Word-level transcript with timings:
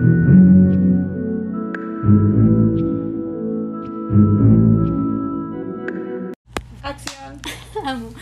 Acción. 0.00 0.16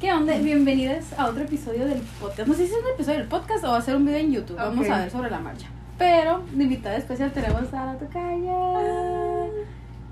¿Qué 0.00 0.12
onda? 0.12 0.36
Bienvenidos 0.38 1.04
a 1.16 1.26
otro 1.26 1.44
episodio 1.44 1.86
del 1.86 2.00
podcast. 2.20 2.48
No 2.48 2.54
sé 2.54 2.66
si 2.66 2.72
es 2.72 2.80
un 2.82 2.90
episodio 2.94 3.18
del 3.18 3.28
podcast 3.28 3.62
o 3.62 3.68
va 3.68 3.76
a 3.76 3.80
ser 3.80 3.94
un 3.94 4.04
video 4.04 4.18
en 4.18 4.32
YouTube. 4.32 4.56
Vamos 4.56 4.90
a 4.90 4.98
ver 4.98 5.10
sobre 5.12 5.30
la 5.30 5.38
marcha. 5.38 5.68
Pero 5.96 6.42
de 6.50 6.64
invitada 6.64 6.96
especial 6.96 7.30
tenemos 7.30 7.72
a 7.72 7.86
la 7.86 7.94
tocaya. 7.96 8.52
Ah. 8.52 9.46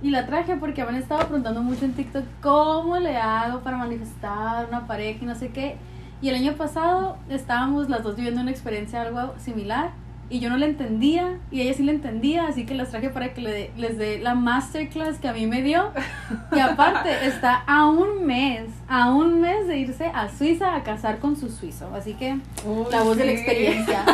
Y 0.03 0.13
la 0.13 0.25
traje 0.25 0.55
porque 0.55 0.85
me 0.85 0.91
han 0.91 0.97
estado 0.97 1.23
preguntando 1.23 1.65
mucho 1.65 1.85
en 1.85 1.95
TikTok 1.95 2.25
cómo 2.41 2.97
le 2.99 3.17
hago 3.17 3.63
para 3.63 3.77
manifestar 3.77 4.69
una 4.69 4.87
pareja 4.87 5.19
y 5.21 5.27
no 5.27 5.35
sé 5.35 5.49
qué. 5.49 5.79
Y 6.23 6.29
el 6.29 6.37
año 6.37 6.53
pasado 6.53 7.17
estábamos 7.29 7.89
las 7.89 8.05
dos 8.05 8.15
viviendo 8.15 8.41
una 8.41 8.53
experiencia 8.53 9.03
algo 9.03 9.35
similar 9.39 9.91
y 10.31 10.41
yo 10.41 10.51
no 10.51 10.59
la 10.59 10.67
entendía 10.67 11.39
y 11.51 11.63
ella 11.63 11.73
sí 11.73 11.83
la 11.83 11.93
entendía, 11.93 12.47
así 12.49 12.67
que 12.67 12.75
las 12.75 12.91
traje 12.91 13.09
para 13.09 13.33
que 13.33 13.41
le 13.41 13.71
les 13.77 13.97
dé 13.97 14.19
la 14.19 14.35
masterclass 14.35 15.19
que 15.19 15.29
a 15.29 15.33
mí 15.33 15.47
me 15.47 15.63
dio. 15.63 15.91
Y 16.55 16.61
aparte 16.61 17.27
está 17.27 17.63
a 17.67 17.89
un 17.89 18.27
mes, 18.27 18.65
a 18.89 19.11
un 19.11 19.41
mes 19.41 19.67
de 19.67 19.79
irse 19.79 20.07
a 20.07 20.29
Suiza 20.29 20.75
a 20.75 20.83
casar 20.83 21.19
con 21.19 21.37
su 21.37 21.49
suizo. 21.51 21.95
Así 21.95 22.15
que 22.15 22.39
la 22.91 23.03
voz 23.03 23.17
de 23.17 23.27
la 23.27 23.33
experiencia, 23.33 24.05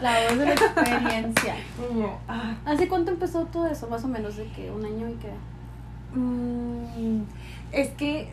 la 0.00 0.16
voz 0.28 0.38
de 0.38 0.46
la 0.46 0.52
experiencia. 0.52 1.54
¿Hace 2.64 2.88
cuánto 2.88 3.10
empezó 3.12 3.44
todo 3.44 3.66
eso? 3.66 3.88
Más 3.88 4.04
o 4.04 4.08
menos 4.08 4.36
de 4.36 4.46
que 4.48 4.70
un 4.70 4.84
año 4.84 5.08
y 5.08 5.14
que... 5.14 6.18
mm, 6.18 7.22
es 7.72 7.90
que, 7.90 8.28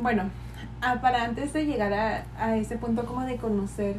bueno, 0.00 0.24
para 1.00 1.24
antes 1.24 1.52
de 1.52 1.64
llegar 1.64 1.92
a, 1.92 2.24
a 2.38 2.56
ese 2.56 2.76
punto 2.76 3.04
como 3.04 3.22
de 3.24 3.36
conocer 3.36 3.96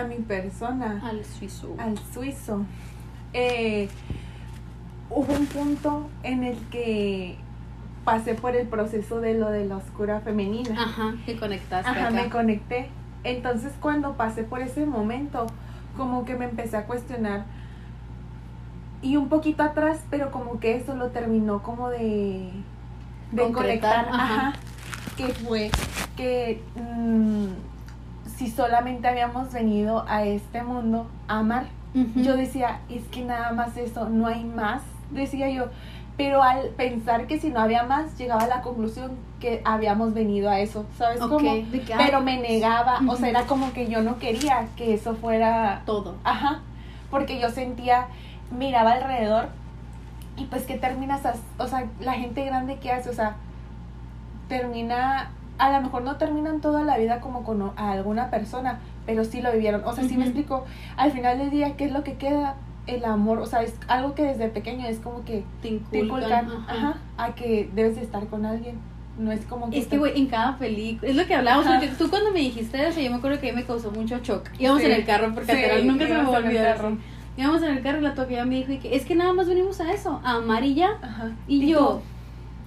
a 0.00 0.04
mi 0.04 0.16
persona, 0.16 1.00
Al 1.04 1.24
suizo. 1.24 1.74
al 1.78 1.98
suizo, 2.12 2.64
eh, 3.32 3.88
hubo 5.10 5.32
un 5.32 5.46
punto 5.46 6.08
en 6.22 6.44
el 6.44 6.56
que 6.70 7.36
pasé 8.04 8.34
por 8.34 8.54
el 8.54 8.66
proceso 8.68 9.20
de 9.20 9.34
lo 9.34 9.50
de 9.50 9.64
la 9.66 9.76
oscura 9.76 10.20
femenina. 10.20 10.80
Ajá, 10.82 11.14
que 11.24 11.36
conectaste 11.38 11.88
Ajá, 11.90 12.08
acá. 12.08 12.10
me 12.10 12.28
conecté. 12.28 12.88
Entonces 13.24 13.72
cuando 13.80 14.12
pasé 14.14 14.42
por 14.44 14.60
ese 14.60 14.84
momento, 14.86 15.46
como 15.96 16.24
que 16.24 16.34
me 16.36 16.44
empecé 16.44 16.76
a 16.76 16.84
cuestionar. 16.86 17.44
Y 19.00 19.16
un 19.16 19.28
poquito 19.28 19.62
atrás, 19.62 19.98
pero 20.10 20.30
como 20.30 20.60
que 20.60 20.76
eso 20.76 20.94
lo 20.94 21.08
terminó 21.08 21.62
como 21.62 21.88
de, 21.90 22.50
de 23.32 23.42
Concretar, 23.42 24.06
conectar. 24.06 24.08
ajá. 24.20 24.48
Ajá. 24.48 24.52
Que 25.16 25.28
fue 25.28 25.70
que 26.16 26.60
mm, 26.74 27.46
si 28.36 28.50
solamente 28.50 29.06
habíamos 29.08 29.52
venido 29.52 30.04
a 30.08 30.24
este 30.24 30.62
mundo 30.62 31.06
a 31.28 31.38
amar. 31.38 31.66
Yo 32.16 32.36
decía, 32.36 32.80
es 32.88 33.04
que 33.04 33.24
nada 33.24 33.52
más 33.52 33.76
eso, 33.76 34.08
no 34.08 34.26
hay 34.26 34.42
más, 34.44 34.82
decía 35.12 35.48
yo. 35.50 35.66
Pero 36.16 36.42
al 36.42 36.68
pensar 36.70 37.26
que 37.28 37.38
si 37.38 37.50
no 37.50 37.60
había 37.60 37.84
más, 37.84 38.16
llegaba 38.18 38.42
a 38.42 38.46
la 38.48 38.62
conclusión 38.62 39.12
que 39.40 39.62
habíamos 39.64 40.12
venido 40.14 40.50
a 40.50 40.58
eso, 40.60 40.86
¿sabes 40.98 41.20
cómo? 41.28 41.38
Pero 41.98 42.18
ay, 42.18 42.24
me 42.24 42.38
negaba, 42.40 43.00
o 43.08 43.16
sea, 43.16 43.28
era 43.28 43.46
como 43.46 43.72
que 43.72 43.88
yo 43.88 44.02
no 44.02 44.18
quería 44.18 44.66
que 44.76 44.94
eso 44.94 45.14
fuera, 45.16 45.82
Todo. 45.86 46.16
ajá, 46.24 46.60
porque 47.10 47.40
yo 47.40 47.50
sentía, 47.50 48.06
miraba 48.56 48.92
alrededor 48.92 49.48
y 50.36 50.44
pues 50.46 50.64
que 50.64 50.76
terminas, 50.76 51.24
as- 51.26 51.38
o 51.58 51.66
sea, 51.68 51.86
la 52.00 52.14
gente 52.14 52.44
grande 52.44 52.78
que 52.78 52.90
hace, 52.92 53.10
o 53.10 53.14
sea, 53.14 53.36
termina, 54.48 55.30
a 55.58 55.70
lo 55.70 55.80
mejor 55.82 56.02
no 56.02 56.16
terminan 56.16 56.60
toda 56.60 56.82
la 56.84 56.98
vida 56.98 57.20
como 57.20 57.44
con 57.44 57.62
a 57.76 57.92
alguna 57.92 58.30
persona, 58.30 58.80
pero 59.06 59.24
sí 59.24 59.40
lo 59.40 59.52
vivieron, 59.52 59.82
o 59.84 59.92
sea, 59.94 60.04
sí 60.04 60.16
me 60.16 60.24
explico, 60.24 60.64
al 60.96 61.12
final 61.12 61.38
del 61.38 61.50
día, 61.50 61.76
¿qué 61.76 61.84
es 61.86 61.92
lo 61.92 62.02
que 62.04 62.14
queda? 62.14 62.56
El 62.86 63.04
amor, 63.04 63.38
o 63.38 63.46
sea, 63.46 63.62
es 63.62 63.74
algo 63.88 64.14
que 64.14 64.24
desde 64.24 64.48
pequeño 64.48 64.86
es 64.86 64.98
como 64.98 65.24
que 65.24 65.42
Te 65.62 65.80
te 65.90 65.98
inculcan. 66.00 66.46
ajá. 66.50 66.64
ajá, 66.68 66.96
a 67.16 67.34
que 67.34 67.70
debes 67.74 67.96
de 67.96 68.02
estar 68.02 68.26
con 68.26 68.44
alguien, 68.44 68.76
no 69.18 69.30
es 69.32 69.44
como 69.46 69.70
que... 69.70 69.78
Es 69.78 69.86
que, 69.86 69.96
güey, 69.96 70.18
en 70.18 70.26
cada 70.26 70.58
película, 70.58 71.08
es 71.10 71.16
lo 71.16 71.24
que 71.26 71.34
hablábamos, 71.34 71.66
porque 71.66 71.88
tú 71.96 72.10
cuando 72.10 72.30
me 72.32 72.40
dijiste 72.40 72.86
eso, 72.86 73.00
yo 73.00 73.10
me 73.10 73.16
acuerdo 73.16 73.40
que 73.40 73.52
me 73.52 73.64
causó 73.64 73.90
mucho 73.90 74.18
shock. 74.18 74.48
Íbamos 74.58 74.80
Sí. 74.82 74.86
en 74.88 74.92
el 74.92 75.04
carro, 75.06 75.32
porque 75.32 75.52
Sí, 75.80 75.86
nunca 75.86 76.06
se 76.06 76.12
me 76.12 76.18
a 76.18 76.22
íbamos 76.22 76.38
en 76.44 76.50
el 76.50 76.56
carro. 76.62 76.96
Íbamos 77.36 77.62
en 77.62 77.70
el 77.76 77.82
carro 77.82 77.98
y 77.98 78.02
la 78.02 78.14
toque 78.14 78.34
ya 78.34 78.44
me 78.44 78.56
dijo 78.56 78.72
y 78.72 78.78
que 78.78 78.94
es 78.94 79.04
que 79.04 79.14
nada 79.14 79.32
más 79.32 79.48
venimos 79.48 79.80
a 79.80 79.92
eso, 79.92 80.20
a 80.24 80.34
amar 80.36 80.62
y 80.64 80.74
ya. 80.74 80.90
Ajá. 81.02 81.30
Y, 81.48 81.66
yo, 81.66 82.00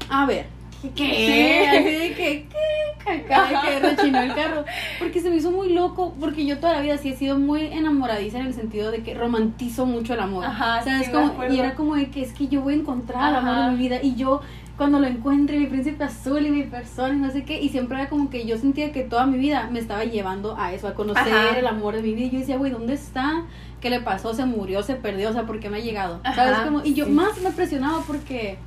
a 0.10 0.26
ver, 0.26 0.48
¿qué? 0.96 1.68
Sí. 1.70 1.78
Así 1.78 1.84
de 2.10 2.14
que, 2.16 2.48
¿qué? 2.50 3.12
Acá 3.12 3.62
que 3.66 3.80
rechinó 3.80 4.20
el 4.22 4.34
carro. 4.36 4.66
Porque 5.00 5.22
se 5.22 5.30
me 5.30 5.38
hizo 5.38 5.52
muy 5.52 5.74
loco, 5.74 6.14
porque 6.20 6.46
yo 6.46 6.58
toda 6.60 6.74
la 6.74 6.82
vida 6.82 6.98
sí 6.98 7.10
he 7.10 7.16
sido 7.16 7.40
muy 7.40 7.62
enamoradiza 7.68 8.40
en 8.40 8.48
el 8.48 8.54
sentido 8.54 8.92
de 8.92 9.02
que 9.04 9.14
romantizo 9.14 9.86
mucho 9.86 10.14
el 10.14 10.20
amor. 10.20 10.46
Ajá, 10.46 10.84
¿Sabes? 10.84 11.06
sí, 11.08 11.12
Como- 11.12 11.46
y 11.50 11.60
era 11.60 11.76
como 11.76 11.96
de 11.96 12.10
que 12.10 12.22
es 12.22 12.34
que 12.34 12.48
yo 12.48 12.62
voy 12.62 12.74
a 12.74 12.78
encontrar 12.78 13.30
el 13.30 13.36
amor 13.38 13.66
de 13.66 13.72
mi 13.72 13.78
vida 13.78 14.00
y 14.02 14.16
yo 14.16 14.42
cuando 14.78 15.00
lo 15.00 15.08
encuentre, 15.08 15.58
mi 15.58 15.66
príncipe 15.66 16.04
azul 16.04 16.46
y 16.46 16.52
mi 16.52 16.62
persona 16.64 17.16
y 17.16 17.18
no 17.18 17.32
sé 17.32 17.44
qué, 17.44 17.60
y 17.60 17.70
siempre 17.70 17.98
era 18.00 18.10
como 18.10 18.30
que 18.30 18.46
yo 18.46 18.60
sentía 18.60 18.92
que 18.92 19.02
toda 19.02 19.26
mi 19.26 19.40
vida 19.40 19.68
me 19.72 19.80
estaba 19.80 20.04
llevando 20.04 20.56
a 20.56 20.72
eso, 20.72 20.88
a 20.88 20.94
conocer 20.94 21.34
Ajá. 21.34 21.58
el 21.58 21.66
amor 21.66 21.96
de 21.96 22.04
mi 22.04 22.14
vida. 22.14 22.28
Y 22.28 22.30
yo 22.30 22.40
decía, 22.40 22.58
güey, 22.58 22.72
¿dónde 22.72 22.94
está? 22.94 23.46
¿Qué 23.82 23.90
le 23.90 24.02
pasó? 24.02 24.36
¿Se 24.36 24.46
murió? 24.46 24.84
¿Se 24.84 24.94
perdió? 24.96 25.30
O 25.32 25.34
sea, 25.34 25.48
¿por 25.48 25.60
qué 25.60 25.70
no 25.70 25.78
ha 25.78 25.80
llegado? 25.80 26.20
Ajá, 26.24 26.36
¿Sabes? 26.36 26.60
Como, 26.60 26.84
y 26.84 26.94
yo 26.94 27.06
sí. 27.06 27.12
más 27.12 27.42
me 27.42 27.50
presionaba 27.52 28.04
porque 28.06 28.60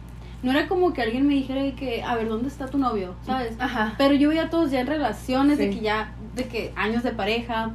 no 0.42 0.50
era 0.50 0.68
como 0.68 0.92
que 0.92 1.02
alguien 1.02 1.26
me 1.26 1.34
dijera 1.34 1.62
de 1.62 1.74
que, 1.74 2.02
a 2.02 2.14
ver, 2.14 2.28
¿dónde 2.28 2.48
está 2.48 2.66
tu 2.66 2.78
novio? 2.78 3.14
¿Sabes? 3.26 3.54
Ajá. 3.58 3.94
Pero 3.98 4.14
yo 4.14 4.28
veía 4.28 4.44
a 4.44 4.50
todos 4.50 4.70
ya 4.70 4.80
en 4.80 4.86
relaciones 4.86 5.58
de 5.58 5.70
que 5.70 5.80
ya, 5.80 6.14
de 6.34 6.44
que 6.44 6.72
años 6.76 7.02
de 7.02 7.12
pareja, 7.12 7.72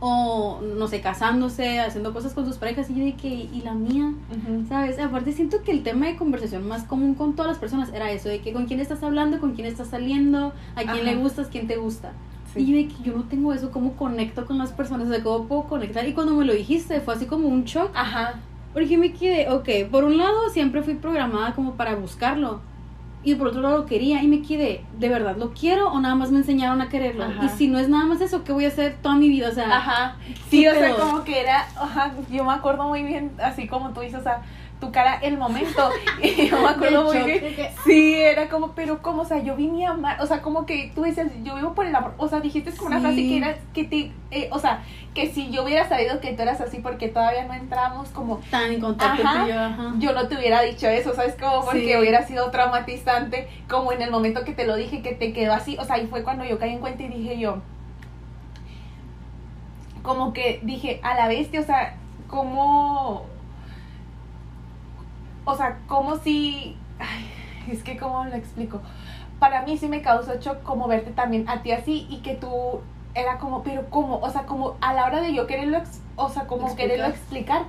o 0.00 0.60
no 0.60 0.86
sé, 0.86 1.00
casándose, 1.00 1.80
haciendo 1.80 2.12
cosas 2.12 2.32
con 2.32 2.46
sus 2.46 2.56
parejas, 2.56 2.88
y 2.90 2.94
yo 2.94 3.04
de 3.04 3.14
que, 3.14 3.28
¿y 3.28 3.62
la 3.64 3.74
mía? 3.74 4.12
Ujú. 4.30 4.64
¿Sabes? 4.68 4.98
Aparte 5.00 5.32
siento 5.32 5.62
que 5.64 5.72
el 5.72 5.82
tema 5.82 6.06
de 6.06 6.16
conversación 6.16 6.68
más 6.68 6.84
común 6.84 7.14
con 7.14 7.34
todas 7.34 7.50
las 7.50 7.58
personas 7.58 7.92
era 7.92 8.10
eso, 8.12 8.28
de 8.28 8.40
que 8.40 8.52
con 8.52 8.66
quién 8.66 8.78
estás 8.78 9.02
hablando, 9.02 9.40
con 9.40 9.54
quién 9.54 9.66
estás 9.66 9.88
saliendo, 9.88 10.52
a 10.76 10.82
quién 10.82 10.90
Ajá. 10.90 11.02
le 11.02 11.16
gustas, 11.16 11.48
quién 11.48 11.66
te 11.66 11.76
gusta. 11.76 12.12
Sí. 12.54 12.60
Y 12.60 12.66
yo 12.66 12.76
de 12.76 12.88
que 12.88 13.02
yo 13.02 13.16
no 13.16 13.24
tengo 13.24 13.52
eso, 13.52 13.70
¿cómo 13.72 13.94
conecto 13.94 14.46
con 14.46 14.56
las 14.56 14.72
personas? 14.72 15.08
O 15.08 15.10
sea, 15.10 15.22
¿cómo 15.22 15.46
puedo 15.46 15.64
conectar? 15.64 16.06
Y 16.06 16.12
cuando 16.14 16.32
me 16.32 16.44
lo 16.44 16.54
dijiste 16.54 17.00
fue 17.00 17.14
así 17.14 17.26
como 17.26 17.48
un 17.48 17.64
shock. 17.64 17.90
Ajá. 17.94 18.36
Porque 18.72 18.98
me 18.98 19.12
quedé, 19.12 19.50
ok, 19.50 19.90
por 19.90 20.04
un 20.04 20.18
lado 20.18 20.48
siempre 20.50 20.82
fui 20.82 20.94
programada 20.94 21.54
como 21.54 21.74
para 21.74 21.94
buscarlo. 21.94 22.60
Y 23.24 23.34
por 23.34 23.48
otro 23.48 23.60
lado 23.60 23.78
lo 23.78 23.86
quería 23.86 24.22
y 24.22 24.28
me 24.28 24.42
quedé, 24.42 24.84
¿de 24.96 25.08
verdad 25.08 25.36
lo 25.36 25.52
quiero 25.52 25.90
o 25.90 26.00
nada 26.00 26.14
más 26.14 26.30
me 26.30 26.38
enseñaron 26.38 26.80
a 26.80 26.88
quererlo? 26.88 27.24
Ajá. 27.24 27.46
Y 27.46 27.48
si 27.48 27.66
no 27.66 27.78
es 27.78 27.88
nada 27.88 28.04
más 28.04 28.20
eso, 28.20 28.44
¿qué 28.44 28.52
voy 28.52 28.64
a 28.64 28.68
hacer 28.68 28.96
toda 29.02 29.16
mi 29.16 29.28
vida? 29.28 29.48
O 29.48 29.52
sea, 29.52 29.76
Ajá. 29.76 30.16
Sí, 30.48 30.66
o 30.66 30.72
sea, 30.72 30.94
como 30.94 31.24
que 31.24 31.40
era, 31.40 31.66
ajá, 31.76 32.14
yo 32.30 32.44
me 32.44 32.52
acuerdo 32.52 32.84
muy 32.88 33.02
bien, 33.02 33.32
así 33.42 33.66
como 33.66 33.90
tú 33.90 34.00
dices, 34.00 34.20
o 34.20 34.22
sea, 34.22 34.42
tu 34.80 34.92
cara, 34.92 35.18
el 35.22 35.36
momento, 35.38 35.90
y 36.22 36.46
yo 36.48 36.60
me 36.62 36.68
acuerdo 36.68 37.04
muy 37.04 37.18
bien. 37.24 37.54
Sí, 37.84 38.14
era 38.14 38.48
como, 38.48 38.72
pero 38.72 39.02
como, 39.02 39.22
o 39.22 39.24
sea, 39.24 39.38
yo 39.42 39.56
vine 39.56 39.86
a 39.86 39.90
amar, 39.90 40.20
o 40.20 40.26
sea, 40.26 40.40
como 40.42 40.66
que 40.66 40.92
tú 40.94 41.02
decías, 41.02 41.28
yo 41.42 41.56
vivo 41.56 41.74
por 41.74 41.86
el 41.86 41.94
amor, 41.94 42.14
o 42.18 42.28
sea, 42.28 42.40
dijiste 42.40 42.70
como 42.72 42.86
una 42.88 42.96
Sí. 42.98 43.02
frase 43.02 43.16
que 43.28 43.36
era, 43.38 43.56
que 43.74 43.84
te, 43.84 44.12
eh, 44.30 44.48
o 44.52 44.58
sea, 44.58 44.84
que 45.14 45.32
si 45.32 45.50
yo 45.50 45.64
hubiera 45.64 45.88
sabido 45.88 46.20
que 46.20 46.32
tú 46.32 46.42
eras 46.42 46.60
así 46.60 46.78
porque 46.78 47.08
todavía 47.08 47.44
no 47.46 47.54
entramos 47.54 48.08
como, 48.10 48.36
tan 48.50 48.70
en 48.72 48.80
contacto 48.80 49.22
Ajá. 49.22 49.40
tú 49.40 49.46
y 49.46 49.52
yo, 49.52 49.60
ajá. 49.60 49.92
yo 49.98 50.12
no 50.12 50.28
te 50.28 50.36
hubiera 50.36 50.62
dicho 50.62 50.86
eso, 50.88 51.12
¿sabes? 51.14 51.34
Como 51.34 51.64
porque 51.64 51.92
Sí. 51.92 51.96
hubiera 51.96 52.24
sido 52.26 52.50
traumatizante, 52.52 53.48
como 53.68 53.90
en 53.92 54.00
el 54.02 54.10
momento 54.12 54.44
que 54.44 54.52
te 54.52 54.64
lo 54.66 54.76
dije, 54.76 55.02
que 55.02 55.12
te 55.12 55.32
quedó 55.32 55.54
así, 55.54 55.76
o 55.78 55.84
sea, 55.84 55.96
ahí 55.96 56.06
fue 56.06 56.22
cuando 56.22 56.44
yo 56.44 56.58
caí 56.58 56.72
en 56.74 56.78
cuenta 56.78 57.02
y 57.02 57.08
dije 57.08 57.38
yo, 57.38 57.62
como 60.02 60.32
que 60.32 60.60
dije, 60.62 61.00
a 61.02 61.14
la 61.14 61.28
bestia, 61.28 61.60
o 61.60 61.64
sea, 61.64 61.96
como, 62.28 63.26
o 65.50 65.56
sea, 65.56 65.78
como 65.86 66.16
si, 66.16 66.76
ay, 66.98 67.30
es 67.72 67.82
que 67.82 67.96
cómo 67.96 68.24
lo 68.24 68.34
explico, 68.34 68.80
para 69.38 69.62
mí 69.62 69.78
sí 69.78 69.88
me 69.88 70.02
causó 70.02 70.34
shock 70.40 70.62
como 70.62 70.88
verte 70.88 71.10
también 71.12 71.48
a 71.48 71.62
ti 71.62 71.72
así 71.72 72.06
y 72.10 72.18
que 72.18 72.34
tú 72.34 72.80
era 73.14 73.38
como, 73.38 73.62
pero 73.62 73.88
cómo, 73.90 74.16
o 74.18 74.30
sea, 74.30 74.42
como 74.46 74.76
a 74.80 74.92
la 74.92 75.06
hora 75.06 75.20
de 75.20 75.32
yo 75.34 75.46
quererlo, 75.46 75.78
o 76.16 76.28
sea, 76.28 76.46
como 76.46 76.66
Explicar. 76.66 76.88
quererlo 76.90 77.06
explicar, 77.14 77.62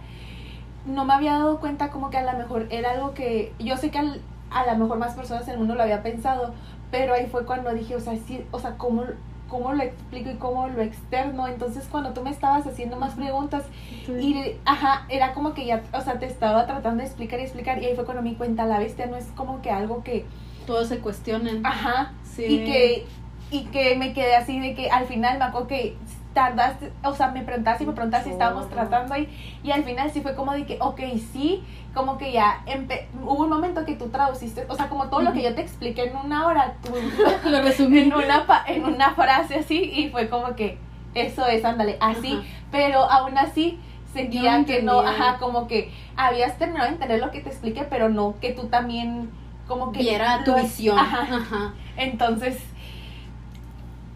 no 0.86 1.06
me 1.06 1.14
había 1.14 1.34
dado 1.34 1.60
cuenta 1.60 1.90
como 1.90 2.10
que 2.10 2.18
a 2.18 2.32
lo 2.32 2.38
mejor 2.38 2.68
era 2.70 2.92
algo 2.92 3.14
que 3.14 3.54
yo 3.60 3.78
sé 3.78 3.92
que 3.92 4.00
al- 4.00 4.22
a 4.52 4.66
lo 4.66 4.78
mejor 4.78 4.98
más 4.98 5.14
personas 5.16 5.44
en 5.48 5.54
el 5.54 5.60
mundo 5.60 5.76
lo 5.76 5.84
había 5.84 6.02
pensado, 6.04 6.54
pero 6.92 7.14
ahí 7.14 7.28
fue 7.28 7.46
cuando 7.46 7.72
dije, 7.74 7.96
o 7.96 8.00
sea, 8.00 8.16
sí, 8.28 8.44
o 8.52 8.60
sea, 8.60 8.78
cómo 8.78 9.04
cómo 9.50 9.74
lo 9.74 9.84
explico 9.84 10.30
y 10.30 10.36
cómo 10.36 10.68
lo 10.68 10.82
externo. 10.82 11.48
Entonces, 11.48 11.88
cuando 11.92 12.12
tú 12.14 12.22
me 12.22 12.30
estabas 12.30 12.66
haciendo 12.66 12.96
más 12.98 13.16
preguntas 13.16 13.66
y, 14.08 14.56
ajá, 14.66 15.06
era 15.10 15.34
como 15.34 15.54
que 15.54 15.66
ya, 15.66 15.84
o 15.94 16.02
sea, 16.02 16.20
te 16.20 16.26
estaba 16.28 16.66
tratando 16.66 17.02
de 17.02 17.08
explicar 17.08 17.40
y 17.40 17.44
explicar 17.44 17.82
y 17.82 17.88
ahí 17.88 17.96
fue 17.96 18.06
cuando 18.06 18.24
me 18.24 18.30
di 18.30 18.36
cuenta, 18.36 18.66
la 18.66 18.80
bestia 18.80 19.08
no 19.08 19.18
es 19.18 19.26
como 19.36 19.62
que 19.62 19.72
algo 19.72 20.04
que, 20.04 20.26
Todos 20.66 20.88
se 20.88 21.00
cuestionan. 21.00 21.66
ajá, 21.66 22.14
Sí. 22.24 22.46
y 22.46 22.66
que 22.66 23.06
y 23.52 23.64
que 23.66 23.96
me 23.96 24.14
quedé 24.14 24.36
así 24.36 24.60
de 24.60 24.76
que 24.76 24.92
al 24.92 25.08
final 25.08 25.40
me 25.40 25.46
acuerdo 25.46 25.68
que 25.68 25.98
tardaste, 26.44 26.92
o 27.04 27.14
sea, 27.14 27.28
me 27.32 27.42
preguntaste 27.42 27.84
y 27.84 27.88
me 27.88 27.94
preguntaste 27.94 28.26
si 28.30 28.32
estábamos 28.34 28.70
tratando 28.70 29.14
ahí 29.14 29.28
y 29.64 29.72
al 29.72 29.84
final 29.84 30.10
sí 30.12 30.22
fue 30.22 30.36
como 30.36 30.54
de 30.54 30.66
que, 30.66 30.78
ok, 30.80 31.00
sí, 31.34 31.64
como 31.94 32.18
que 32.18 32.32
ya 32.32 32.62
empe- 32.66 33.06
hubo 33.24 33.44
un 33.44 33.50
momento 33.50 33.84
que 33.86 33.96
tú 33.96 34.10
traduciste, 34.10 34.66
o 34.70 34.76
sea, 34.76 34.88
como 34.90 35.10
todo 35.10 35.22
lo 35.22 35.34
que 35.34 35.42
yo 35.44 35.54
te 35.56 35.62
expliqué 35.62 36.04
en 36.06 36.16
una 36.16 36.48
hora, 36.48 36.76
tú 36.84 36.92
Lo 37.50 37.62
resumí. 37.62 38.00
en 38.00 38.14
una, 38.14 38.46
pa- 38.46 38.64
en 38.68 38.86
una 38.86 39.12
frase 39.16 39.56
así 39.60 39.82
y 39.84 40.10
fue 40.10 40.30
como 40.30 40.56
que 40.56 40.78
eso 41.14 41.46
es, 41.48 41.66
ándale, 41.66 41.98
así, 42.00 42.34
Ajá. 42.34 42.44
pero 42.72 43.04
aún 43.10 43.38
así 43.38 43.80
sentía 44.14 44.58
no 44.60 44.66
que 44.66 44.82
no, 44.82 45.00
ajá, 45.02 45.38
como 45.40 45.68
que 45.68 45.92
habías 46.16 46.58
terminado 46.58 46.88
de 46.88 46.94
entender 46.94 47.20
lo 47.20 47.32
que 47.32 47.42
te 47.42 47.50
expliqué, 47.50 47.84
pero 47.84 48.10
no 48.10 48.36
que 48.40 48.52
tú 48.54 48.68
también 48.68 49.30
como 49.68 49.92
que 49.92 50.20
tu 50.46 50.56
visión. 50.56 50.98
Ajá. 50.98 51.22
Ajá. 51.36 51.74
Entonces, 51.96 52.58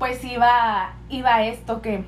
pues 0.03 0.21
iba, 0.25 0.91
iba 1.09 1.43
esto 1.45 1.81
que 1.81 2.03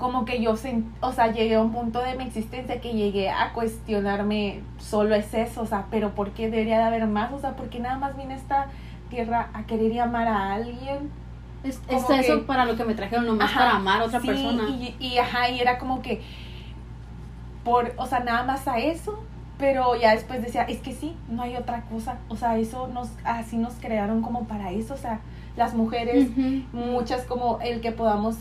como 0.00 0.24
que 0.24 0.42
yo, 0.42 0.54
sen- 0.56 0.90
o 1.00 1.12
sea, 1.12 1.30
llegué 1.30 1.54
a 1.54 1.60
un 1.60 1.70
punto 1.70 2.00
de 2.02 2.16
mi 2.16 2.24
existencia 2.24 2.80
que 2.80 2.94
llegué 2.94 3.30
a 3.30 3.52
cuestionarme, 3.52 4.62
solo 4.78 5.14
es 5.14 5.32
eso, 5.32 5.60
o 5.62 5.66
sea, 5.66 5.84
pero 5.92 6.16
¿por 6.16 6.32
qué 6.32 6.50
debería 6.50 6.78
de 6.78 6.82
haber 6.84 7.06
más? 7.06 7.30
O 7.32 7.38
sea, 7.38 7.54
¿por 7.54 7.68
qué 7.68 7.78
nada 7.78 7.96
más 7.96 8.16
vine 8.16 8.34
a 8.34 8.36
esta 8.38 8.66
tierra 9.08 9.50
a 9.54 9.62
querer 9.66 9.92
y 9.92 10.00
amar 10.00 10.26
a 10.26 10.54
alguien? 10.54 11.10
Es, 11.62 11.78
Como 11.78 11.96
es 12.00 12.04
que- 12.06 12.18
eso 12.32 12.44
para 12.44 12.64
lo 12.64 12.74
que 12.74 12.84
me 12.84 12.94
trajeron, 12.94 13.24
nomás 13.24 13.50
Ajá, 13.52 13.60
para 13.60 13.76
amar 13.76 14.00
a 14.00 14.04
otra 14.06 14.20
sí, 14.20 14.26
persona. 14.26 14.68
Y, 14.68 14.96
y, 14.98 15.18
ajá, 15.18 15.48
y 15.48 15.60
era 15.60 15.78
como 15.78 16.02
que, 16.02 16.20
por, 17.62 17.92
o 17.98 18.06
sea, 18.06 18.18
nada 18.18 18.42
más 18.42 18.66
a 18.66 18.78
eso, 18.80 19.22
pero 19.58 19.94
ya 19.94 20.12
después 20.12 20.42
decía, 20.42 20.62
es 20.62 20.78
que 20.80 20.92
sí, 20.92 21.14
no 21.28 21.42
hay 21.44 21.54
otra 21.56 21.82
cosa, 21.82 22.16
o 22.28 22.34
sea, 22.34 22.56
eso 22.56 22.88
nos, 22.88 23.10
así 23.22 23.58
nos 23.58 23.74
crearon 23.74 24.22
como 24.22 24.44
para 24.48 24.72
eso, 24.72 24.94
o 24.94 24.96
sea, 24.96 25.20
las 25.56 25.74
mujeres, 25.74 26.28
muchas 26.72 27.24
como 27.24 27.58
el 27.60 27.80
que 27.80 27.92
podamos 27.92 28.36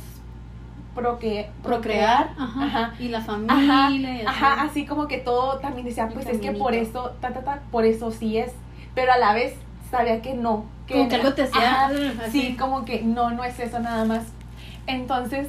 Procrear, 1.64 2.32
ajá. 2.38 2.66
ajá. 2.66 2.94
Y 3.00 3.08
la 3.08 3.20
Ajá, 3.20 3.28
familia. 3.28 4.22
y 4.22 4.26
ajá, 4.26 4.64
así 4.64 4.86
como 4.86 5.08
que 5.08 5.18
todo 5.18 5.60
también 5.60 5.86
decía, 5.86 6.10
pues 6.10 6.28
es 6.28 6.40
que 6.40 6.52
por 6.52 6.74
eso, 6.74 7.12
ta, 7.22 7.30
ta, 7.30 7.42
ta, 7.42 7.60
por 7.72 7.86
eso 7.86 8.12
sí 8.12 8.38
es, 8.38 8.52
pero 8.96 9.14
a 9.14 9.18
la 9.18 9.34
vez 9.34 9.54
sabía 9.90 10.22
que 10.22 10.34
no, 10.34 10.66
que, 10.88 10.96
Como 10.96 11.10
que 11.10 11.16
algo 11.16 11.34
te 11.34 11.44
hacía. 11.44 11.90
Sí, 12.32 12.58
como 12.60 12.84
que 12.84 13.02
no, 13.02 13.32
no 13.32 13.44
es 13.44 13.60
eso 13.60 13.80
nada 13.80 14.04
más. 14.06 14.26
Entonces, 14.88 15.48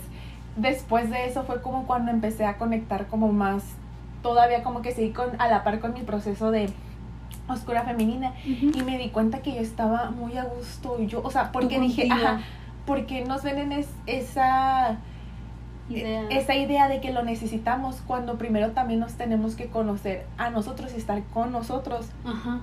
después 0.57 1.11
de 1.11 1.27
eso 1.27 1.43
fue 1.45 1.61
como 1.63 1.87
cuando 1.87 2.11
empecé 2.13 2.45
a 2.45 2.57
conectar 2.57 3.07
como 3.09 3.33
más, 3.33 3.65
todavía 4.23 4.63
como 4.63 4.83
que 4.83 4.93
seguí 4.93 5.11
con, 5.11 5.29
a 5.41 5.49
la 5.49 5.65
par 5.65 5.81
con 5.81 5.95
mi 5.95 6.03
proceso 6.03 6.51
de 6.51 6.71
oscura 7.55 7.83
femenina. 7.83 8.35
Y 8.45 8.83
me 8.83 8.99
di 8.99 9.09
cuenta 9.09 9.41
que 9.41 9.55
yo 9.55 9.61
estaba 9.61 10.11
muy 10.11 10.37
a 10.37 10.45
gusto. 10.45 10.97
Y 11.01 11.07
yo, 11.07 11.23
o 11.23 11.31
sea, 11.31 11.53
porque 11.53 11.79
dije, 11.81 12.09
ajá, 12.11 12.41
porque 12.87 13.25
nos 13.25 13.43
venden 13.43 13.73
es, 13.73 13.89
esa 14.07 14.99
Idea. 15.89 16.29
esa 16.31 16.55
idea 16.55 16.89
de 16.89 17.01
que 17.01 17.13
lo 17.13 17.25
necesitamos 17.25 17.97
cuando 18.07 18.39
primero 18.39 18.71
también 18.71 19.01
nos 19.01 19.15
tenemos 19.15 19.57
que 19.57 19.67
conocer 19.67 20.25
a 20.39 20.49
nosotros 20.51 20.93
y 20.95 20.99
estar 20.99 21.21
con 21.35 21.51
nosotros. 21.51 22.07
Ajá. 22.25 22.61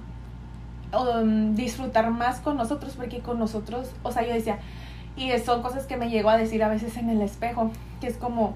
um, 0.98 1.54
disfrutar 1.56 2.10
más 2.12 2.40
con 2.40 2.56
nosotros 2.56 2.94
porque 2.96 3.20
con 3.20 3.38
nosotros, 3.38 3.92
o 4.04 4.12
sea, 4.14 4.26
yo 4.26 4.34
decía, 4.34 4.60
y 5.18 5.32
son 5.40 5.62
cosas 5.62 5.86
que 5.86 5.98
me 5.98 6.10
llego 6.10 6.30
a 6.30 6.38
decir 6.38 6.64
a 6.64 6.70
veces 6.70 6.96
en 6.96 7.10
el 7.10 7.22
espejo, 7.22 7.72
que 8.00 8.08
es 8.08 8.18
como, 8.18 8.54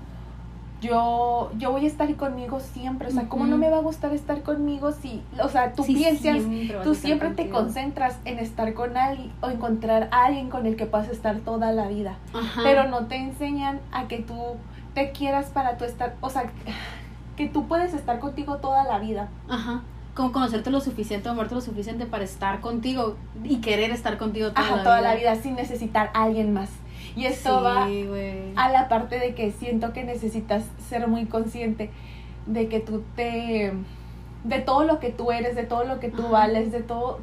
yo, 0.81 1.51
yo 1.57 1.71
voy 1.71 1.85
a 1.85 1.87
estar 1.87 2.13
conmigo 2.15 2.59
siempre, 2.59 3.07
o 3.07 3.11
sea, 3.11 3.29
¿cómo 3.29 3.45
no 3.45 3.57
me 3.57 3.69
va 3.69 3.77
a 3.77 3.81
gustar 3.81 4.13
estar 4.13 4.41
conmigo 4.41 4.91
si, 4.91 5.21
o 5.41 5.47
sea, 5.47 5.73
tú 5.73 5.83
Sí, 5.83 5.93
piensas, 5.95 6.41
siempre 6.41 6.77
tú 6.83 6.95
siempre 6.95 7.29
te 7.29 7.35
contigo. 7.43 7.57
concentras 7.59 8.17
en 8.25 8.39
estar 8.39 8.73
con 8.73 8.97
alguien 8.97 9.31
o 9.41 9.49
encontrar 9.49 10.09
a 10.11 10.25
alguien 10.25 10.49
con 10.49 10.65
el 10.65 10.75
que 10.75 10.85
puedas 10.87 11.07
estar 11.09 11.37
toda 11.39 11.71
la 11.71 11.87
vida, 11.87 12.17
Ajá. 12.33 12.61
pero 12.63 12.87
no 12.89 13.05
te 13.05 13.15
enseñan 13.17 13.79
a 13.91 14.07
que 14.07 14.17
tú 14.19 14.35
te 14.95 15.11
quieras 15.11 15.47
para 15.47 15.77
tú 15.77 15.85
estar, 15.85 16.15
o 16.19 16.29
sea, 16.29 16.51
que 17.37 17.47
tú 17.47 17.67
puedes 17.67 17.93
estar 17.93 18.19
contigo 18.19 18.57
toda 18.57 18.83
la 18.83 18.97
vida. 18.99 19.29
Ajá. 19.49 19.81
Como 20.15 20.33
conocerte 20.33 20.71
lo 20.71 20.81
suficiente, 20.81 21.29
amarte 21.29 21.55
lo 21.55 21.61
suficiente 21.61 22.05
para 22.05 22.23
estar 22.25 22.59
contigo 22.59 23.15
y 23.45 23.57
querer 23.61 23.91
estar 23.91 24.17
contigo 24.17 24.49
toda, 24.49 24.59
Ajá, 24.65 24.75
la, 24.77 24.83
toda 24.83 24.97
vida. 24.99 25.09
la 25.09 25.15
vida 25.15 25.35
sin 25.35 25.55
necesitar 25.55 26.09
a 26.13 26.23
alguien 26.23 26.51
más. 26.53 26.69
Y 27.15 27.25
esto 27.25 27.59
sí, 27.87 28.05
va 28.05 28.63
a 28.63 28.69
la 28.69 28.87
parte 28.87 29.19
de 29.19 29.33
que 29.35 29.51
siento 29.51 29.93
que 29.93 30.03
necesitas 30.03 30.63
ser 30.89 31.07
muy 31.07 31.25
consciente 31.25 31.89
de 32.45 32.67
que 32.67 32.79
tú 32.79 33.03
te 33.15 33.73
de 34.43 34.59
todo 34.59 34.83
lo 34.83 34.99
que 34.99 35.11
tú 35.11 35.31
eres, 35.31 35.55
de 35.55 35.63
todo 35.63 35.83
lo 35.83 35.99
que 35.99 36.09
tú 36.09 36.29
vales, 36.29 36.71
de 36.71 36.81
todo 36.81 37.19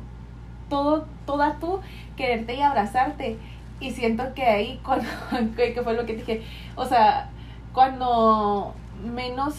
todo 0.69 1.07
toda 1.27 1.59
tú 1.59 1.81
quererte 2.17 2.55
y 2.55 2.61
abrazarte. 2.61 3.39
Y 3.81 3.93
siento 3.93 4.35
que 4.35 4.45
ahí 4.45 4.81
cuando 4.85 5.09
que 5.57 5.81
fue 5.83 5.95
lo 5.95 6.07
que 6.07 6.17
dije, 6.17 6.43
o 6.77 6.85
sea, 6.85 7.31
cuando 7.73 8.75
menos 9.05 9.55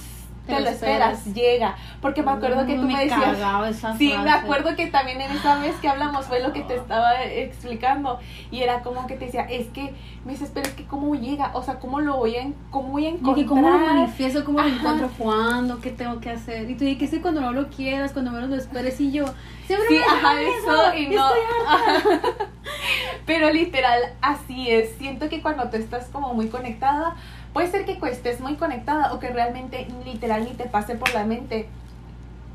te, 0.50 0.56
Te 0.56 0.62
lo 0.62 0.70
esperas, 0.70 1.18
esperas. 1.20 1.36
llega, 1.36 1.76
porque 2.02 2.24
me 2.24 2.32
acuerdo 2.32 2.66
que 2.66 2.76
Mm, 2.76 2.82
tú 2.82 2.88
me, 2.88 3.00
decías 3.00 3.20
cagaba 3.24 3.70
esa 3.70 3.98
Sí, 3.98 4.14
me 4.24 4.32
acuerdo 4.32 4.76
que 4.76 4.88
también 4.88 5.22
en 5.22 5.32
esa 5.32 5.60
vez 5.60 5.76
que 5.78 5.88
hablamos 5.88 6.26
fue 6.26 6.42
lo 6.42 6.52
que 6.54 6.62
te 6.64 6.76
estaba 6.76 7.24
explicando 7.24 8.20
y 8.52 8.62
era 8.62 8.82
como 8.82 9.08
que 9.08 9.16
te 9.16 9.26
decía, 9.26 9.44
es 9.44 9.68
que 9.68 9.94
me 10.26 10.34
dices, 10.34 10.52
pero 10.54 10.68
es 10.68 10.74
que 10.74 10.86
cómo 10.86 11.16
llega, 11.16 11.52
o 11.54 11.64
sea, 11.64 11.80
cómo 11.80 12.00
lo 12.02 12.18
voy 12.18 12.36
a, 12.36 12.48
cómo 12.72 12.90
voy 12.90 13.06
a 13.06 13.10
Y 13.10 13.14
encontrar. 13.14 13.36
que 13.36 13.46
cómo 13.46 13.70
lo 13.70 13.78
manifiesto, 13.80 14.44
cómo 14.44 14.60
lo 14.62 14.68
encuentro, 14.68 15.10
cuándo, 15.18 15.80
qué 15.80 15.92
tengo 15.92 16.20
que 16.20 16.30
hacer. 16.32 16.70
Y 16.70 16.76
tú 16.76 16.84
dijiste 16.84 17.18
que 17.18 17.22
cuando 17.22 17.42
no 17.42 17.52
lo 17.54 17.70
quieras, 17.70 18.12
cuando 18.12 18.32
menos 18.32 18.50
lo 18.50 18.56
esperes. 18.56 19.00
Y 19.00 19.12
yo, 19.12 19.26
siempre 19.66 19.88
Sí, 19.88 19.96
me 19.96 20.04
ajá, 20.04 20.42
eso 20.42 20.96
y 20.98 21.08
no. 21.16 21.28
estoy. 21.30 22.20
Pero 23.26 23.50
literal, 23.52 24.00
así 24.22 24.70
es. 24.72 24.96
Siento 24.98 25.30
que 25.30 25.42
cuando 25.42 25.70
tú 25.70 25.78
estás 25.78 26.06
como 26.08 26.34
muy 26.34 26.48
conectada, 26.50 27.16
puede 27.54 27.68
ser 27.68 27.86
que 27.86 27.98
estés 28.10 28.40
muy 28.42 28.56
conectada 28.56 29.14
o 29.14 29.20
que 29.20 29.30
realmente 29.30 29.88
literal 30.06 30.44
ni 30.46 30.52
te 30.52 30.66
pase 30.66 30.96
por 30.96 31.14
la 31.14 31.26
mente 31.26 31.68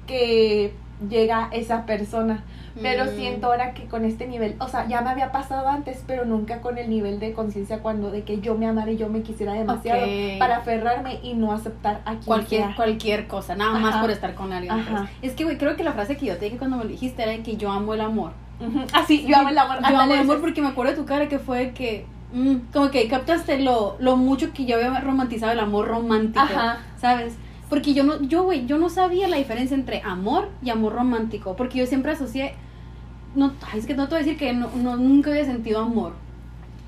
que 0.07 0.73
llega 1.09 1.49
esa 1.53 1.87
persona. 1.87 2.45
Pero 2.83 3.05
Mm. 3.05 3.09
siento 3.17 3.47
ahora 3.47 3.73
que 3.73 3.85
con 3.85 4.05
este 4.05 4.27
nivel, 4.27 4.57
o 4.59 4.67
sea, 4.67 4.89
ya 4.89 5.01
me 5.01 5.11
había 5.11 5.31
pasado 5.31 5.69
antes, 5.69 6.03
pero 6.09 6.25
nunca 6.25 6.61
con 6.61 6.77
el 6.77 6.91
nivel 6.91 7.21
de 7.21 7.33
conciencia 7.33 7.79
cuando 7.79 8.11
de 8.11 8.23
que 8.25 8.41
yo 8.41 8.57
me 8.57 8.67
amara 8.67 8.91
y 8.91 8.97
yo 8.97 9.09
me 9.09 9.23
quisiera 9.23 9.53
demasiado 9.53 10.05
para 10.41 10.57
aferrarme 10.57 11.21
y 11.23 11.35
no 11.35 11.53
aceptar 11.53 12.01
a 12.05 12.11
quien 12.15 12.25
cualquier, 12.25 12.63
sea. 12.65 12.75
cualquier 12.75 13.27
cosa, 13.29 13.55
nada 13.55 13.79
más 13.79 13.99
por 13.99 14.11
estar 14.11 14.35
con 14.35 14.53
alguien. 14.53 14.75
pues. 14.75 14.89
Ajá. 14.89 15.09
Es 15.23 15.35
que, 15.35 15.45
güey, 15.45 15.57
creo 15.57 15.77
que 15.77 15.85
la 15.85 15.93
frase 15.93 16.17
que 16.17 16.27
yo 16.27 16.37
te 16.37 16.47
dije 16.47 16.59
cuando 16.59 16.77
me 16.79 16.83
lo 16.85 16.91
dijiste 16.91 17.23
era 17.23 17.31
de 17.31 17.43
que 17.45 17.57
yo 17.57 17.71
amo 17.71 17.95
el 17.95 18.01
amor. 18.01 18.33
Ujú. 18.59 18.81
Ah, 18.93 19.05
sí, 19.07 19.25
yo 19.25 19.37
amo 19.37 19.51
el 19.51 19.59
amor. 19.59 19.79
Yo 19.89 19.97
amo 19.97 20.13
el 20.15 20.19
amor 20.21 20.41
porque 20.41 20.61
me 20.61 20.69
acuerdo 20.69 20.93
de 20.93 20.99
tu 20.99 21.05
cara 21.07 21.29
que 21.29 21.39
fue 21.39 21.71
que, 21.71 22.07
mm, 22.35 22.57
como 22.73 22.91
que 22.91 23.09
captaste 23.09 23.61
lo, 23.61 23.97
lo 23.99 24.17
mucho 24.17 24.53
que 24.53 24.67
yo 24.67 24.77
había 24.77 25.01
romantizado 25.01 25.53
el 25.53 25.61
amor 25.61 25.89
romántico, 25.89 26.41
Ajá. 26.45 26.81
¿sabes? 27.01 27.35
Porque 27.71 27.95
yo 27.95 28.05
no, 28.05 28.21
yo, 28.23 28.43
güey, 28.45 28.67
yo 28.67 28.77
no 28.79 28.91
sabía 28.91 29.27
la 29.29 29.39
diferencia 29.39 29.75
entre 29.75 30.03
amor 30.03 30.51
y 30.63 30.69
amor 30.71 30.93
romántico, 30.93 31.57
porque 31.57 31.79
yo 31.79 31.87
siempre 31.87 32.13
asocié, 32.13 32.55
no, 33.35 33.53
ay, 33.73 33.79
es 33.81 33.87
que 33.87 33.95
no 33.95 34.05
te 34.09 34.15
voy 34.15 34.23
a 34.23 34.25
decir 34.25 34.39
que 34.39 34.53
no, 34.53 34.69
no- 34.77 34.97
nunca 34.97 35.31
había 35.31 35.45
sentido 35.47 35.81
amor, 35.81 36.13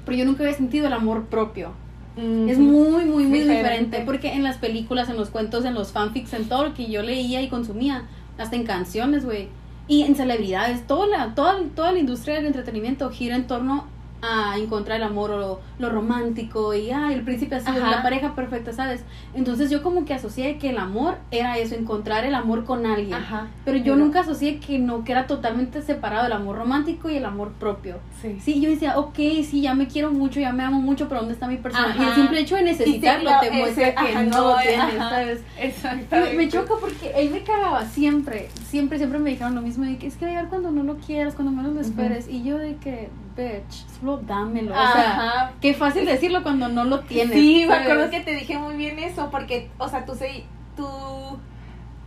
pero 0.04 0.18
yo 0.18 0.24
nunca 0.26 0.42
había 0.44 0.54
sentido 0.54 0.86
el 0.86 0.92
amor 0.92 1.24
propio. 1.24 1.70
Es 2.16 2.56
Ujú. 2.56 2.62
muy, 2.66 3.04
muy, 3.04 3.24
muy 3.26 3.40
Diferente. 3.40 3.56
diferente. 3.56 4.02
Porque 4.06 4.32
en 4.32 4.42
las 4.42 4.56
películas, 4.56 5.10
en 5.10 5.16
los 5.16 5.28
cuentos, 5.28 5.64
en 5.66 5.74
los 5.74 5.92
fanfics, 5.92 6.32
en 6.32 6.48
todo 6.48 6.64
lo 6.68 6.74
que 6.74 6.86
yo 6.90 7.02
leía 7.02 7.42
y 7.42 7.48
consumía, 7.48 8.04
hasta 8.38 8.56
en 8.56 8.64
canciones, 8.64 9.24
güey. 9.26 9.48
Y 9.88 10.02
en 10.02 10.14
celebridades, 10.14 10.86
toda 10.86 11.06
la, 11.08 11.34
toda, 11.34 11.56
toda 11.74 11.92
la 11.92 11.98
industria 11.98 12.36
del 12.36 12.46
entretenimiento 12.46 13.10
gira 13.10 13.36
en 13.36 13.46
torno 13.46 13.84
a 14.22 14.56
encontrar 14.58 14.96
el 14.98 15.02
amor 15.04 15.30
o 15.30 15.38
lo, 15.38 15.60
lo 15.78 15.90
romántico 15.90 16.74
y 16.74 16.90
ay, 16.90 17.14
el 17.14 17.22
príncipe 17.22 17.54
así, 17.56 17.68
Ajá. 17.68 17.90
la 17.90 18.02
pareja 18.02 18.34
perfecta, 18.34 18.72
¿sabes? 18.72 19.02
Entonces 19.34 19.70
yo 19.70 19.82
como 19.82 20.04
que 20.04 20.14
asocié 20.14 20.58
que 20.58 20.70
el 20.70 20.78
amor 20.78 21.18
era 21.30 21.58
eso, 21.58 21.74
encontrar 21.74 22.24
el 22.24 22.34
amor 22.34 22.64
con 22.64 22.86
alguien. 22.86 23.14
Ajá. 23.14 23.48
Pero 23.64 23.78
yo 23.78 23.94
nunca 23.96 24.20
asocié 24.20 24.58
que 24.58 24.78
no, 24.78 25.04
que 25.04 25.12
era 25.12 25.26
totalmente 25.26 25.82
separado 25.82 26.26
el 26.26 26.32
amor 26.32 26.56
romántico 26.56 27.10
y 27.10 27.16
el 27.16 27.24
amor 27.24 27.52
propio. 27.52 27.96
Sí. 28.22 28.38
Sí, 28.42 28.60
yo 28.60 28.70
decía, 28.70 28.98
ok, 28.98 29.16
sí, 29.48 29.60
ya 29.62 29.74
me 29.74 29.86
quiero 29.88 30.10
mucho, 30.10 30.40
ya 30.40 30.52
me 30.52 30.62
amo 30.62 30.80
mucho, 30.80 31.08
pero 31.08 31.20
¿dónde 31.20 31.34
está 31.34 31.46
mi 31.46 31.58
persona? 31.58 31.94
Y 31.98 32.02
el 32.02 32.14
simple 32.14 32.40
hecho 32.40 32.56
de 32.56 32.62
necesitarlo 32.62 33.30
no, 33.30 33.40
te 33.40 33.46
ese- 33.48 33.56
muestra 33.58 33.94
que 33.94 34.14
no, 34.24 34.48
lo 34.48 34.56
tienes. 34.58 34.94
¿sabes? 34.96 35.40
Exactamente. 35.58 36.36
Me, 36.36 36.44
me 36.44 36.48
choca 36.48 36.74
porque 36.80 37.12
él 37.16 37.30
me 37.30 37.42
cagaba 37.42 37.84
siempre, 37.86 38.48
siempre, 38.66 38.98
siempre 38.98 39.18
me 39.18 39.30
dijeron 39.30 39.54
lo 39.54 39.62
mismo, 39.62 39.84
de 39.84 39.98
que 39.98 40.06
es 40.06 40.16
que 40.16 40.26
llegar 40.26 40.48
cuando 40.48 40.70
no 40.70 40.82
lo 40.82 40.96
quieras, 40.96 41.34
cuando 41.34 41.52
menos 41.52 41.74
lo 41.74 41.80
esperes. 41.80 42.28
Y 42.28 42.42
yo 42.42 42.58
de 42.58 42.76
que, 42.76 43.08
bitch, 43.36 43.86
solo 44.00 44.18
dámelo. 44.18 44.72
O 44.72 44.74
sea, 44.74 45.12
Ajá. 45.12 45.52
qué 45.60 45.74
fácil 45.74 46.06
decirlo 46.06 46.42
cuando 46.42 46.68
no 46.68 46.84
lo 46.84 47.00
tienes. 47.00 47.34
Sí, 47.34 47.64
me 47.68 47.74
acuerdo 47.74 48.10
que 48.10 48.20
te 48.20 48.34
dije 48.34 48.58
muy 48.58 48.74
bien 48.76 48.98
eso, 48.98 49.28
porque, 49.30 49.70
o 49.78 49.88
sea, 49.88 50.04
tú, 50.04 50.14
se, 50.14 50.44
tú 50.76 50.86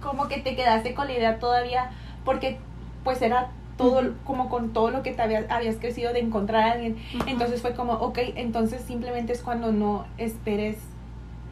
como 0.01 0.27
que 0.27 0.37
te 0.39 0.55
quedaste 0.55 0.93
con 0.93 1.07
la 1.07 1.13
idea 1.13 1.39
todavía, 1.39 1.91
porque 2.25 2.57
pues 3.03 3.21
era 3.21 3.49
todo, 3.77 4.13
como 4.25 4.49
con 4.49 4.73
todo 4.73 4.91
lo 4.91 5.03
que 5.03 5.11
te 5.13 5.21
había- 5.21 5.45
habías 5.49 5.75
crecido 5.77 6.11
de 6.13 6.19
encontrar 6.19 6.63
a 6.63 6.71
alguien. 6.73 6.97
Ajá. 7.15 7.29
Entonces 7.29 7.61
fue 7.61 7.73
como, 7.75 7.93
ok, 7.93 8.17
entonces 8.35 8.81
simplemente 8.85 9.31
es 9.33 9.41
cuando 9.41 9.71
no 9.71 10.05
esperes 10.17 10.77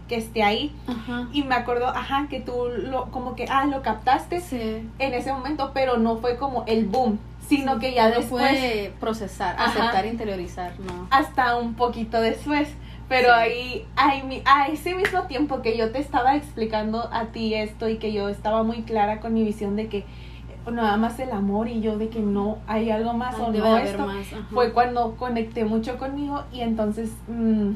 que 0.09 0.15
esté 0.17 0.43
ahí. 0.43 0.73
Ajá. 0.87 1.27
Y 1.33 1.43
me 1.43 1.55
acuerdo, 1.55 1.87
ajá, 1.87 2.27
que 2.29 2.39
tú 2.39 2.53
lo, 2.77 3.05
como 3.11 3.35
que, 3.35 3.45
ah, 3.49 3.65
lo 3.65 3.81
captaste 3.81 4.39
Sí. 4.41 4.87
en 4.99 5.13
ese 5.13 5.31
momento, 5.33 5.71
pero 5.73 5.97
no 5.97 6.17
fue 6.17 6.37
como 6.37 6.63
el 6.67 6.85
boom, 6.85 7.19
sino 7.47 7.79
que 7.79 7.93
ya 7.93 8.09
después... 8.09 8.27
fue 8.27 8.93
procesar, 8.99 9.55
Ajá. 9.57 9.65
aceptar, 9.65 10.05
interiorizar, 10.05 10.79
no. 10.79 11.07
hasta 11.09 11.55
un 11.57 11.73
poquito 11.73 12.19
después. 12.21 12.69
Pero 13.09 13.29
Sí. 13.29 13.85
ahí, 13.95 14.43
a 14.45 14.67
ese 14.67 14.93
mismo 14.93 15.23
tiempo 15.23 15.61
que 15.61 15.77
yo 15.77 15.91
te 15.93 15.99
estaba 15.99 16.35
explicando 16.35 17.07
a 17.13 17.27
ti 17.27 17.53
esto 17.53 17.87
y 17.87 17.99
que 17.99 18.11
yo 18.11 18.27
estaba 18.27 18.63
muy 18.63 18.81
clara 18.81 19.21
con 19.21 19.33
mi 19.33 19.45
visión 19.45 19.77
de 19.77 19.87
que 19.87 19.99
eh, 19.99 20.71
nada 20.71 20.97
más 20.97 21.17
el 21.19 21.31
amor 21.31 21.69
y 21.69 21.79
yo 21.79 21.97
de 21.97 22.09
que 22.09 22.19
no 22.19 22.57
hay 22.67 22.91
algo 22.91 23.13
más 23.13 23.35
Ay, 23.35 23.41
o 23.41 23.51
no 23.53 23.77
esto, 23.77 24.05
más, 24.07 24.27
fue 24.51 24.73
cuando 24.73 25.15
conecté 25.15 25.63
mucho 25.63 25.97
conmigo 25.97 26.43
y 26.51 26.59
entonces 26.59 27.11
mm, 27.29 27.71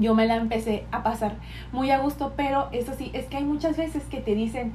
yo 0.00 0.14
me 0.14 0.26
la 0.26 0.36
empecé 0.36 0.84
a 0.92 1.02
pasar 1.02 1.36
muy 1.72 1.90
a 1.90 2.00
gusto, 2.00 2.34
pero 2.36 2.68
eso 2.72 2.92
sí, 2.96 3.10
es 3.14 3.24
que 3.26 3.38
hay 3.38 3.44
muchas 3.44 3.78
veces 3.78 4.04
que 4.04 4.20
te 4.20 4.34
dicen, 4.34 4.72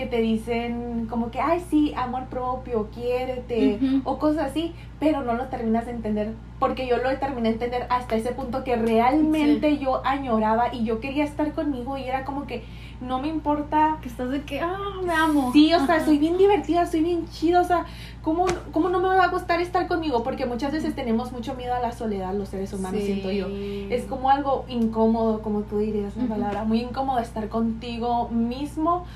que 0.00 0.06
te 0.06 0.22
dicen 0.22 1.06
como 1.10 1.30
que, 1.30 1.40
ay, 1.40 1.62
sí, 1.68 1.92
amor 1.94 2.24
propio, 2.30 2.88
quiérete, 2.94 3.78
Ujú. 3.82 4.00
o 4.04 4.18
cosas 4.18 4.50
así, 4.50 4.72
pero 4.98 5.20
no 5.22 5.34
lo 5.34 5.44
terminas 5.48 5.84
de 5.84 5.92
entender, 5.92 6.32
porque 6.58 6.86
yo 6.86 6.96
lo 6.96 7.14
terminé 7.18 7.48
de 7.50 7.54
entender 7.54 7.86
hasta 7.90 8.16
ese 8.16 8.32
punto 8.32 8.64
que 8.64 8.76
realmente 8.76 9.76
yo 9.76 10.00
añoraba 10.06 10.72
y 10.74 10.84
yo 10.84 11.00
quería 11.00 11.24
estar 11.24 11.52
conmigo 11.52 11.98
y 11.98 12.04
era 12.04 12.24
como 12.24 12.46
que 12.46 12.62
no 13.02 13.18
me 13.18 13.28
importa. 13.28 13.96
Que 14.02 14.08
estás 14.08 14.30
de 14.30 14.42
que, 14.42 14.60
ah, 14.60 14.76
me 15.04 15.12
amo. 15.12 15.52
Sí, 15.52 15.72
o 15.74 15.84
sea, 15.86 15.96
Ajá. 15.96 16.04
soy 16.04 16.18
bien 16.18 16.36
divertida, 16.38 16.86
soy 16.86 17.00
bien 17.02 17.26
chida, 17.30 17.60
o 17.60 17.64
sea, 17.64 17.86
¿cómo, 18.22 18.44
¿cómo 18.72 18.88
no 18.90 19.00
me 19.00 19.08
va 19.08 19.24
a 19.24 19.28
gustar 19.28 19.60
estar 19.60 19.86
conmigo? 19.86 20.22
Porque 20.22 20.44
muchas 20.46 20.72
veces 20.72 20.94
tenemos 20.94 21.32
mucho 21.32 21.54
miedo 21.54 21.74
a 21.74 21.80
la 21.80 21.92
soledad, 21.92 22.34
los 22.34 22.48
seres 22.50 22.72
humanos, 22.74 23.00
Sí. 23.00 23.06
siento 23.06 23.30
yo. 23.30 23.46
Es 23.94 24.04
como 24.04 24.28
algo 24.30 24.64
incómodo, 24.68 25.40
como 25.40 25.60
tú 25.62 25.78
dirías 25.78 26.14
la 26.16 26.24
palabra, 26.26 26.64
muy 26.64 26.80
incómodo 26.82 27.18
estar 27.20 27.48
contigo 27.48 28.28
mismo, 28.28 29.06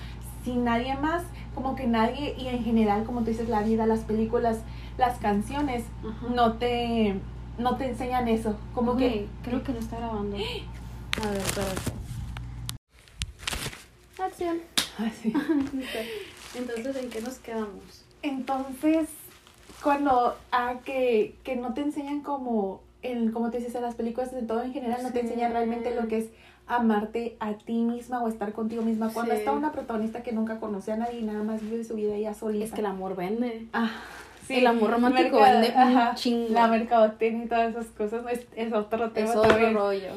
sin 0.44 0.64
nadie 0.64 0.94
más, 0.96 1.24
como 1.54 1.74
que 1.74 1.86
nadie, 1.86 2.34
y 2.38 2.48
en 2.48 2.62
general, 2.62 3.04
como 3.04 3.20
tú 3.20 3.26
dices, 3.26 3.48
la 3.48 3.62
vida, 3.62 3.86
las 3.86 4.00
películas, 4.00 4.58
las 4.98 5.18
canciones, 5.18 5.84
no 6.34 6.54
te, 6.54 7.14
no 7.58 7.76
te 7.76 7.86
enseñan 7.86 8.28
eso, 8.28 8.56
como 8.74 8.96
que... 8.96 9.26
Creo 9.42 9.62
que 9.62 9.72
lo 9.72 9.78
está 9.78 9.98
grabando. 9.98 10.36
A 11.22 11.30
ver, 11.30 11.36
espérate. 11.38 11.92
Acción. 14.18 14.58
Así. 14.98 15.32
Entonces, 16.54 16.96
¿en 16.96 17.10
qué 17.10 17.20
nos 17.20 17.38
quedamos? 17.38 18.04
Entonces, 18.22 19.08
cuando 19.82 20.36
ah, 20.50 20.76
que, 20.84 21.36
que 21.44 21.56
no 21.56 21.74
te 21.74 21.82
enseñan 21.82 22.20
como, 22.20 22.80
en, 23.02 23.32
como 23.32 23.50
te 23.50 23.58
dices 23.58 23.74
en 23.74 23.82
las 23.82 23.94
películas, 23.94 24.32
en 24.32 24.46
todo 24.46 24.62
en 24.62 24.72
general, 24.72 25.02
no 25.02 25.12
te 25.12 25.20
enseñan 25.20 25.52
realmente 25.52 25.94
lo 25.94 26.08
que 26.08 26.18
es 26.18 26.26
amarte 26.66 27.37
a 27.40 27.54
ti 27.54 27.75
misma 27.83 28.23
o 28.23 28.28
estar 28.28 28.52
contigo 28.52 28.83
misma. 28.83 29.11
Cuando 29.12 29.33
Sí. 29.33 29.38
está 29.38 29.52
una 29.52 29.73
protagonista 29.73 30.23
que 30.23 30.33
nunca 30.33 30.59
conoce 30.61 30.92
a 30.92 30.97
nadie 30.97 31.21
y 31.21 31.23
nada 31.23 31.42
más 31.42 31.61
vive 31.62 31.85
su 31.85 31.94
vida 31.94 32.14
ella 32.14 32.35
solita. 32.35 32.64
Es 32.64 32.73
que 32.73 32.80
el 32.80 32.87
amor 32.87 33.16
vende. 33.16 33.66
Ah, 33.73 33.90
el 34.49 34.66
amor 34.66 34.90
romántico 34.90 35.38
mercado- 35.40 35.61
vende 35.61 35.68
ajá. 35.76 36.14
La 36.50 36.66
mercadotecnia 36.68 37.44
y 37.44 37.49
todas 37.49 37.71
esas 37.71 37.87
cosas 37.87 38.25
es, 38.30 38.47
es 38.56 38.73
otro 38.73 39.11
tema 39.11 39.30
Es 39.30 39.37
otro 39.37 39.50
también. 39.50 39.75
rollo. 39.75 40.11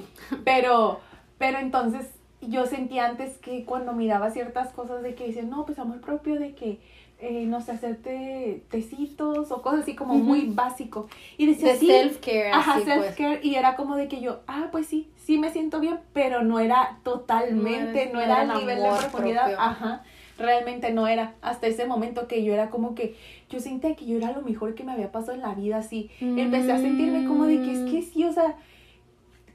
Pero, 0.43 0.99
pero 1.37 1.59
entonces 1.59 2.07
yo 2.41 2.65
sentía 2.65 3.05
antes 3.07 3.37
que 3.37 3.65
cuando 3.65 3.93
miraba 3.93 4.29
ciertas 4.31 4.69
cosas 4.73 5.01
de 5.03 5.15
que 5.15 5.25
dicen, 5.27 5.49
no, 5.49 5.65
pues 5.65 5.79
amor 5.79 6.01
propio, 6.01 6.39
de 6.39 6.53
que, 6.55 6.79
eh, 7.19 7.45
no 7.47 7.61
sé, 7.61 7.71
hacerte 7.71 8.63
tecitos 8.69 9.51
o 9.51 9.61
cosas 9.61 9.81
así 9.81 9.95
como 9.95 10.15
muy 10.15 10.45
básico. 10.53 11.07
Y 11.37 11.47
decía, 11.47 11.73
De 11.73 11.79
sí, 11.79 11.87
self-care, 11.87 12.51
ajá, 12.53 12.73
pues. 12.83 12.85
self-care, 13.15 13.39
y 13.43 13.55
era 13.55 13.75
como 13.75 13.95
de 13.95 14.07
que 14.07 14.21
yo, 14.21 14.41
ah, 14.47 14.67
pues 14.71 14.85
sí, 14.87 15.09
sí 15.15 15.37
me 15.39 15.49
siento 15.51 15.79
bien, 15.79 15.99
pero 16.13 16.43
no 16.43 16.59
era 16.59 16.99
totalmente, 17.03 18.11
No 18.13 18.21
era 18.21 18.41
al 18.41 18.59
nivel 18.59 18.83
de 18.83 18.89
profundidad, 18.89 19.41
propio. 19.45 19.59
ajá. 19.59 20.03
Realmente 20.37 20.91
no 20.93 21.07
era, 21.07 21.33
hasta 21.41 21.65
ese 21.65 21.87
momento 21.87 22.27
que 22.27 22.43
yo 22.43 22.53
era 22.53 22.69
como 22.69 22.93
que, 22.93 23.15
yo 23.49 23.59
sentía 23.59 23.95
que 23.95 24.05
yo 24.05 24.17
era 24.17 24.31
lo 24.33 24.43
mejor 24.43 24.75
que 24.75 24.83
me 24.83 24.91
había 24.91 25.11
pasado 25.11 25.33
en 25.33 25.41
la 25.41 25.55
vida, 25.55 25.77
así, 25.77 26.11
empecé 26.21 26.71
a 26.71 26.77
sentirme 26.77 27.25
como 27.25 27.45
de 27.45 27.63
que 27.63 27.71
es 27.71 27.91
que 27.91 28.01
sí, 28.03 28.23
o 28.23 28.31
sea, 28.31 28.55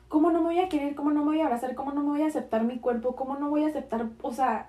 ¿cómo 0.09 0.33
no 0.33 0.41
me 0.41 0.47
voy 0.47 0.59
a 0.59 0.69
querer? 0.69 0.97
¿Cómo 0.97 1.13
no 1.13 1.21
me 1.21 1.27
voy 1.27 1.41
a 1.41 1.45
abrazar? 1.45 1.77
¿Cómo 1.77 1.93
no 1.93 2.03
me 2.03 2.09
voy 2.11 2.23
a 2.23 2.27
aceptar 2.27 2.65
mi 2.65 2.79
cuerpo? 2.79 3.15
¿Cómo 3.15 3.37
no 3.37 3.49
voy 3.49 3.63
a 3.63 3.69
aceptar, 3.69 4.09
o 4.23 4.33
sea, 4.33 4.69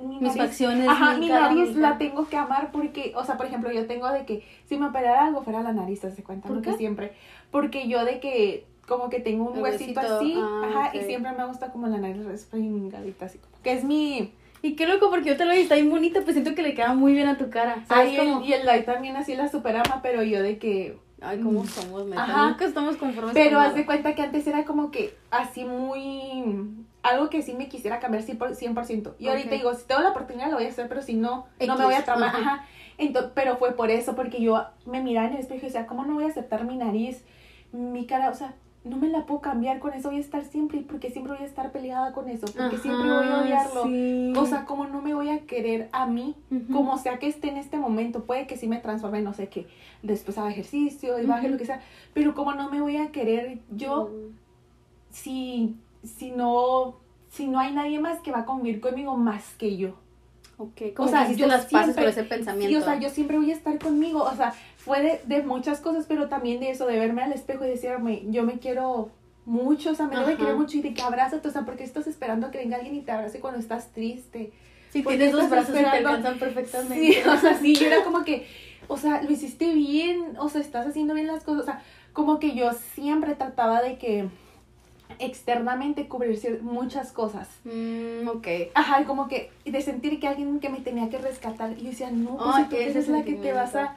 mi 0.00 0.14
Mis 0.20 0.22
nariz? 0.34 0.36
facciones. 0.36 0.88
Ajá, 0.88 1.16
mi 1.16 1.28
cara, 1.28 1.50
nariz 1.52 1.74
mi- 1.76 1.80
la 1.82 1.98
tengo 1.98 2.28
que 2.28 2.36
amar 2.36 2.70
porque, 2.72 3.12
o 3.16 3.24
sea, 3.24 3.36
por 3.36 3.46
ejemplo, 3.46 3.70
yo 3.70 3.86
tengo 3.86 4.08
de 4.10 4.24
que 4.24 4.44
si 4.66 4.76
me 4.76 4.86
operara 4.86 5.26
algo 5.26 5.42
fuera 5.42 5.62
la 5.62 5.72
nariz, 5.72 6.00
¿te 6.00 6.08
das 6.08 6.18
cuenta? 6.24 6.48
¿Por 6.48 6.56
¿no? 6.58 6.62
Que 6.62 6.70
qué? 6.72 6.76
siempre. 6.76 7.12
Porque 7.50 7.88
yo 7.88 8.04
de 8.04 8.20
que 8.20 8.66
como 8.86 9.08
que 9.08 9.20
tengo 9.20 9.44
un 9.50 9.58
huesito 9.62 10.00
huesito, 10.00 10.16
así, 10.18 10.34
ah, 10.36 10.62
ajá, 10.86 10.96
y 10.96 11.02
siempre 11.02 11.30
me 11.32 11.46
gusta 11.46 11.70
como 11.70 11.86
la 11.86 11.98
nariz 11.98 12.24
respingadita 12.24 13.26
así 13.26 13.38
como 13.38 13.52
que 13.62 13.72
es 13.72 13.84
mi 13.84 14.32
Y 14.62 14.74
qué 14.76 14.86
loco, 14.86 15.08
porque 15.10 15.28
yo 15.30 15.36
te 15.36 15.44
lo 15.44 15.52
vi, 15.52 15.60
está 15.60 15.76
bien 15.76 15.90
bonita, 15.90 16.20
pues 16.22 16.34
siento 16.34 16.54
que 16.54 16.62
le 16.62 16.74
queda 16.74 16.92
muy 16.94 17.12
bien 17.14 17.28
a 17.28 17.38
tu 17.38 17.48
cara. 17.50 17.84
¿Sabes 17.86 18.10
Ay, 18.10 18.16
cómo? 18.16 18.44
y 18.44 18.52
el 18.52 18.66
Light 18.66 18.84
también 18.84 19.16
así 19.16 19.34
la 19.34 19.48
superama, 19.48 20.00
pero 20.02 20.22
yo 20.22 20.42
de 20.42 20.58
que 20.58 20.98
Ay, 21.22 21.40
cómo 21.40 21.64
somos, 21.66 22.06
neta. 22.06 22.22
Ajá. 22.22 22.48
Nunca 22.50 22.64
estamos 22.64 22.96
conformes 22.96 23.34
Pero 23.34 23.58
con 23.58 23.66
haz 23.66 23.74
de 23.74 23.84
cuenta 23.86 24.14
que 24.14 24.22
antes 24.22 24.46
era 24.46 24.64
como 24.64 24.90
que 24.90 25.16
así 25.30 25.64
muy... 25.64 26.84
Algo 27.02 27.30
que 27.30 27.42
sí 27.42 27.54
me 27.54 27.68
quisiera 27.68 27.98
cambiar 27.98 28.24
100%. 28.24 28.38
100%. 28.56 29.14
Y 29.18 29.28
ahorita 29.28 29.50
digo, 29.50 29.72
si 29.74 29.86
tengo 29.86 30.02
la 30.02 30.10
oportunidad 30.10 30.48
lo 30.50 30.56
voy 30.56 30.66
a 30.66 30.68
hacer, 30.68 30.88
pero 30.88 31.00
si 31.02 31.14
no, 31.14 31.46
no 31.66 31.76
me 31.76 31.84
voy 31.84 31.94
a 31.94 32.04
tramar. 32.04 32.28
ajá. 32.28 32.38
Ajá. 32.38 32.66
Ento- 32.98 33.30
pero 33.34 33.56
fue 33.56 33.72
por 33.72 33.90
eso, 33.90 34.14
porque 34.14 34.40
yo 34.42 34.62
me 34.84 35.02
miraba 35.02 35.26
en 35.28 35.34
el 35.34 35.40
espejo 35.40 35.62
y 35.62 35.66
decía, 35.68 35.86
¿cómo 35.86 36.04
no 36.04 36.14
voy 36.14 36.24
a 36.24 36.28
aceptar 36.28 36.64
mi 36.64 36.76
nariz? 36.76 37.24
Mi 37.72 38.06
cara, 38.06 38.28
o 38.28 38.34
sea, 38.34 38.54
no 38.82 38.96
me 38.96 39.08
la 39.08 39.26
puedo 39.26 39.40
cambiar, 39.40 39.78
con 39.78 39.92
eso 39.92 40.08
voy 40.08 40.18
a 40.18 40.20
estar 40.20 40.42
siempre, 40.44 40.80
porque 40.80 41.10
siempre 41.10 41.34
voy 41.34 41.42
a 41.42 41.46
estar 41.46 41.70
peleada 41.70 42.12
con 42.12 42.28
eso, 42.28 42.46
porque 42.56 42.78
siempre 42.78 43.10
voy 43.10 43.26
a 43.26 43.42
odiarlo. 43.42 43.84
sí. 43.84 44.32
O 44.36 44.46
sea, 44.46 44.64
¿cómo 44.64 44.86
no 44.86 45.02
me 45.02 45.14
voy 45.14 45.28
a 45.28 45.40
querer 45.40 45.90
a 45.92 46.06
mí? 46.06 46.34
Como 46.72 46.96
sea 46.96 47.18
que 47.18 47.28
esté 47.28 47.48
en 47.48 47.58
este 47.58 47.76
momento, 47.76 48.24
puede 48.24 48.46
que 48.46 48.56
sí 48.56 48.68
me 48.68 48.78
transforme, 48.78 49.20
no 49.20 49.34
sé 49.34 49.48
qué, 49.48 49.66
después 50.02 50.38
haga 50.38 50.50
ejercicio 50.50 51.18
y 51.20 51.26
baje 51.26 51.50
lo 51.50 51.58
que 51.58 51.66
sea, 51.66 51.82
pero 52.14 52.34
como 52.34 52.54
no 52.54 52.70
me 52.70 52.80
voy 52.80 52.96
a 52.96 53.12
querer 53.12 53.58
yo 53.70 54.10
si, 55.10 55.76
si 56.02 56.30
no, 56.30 56.96
si 57.28 57.48
no 57.48 57.58
hay 57.58 57.74
nadie 57.74 58.00
más 58.00 58.20
que 58.20 58.32
va 58.32 58.40
a 58.40 58.44
convivir 58.46 58.80
conmigo 58.80 59.16
más 59.16 59.54
que 59.58 59.76
yo. 59.76 59.94
Ok, 60.62 60.92
como 60.94 61.08
O 61.08 61.10
sea, 61.10 61.20
que 61.20 61.24
hiciste 61.32 61.40
yo 61.40 61.46
las 61.46 61.64
paces 61.66 61.94
siempre- 61.94 62.04
con 62.04 62.10
ese 62.10 62.24
pensamiento. 62.24 62.68
Sí, 62.68 62.76
o 62.76 62.84
sea, 62.84 62.98
yo 63.00 63.08
siempre 63.08 63.38
voy 63.38 63.50
a 63.50 63.54
estar 63.54 63.78
conmigo, 63.78 64.22
o 64.24 64.36
sea, 64.36 64.52
fue 64.76 65.00
de, 65.02 65.20
de 65.24 65.42
muchas 65.42 65.80
cosas, 65.80 66.04
pero 66.06 66.28
también 66.28 66.60
de 66.60 66.70
eso, 66.70 66.86
de 66.86 66.98
verme 66.98 67.22
al 67.22 67.32
espejo 67.32 67.64
y 67.64 67.68
decirme, 67.68 68.24
yo 68.28 68.42
me 68.44 68.58
quiero 68.58 69.10
mucho, 69.46 69.92
o 69.92 69.94
sea, 69.94 70.06
me 70.06 70.16
debo 70.16 70.28
de 70.28 70.36
querer 70.36 70.54
mucho 70.56 70.76
y 70.76 70.82
de 70.82 70.92
que 70.92 71.00
abrázate, 71.00 71.48
o 71.48 71.50
sea, 71.50 71.62
porque 71.64 71.82
estás 71.82 72.06
esperando 72.06 72.50
que 72.50 72.58
venga 72.58 72.76
alguien 72.76 72.94
y 72.94 73.00
te 73.00 73.10
abrace 73.10 73.40
cuando 73.40 73.58
estás 73.58 73.90
triste. 73.92 74.52
Si 74.92 75.00
¿por 75.02 75.12
qué 75.12 75.18
tienes 75.18 75.32
dos 75.34 75.44
estás 75.44 75.50
brazos 75.50 75.70
y 75.70 75.78
te 75.78 75.80
esperando? 75.86 76.08
alcanzan 76.10 76.38
perfectamente. 76.38 77.12
Sí, 77.14 77.28
o 77.28 77.36
sea, 77.38 77.54
sí, 77.58 77.74
yo 77.74 77.86
era 77.86 78.04
como 78.04 78.22
que, 78.24 78.46
o 78.86 78.98
sea, 78.98 79.22
lo 79.22 79.30
hiciste 79.30 79.72
bien, 79.72 80.36
o 80.38 80.48
sea, 80.50 80.60
estás 80.60 80.86
haciendo 80.86 81.14
bien 81.14 81.26
las 81.26 81.42
cosas, 81.42 81.62
o 81.62 81.64
sea, 81.64 81.82
como 82.12 82.38
que 82.38 82.54
yo 82.54 82.70
siempre 82.94 83.34
trataba 83.34 83.80
de 83.80 83.96
que 83.96 84.28
externamente 85.18 86.08
cubrir 86.08 86.62
muchas 86.62 87.12
cosas. 87.12 87.48
Mm, 87.64 88.28
ok. 88.28 88.46
Ajá, 88.74 89.04
como 89.04 89.28
que 89.28 89.50
de 89.64 89.82
sentir 89.82 90.20
que 90.20 90.28
alguien 90.28 90.60
que 90.60 90.68
me 90.68 90.80
tenía 90.80 91.08
que 91.10 91.18
rescatar, 91.18 91.72
y 91.72 91.82
yo 91.82 91.90
decía, 91.90 92.10
no, 92.10 92.36
pues 92.36 92.56
si 92.56 92.64
tú 92.64 92.76
eres 92.76 93.08
la 93.08 93.22
que 93.22 93.34
te 93.34 93.52
vas 93.52 93.74
a, 93.74 93.96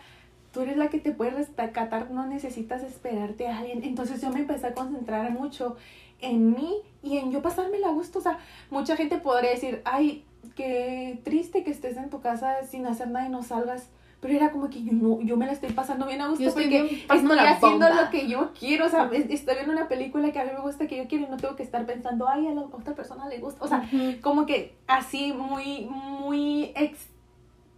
tú 0.52 0.62
eres 0.62 0.78
la 0.78 0.90
que 0.90 1.00
te 1.00 1.12
puede 1.12 1.32
rescatar, 1.32 2.12
no 2.12 2.26
necesitas 2.26 2.84
esperarte 2.84 3.48
a 3.48 3.60
alguien. 3.60 3.84
Entonces 3.84 4.22
yo 4.22 4.30
me 4.30 4.40
empecé 4.40 4.68
a 4.68 4.74
concentrar 4.74 5.32
mucho 5.32 5.78
en 6.22 6.52
mí 6.52 6.76
y 7.02 7.18
en 7.18 7.32
yo 7.32 7.42
pasármela 7.42 7.90
a 7.90 7.92
gusto. 7.92 8.20
O 8.20 8.22
sea, 8.22 8.40
mucha 8.70 8.96
gente 8.96 9.18
podría 9.18 9.52
decir, 9.52 9.82
ay, 9.86 10.26
qué 10.56 11.20
triste 11.24 11.64
que 11.64 11.72
estés 11.72 11.98
en 11.98 12.10
tu 12.10 12.22
casa 12.22 12.66
sin 12.66 12.86
hacer 12.86 13.10
nada 13.10 13.28
y 13.28 13.30
no 13.30 13.44
salgas. 13.44 13.90
Pero 14.24 14.34
era 14.36 14.52
como 14.52 14.70
que 14.70 14.82
yo 14.84 14.92
no, 14.94 15.22
yo 15.22 15.38
me 15.38 15.46
la 15.46 15.52
estoy 15.52 15.70
pasando 15.74 16.08
bien 16.08 16.20
a 16.22 16.28
gusto 16.30 16.42
Yo 16.42 16.50
estoy 16.50 16.64
porque 16.64 16.82
bien 16.82 16.96
estoy 16.96 17.38
haciendo 17.38 17.86
bomba. 17.86 18.02
lo 18.04 18.10
que 18.10 18.28
yo 18.28 18.52
quiero. 18.60 18.86
O 18.88 18.90
sea, 18.90 19.08
es- 19.14 19.30
estoy 19.30 19.54
viendo 19.56 19.74
una 19.74 19.88
película 19.88 20.32
que 20.32 20.40
a 20.40 20.46
mí 20.46 20.52
me 20.56 20.62
gusta, 20.62 20.88
que 20.88 20.98
yo 20.98 21.08
quiero 21.08 21.26
y 21.26 21.30
no 21.30 21.38
tengo 21.38 21.56
que 21.56 21.64
estar 21.64 21.86
pensando, 21.86 22.28
ay, 22.28 22.48
a 22.48 22.54
la 22.54 22.62
otra 22.62 22.96
persona 22.96 23.28
le 23.28 23.38
gusta. 23.40 23.64
O 23.64 23.68
sea, 23.68 23.80
Ujú. 23.94 24.22
como 24.22 24.46
que 24.48 24.74
así 24.88 25.34
muy, 25.34 25.86
muy, 25.92 26.72
ex- 26.76 27.10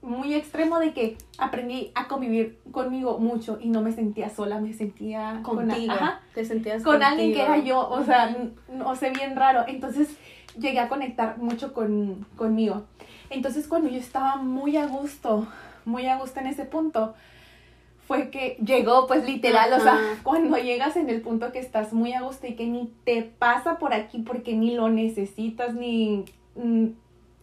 muy 0.04 0.36
extremo 0.36 0.78
de 0.78 0.94
que 0.94 1.18
aprendí 1.40 1.92
a 1.96 2.08
convivir 2.08 2.60
conmigo 2.72 3.18
mucho 3.18 3.58
y 3.60 3.70
no 3.70 3.82
me 3.82 3.92
sentía 3.92 4.30
sola, 4.30 4.60
me 4.62 4.72
sentía 4.74 5.40
con, 5.42 5.56
contigo. 5.56 5.94
ajá, 5.94 6.22
te 6.36 6.46
sentías 6.46 6.84
con 6.84 7.02
alguien 7.02 7.34
que 7.34 7.40
contigo. 7.40 7.56
era 7.56 7.66
yo, 7.66 7.90
o 7.90 8.04
sea, 8.04 8.38
no 8.72 8.96
sé, 8.96 9.10
bien 9.10 9.36
raro. 9.36 9.64
Entonces 9.68 10.16
llegué 10.60 10.80
a 10.80 10.90
conectar 10.90 11.40
mucho 11.40 11.74
con, 11.74 12.24
conmigo. 12.38 12.84
Entonces 13.32 13.68
cuando 13.68 13.90
yo 13.90 13.98
estaba 13.98 14.36
muy 14.36 14.78
a 14.78 14.86
gusto, 14.86 15.48
muy 15.86 16.06
a 16.08 16.18
gusto 16.18 16.40
en 16.40 16.48
ese 16.48 16.66
punto, 16.66 17.14
fue 18.08 18.30
que 18.30 18.58
llegó 18.64 19.08
pues 19.08 19.26
literal, 19.26 19.74
o 19.74 19.80
sea, 19.80 20.00
cuando 20.24 20.58
llegas 20.58 20.96
en 20.96 21.10
el 21.10 21.22
punto 21.22 21.52
que 21.52 21.60
estás 21.60 21.92
muy 21.94 22.14
a 22.14 22.22
gusto 22.22 22.46
y 22.48 22.54
que 22.56 22.66
ni 22.68 22.92
te 23.04 23.24
pasa 23.24 23.80
por 23.80 23.94
aquí 23.94 24.20
porque 24.20 24.54
ni 24.54 24.76
lo 24.76 24.90
necesitas, 24.90 25.74
ni... 25.74 26.24
mm, 26.56 26.86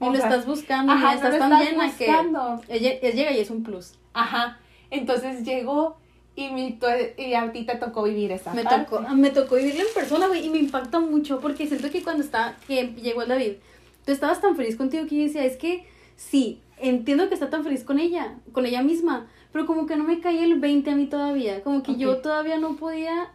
Y 0.01 0.05
lo 0.07 0.15
sea, 0.15 0.29
estás 0.29 0.47
buscando, 0.47 0.93
Ajá, 0.93 1.07
no 1.09 1.13
estás 1.15 1.33
lo 1.33 1.39
tan 1.41 1.53
estás 1.53 1.69
llena 1.71 1.87
buscando. 1.87 2.61
que 2.67 2.77
ella, 2.77 3.11
llega 3.11 3.33
y 3.33 3.41
es 3.41 3.51
un 3.51 3.63
plus. 3.65 3.95
Ajá. 4.15 4.59
Entonces 4.91 5.43
llegó 5.45 5.97
y, 6.37 6.51
mi, 6.51 6.73
tu- 6.75 6.87
y 7.19 7.35
a 7.35 7.51
ti 7.53 7.65
te 7.65 7.75
tocó 7.77 8.05
vivir 8.05 8.31
esa 8.31 8.55
Me 8.55 8.63
parte. 8.63 8.85
tocó, 8.85 9.01
me 9.15 9.31
tocó 9.31 9.57
vivirlo 9.57 9.81
en 9.81 9.95
persona, 9.95 10.29
güey, 10.29 10.47
y 10.47 10.51
me 10.51 10.59
impacta 10.59 11.01
mucho 11.01 11.41
porque 11.41 11.67
siento 11.67 11.91
que 11.91 12.03
cuando 12.05 12.23
está, 12.23 12.57
que 12.69 12.87
llegó 13.03 13.23
el 13.23 13.29
David, 13.29 13.53
tú 14.07 14.13
estabas 14.13 14.41
tan 14.41 14.55
feliz 14.57 14.77
contigo 14.77 15.07
que 15.09 15.17
yo 15.17 15.23
decía, 15.25 15.45
es 15.45 15.57
que 15.57 15.85
sí, 16.17 16.61
entiendo 16.83 17.29
que 17.29 17.35
está 17.35 17.49
tan 17.51 17.65
feliz 17.65 17.85
con 17.85 17.99
ella, 17.99 18.35
con 18.53 18.67
ella 18.67 18.83
misma, 18.83 19.27
pero 19.53 19.67
como 19.67 19.87
que 19.87 19.97
no 19.97 20.05
me 20.05 20.21
caía 20.21 20.45
el 20.45 20.59
20 20.61 20.91
a 20.91 20.97
mí 20.97 21.07
todavía, 21.07 21.63
como 21.63 21.83
que 21.83 21.97
yo 21.97 22.13
Ok. 22.15 22.23
todavía 22.23 22.59
no 22.59 22.77
podía 22.77 23.31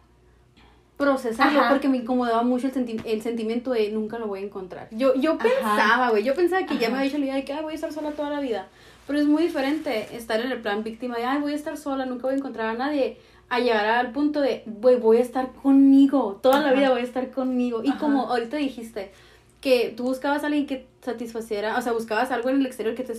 procesarlo 0.96 1.60
Ajá. 1.60 1.70
porque 1.70 1.88
me 1.88 1.98
incomodaba 1.98 2.42
mucho 2.42 2.66
el, 2.66 2.74
senti- 2.74 3.00
el 3.04 3.22
sentimiento 3.22 3.70
de 3.70 3.90
nunca 3.90 4.18
lo 4.18 4.26
voy 4.26 4.40
a 4.40 4.42
encontrar. 4.42 4.88
Yo, 4.90 5.14
yo 5.14 5.34
Ajá. 5.34 5.42
pensaba, 5.44 6.10
güey, 6.10 6.24
yo 6.24 6.34
pensaba 6.34 6.66
que 6.66 6.74
ya 6.76 6.88
Ajá. 6.88 6.90
me 6.90 6.98
había 6.98 7.08
hecho 7.08 7.18
la 7.18 7.24
idea 7.26 7.34
de 7.36 7.44
que 7.44 7.52
"Ay, 7.52 7.62
voy 7.62 7.72
a 7.72 7.76
estar 7.76 7.92
sola 7.92 8.10
toda 8.12 8.30
la 8.30 8.40
vida. 8.40 8.66
Pero 9.06 9.20
es 9.20 9.26
muy 9.26 9.44
diferente 9.44 10.08
estar 10.16 10.40
en 10.40 10.50
el 10.52 10.60
plan 10.60 10.82
víctima 10.82 11.16
de, 11.16 11.24
ay, 11.24 11.40
voy 11.40 11.52
a 11.52 11.56
estar 11.56 11.76
sola, 11.76 12.04
nunca 12.04 12.24
voy 12.24 12.34
a 12.34 12.38
encontrar 12.38 12.68
a 12.68 12.74
nadie, 12.74 13.18
a 13.48 13.60
llegar 13.60 13.86
al 13.86 14.10
punto 14.12 14.40
de, 14.40 14.64
güey, 14.66 14.96
voy 14.96 15.18
a 15.18 15.20
estar 15.20 15.52
conmigo, 15.52 16.40
toda 16.42 16.60
la 16.60 16.72
vida 16.72 16.90
voy 16.90 17.00
a 17.00 17.04
estar 17.04 17.30
conmigo. 17.30 17.80
Y 17.84 17.92
como 17.92 18.26
ahorita 18.28 18.56
dijiste, 18.56 19.12
que 19.60 19.94
tú 19.96 20.02
buscabas 20.04 20.42
a 20.42 20.46
alguien 20.48 20.66
que 20.66 20.86
satisfaciera, 21.08 21.76
o 21.76 21.82
sea, 21.82 21.92
buscabas 21.92 22.30
algo 22.30 22.50
en 22.50 22.56
el 22.56 22.66
exterior 22.66 22.94
que 22.94 23.04
te 23.04 23.14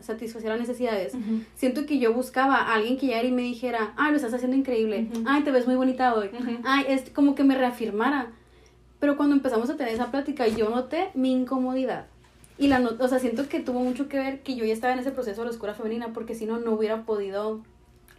satisfaciera 0.00 0.56
necesidades. 0.56 1.12
Siento 1.54 1.86
que 1.86 1.98
yo 1.98 2.12
buscaba 2.12 2.56
a 2.56 2.74
alguien 2.74 2.96
que 2.98 3.06
llegara 3.06 3.28
y 3.28 3.32
me 3.32 3.42
dijera, 3.42 3.92
ay, 3.96 4.10
lo 4.10 4.16
estás 4.16 4.34
haciendo 4.34 4.56
increíble, 4.56 5.08
ay, 5.26 5.42
te 5.42 5.50
ves 5.50 5.66
muy 5.66 5.76
bonita 5.76 6.14
hoy, 6.14 6.30
ay, 6.64 6.86
es 6.88 7.10
como 7.10 7.34
que 7.34 7.44
me 7.44 7.54
reafirmara. 7.54 8.32
Pero 9.00 9.16
cuando 9.16 9.36
empezamos 9.36 9.70
a 9.70 9.76
tener 9.76 9.94
esa 9.94 10.10
plática, 10.10 10.48
yo 10.48 10.70
noté 10.70 11.10
mi 11.14 11.32
incomodidad. 11.32 12.06
Y 12.58 12.66
la 12.66 12.80
o 12.80 13.08
sea, 13.08 13.20
siento 13.20 13.48
que 13.48 13.60
tuvo 13.60 13.80
mucho 13.80 14.08
que 14.08 14.18
ver 14.18 14.40
que 14.42 14.56
yo 14.56 14.64
ya 14.64 14.72
estaba 14.72 14.92
en 14.92 14.98
ese 14.98 15.12
proceso 15.12 15.42
de 15.42 15.44
la 15.44 15.50
oscura 15.52 15.74
femenina, 15.74 16.12
porque 16.12 16.34
si 16.34 16.46
no, 16.46 16.58
no 16.58 16.72
hubiera 16.72 17.04
podido 17.04 17.60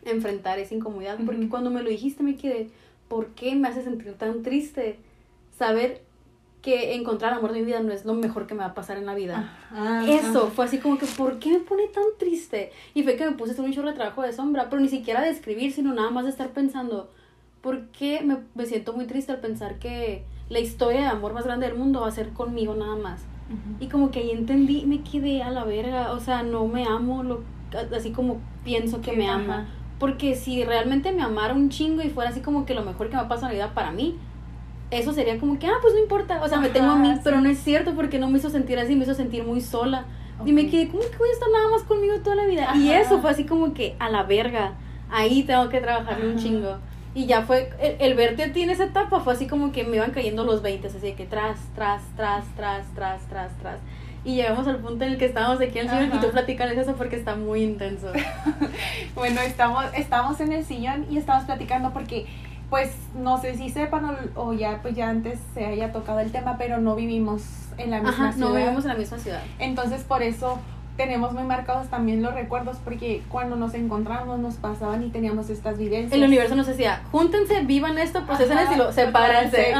enfrentar 0.05 0.59
esa 0.59 0.75
incomodidad. 0.75 1.17
Porque 1.25 1.49
cuando 1.49 1.69
me 1.69 1.83
lo 1.83 1.89
dijiste, 1.89 2.23
me 2.23 2.37
quedé, 2.37 2.69
¿por 3.09 3.27
qué 3.27 3.55
me 3.55 3.67
hace 3.67 3.83
sentir 3.83 4.13
tan 4.13 4.41
triste 4.41 4.97
saber 5.57 6.01
que 6.61 6.95
encontrar 6.95 7.31
el 7.31 7.37
amor 7.39 7.53
de 7.53 7.59
mi 7.59 7.65
vida 7.65 7.79
no 7.79 7.93
es 7.93 8.03
lo 8.05 8.13
mejor 8.13 8.45
que 8.45 8.53
me 8.53 8.59
va 8.61 8.67
a 8.67 8.73
pasar 8.73 8.97
en 8.97 9.05
la 9.05 9.15
vida. 9.15 9.49
Ah, 9.71 10.03
Eso 10.07 10.47
fue 10.47 10.65
así 10.65 10.79
como 10.79 10.97
que, 10.97 11.05
¿por 11.05 11.39
qué 11.39 11.51
me 11.51 11.59
pone 11.59 11.87
tan 11.87 12.03
triste? 12.17 12.71
Y 12.93 13.03
fue 13.03 13.15
que 13.15 13.25
me 13.25 13.31
puse 13.31 13.59
un 13.61 13.71
chorro 13.71 13.87
de 13.89 13.93
trabajo 13.93 14.21
de 14.23 14.33
sombra, 14.33 14.69
pero 14.69 14.81
ni 14.81 14.89
siquiera 14.89 15.21
de 15.21 15.29
escribir, 15.29 15.71
sino 15.71 15.93
nada 15.93 16.09
más 16.09 16.25
de 16.25 16.31
estar 16.31 16.49
pensando, 16.49 17.09
¿por 17.61 17.87
qué 17.87 18.21
me, 18.21 18.37
me 18.55 18.65
siento 18.65 18.93
muy 18.93 19.05
triste 19.05 19.31
al 19.31 19.39
pensar 19.39 19.79
que 19.79 20.25
la 20.49 20.59
historia 20.59 21.01
de 21.01 21.07
amor 21.07 21.33
más 21.33 21.45
grande 21.45 21.67
del 21.67 21.77
mundo 21.77 22.01
va 22.01 22.07
a 22.07 22.11
ser 22.11 22.29
conmigo 22.29 22.75
nada 22.75 22.95
más? 22.95 23.21
Y 23.79 23.87
como 23.87 24.11
que 24.11 24.19
ahí 24.19 24.29
entendí, 24.31 24.85
me 24.85 25.01
quedé 25.01 25.41
a 25.41 25.49
la 25.49 25.63
verga, 25.63 26.11
o 26.11 26.19
sea, 26.19 26.43
no 26.43 26.67
me 26.67 26.85
amo 26.85 27.23
lo, 27.23 27.43
así 27.95 28.11
como 28.11 28.41
pienso 28.63 29.01
que 29.01 29.13
me 29.13 29.27
ama. 29.27 29.67
Porque 29.97 30.35
si 30.35 30.63
realmente 30.63 31.11
me 31.11 31.23
amara 31.23 31.53
un 31.55 31.69
chingo 31.69 32.03
y 32.03 32.09
fuera 32.09 32.29
así 32.29 32.41
como 32.41 32.65
que 32.65 32.75
lo 32.75 32.83
mejor 32.83 33.09
que 33.09 33.15
me 33.15 33.21
ha 33.23 33.27
pasado 33.27 33.51
en 33.51 33.57
la 33.57 33.65
vida 33.65 33.73
para 33.73 33.91
mí, 33.91 34.17
eso 34.91 35.13
sería 35.13 35.39
como 35.39 35.59
que, 35.59 35.67
ah, 35.67 35.77
pues 35.81 35.93
no 35.93 35.99
importa, 35.99 36.41
o 36.43 36.47
sea, 36.47 36.59
me 36.59 36.69
tengo 36.69 36.91
a 36.91 36.95
mí, 36.95 37.13
pero 37.23 37.41
no 37.41 37.49
es 37.49 37.59
cierto 37.59 37.93
porque 37.95 38.19
no 38.19 38.29
me 38.29 38.39
hizo 38.39 38.49
sentir 38.49 38.79
así, 38.79 38.95
me 38.95 39.03
hizo 39.03 39.13
sentir 39.13 39.43
muy 39.43 39.61
sola. 39.61 40.05
Y 40.45 40.53
me 40.53 40.67
quedé, 40.69 40.87
¿cómo 40.87 41.01
que 41.01 41.17
voy 41.17 41.29
a 41.29 41.33
estar 41.33 41.49
nada 41.51 41.69
más 41.69 41.83
conmigo 41.83 42.19
toda 42.21 42.37
la 42.37 42.45
vida? 42.45 42.73
Y 42.75 42.91
eso 42.91 43.19
fue 43.19 43.29
así 43.29 43.43
como 43.43 43.73
que, 43.73 43.95
a 43.99 44.09
la 44.09 44.23
verga, 44.23 44.73
ahí 45.09 45.43
tengo 45.43 45.67
que 45.69 45.81
trabajarle 45.81 46.29
un 46.31 46.37
chingo. 46.37 46.77
Y 47.13 47.25
ya 47.25 47.41
fue, 47.41 47.69
el, 47.99 48.13
verte 48.13 48.43
a 48.43 48.53
ti 48.53 48.61
en 48.61 48.69
esa 48.69 48.85
etapa 48.85 49.19
fue 49.19 49.33
así 49.33 49.47
como 49.47 49.71
que 49.71 49.83
me 49.83 49.97
iban 49.97 50.11
cayendo 50.11 50.43
los 50.43 50.61
20, 50.61 50.87
así 50.87 50.99
de 50.99 51.15
que 51.15 51.25
tras, 51.25 51.57
tras, 51.75 52.01
tras, 52.15 52.45
tras, 52.55 52.85
tras, 52.93 53.21
tras, 53.27 53.57
tras. 53.57 53.79
Y 54.23 54.35
llegamos 54.35 54.67
al 54.67 54.77
punto 54.77 55.05
en 55.05 55.13
el 55.13 55.17
que 55.17 55.25
estábamos 55.25 55.61
aquí 55.61 55.79
en 55.79 55.89
el 55.89 55.91
sillón 55.91 56.17
y 56.17 56.21
tú 56.21 56.31
platicas 56.31 56.71
eso 56.71 56.93
porque 56.95 57.15
está 57.15 57.35
muy 57.35 57.63
intenso. 57.63 58.11
bueno, 59.15 59.41
estamos, 59.41 59.85
estamos 59.95 60.39
en 60.39 60.51
el 60.51 60.65
sillón 60.65 61.05
y 61.09 61.17
estamos 61.17 61.45
platicando 61.45 61.91
porque 61.91 62.27
pues 62.69 62.91
no 63.15 63.39
sé 63.39 63.55
si 63.57 63.69
sepan 63.69 64.15
o, 64.35 64.53
ya 64.53 64.79
pues 64.81 64.95
ya 64.95 65.09
antes 65.09 65.39
se 65.53 65.65
haya 65.65 65.91
tocado 65.91 66.19
el 66.19 66.31
tema, 66.31 66.57
pero 66.57 66.79
no 66.79 66.95
vivimos 66.95 67.43
en 67.77 67.91
la 67.91 68.01
misma 68.01 68.31
ciudad. 68.31 68.49
No 68.49 68.55
vivimos 68.55 68.83
en 68.83 68.89
la 68.89 68.95
misma 68.95 69.17
ciudad. 69.17 69.41
Entonces 69.57 70.03
por 70.03 70.21
eso 70.21 70.59
tenemos 70.99 71.31
muy 71.31 71.43
marcados 71.43 71.87
también 71.87 72.21
los 72.21 72.33
recuerdos 72.33 72.75
porque 72.83 73.23
cuando 73.29 73.55
nos 73.55 73.73
encontramos 73.73 74.37
nos 74.37 74.55
pasaban 74.55 75.01
y 75.01 75.09
teníamos 75.09 75.49
estas 75.49 75.77
vivencias. 75.77 76.11
El 76.11 76.25
universo 76.25 76.55
nos 76.55 76.67
decía, 76.67 77.03
júntense, 77.09 77.61
vivan 77.63 77.97
esto, 77.97 78.25
procesen 78.25 78.57
y 78.73 78.75
lo 78.75 78.91
sepárense. 78.91 79.73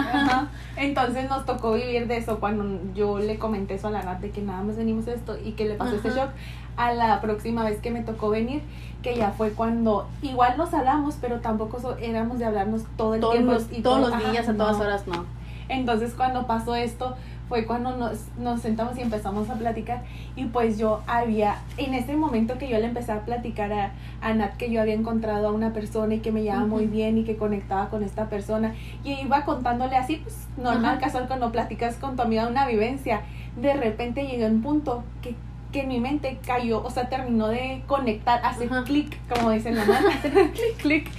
Entonces 0.78 1.30
nos 1.30 1.46
tocó 1.46 1.74
vivir 1.74 2.08
de 2.08 2.16
eso 2.16 2.40
cuando 2.40 2.80
yo 2.94 3.20
le 3.20 3.38
comenté 3.38 3.74
eso 3.74 3.90
a 3.90 3.92
la 3.92 4.02
Nat 4.02 4.22
de 4.22 4.32
que 4.32 4.42
nada 4.42 4.64
más 4.64 4.78
venimos 4.78 5.08
esto 5.08 5.38
y 5.38 5.52
que 5.52 5.66
le 5.66 5.76
pasó 5.76 5.98
este 5.98 6.10
shock. 6.10 6.30
A 6.78 6.94
la 6.94 7.20
próxima 7.20 7.66
vez 7.66 7.82
que 7.82 7.92
me 7.92 8.02
tocó 8.02 8.30
venir, 8.30 8.62
que 9.02 9.16
ya 9.16 9.32
fue 9.32 9.52
cuando 9.52 10.08
igual 10.22 10.58
nos 10.58 10.74
hablamos, 10.74 11.16
pero 11.22 11.40
tampoco 11.40 11.96
éramos 12.02 12.40
de 12.40 12.46
hablarnos 12.46 12.84
todo 12.98 13.16
el 13.16 13.22
tiempo. 13.22 13.58
y 13.72 13.82
todos 13.82 14.10
los 14.10 14.32
días, 14.32 14.50
a 14.50 14.54
todas 14.56 14.80
horas, 14.80 15.08
no. 15.08 15.26
Entonces 15.70 16.14
cuando 16.16 16.48
pasó 16.48 16.76
esto, 16.76 17.16
fue 17.48 17.66
cuando 17.66 17.98
nos, 17.98 18.28
nos, 18.38 18.62
sentamos 18.62 18.98
y 18.98 19.02
empezamos 19.02 19.50
a 19.50 19.56
platicar 19.56 20.04
y 20.36 20.46
pues 20.46 20.78
yo 20.78 21.02
había, 21.08 21.58
en 21.78 21.96
ese 21.96 22.16
momento 22.16 22.60
que 22.60 22.70
yo 22.70 22.78
le 22.78 22.86
empecé 22.86 23.12
a 23.12 23.26
platicar 23.26 23.74
a, 23.74 23.92
a 24.22 24.34
Nat 24.36 24.56
que 24.56 24.72
yo 24.72 24.80
había 24.80 24.94
encontrado 24.94 25.48
a 25.48 25.52
una 25.52 25.74
persona 25.74 26.14
y 26.14 26.20
que 26.20 26.32
me 26.32 26.44
llevaba 26.44 26.68
muy 26.68 26.86
bien 26.86 27.18
y 27.18 27.24
que 27.24 27.38
conectaba 27.38 27.90
con 27.90 28.04
esta 28.04 28.30
persona 28.30 28.76
y 29.04 29.14
iba 29.14 29.46
contándole 29.46 29.98
así, 29.98 30.18
pues 30.18 30.48
normal, 30.58 31.00
casual, 31.00 31.28
cuando 31.28 31.52
platicas 31.52 31.96
con 31.96 32.16
tu 32.16 32.22
amiga 32.22 32.48
una 32.48 32.68
vivencia, 32.68 33.22
de 33.60 33.74
repente 33.74 34.28
llegó 34.28 34.46
un 34.46 34.62
punto 34.62 35.04
que 35.24 35.36
que 35.72 35.84
mi 35.84 36.00
mente 36.00 36.40
cayó, 36.46 36.84
o 36.84 36.90
sea, 36.90 37.10
terminó 37.10 37.48
de 37.48 37.84
conectar, 37.88 38.44
hacer 38.44 38.70
clic, 38.86 39.18
como 39.28 39.52
dicen 39.52 39.76
la 39.76 39.86
mamá, 39.86 40.10
hacer 40.10 40.52
clic, 40.52 40.78
clic, 40.78 41.12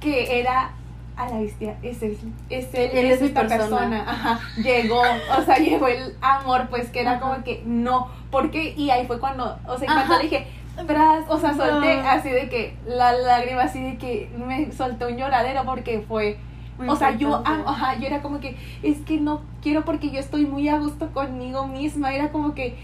que 0.00 0.40
era 0.40 0.72
a 1.16 1.30
la 1.30 1.38
bestia, 1.38 1.76
es 1.82 2.02
él, 2.02 2.18
es 2.50 2.74
él, 2.74 2.90
es, 2.92 3.22
esta 3.22 3.46
persona. 3.46 4.04
Ajá, 4.06 4.40
llegó, 4.62 5.00
o 5.00 5.42
sea, 5.42 5.56
llegó 5.58 5.88
el 5.88 6.14
amor, 6.20 6.68
pues 6.68 6.90
que 6.90 7.00
era 7.00 7.20
como 7.20 7.42
que 7.42 7.62
no, 7.64 8.08
porque, 8.30 8.74
y 8.76 8.90
ahí 8.90 9.06
fue 9.06 9.18
cuando, 9.18 9.58
o 9.66 9.78
sea, 9.78 9.86
cuando 9.94 10.18
dije, 10.18 10.46
tras, 10.86 11.24
o 11.28 11.38
sea, 11.38 11.54
solté 11.54 12.00
así 12.00 12.28
de 12.28 12.50
que 12.50 12.76
la 12.86 13.12
lágrima, 13.12 13.62
así 13.62 13.82
de 13.82 13.96
que 13.96 14.30
me 14.36 14.72
soltó 14.72 15.08
un 15.08 15.16
lloradero 15.16 15.64
porque 15.64 16.04
fue, 16.06 16.38
o 16.86 16.96
sea, 16.96 17.12
yo, 17.16 17.42
ajá, 17.44 17.96
yo 17.98 18.06
era 18.06 18.20
como 18.20 18.40
que, 18.40 18.56
es 18.82 18.98
que 18.98 19.18
no 19.18 19.40
quiero 19.62 19.86
porque 19.86 20.10
yo 20.10 20.20
estoy 20.20 20.44
muy 20.44 20.68
a 20.68 20.78
gusto 20.78 21.12
conmigo 21.12 21.66
misma, 21.66 22.12
era 22.12 22.30
como 22.30 22.54
que 22.54 22.76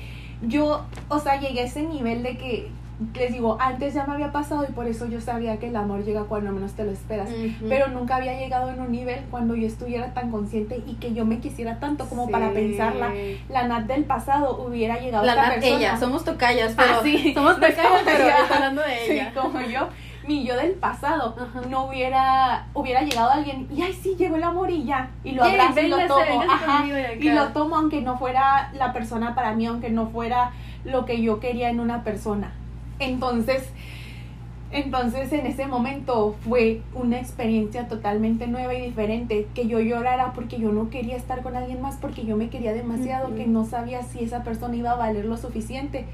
yo, 0.42 0.84
o 1.08 1.18
sea, 1.18 1.40
llegué 1.40 1.60
a 1.60 1.64
ese 1.64 1.82
nivel 1.82 2.22
de 2.22 2.36
que, 2.36 2.68
les 3.14 3.32
digo, 3.32 3.56
antes 3.60 3.94
ya 3.94 4.06
me 4.06 4.14
había 4.14 4.30
pasado 4.30 4.64
y 4.68 4.72
por 4.72 4.86
eso 4.86 5.06
yo 5.06 5.20
sabía 5.20 5.58
que 5.58 5.68
el 5.68 5.76
amor 5.76 6.04
llega 6.04 6.24
cuando 6.24 6.52
menos 6.52 6.72
te 6.72 6.84
lo 6.84 6.92
esperas, 6.92 7.28
pero 7.68 7.88
nunca 7.88 8.16
había 8.16 8.38
llegado 8.38 8.70
en 8.70 8.80
un 8.80 8.92
nivel 8.92 9.24
cuando 9.30 9.56
yo 9.56 9.66
estuviera 9.66 10.14
tan 10.14 10.30
consciente 10.30 10.82
y 10.86 10.94
que 10.94 11.12
yo 11.12 11.24
me 11.24 11.40
quisiera 11.40 11.80
tanto 11.80 12.08
como 12.08 12.30
para 12.30 12.52
pensarla. 12.52 13.12
La 13.48 13.66
Nat 13.66 13.86
del 13.86 14.04
pasado 14.04 14.64
hubiera 14.64 15.00
llegado 15.00 15.24
la 15.24 15.32
a 15.32 15.36
Nat 15.36 15.62
ella, 15.62 15.96
somos 15.96 16.24
tocayas, 16.24 16.74
pero 16.76 16.94
ah, 16.94 17.00
sí, 17.02 17.32
somos 17.34 17.54
tocayas, 17.60 18.02
pero 18.04 18.24
hablando 18.54 18.82
de 18.82 19.14
ella. 19.14 19.32
Sí, 19.32 19.40
como 19.40 19.60
yo 19.62 19.88
mi 20.26 20.44
yo 20.44 20.56
del 20.56 20.72
pasado. 20.72 21.34
No 21.68 21.86
hubiera 21.86 22.66
hubiera 22.74 23.02
llegado 23.02 23.30
alguien 23.30 23.68
y 23.74 23.82
ay 23.82 23.92
sí 23.92 24.14
llegó 24.16 24.36
el 24.36 24.44
amor 24.44 24.70
y 24.70 24.84
ya 24.84 25.10
y 25.24 25.32
lo 25.32 25.44
abrazo 25.44 25.80
y 25.80 25.88
lo 25.88 26.06
tomo. 26.06 26.44
y, 27.18 27.30
lo 27.30 27.48
tomo 27.48 27.76
aunque 27.76 28.00
no 28.00 28.18
fuera 28.18 28.70
la 28.74 28.92
persona 28.92 29.34
para 29.34 29.54
mí 29.54 29.66
aunque 29.66 29.90
no 29.90 30.08
fuera 30.08 30.52
lo 30.84 31.04
que 31.04 31.22
yo 31.22 31.40
quería 31.40 31.70
en 31.70 31.80
una 31.80 32.04
persona. 32.04 32.52
Entonces 32.98 33.72
entonces 34.72 35.30
en 35.34 35.46
ese 35.46 35.66
momento 35.66 36.34
fue 36.48 36.80
una 36.94 37.18
experiencia 37.18 37.88
totalmente 37.88 38.46
nueva 38.46 38.72
y 38.72 38.80
diferente, 38.80 39.46
que 39.54 39.66
yo 39.66 39.80
llorara 39.80 40.32
porque 40.32 40.58
yo 40.58 40.72
no 40.72 40.88
quería 40.88 41.16
estar 41.16 41.42
con 41.42 41.56
alguien 41.56 41.82
más, 41.82 41.96
porque 41.96 42.24
yo 42.24 42.38
me 42.38 42.48
quería 42.48 42.72
demasiado, 42.72 43.34
que 43.34 43.46
no 43.46 43.66
sabía 43.66 44.02
si 44.02 44.24
esa 44.24 44.42
persona 44.44 44.74
iba 44.74 44.92
a 44.92 44.96
valer 44.96 45.26
lo 45.26 45.36
suficiente 45.36 46.06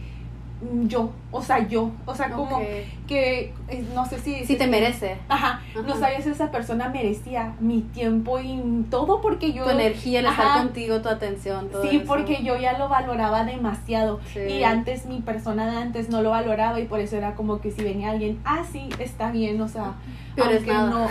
yo, 0.87 1.13
o 1.31 1.41
sea, 1.41 1.69
yo, 1.69 1.93
o 2.05 2.15
sea, 2.15 2.31
como 2.31 2.61
que 3.07 3.55
eh, 3.69 3.85
no 3.95 4.07
sé 4.07 4.19
si... 4.19 4.45
Si 4.45 4.57
te 4.57 4.67
merece. 4.67 5.17
Ajá, 5.29 5.63
no 5.87 5.97
sabía 5.97 6.21
si 6.21 6.31
esa 6.31 6.51
persona 6.51 6.89
merecía 6.89 7.55
mi 7.61 7.83
tiempo 7.83 8.41
y 8.41 8.85
todo 8.91 9.21
porque 9.21 9.53
yo... 9.53 9.65
Tu 9.65 9.71
energía, 9.71 10.21
el 10.21 10.27
estar 10.27 10.59
contigo, 10.59 11.01
tu 11.01 11.09
atención, 11.09 11.69
todo 11.69 11.89
Sí, 11.89 12.03
porque 12.05 12.43
yo 12.43 12.57
ya 12.57 12.77
lo 12.77 12.89
valoraba 12.89 13.45
demasiado 13.45 14.21
y 14.35 14.65
antes 14.65 15.07
mi 15.07 15.21
persona 15.21 15.71
de 15.71 15.77
antes 15.77 16.09
no 16.09 16.23
lo 16.23 16.31
valoraba 16.31 16.81
y 16.81 16.87
por 16.87 16.99
eso 16.99 17.17
era 17.17 17.35
como 17.35 17.61
que 17.61 17.71
si 17.71 17.83
venía 17.83 18.11
alguien, 18.11 18.41
ah, 18.45 18.65
sí, 18.71 18.89
está 18.99 19.31
bien, 19.31 19.61
o 19.61 19.69
sea, 19.69 19.95
Pero 20.35 20.51
aunque 20.51 20.73
no... 20.73 21.07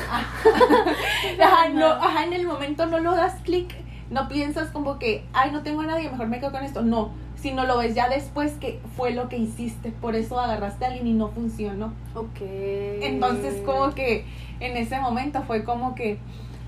ajá, 1.42 1.70
no, 1.70 1.88
ajá, 1.88 2.26
en 2.26 2.34
el 2.34 2.46
momento 2.46 2.86
no 2.86 3.00
lo 3.00 3.16
das 3.16 3.36
clic, 3.44 3.74
no 4.10 4.28
piensas 4.28 4.72
como 4.72 5.00
que, 5.00 5.26
ay, 5.32 5.52
no 5.52 5.64
tengo 5.64 5.82
a 5.82 5.86
nadie, 5.86 6.10
mejor 6.10 6.28
me 6.28 6.40
quedo 6.40 6.52
con 6.52 6.64
esto, 6.64 6.82
no 6.82 7.27
si 7.38 7.52
no 7.52 7.66
lo 7.66 7.78
ves 7.78 7.96
ya 7.96 8.10
después 8.10 8.54
que 8.54 8.80
fue 8.96 9.12
lo 9.12 9.30
que 9.30 9.38
hiciste, 9.38 9.92
por 9.92 10.16
eso 10.16 10.40
agarraste 10.40 10.86
a 10.86 10.88
alguien 10.90 11.08
y 11.08 11.14
no 11.14 11.30
funcionó. 11.30 11.94
Ok. 12.16 12.42
Entonces 12.42 13.62
como 13.66 13.94
que 13.94 14.26
en 14.60 14.76
ese 14.76 15.00
momento 15.00 15.44
fue 15.44 15.64
como 15.64 15.96
que 15.96 16.18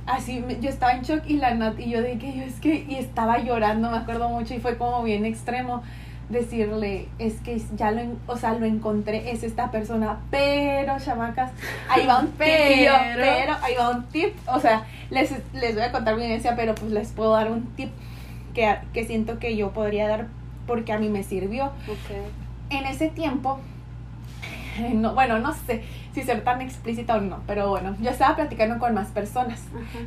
así 0.05 0.43
yo 0.61 0.69
estaba 0.69 0.93
en 0.93 1.01
shock 1.01 1.23
y 1.27 1.37
la 1.37 1.53
Nat 1.53 1.79
y 1.79 1.89
yo 1.89 2.01
dije 2.01 2.33
yo 2.35 2.43
es 2.43 2.59
que 2.59 2.85
y 2.87 2.95
estaba 2.95 3.39
llorando, 3.39 3.89
me 3.91 3.97
acuerdo 3.97 4.29
mucho 4.29 4.53
y 4.53 4.59
fue 4.59 4.77
como 4.77 5.03
bien 5.03 5.25
extremo 5.25 5.83
decirle, 6.29 7.07
es 7.17 7.39
que 7.41 7.59
ya 7.75 7.89
lo, 7.89 8.01
o 8.27 8.37
sea, 8.37 8.53
lo 8.53 8.67
encontré, 8.67 9.31
es 9.31 9.41
esta 9.41 9.71
persona, 9.71 10.19
pero 10.29 10.99
chamacas, 10.99 11.51
ahí 11.89 12.05
va 12.05 12.19
un 12.19 12.27
tip, 12.27 12.37
pero, 12.37 12.93
pero 13.15 13.55
ahí 13.63 13.73
va 13.75 13.89
un 13.89 14.03
tip, 14.09 14.35
o 14.45 14.59
sea, 14.59 14.85
les, 15.09 15.33
les 15.53 15.73
voy 15.73 15.83
a 15.83 15.91
contar 15.91 16.15
mi 16.15 16.25
evidencia, 16.25 16.55
pero 16.55 16.75
pues 16.75 16.91
les 16.91 17.11
puedo 17.11 17.33
dar 17.33 17.51
un 17.51 17.65
tip 17.75 17.89
que, 18.53 18.77
que 18.93 19.05
siento 19.05 19.39
que 19.39 19.55
yo 19.55 19.71
podría 19.71 20.07
dar 20.07 20.27
porque 20.69 20.93
a 20.93 20.99
mí 20.99 21.09
me 21.09 21.23
sirvió. 21.23 21.71
En 22.69 22.85
ese 22.85 23.09
tiempo, 23.09 23.59
no, 24.93 25.15
bueno, 25.15 25.39
no 25.39 25.51
sé 25.53 25.83
si 26.13 26.21
ser 26.21 26.43
tan 26.43 26.61
explícita 26.61 27.17
o 27.17 27.21
no, 27.21 27.39
pero 27.47 27.69
bueno, 27.69 27.95
yo 27.99 28.11
estaba 28.11 28.35
platicando 28.35 28.77
con 28.77 28.93
más 28.93 29.07
personas, 29.07 29.61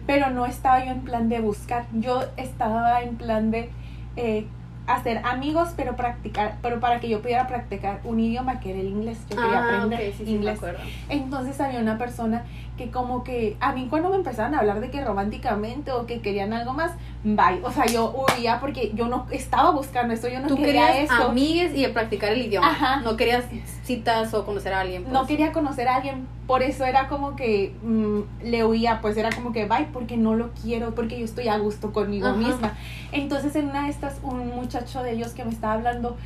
pero 0.07 0.31
no 0.31 0.47
estaba 0.47 0.85
yo 0.85 0.93
en 0.93 1.01
plan 1.01 1.29
de 1.29 1.41
buscar, 1.41 1.85
yo 1.93 2.23
estaba 2.37 3.03
en 3.03 3.17
plan 3.17 3.51
de 3.51 3.71
eh, 4.17 4.47
hacer 4.87 5.21
amigos, 5.25 5.71
pero 5.77 5.97
practicar, 5.97 6.59
pero 6.63 6.79
para 6.79 7.01
que 7.01 7.09
yo 7.09 7.21
pudiera 7.23 7.49
practicar 7.49 8.01
un 8.05 8.21
idioma 8.21 8.61
que 8.61 8.71
era 8.71 8.81
el 8.81 8.87
inglés, 8.87 9.19
yo 9.31 9.37
quería 9.37 9.59
ah, 9.59 9.65
aprender 9.65 10.15
inglés. 10.27 10.61
Entonces 11.09 11.61
había 11.61 11.81
una 11.81 11.99
persona 11.99 12.45
que 12.83 12.91
como 12.91 13.23
que 13.23 13.57
a 13.61 13.73
mí 13.73 13.87
cuando 13.89 14.11
me 14.11 14.17
empezaron 14.17 14.55
a 14.55 14.59
hablar 14.61 14.81
de 14.81 14.91
que 14.91 15.05
románticamente 15.05 15.93
o 15.93 16.07
que 16.07 16.21
querían 16.21 16.53
algo 16.53 16.73
más, 16.73 16.93
bye. 17.23 17.61
O 17.63 17.71
sea, 17.71 17.87
yo 17.87 18.13
huía 18.37 18.59
porque 18.61 18.91
yo 18.95 19.07
no 19.09 19.27
estaba 19.31 19.71
buscando 19.71 20.13
esto, 20.15 20.29
yo 20.29 20.41
no 20.41 20.49
Tú 20.49 20.57
quería 20.57 20.89
querías 20.89 21.11
eso. 21.13 21.29
amigues 21.29 21.73
y 21.77 21.87
practicar 21.89 22.33
el 22.33 22.43
idioma. 22.43 22.69
Ajá. 22.71 23.01
No 23.03 23.17
querías 23.17 23.45
citas 23.85 24.35
o 24.35 24.45
conocer 24.45 24.73
a 24.75 24.81
alguien. 24.81 25.03
pues. 25.05 25.13
No 25.13 25.27
quería 25.27 25.53
conocer 25.53 25.87
a 25.89 25.97
alguien, 25.97 26.27
por 26.47 26.63
eso 26.63 26.85
era 26.85 27.09
como 27.09 27.37
que 27.37 27.75
mm, 27.83 28.21
le 28.45 28.65
huía, 28.65 29.01
pues 29.01 29.17
era 29.17 29.31
como 29.31 29.53
que 29.53 29.67
bye, 29.67 29.89
porque 29.93 30.17
no 30.17 30.35
lo 30.35 30.51
quiero, 30.61 30.95
porque 30.95 31.19
yo 31.19 31.25
estoy 31.25 31.49
a 31.49 31.59
gusto 31.59 31.93
conmigo 31.93 32.27
Ajá. 32.29 32.37
misma. 32.37 32.73
Entonces 33.13 33.55
en 33.57 33.69
una 33.69 33.85
de 33.85 33.91
estas, 33.91 34.19
un 34.23 34.49
muchacho 34.57 35.03
de 35.03 35.13
ellos 35.13 35.33
que 35.33 35.45
me 35.45 35.51
estaba 35.53 35.75
hablando, 35.75 36.17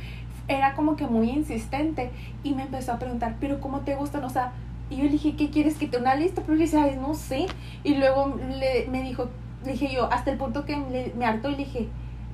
era 0.47 0.73
como 0.75 0.95
que 0.95 1.05
muy 1.07 1.29
insistente 1.29 2.09
y 2.43 2.53
me 2.53 2.63
empezó 2.63 2.93
a 2.93 2.99
preguntar, 2.99 3.35
pero 3.39 3.59
¿cómo 3.59 3.81
te 3.81 3.95
gustan? 3.95 4.23
O 4.23 4.29
sea, 4.29 4.53
y 4.89 4.97
yo 4.97 5.03
le 5.03 5.09
dije, 5.09 5.35
¿qué 5.35 5.49
quieres 5.49 5.75
que 5.77 5.87
te 5.87 5.97
una 5.97 6.15
lista? 6.15 6.41
Pero 6.45 6.55
le 6.57 6.63
dije, 6.65 6.77
"Ay, 6.77 6.97
no 6.99 7.13
sé. 7.13 7.45
Y 7.83 7.95
luego 7.95 8.39
le, 8.59 8.87
me 8.89 9.03
dijo, 9.03 9.29
le 9.65 9.73
dije 9.73 9.89
yo, 9.93 10.11
hasta 10.11 10.31
el 10.31 10.37
punto 10.37 10.65
que 10.65 10.77
me, 10.77 11.11
me 11.17 11.25
hartó 11.25 11.49
y 11.49 11.51
le 11.51 11.57
dije, 11.57 11.87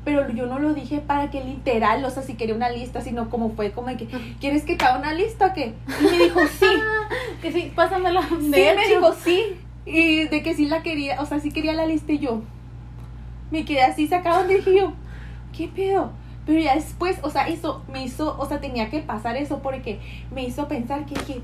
pero 0.06 0.30
yo 0.32 0.46
no 0.46 0.60
lo 0.60 0.74
dije 0.74 1.00
para 1.00 1.32
que 1.32 1.44
literal, 1.44 2.04
o 2.04 2.10
sea, 2.10 2.24
si 2.24 2.34
quería 2.36 2.56
una 2.56 2.70
lista, 2.70 3.02
sino 3.02 3.30
como 3.30 3.52
fue 3.52 3.72
como 3.72 3.88
de 3.88 3.98
que, 3.98 4.08
¿quieres 4.40 4.64
que 4.64 4.76
te 4.76 4.84
haga 4.86 5.00
una 5.00 5.14
lista 5.14 5.48
o 5.48 5.54
qué? 5.54 5.74
Y 6.02 6.04
me 6.04 6.24
dijo, 6.26 6.40
sí. 6.60 6.66
Que 7.42 7.52
sí, 7.52 7.72
pásamela. 7.76 8.22
De 8.22 8.40
Sí, 8.40 8.50
me 8.50 8.88
dijo 8.88 9.14
sí. 9.14 9.44
Y 9.86 10.24
de 10.30 10.42
que 10.44 10.54
sí 10.56 10.66
la 10.66 10.82
quería, 10.82 11.20
o 11.22 11.26
sea, 11.26 11.40
sí 11.40 11.52
quería 11.52 11.74
la 11.74 11.86
lista 11.86 12.14
y 12.14 12.20
yo. 12.20 12.42
Me 13.52 13.66
quedé 13.66 13.82
así 13.84 14.08
sacado 14.08 14.50
y 14.50 14.56
dije 14.56 14.76
yo, 14.78 14.94
¿qué 15.56 15.68
pedo? 15.68 16.12
Pero 16.46 16.60
ya 16.60 16.76
después, 16.76 17.18
o 17.22 17.30
sea, 17.30 17.48
eso 17.48 17.84
me 17.92 18.04
hizo, 18.04 18.38
o 18.40 18.46
sea, 18.46 18.60
tenía 18.62 18.90
que 18.90 19.00
pasar 19.00 19.36
eso 19.38 19.60
porque 19.62 20.00
me 20.34 20.44
hizo 20.44 20.68
pensar 20.68 21.06
que 21.06 21.16
dije, 21.16 21.42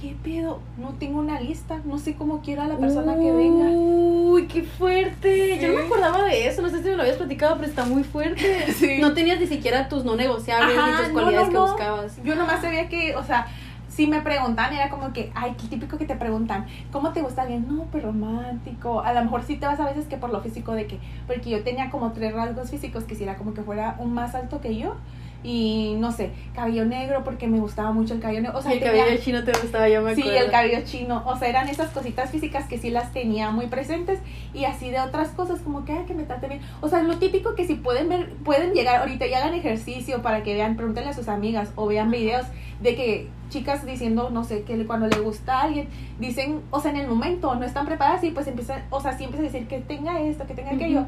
¿qué 0.00 0.16
pedo? 0.22 0.60
No 0.78 0.90
tengo 0.98 1.18
una 1.18 1.40
lista, 1.40 1.80
no 1.84 1.98
sé 1.98 2.14
cómo 2.14 2.40
quiero 2.40 2.62
a 2.62 2.66
la 2.66 2.78
persona 2.78 3.16
que 3.16 3.32
venga. 3.32 3.66
Uy, 3.70 4.46
qué 4.46 4.62
fuerte. 4.62 5.58
Yo 5.60 5.68
no 5.68 5.74
me 5.74 5.84
acordaba 5.84 6.24
de 6.24 6.46
eso. 6.46 6.62
No 6.62 6.70
sé 6.70 6.78
si 6.82 6.88
me 6.88 6.96
lo 6.96 7.02
habías 7.02 7.16
platicado, 7.16 7.56
pero 7.56 7.68
está 7.68 7.84
muy 7.84 8.04
fuerte. 8.04 8.40
Sí. 8.80 8.98
No 9.00 9.12
tenías 9.12 9.38
ni 9.38 9.46
siquiera 9.46 9.88
tus 9.88 10.04
no 10.04 10.16
negociables 10.16 10.78
Ajá, 10.78 10.90
ni 10.90 10.96
tus 10.96 11.08
no, 11.08 11.12
cualidades 11.12 11.48
no, 11.48 11.66
que 11.66 11.70
buscabas. 11.72 12.22
Yo 12.24 12.34
nomás 12.34 12.62
sabía 12.62 12.88
que, 12.88 13.14
o 13.14 13.24
sea, 13.24 13.46
si 13.88 14.06
me 14.06 14.22
preguntan, 14.22 14.72
era 14.72 14.88
como 14.88 15.12
que, 15.12 15.30
ay, 15.34 15.54
qué 15.60 15.66
típico 15.66 15.98
que 15.98 16.06
te 16.06 16.16
preguntan, 16.16 16.66
¿cómo 16.92 17.12
te 17.12 17.20
gusta 17.20 17.42
alguien? 17.42 17.66
No, 17.68 17.84
pues 17.90 18.02
romántico. 18.02 19.00
A 19.02 19.12
lo 19.12 19.22
mejor 19.22 19.42
sí 19.42 19.56
te 19.56 19.66
vas 19.66 19.80
a 19.80 19.84
veces 19.84 20.06
que 20.06 20.16
por 20.16 20.30
lo 20.30 20.40
físico 20.40 20.72
de 20.72 20.86
que, 20.86 20.98
porque 21.26 21.50
yo 21.50 21.62
tenía 21.62 21.90
como 21.90 22.12
tres 22.12 22.32
rasgos 22.32 22.70
físicos, 22.70 23.04
quisiera 23.04 23.36
como 23.36 23.52
que 23.52 23.62
fuera 23.62 23.96
un 23.98 24.14
más 24.14 24.34
alto 24.34 24.60
que 24.60 24.76
yo. 24.76 24.94
Y 25.42 25.96
no 25.98 26.12
sé, 26.12 26.30
cabello 26.54 26.84
negro 26.84 27.24
porque 27.24 27.46
me 27.46 27.58
gustaba 27.60 27.92
mucho 27.92 28.12
el 28.14 28.20
cabello 28.20 28.42
negro. 28.42 28.58
O 28.58 28.62
sea, 28.62 28.72
el 28.72 28.80
tenía- 28.80 29.04
cabello 29.04 29.22
chino 29.22 29.42
te 29.42 29.52
gustaba, 29.52 29.88
yo 29.88 30.02
me 30.02 30.14
Sí, 30.14 30.20
acuerdo. 30.20 30.38
el 30.44 30.50
cabello 30.50 30.78
chino. 30.84 31.22
O 31.26 31.36
sea, 31.38 31.48
eran 31.48 31.68
esas 31.68 31.90
cositas 31.90 32.30
físicas 32.30 32.66
que 32.66 32.76
sí 32.78 32.90
las 32.90 33.12
tenía 33.12 33.50
muy 33.50 33.66
presentes. 33.66 34.18
Y 34.52 34.64
así 34.66 34.90
de 34.90 35.00
otras 35.00 35.28
cosas, 35.30 35.60
como 35.60 35.84
que, 35.86 35.92
ay, 35.92 36.04
que 36.06 36.12
me 36.14 36.24
trate 36.24 36.48
bien. 36.48 36.60
O 36.82 36.88
sea, 36.88 37.02
lo 37.02 37.16
típico 37.18 37.54
que 37.54 37.66
si 37.66 37.74
pueden 37.74 38.08
ver, 38.10 38.30
pueden 38.44 38.72
llegar 38.74 38.96
ahorita 39.00 39.26
y 39.26 39.32
hagan 39.34 39.54
ejercicio 39.54 40.20
para 40.20 40.42
que 40.42 40.52
vean, 40.54 40.76
pregúntenle 40.76 41.10
a 41.10 41.14
sus 41.14 41.28
amigas 41.28 41.70
o 41.74 41.86
vean 41.86 42.10
videos 42.10 42.46
de 42.82 42.94
que 42.94 43.28
chicas 43.48 43.84
diciendo, 43.86 44.30
no 44.30 44.44
sé, 44.44 44.62
que 44.62 44.86
cuando 44.86 45.08
le 45.08 45.18
gusta 45.20 45.58
a 45.60 45.62
alguien, 45.62 45.88
dicen, 46.18 46.60
o 46.70 46.80
sea, 46.80 46.90
en 46.92 46.98
el 46.98 47.08
momento 47.08 47.54
no 47.54 47.64
están 47.64 47.84
preparadas 47.86 48.22
y 48.24 48.30
pues 48.30 48.46
empiezan, 48.46 48.84
o 48.90 49.00
sea, 49.00 49.16
sí 49.18 49.24
empiezan 49.24 49.46
a 49.48 49.50
decir 49.52 49.66
que 49.68 49.78
tenga 49.80 50.20
esto, 50.20 50.46
que 50.46 50.54
tenga 50.54 50.70
aquello. 50.72 51.04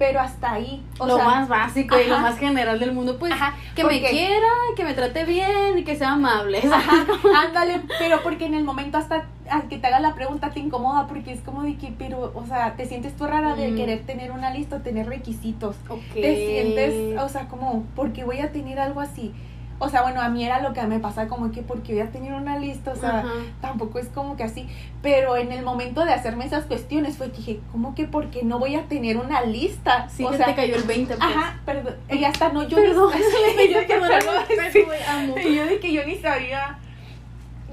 Pero 0.00 0.18
hasta 0.18 0.52
ahí. 0.52 0.82
O 0.98 1.06
lo 1.06 1.16
sea, 1.16 1.24
más 1.26 1.46
básico 1.48 1.94
y 2.00 2.08
lo 2.08 2.18
más 2.18 2.38
general 2.38 2.80
del 2.80 2.92
mundo, 2.92 3.18
pues 3.18 3.32
Ajá, 3.32 3.54
que 3.76 3.84
me 3.84 4.00
quiera, 4.00 4.48
que 4.74 4.82
me 4.82 4.94
trate 4.94 5.26
bien 5.26 5.76
y 5.76 5.84
que 5.84 5.94
sea 5.94 6.12
amable. 6.12 6.58
Ajá, 6.72 7.06
ándale, 7.46 7.82
pero 7.98 8.22
porque 8.22 8.46
en 8.46 8.54
el 8.54 8.64
momento 8.64 8.96
hasta 8.96 9.26
al 9.50 9.68
que 9.68 9.76
te 9.76 9.86
haga 9.88 10.00
la 10.00 10.14
pregunta 10.14 10.50
te 10.50 10.60
incomoda 10.60 11.06
porque 11.06 11.32
es 11.32 11.40
como 11.42 11.64
de 11.64 11.76
que, 11.76 11.92
pero, 11.98 12.32
o 12.34 12.46
sea, 12.46 12.76
te 12.76 12.86
sientes 12.86 13.14
tú 13.14 13.26
rara 13.26 13.54
de 13.56 13.72
Mm. 13.72 13.76
querer 13.76 14.00
tener 14.06 14.30
una 14.32 14.50
lista 14.54 14.76
o 14.76 14.80
tener 14.80 15.06
requisitos. 15.06 15.76
Ok. 15.88 16.00
Te 16.14 16.34
sientes, 16.34 17.20
o 17.20 17.28
sea, 17.28 17.48
como, 17.48 17.84
porque 17.94 18.24
voy 18.24 18.38
a 18.40 18.52
tener 18.52 18.80
algo 18.80 19.00
así? 19.02 19.34
O 19.82 19.88
sea, 19.88 20.02
bueno, 20.02 20.20
a 20.20 20.28
mí 20.28 20.44
era 20.44 20.60
lo 20.60 20.74
que 20.74 20.82
me 20.82 20.98
pasa 21.00 21.26
como 21.26 21.50
que 21.52 21.62
porque 21.62 21.94
voy 21.94 22.02
a 22.02 22.10
tener 22.10 22.34
una 22.34 22.58
lista, 22.58 22.92
o 22.92 22.96
sea, 22.96 23.20
Ajá. 23.20 23.30
tampoco 23.62 23.98
es 23.98 24.08
como 24.08 24.36
que 24.36 24.42
así, 24.44 24.68
pero 25.00 25.38
en 25.38 25.52
el 25.52 25.64
momento 25.64 26.04
de 26.04 26.12
hacerme 26.12 26.44
esas 26.44 26.66
cuestiones 26.66 27.16
fue 27.16 27.30
que 27.30 27.38
dije, 27.38 27.60
¿cómo 27.72 27.94
que 27.94 28.04
porque 28.04 28.42
no 28.42 28.58
voy 28.58 28.74
a 28.76 28.82
tener 28.88 29.16
una 29.16 29.40
lista? 29.40 30.06
Sí, 30.10 30.22
o 30.22 30.34
sea, 30.34 30.46
te 30.46 30.54
cayó 30.54 30.76
el 30.76 30.82
20, 30.82 31.16
pues. 31.16 31.18
ajá, 31.34 31.60
perdón, 31.64 31.94
y 32.10 32.22
hasta 32.24 32.50
no, 32.50 32.62
yo 32.68 32.76
Perdón. 32.76 33.10
ni, 33.56 33.68
yo, 33.72 33.78
Perdón, 33.88 34.10
perdón, 34.46 34.64
sí, 34.70 34.82
güey, 34.82 35.02
amo. 35.02 35.34
y 35.38 35.54
yo 35.56 35.64
de 35.66 35.80
que 35.80 35.92
yo 35.94 36.04
ni 36.04 36.16
sabía, 36.16 36.78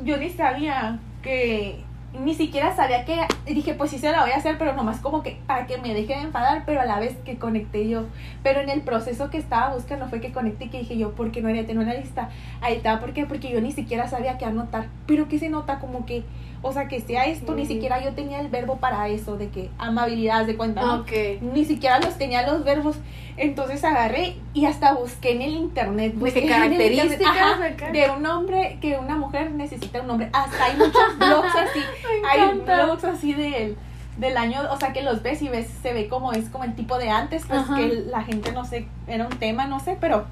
yo 0.03 0.15
ni 0.17 0.29
sabía 0.29 0.99
que, 1.21 1.83
ni 2.23 2.33
siquiera 2.33 2.75
sabía 2.75 3.05
que, 3.05 3.19
dije, 3.45 3.73
pues 3.73 3.91
sí 3.91 3.97
se 3.97 4.11
la 4.11 4.21
voy 4.21 4.31
a 4.31 4.37
hacer, 4.37 4.57
pero 4.57 4.73
nomás 4.73 4.99
como 4.99 5.23
que 5.23 5.39
para 5.47 5.67
que 5.67 5.77
me 5.77 5.93
deje 5.93 6.15
de 6.15 6.21
enfadar, 6.21 6.63
pero 6.65 6.81
a 6.81 6.85
la 6.85 6.99
vez 6.99 7.15
que 7.25 7.37
conecté 7.37 7.87
yo. 7.87 8.05
Pero 8.43 8.61
en 8.61 8.69
el 8.69 8.81
proceso 8.81 9.29
que 9.29 9.37
estaba 9.37 9.73
buscando 9.73 10.07
fue 10.07 10.21
que 10.21 10.31
conecté 10.31 10.69
que 10.69 10.79
dije 10.79 10.97
yo, 10.97 11.13
¿por 11.13 11.31
qué 11.31 11.41
no 11.41 11.49
haría 11.49 11.65
tener 11.65 11.83
una 11.83 11.93
lista? 11.93 12.29
Ahí 12.61 12.75
estaba, 12.75 12.99
¿por 12.99 13.13
qué? 13.13 13.25
Porque 13.25 13.49
yo 13.49 13.61
ni 13.61 13.71
siquiera 13.71 14.07
sabía 14.07 14.37
qué 14.37 14.45
anotar. 14.45 14.87
Pero 15.05 15.27
que 15.27 15.39
se 15.39 15.49
nota 15.49 15.79
como 15.79 16.05
que, 16.05 16.23
o 16.67 16.73
sea, 16.73 16.87
que 16.87 17.01
sea 17.01 17.25
esto, 17.25 17.55
ni 17.55 17.65
siquiera 17.65 18.03
yo 18.03 18.13
tenía 18.13 18.39
el 18.39 18.47
verbo 18.47 18.77
para 18.77 19.07
eso, 19.09 19.37
de 19.37 19.49
que 19.49 19.69
amabilidad, 19.77 20.45
de 20.45 20.55
cuenta, 20.55 20.81
¿no? 20.81 21.01
Ok. 21.01 21.11
Ni 21.41 21.65
siquiera 21.65 21.99
los 21.99 22.17
tenía 22.17 22.45
los 22.45 22.63
verbos. 22.63 22.97
Entonces 23.37 23.83
agarré 23.83 24.35
y 24.53 24.65
hasta 24.65 24.93
busqué 24.93 25.33
en 25.33 25.43
el 25.43 25.53
internet. 25.53 26.13
¿De 26.13 26.19
busqué 26.19 26.39
internet, 26.39 26.77
características 26.77 27.37
ajá, 27.37 27.91
de 27.91 28.09
un 28.09 28.25
hombre, 28.25 28.79
que 28.81 28.97
una 28.97 29.15
mujer 29.15 29.51
necesita 29.51 30.01
un 30.01 30.09
hombre. 30.09 30.29
Hasta 30.33 30.65
hay 30.65 30.75
muchos 30.77 31.17
blogs 31.17 31.55
así. 31.55 31.79
Hay 32.29 32.59
blogs 32.59 33.03
así 33.03 33.33
del, 33.33 33.77
del 34.17 34.37
año, 34.37 34.61
o 34.71 34.77
sea 34.77 34.91
que 34.91 35.03
los 35.03 35.21
ves 35.21 35.41
y 35.41 35.49
ves, 35.49 35.67
se 35.81 35.93
ve 35.93 36.07
como 36.07 36.33
es 36.33 36.49
como 36.49 36.63
el 36.63 36.75
tipo 36.75 36.97
de 36.97 37.09
antes, 37.09 37.45
pues 37.47 37.59
Ajá. 37.59 37.75
que 37.75 38.05
la 38.07 38.23
gente 38.23 38.51
no 38.51 38.65
sé, 38.65 38.87
era 39.07 39.25
un 39.27 39.37
tema, 39.37 39.67
no 39.67 39.79
sé, 39.79 39.97
pero 39.99 40.25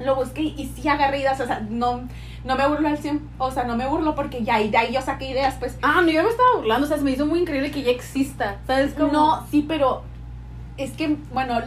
lo 0.00 0.16
busqué 0.16 0.42
y 0.42 0.70
sí 0.74 0.88
agarré 0.88 1.20
ideas, 1.20 1.40
o 1.40 1.46
sea, 1.46 1.60
no, 1.60 2.02
no 2.48 2.56
me 2.56 2.66
burlo 2.66 2.88
al 2.88 2.98
100, 2.98 3.20
o 3.38 3.50
sea, 3.52 3.64
no 3.64 3.76
me 3.76 3.86
burlo 3.86 4.14
porque 4.14 4.42
ya, 4.42 4.60
y 4.60 4.70
de 4.70 4.78
ahí 4.78 4.92
yo 4.92 5.02
saqué 5.02 5.30
ideas, 5.30 5.54
pues 5.60 5.76
Ah, 5.82 6.00
no, 6.02 6.08
yo 6.10 6.22
me 6.22 6.30
estaba 6.30 6.56
burlando, 6.56 6.86
o 6.86 6.88
sea, 6.88 6.96
se 6.96 7.04
me 7.04 7.10
hizo 7.12 7.26
muy 7.26 7.40
increíble 7.40 7.70
que 7.70 7.82
ya 7.82 7.90
exista, 7.90 8.56
¿sabes 8.66 8.94
cómo? 8.94 9.12
No, 9.12 9.46
sí, 9.50 9.64
pero 9.68 10.02
es 10.78 10.92
que, 10.92 11.16
bueno, 11.32 11.60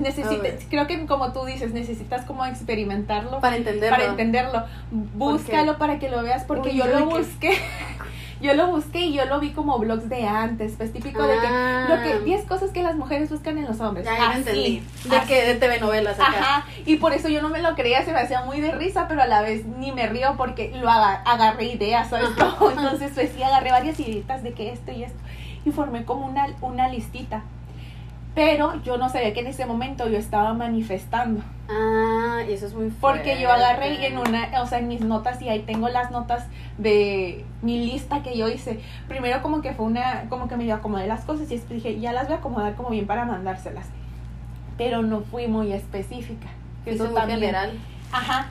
necesita, 0.00 0.28
A 0.34 0.38
ver. 0.42 0.58
creo 0.68 0.86
que 0.86 1.06
como 1.06 1.32
tú 1.32 1.44
dices, 1.46 1.72
necesitas 1.72 2.24
como 2.26 2.44
experimentarlo 2.44 3.40
Para 3.40 3.56
entenderlo. 3.56 3.96
para 3.96 4.10
entenderlo. 4.10 4.64
Búscalo 4.90 5.78
para 5.78 5.98
que 5.98 6.10
lo 6.10 6.22
veas, 6.22 6.44
porque 6.44 6.68
Uy, 6.70 6.76
yo 6.76 6.86
yo 6.86 6.98
lo 7.00 7.08
que- 7.08 7.18
busqué. 7.18 7.58
Yo 8.40 8.52
lo 8.54 8.66
busqué 8.68 9.00
y 9.06 9.14
yo 9.14 9.24
lo 9.24 9.40
vi 9.40 9.50
como 9.52 9.78
blogs 9.78 10.08
de 10.10 10.26
antes, 10.26 10.74
pues 10.76 10.92
típico 10.92 11.22
de 11.26 11.38
que 11.38 11.46
Ah. 11.46 11.86
lo 11.88 12.02
que 12.02 12.20
10 12.24 12.44
cosas 12.44 12.70
que 12.70 12.82
las 12.82 12.94
mujeres 12.96 13.30
buscan 13.30 13.56
en 13.56 13.64
los 13.64 13.80
hombres. 13.80 14.04
Ya, 14.04 14.16
ya 14.18 14.28
Así, 14.28 14.38
entendí. 14.38 14.82
De 15.08 15.16
así. 15.16 15.26
que 15.28 15.46
de 15.46 15.54
TV 15.54 15.80
novelas 15.80 16.20
acá. 16.20 16.28
Ajá, 16.38 16.66
y 16.84 16.96
por 16.96 17.12
eso 17.14 17.28
yo 17.28 17.40
no 17.40 17.48
me 17.48 17.62
lo 17.62 17.74
creía, 17.74 18.04
se 18.04 18.12
me 18.12 18.18
hacía 18.20 18.42
muy 18.42 18.60
de 18.60 18.72
risa, 18.72 19.06
pero 19.08 19.22
a 19.22 19.26
la 19.26 19.40
vez 19.40 19.64
ni 19.64 19.90
me 19.92 20.06
río 20.06 20.34
porque 20.36 20.70
lo 20.78 20.90
aga- 20.90 21.22
agarré 21.24 21.64
ideas, 21.72 22.10
¿sabes? 22.10 22.28
Entonces, 22.76 23.12
pues 23.14 23.30
sí, 23.34 23.42
agarré 23.42 23.70
varias 23.70 23.98
ideas 24.00 24.42
de 24.42 24.52
que 24.52 24.70
esto 24.70 24.92
y 24.92 25.04
esto, 25.04 25.18
y 25.64 25.70
formé 25.70 26.04
como 26.04 26.26
una, 26.26 26.46
una 26.60 26.88
listita. 26.88 27.42
Pero 28.36 28.82
yo 28.82 28.98
no 28.98 29.08
sabía 29.08 29.32
que 29.32 29.40
en 29.40 29.46
ese 29.46 29.64
momento 29.64 30.06
yo 30.10 30.18
estaba 30.18 30.52
manifestando. 30.52 31.42
Ah, 31.70 32.42
y 32.46 32.52
eso 32.52 32.66
es 32.66 32.74
muy 32.74 32.90
fuerte. 32.90 33.20
Porque 33.20 33.40
yo 33.40 33.50
agarré 33.50 33.94
y 33.94 34.04
en 34.04 34.18
una, 34.18 34.50
o 34.60 34.66
sea, 34.66 34.78
en 34.78 34.88
mis 34.88 35.00
notas, 35.00 35.40
y 35.40 35.48
ahí 35.48 35.60
tengo 35.60 35.88
las 35.88 36.10
notas 36.10 36.44
de 36.76 37.46
mi 37.62 37.86
lista 37.86 38.22
que 38.22 38.36
yo 38.36 38.46
hice. 38.50 38.80
Primero 39.08 39.40
como 39.40 39.62
que 39.62 39.72
fue 39.72 39.86
una, 39.86 40.28
como 40.28 40.48
que 40.48 40.58
me 40.58 40.70
acomodé 40.70 41.06
las 41.06 41.24
cosas 41.24 41.50
y 41.50 41.56
dije, 41.56 41.98
ya 41.98 42.12
las 42.12 42.26
voy 42.26 42.34
a 42.34 42.40
acomodar 42.40 42.74
como 42.74 42.90
bien 42.90 43.06
para 43.06 43.24
mandárselas. 43.24 43.86
Pero 44.76 45.00
no 45.00 45.22
fui 45.22 45.48
muy 45.48 45.72
específica. 45.72 46.48
Eso 46.84 47.06
también. 47.06 47.40
general. 47.40 47.72
Ajá. 48.12 48.50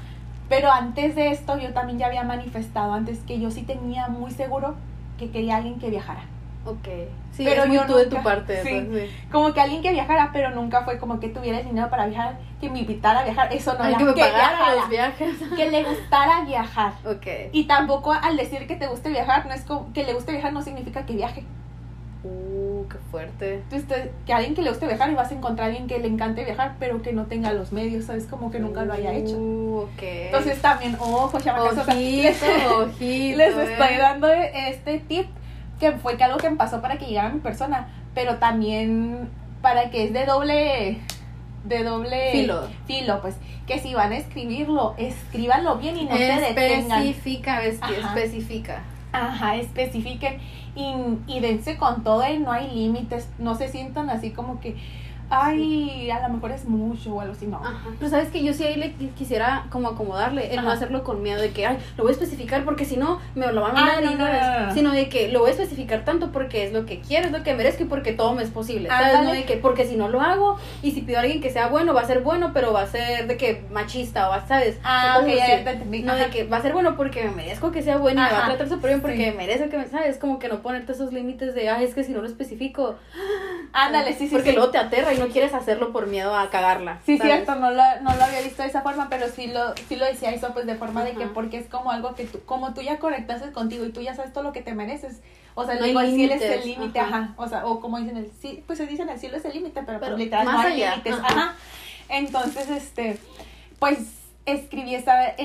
Pero 0.50 0.72
antes 0.72 1.14
de 1.14 1.30
esto 1.30 1.60
yo 1.60 1.74
también 1.74 2.00
ya 2.00 2.08
había 2.08 2.24
manifestado 2.24 2.92
antes 2.92 3.20
que 3.20 3.40
yo 3.40 3.52
sí 3.52 3.62
tenía 3.62 4.08
muy 4.08 4.32
seguro 4.32 4.74
que 5.20 5.30
quería 5.30 5.58
alguien 5.58 5.78
que 5.78 5.92
viajara. 5.92 6.24
Ok. 6.66 6.88
Sí, 7.32 7.44
Pero 7.46 7.64
es 7.64 7.68
muy 7.68 7.78
yo 7.78 7.86
tú 7.86 7.96
de 7.96 8.06
nunca- 8.06 8.18
tu 8.18 8.24
parte. 8.24 8.64
sí. 8.64 8.88
pues, 8.90 9.10
sí. 9.10 9.16
Como 9.32 9.54
que 9.54 9.62
alguien 9.62 9.82
que 9.82 9.92
viajara, 9.92 10.32
pero 10.34 10.50
nunca 10.52 10.84
fue 10.84 10.98
como 10.98 11.20
que 11.20 11.28
tuviera 11.30 11.60
el 11.60 11.66
dinero 11.68 11.90
para 11.90 12.08
viajar, 12.08 12.38
que 12.60 12.70
me 12.70 12.80
invitara 12.80 13.20
a 13.20 13.24
viajar. 13.24 13.54
Eso 13.54 13.74
no 13.74 13.84
Ay, 13.84 13.90
era 13.90 13.98
que 14.00 14.06
me 14.06 14.14
pagara 14.14 14.38
viajara, 14.38 14.76
los 14.76 14.90
viajes. 14.90 15.36
que 15.56 15.70
le 15.72 15.84
gustara 15.84 16.42
viajar. 16.46 16.94
ok. 17.06 17.28
Y 17.52 17.66
tampoco 17.66 18.14
al 18.14 18.36
decir 18.38 18.66
que 18.68 18.76
te 18.76 18.88
guste 18.88 19.10
viajar, 19.10 19.46
no 19.46 19.54
es 19.54 19.62
como 19.62 19.92
que 19.94 20.04
le 20.06 20.14
guste 20.14 20.32
viajar 20.32 20.54
no 20.54 20.62
significa 20.64 21.06
que 21.06 21.14
viaje. 21.14 21.44
Uh, 22.24 22.88
qué 22.90 22.98
fuerte. 23.12 23.54
Entonces, 23.56 23.88
te- 23.88 24.12
que 24.26 24.34
alguien 24.34 24.56
que 24.56 24.64
le 24.64 24.70
guste 24.72 24.88
viajar 24.88 25.12
y 25.12 25.14
vas 25.14 25.30
a 25.30 25.36
encontrar 25.36 25.66
a 25.66 25.68
alguien 25.70 25.86
que 25.88 26.00
le 26.00 26.08
encante 26.08 26.44
viajar, 26.44 26.76
pero 26.80 27.04
que 27.04 27.14
no 27.14 27.26
tenga 27.26 27.54
los 27.54 27.72
medios, 27.72 28.06
¿sabes? 28.06 28.26
Como 28.26 28.50
que 28.50 28.58
nunca 28.60 28.84
lo 28.84 28.94
haya 28.94 29.14
hecho. 29.14 29.38
Uh, 29.38 29.82
ok. 29.84 30.02
Entonces 30.02 30.60
también, 30.60 30.96
ojo, 31.00 31.40
chamacas, 31.40 31.78
o 31.78 31.84
sea, 31.86 31.94
les, 31.94 32.42
ojito, 32.42 32.80
ojito. 32.86 33.38
les 33.38 33.56
eh. 33.56 33.72
estoy 33.74 33.98
dando 33.98 34.28
este 34.30 35.00
tip 35.02 35.28
que 35.80 35.92
fue 35.94 36.18
que 36.18 36.24
algo 36.24 36.38
que 36.38 36.50
me 36.50 36.56
pasó 36.56 36.82
para 36.82 36.98
que 36.98 37.06
llegara 37.06 37.30
mi 37.30 37.40
persona, 37.40 37.88
pero 38.14 38.38
también 38.38 39.30
para 39.62 39.90
que 39.90 40.06
es 40.06 40.14
de 40.14 40.26
doble 40.26 41.00
de 41.66 41.84
doble 41.84 42.32
Filo. 42.32 42.68
filo, 42.86 43.22
pues 43.22 43.36
que 43.66 43.80
si 43.80 43.96
van 43.96 44.12
a 44.12 44.18
escribirlo, 44.18 44.94
escríbanlo 44.98 45.78
bien 45.78 45.98
y 45.98 46.06
no 46.06 46.16
se 46.16 46.24
detengan. 46.24 47.02
Especifica, 47.02 47.64
es 47.64 47.80
que 47.80 47.98
Ajá. 47.98 48.20
especifica. 48.20 48.84
Ajá, 49.12 49.56
especifiquen 49.56 50.38
y, 50.76 50.94
y 51.26 51.40
dense 51.40 51.78
con 51.78 52.04
todo 52.04 52.28
y 52.30 52.38
no 52.38 52.52
hay 52.52 52.70
límites, 52.70 53.30
no 53.40 53.56
se 53.56 53.70
sientan 53.70 54.10
así 54.10 54.32
como 54.32 54.60
que 54.60 54.76
ay, 55.30 56.10
a 56.12 56.28
lo 56.28 56.34
mejor 56.36 56.52
es 56.52 56.66
mucho 56.66 57.14
o 57.16 57.22
algo 57.22 57.34
así, 57.34 57.48
no. 57.48 57.58
Ajá. 57.58 57.78
Pero 57.98 58.10
sabes 58.10 58.30
que 58.30 58.44
yo 58.44 58.54
sí 58.54 58.64
ahí 58.64 58.76
le 58.76 58.96
qui- 58.96 59.14
quisiera 59.14 59.66
como 59.70 59.90
acomodarle, 59.90 60.54
el 60.54 60.64
no 60.64 60.72
hacerlo 60.72 61.04
con 61.04 61.22
miedo 61.24 61.42
de 61.42 61.52
que, 61.52 61.66
ay, 61.66 61.78
lo 61.98 62.04
voy 62.04 62.12
a 62.12 62.14
especificar 62.14 62.64
porque 62.64 62.86
si 62.86 62.98
no 62.98 63.20
me 63.36 63.52
lo 63.52 63.62
van 63.62 63.76
a 63.78 63.82
Ah, 63.82 63.86
mandar 64.02 64.18
no, 64.18 64.68
no. 64.68 64.74
Sino 64.74 64.92
de 64.92 65.10
que 65.10 65.30
lo 65.30 65.40
voy 65.40 65.50
a 65.50 65.52
especificar 65.52 66.06
tanto 66.06 66.32
porque 66.32 66.66
es 66.66 66.74
lo 66.74 66.86
que 66.86 67.00
quiero, 67.02 67.28
es 67.28 67.32
lo 67.32 67.44
que 67.44 67.54
merezco 67.54 67.84
y 67.84 67.88
porque 67.88 68.14
todo 68.14 68.34
me 68.34 68.44
es 68.44 68.50
posible. 68.50 68.90
¿Sabes? 68.90 69.08
Ándale. 69.16 69.26
No 69.28 69.34
de 69.34 69.44
que, 69.46 69.58
porque 69.58 69.86
si 69.86 69.96
no 69.96 70.08
lo 70.10 70.22
hago 70.22 70.58
y 70.82 70.92
si 70.92 71.02
pido 71.02 71.18
a 71.20 71.22
alguien 71.22 71.42
que 71.42 71.50
sea 71.50 71.68
bueno, 71.68 71.94
va 71.94 72.02
a 72.02 72.06
ser 72.06 72.22
bueno, 72.22 72.52
pero 72.54 72.74
va 72.74 72.82
a 72.82 72.88
ser 72.88 73.28
de 73.28 73.38
que 73.38 73.64
machista 73.72 74.28
o 74.28 74.32
va, 74.32 74.46
¿sabes? 74.48 74.78
Ah, 74.84 75.20
ok, 75.22 75.28
ya, 75.28 75.64
ya. 75.64 75.74
No 76.04 76.16
de 76.16 76.30
que 76.30 76.44
va 76.46 76.58
a 76.58 76.62
ser 76.62 76.74
bueno 76.74 76.96
porque 76.96 77.24
me 77.24 77.32
merezco 77.32 77.72
que 77.72 77.82
sea 77.82 77.98
bueno 77.98 78.22
y 78.22 78.24
me 78.26 78.32
va 78.32 78.44
a 78.44 78.48
tratar 78.48 78.70
súper 78.70 78.90
bien 78.92 79.02
porque 79.02 79.18
sí. 79.18 79.24
me 79.26 79.32
merece 79.34 79.70
que 79.70 79.78
me, 79.78 79.88
¿sabes? 79.88 80.18
Como 80.18 80.40
que 80.40 80.48
no 80.50 80.62
ponerte 80.62 80.92
esos 80.92 81.12
límites 81.14 81.56
de, 81.56 81.70
ay, 81.70 81.84
es 81.86 81.94
que 81.96 82.04
si 82.04 82.12
no 82.12 82.22
lo 82.22 82.28
especifico, 82.28 82.96
Ándale, 83.74 84.14
sí, 84.14 84.28
sí, 84.28 84.34
porque 84.34 84.52
sí. 84.52 84.56
luego 84.56 84.72
te 84.72 84.78
aterra 84.78 85.14
y 85.16 85.20
no 85.20 85.28
quieres 85.28 85.54
hacerlo 85.54 85.92
por 85.92 86.08
miedo 86.08 86.36
a 86.36 86.50
cagarla. 86.50 87.00
Sí, 87.06 87.18
¿sabes? 87.18 87.34
cierto, 87.34 87.56
no 87.56 87.72
lo, 87.72 87.84
no 88.02 88.16
lo 88.16 88.24
había 88.24 88.42
visto 88.42 88.62
de 88.62 88.70
esa 88.70 88.82
forma, 88.82 89.08
pero 89.10 89.28
sí 89.28 89.48
lo, 89.48 89.76
sí 89.88 89.96
lo 89.96 90.06
decía 90.06 90.32
eso, 90.32 90.54
pues 90.54 90.66
de 90.66 90.76
forma 90.76 91.04
de 91.04 91.14
que 91.14 91.26
porque 91.28 91.58
es 91.58 91.68
como 91.68 91.92
algo 91.92 92.16
que 92.16 92.26
tú, 92.26 92.42
como 92.46 92.74
tú 92.74 92.82
ya 92.82 93.00
conectaste 93.00 93.52
contigo 93.52 93.86
y 93.86 93.92
tú 93.92 94.02
ya 94.02 94.16
sabes 94.16 94.34
todo 94.34 94.44
lo 94.44 94.54
que 94.54 94.62
te 94.62 94.74
mereces. 94.74 95.22
O 95.56 95.66
sea, 95.66 95.76
No 95.76 95.86
digo, 95.86 96.02
el 96.02 96.14
cielo 96.14 96.34
es 96.34 96.42
el 96.42 96.66
límite, 96.66 97.00
ajá. 97.00 97.18
ajá. 97.18 97.34
O 97.38 97.48
sea, 97.48 97.66
o 97.66 97.80
como 97.80 97.98
dicen 97.98 98.18
el 98.18 98.30
sí, 98.42 98.64
pues 98.68 98.78
se 98.78 98.88
dicen 98.88 99.10
el 99.10 99.20
cielo 99.20 99.38
es 99.38 99.46
el 99.46 99.54
límite, 99.54 99.82
pero, 99.86 100.00
Pero 100.00 100.16
pues 100.16 100.26
literal 100.26 100.46
más 100.46 100.56
no 100.56 100.62
hay 100.62 100.78
límites, 100.78 101.14
ajá. 101.14 101.28
ajá. 101.28 101.56
Entonces, 102.10 102.70
este, 102.70 103.18
pues 103.80 104.00
escribí 104.46 104.96
en, 104.96 105.04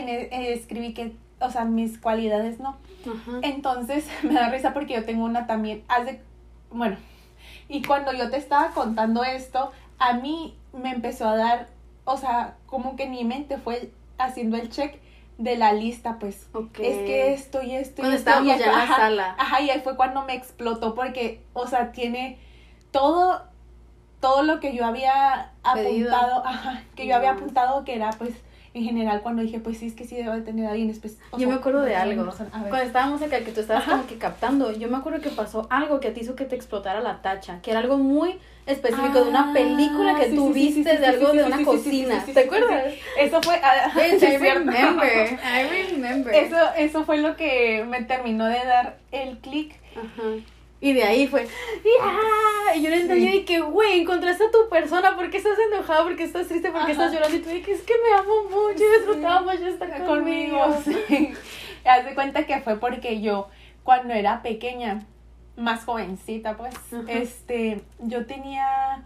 eh, 0.09 0.53
escribí 0.53 0.93
que, 0.95 1.13
o 1.41 1.51
sea, 1.51 1.65
mis 1.65 1.99
cualidades 1.99 2.59
no. 2.59 2.77
Ajá. 3.07 3.39
Entonces 3.43 4.07
me 4.23 4.35
da 4.35 4.51
risa 4.51 4.73
porque 4.75 4.95
yo 4.95 5.05
tengo 5.05 5.25
una 5.25 5.47
también, 5.47 5.85
hace, 5.89 6.21
bueno, 6.71 6.97
y 7.71 7.83
cuando 7.83 8.13
yo 8.13 8.29
te 8.31 8.37
estaba 8.37 8.71
contando 8.73 9.25
esto, 9.25 9.73
a 9.99 10.13
mí 10.15 10.59
me 10.73 10.91
empezó 10.91 11.29
a 11.29 11.37
dar, 11.37 11.69
o 12.05 12.17
sea, 12.17 12.57
como 12.67 12.97
que 12.97 13.07
mi 13.09 13.25
mente 13.25 13.57
fue 13.59 13.91
haciendo 14.19 14.57
el 14.57 14.69
check 14.69 15.01
de 15.39 15.57
la 15.57 15.73
lista, 15.73 16.19
pues. 16.19 16.49
Es 16.79 16.99
que 16.99 17.33
esto 17.33 17.63
y 17.63 17.75
esto 17.75 18.03
y 18.03 18.05
esto. 18.07 18.17
estábamos 18.17 18.57
y 18.57 18.59
ya 18.59 18.67
en 18.67 18.73
la 18.73 18.83
ajá, 18.83 18.97
sala. 18.97 19.35
Ajá, 19.39 19.61
y 19.63 19.71
ahí 19.71 19.81
fue 19.81 19.97
cuando 19.97 20.23
me 20.25 20.35
explotó 20.35 20.95
porque, 20.95 21.43
o 21.55 21.67
sea, 21.67 21.93
tiene 21.93 22.39
todo, 22.91 23.43
todo 24.21 24.43
lo 24.43 24.61
que 24.61 24.75
yo 24.75 24.85
había 24.85 25.53
Pedido. 25.73 26.15
apuntado, 26.15 26.47
ajá, 26.47 26.83
que 26.95 27.07
yo 27.07 27.17
había 27.17 27.31
apuntado 27.33 27.85
que 27.85 27.95
era, 27.95 28.11
pues, 28.11 28.35
en 28.73 28.85
general, 28.85 29.21
cuando 29.23 29.43
dije, 29.43 29.59
pues 29.59 29.79
sí, 29.79 29.87
es 29.87 29.95
que 29.95 30.05
sí 30.05 30.15
debo 30.17 30.33
de 30.33 30.43
tener 30.43 30.67
a 30.67 30.71
alguien 30.71 30.91
especial. 30.91 31.21
Yo 31.37 31.49
me 31.49 31.55
acuerdo 31.55 31.83
de 31.83 31.97
algo. 31.97 32.23
A 32.23 32.61
ver. 32.61 32.69
Cuando 32.69 32.79
estábamos 32.87 33.21
acá, 33.21 33.41
que 33.41 33.51
tú 33.51 33.61
estabas 33.61 33.83
Ajá. 33.83 33.93
como 33.93 34.07
que 34.07 34.17
captando, 34.17 34.71
yo 34.73 34.89
me 34.89 34.97
acuerdo 34.97 35.21
que 35.21 35.31
pasó 35.31 35.67
algo 35.71 35.99
que 35.99 36.11
te 36.11 36.21
hizo 36.21 36.37
que 36.37 36.45
te 36.45 36.55
explotara 36.55 37.01
la 37.01 37.21
tacha, 37.21 37.61
que 37.63 37.73
era 37.73 37.81
algo 37.81 37.99
muy 37.99 38.37
específico 38.67 39.25
de 39.25 39.31
una 39.31 39.51
Ah, 39.51 39.53
película 39.53 40.15
que 40.17 40.31
sí, 40.31 40.37
tú 40.37 40.47
sí, 40.49 40.53
viste 40.53 40.91
sí, 40.93 40.97
de 40.99 41.07
algo 41.07 41.33
de 41.33 41.43
una 41.45 41.65
cocina. 41.65 42.25
¿Te 42.25 42.41
acuerdas? 42.41 42.95
Eso 43.19 43.43
fue. 43.43 43.61
ah, 43.63 43.91
sí, 44.19 44.25
I 44.27 44.37
remember. 44.37 45.39
I 45.43 45.91
remember. 45.93 46.33
Eso, 46.35 46.57
eso 46.77 47.05
fue 47.05 47.19
lo 47.19 47.35
que 47.37 47.85
me 47.89 48.03
terminó 48.05 48.47
de 48.47 48.65
dar 48.65 48.99
el 49.11 49.39
clic. 49.39 49.75
Ajá. 49.97 50.23
Y 50.81 50.95
de 50.95 51.03
ahí 51.05 51.27
fue, 51.27 51.47
¡ya! 51.47 52.75
Y 52.75 52.83
yo 52.83 52.89
no 52.91 52.97
entendí 52.97 53.29
Sí. 53.31 53.37
y 53.39 53.45
que, 53.45 53.61
güey, 53.61 54.01
encontraste 54.01 54.45
a 54.45 54.51
tu 54.51 54.69
persona, 54.71 55.15
¿por 55.15 55.29
qué 55.31 55.37
estás 55.37 55.59
enojada? 55.59 56.05
¿Por 56.05 56.17
qué 56.17 56.25
estás 56.25 56.49
triste? 56.49 56.71
¿Por 56.71 56.87
qué 56.87 56.93
Ajá. 56.93 57.05
estás 57.07 57.13
llorando? 57.13 57.37
Y 57.37 57.41
tú 57.41 57.51
que 57.65 57.73
es 57.73 57.83
que 57.83 57.95
me 58.03 58.17
amo 58.19 58.45
mucho 58.45 58.83
y 58.83 58.99
disfrutaba 58.99 59.43
mucho 59.43 59.67
estar 59.67 60.07
conmigo. 60.07 60.59
conmigo. 60.61 60.83
Sí. 61.09 61.33
Haz 61.85 62.05
de 62.05 62.15
cuenta 62.15 62.47
que 62.47 62.61
fue 62.61 62.79
porque 62.79 63.21
yo, 63.21 63.49
cuando 63.85 64.15
era 64.15 64.43
pequeña, 64.43 65.01
más 65.57 65.85
jovencita, 65.85 66.57
pues, 66.57 66.75
Ajá. 66.93 67.03
este, 67.13 67.83
yo 67.99 68.25
tenía, 68.25 69.05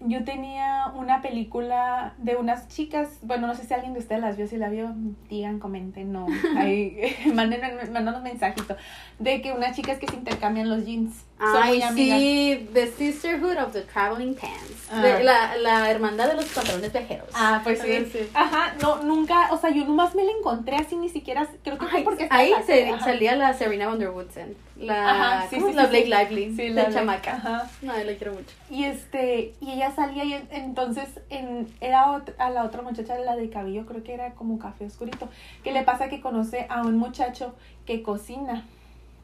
yo 0.00 0.24
tenía 0.24 0.92
una 0.94 1.20
película 1.20 2.14
de 2.18 2.36
unas 2.36 2.68
chicas, 2.68 3.18
bueno, 3.22 3.46
no 3.46 3.54
sé 3.54 3.64
si 3.64 3.74
alguien 3.74 3.92
de 3.92 4.00
ustedes 4.00 4.20
las 4.20 4.36
vio, 4.36 4.46
si 4.46 4.56
la 4.56 4.68
vio, 4.68 4.94
digan, 5.28 5.58
comenten, 5.58 6.12
no, 6.12 6.26
ahí, 6.56 7.14
manden, 7.34 7.60
manden 7.92 8.14
un 8.14 8.22
mensajito, 8.22 8.76
de 9.18 9.42
que 9.42 9.52
unas 9.52 9.76
chicas 9.76 9.98
que 9.98 10.06
se 10.06 10.16
intercambian 10.16 10.68
los 10.68 10.84
jeans, 10.86 11.24
Ay, 11.42 11.82
sí, 11.94 12.68
The 12.74 12.86
Sisterhood 12.88 13.56
of 13.56 13.72
the 13.72 13.82
Traveling 13.82 14.34
Pants. 14.34 14.88
Ah. 14.92 15.00
De- 15.00 15.22
la, 15.24 15.56
la 15.56 15.90
hermandad 15.90 16.28
de 16.28 16.34
los 16.34 16.44
pantalones 16.46 16.92
viajeros. 16.92 17.28
Ah, 17.32 17.60
pues 17.64 17.80
sí. 17.80 18.04
Sí. 18.12 18.28
Ajá, 18.34 18.74
no, 18.82 19.02
nunca, 19.02 19.48
o 19.52 19.56
sea, 19.58 19.70
yo 19.70 19.84
nomás 19.84 20.14
me 20.14 20.24
la 20.24 20.32
encontré 20.32 20.76
así, 20.76 20.96
ni 20.96 21.08
siquiera, 21.08 21.46
creo 21.62 21.78
que 21.78 21.86
fue 21.86 21.98
Ay, 22.00 22.04
porque 22.04 22.26
ahí 22.30 22.50
la 22.50 22.62
se- 22.62 22.98
salía 22.98 23.36
la 23.36 23.54
Serena 23.54 23.86
Van 23.86 23.98
der 23.98 24.10
Woodsen. 24.10 24.54
La, 24.76 25.10
Ajá, 25.38 25.46
sí, 25.50 25.56
¿cómo 25.56 25.68
sí, 25.68 25.74
la 25.74 25.86
Blake. 25.86 26.06
Lively. 26.06 26.56
Sí, 26.56 26.68
la 26.70 26.82
Blake, 26.84 26.92
chamaca. 26.94 27.32
ajá. 27.34 27.70
No, 27.82 27.96
yo 27.98 28.04
la 28.04 28.14
quiero 28.14 28.32
mucho. 28.32 28.50
Y 28.70 28.84
este, 28.84 29.54
y 29.60 29.72
ella 29.72 29.90
salía 29.94 30.24
y 30.24 30.32
en- 30.34 30.48
entonces 30.50 31.08
en, 31.28 31.68
era 31.80 32.06
ot- 32.06 32.34
a 32.38 32.50
la 32.50 32.64
otra 32.64 32.82
muchacha, 32.82 33.18
la 33.18 33.36
de 33.36 33.48
cabello, 33.50 33.86
creo 33.86 34.02
que 34.02 34.14
era 34.14 34.32
como 34.32 34.58
café 34.58 34.86
oscurito, 34.86 35.28
que 35.62 35.72
le 35.72 35.82
pasa 35.82 36.08
que 36.08 36.20
conoce 36.20 36.66
a 36.70 36.82
un 36.82 36.96
muchacho 36.98 37.54
que 37.86 38.02
cocina. 38.02 38.64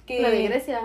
Que, 0.07 0.23
La 0.23 0.31
de 0.31 0.43
Grecia. 0.45 0.81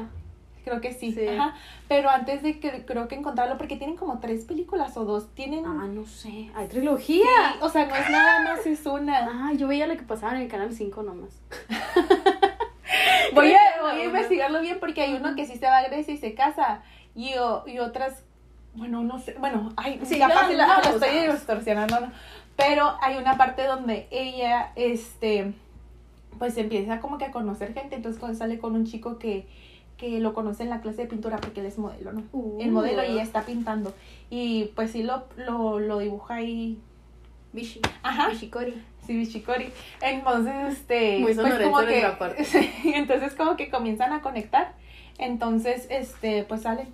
Creo 0.64 0.80
que 0.80 0.94
sí, 0.94 1.12
Sí. 1.12 1.28
Ajá. 1.28 1.56
Pero 1.88 2.10
antes 2.10 2.44
de 2.44 2.60
que 2.60 2.86
creo 2.86 3.08
que 3.08 3.16
encontrarlo, 3.16 3.58
porque 3.58 3.78
tienen 3.78 3.96
como 3.98 4.20
tres 4.20 4.46
películas 4.46 4.96
o 4.98 5.06
dos, 5.06 5.34
tienen... 5.34 5.66
Ah, 5.66 5.88
no 5.90 6.06
sé. 6.06 6.50
Hay 6.54 6.66
Sí, 6.68 6.72
trilogía. 6.72 7.26
o 7.62 7.70
sea, 7.70 7.88
no 7.88 7.96
es 7.96 8.10
nada 8.12 8.44
más, 8.44 8.66
es 8.66 8.86
una. 8.86 9.18
Ah, 9.50 9.54
yo 9.54 9.68
veía 9.68 9.88
lo 9.88 9.96
que 9.98 10.04
pasaba 10.04 10.36
en 10.36 10.42
el 10.44 10.48
canal 10.48 10.72
5 10.74 11.02
nomás. 11.04 11.32
Voy 13.34 13.54
a, 13.54 13.60
voy 13.82 14.02
a 14.02 14.04
investigarlo 14.06 14.62
bien 14.62 14.78
porque 14.80 15.02
hay 15.02 15.14
uno 15.14 15.36
que 15.36 15.46
sí 15.46 15.58
se 15.58 15.66
va 15.66 15.78
a 15.78 15.84
Grecia 15.88 16.14
y 16.14 16.18
se 16.18 16.34
casa 16.34 16.82
y, 17.16 17.34
o- 17.36 17.64
y 17.66 17.80
otras, 17.80 18.24
bueno, 18.76 19.04
no 19.04 19.20
sé, 19.20 19.36
bueno, 19.40 19.72
ay, 19.78 20.02
Sí, 20.04 20.20
capaz 20.20 20.48
no, 20.50 20.54
la, 20.58 20.68
no 20.68 20.82
lo 20.84 20.90
estoy 20.98 21.32
distorsionando, 21.32 22.00
¿no? 22.02 22.12
pero 22.58 22.94
hay 23.02 23.16
una 23.18 23.38
parte 23.38 23.66
donde 23.66 24.08
ella, 24.12 24.74
este, 24.76 25.54
pues 26.38 26.58
empieza 26.58 27.00
como 27.00 27.18
que 27.18 27.26
a 27.26 27.32
conocer 27.32 27.74
gente, 27.74 27.96
entonces 27.96 28.38
sale 28.38 28.60
con 28.60 28.76
un 28.76 28.86
chico 28.86 29.18
que, 29.18 29.48
que 30.02 30.20
lo 30.20 30.34
conoce 30.34 30.64
en 30.64 30.72
la 30.72 30.82
clase 30.82 31.04
de 31.04 31.08
pintura 31.08 31.38
porque 31.38 31.60
él 31.60 31.68
es 31.68 31.78
modelo, 31.78 32.12
¿no? 32.12 32.24
El 32.60 32.72
modelo 32.72 33.06
y 33.06 33.20
está 33.20 33.44
pintando 33.44 33.94
y 34.32 34.72
pues 34.76 34.90
sí 34.90 35.04
lo, 35.04 35.26
lo, 35.38 35.80
lo 35.80 36.00
dibuja 36.00 36.36
ahí, 36.36 36.80
Bishi. 37.54 37.82
ajá, 38.02 38.30
Bishikori. 38.30 38.82
Sí, 39.06 39.16
Bichicori. 39.16 39.72
Entonces, 40.02 40.74
este. 40.74 41.20
Muy 41.20 41.36
pues 41.36 41.38
como 41.38 41.80
que. 41.82 41.86
nuestra 41.86 42.18
parte. 42.18 42.44
entonces, 42.84 43.36
como 43.36 43.56
que 43.56 43.70
comienzan 43.70 44.12
a 44.12 44.22
conectar. 44.22 44.74
Entonces, 45.20 45.86
este, 45.92 46.46
pues 46.46 46.64
salen. 46.64 46.88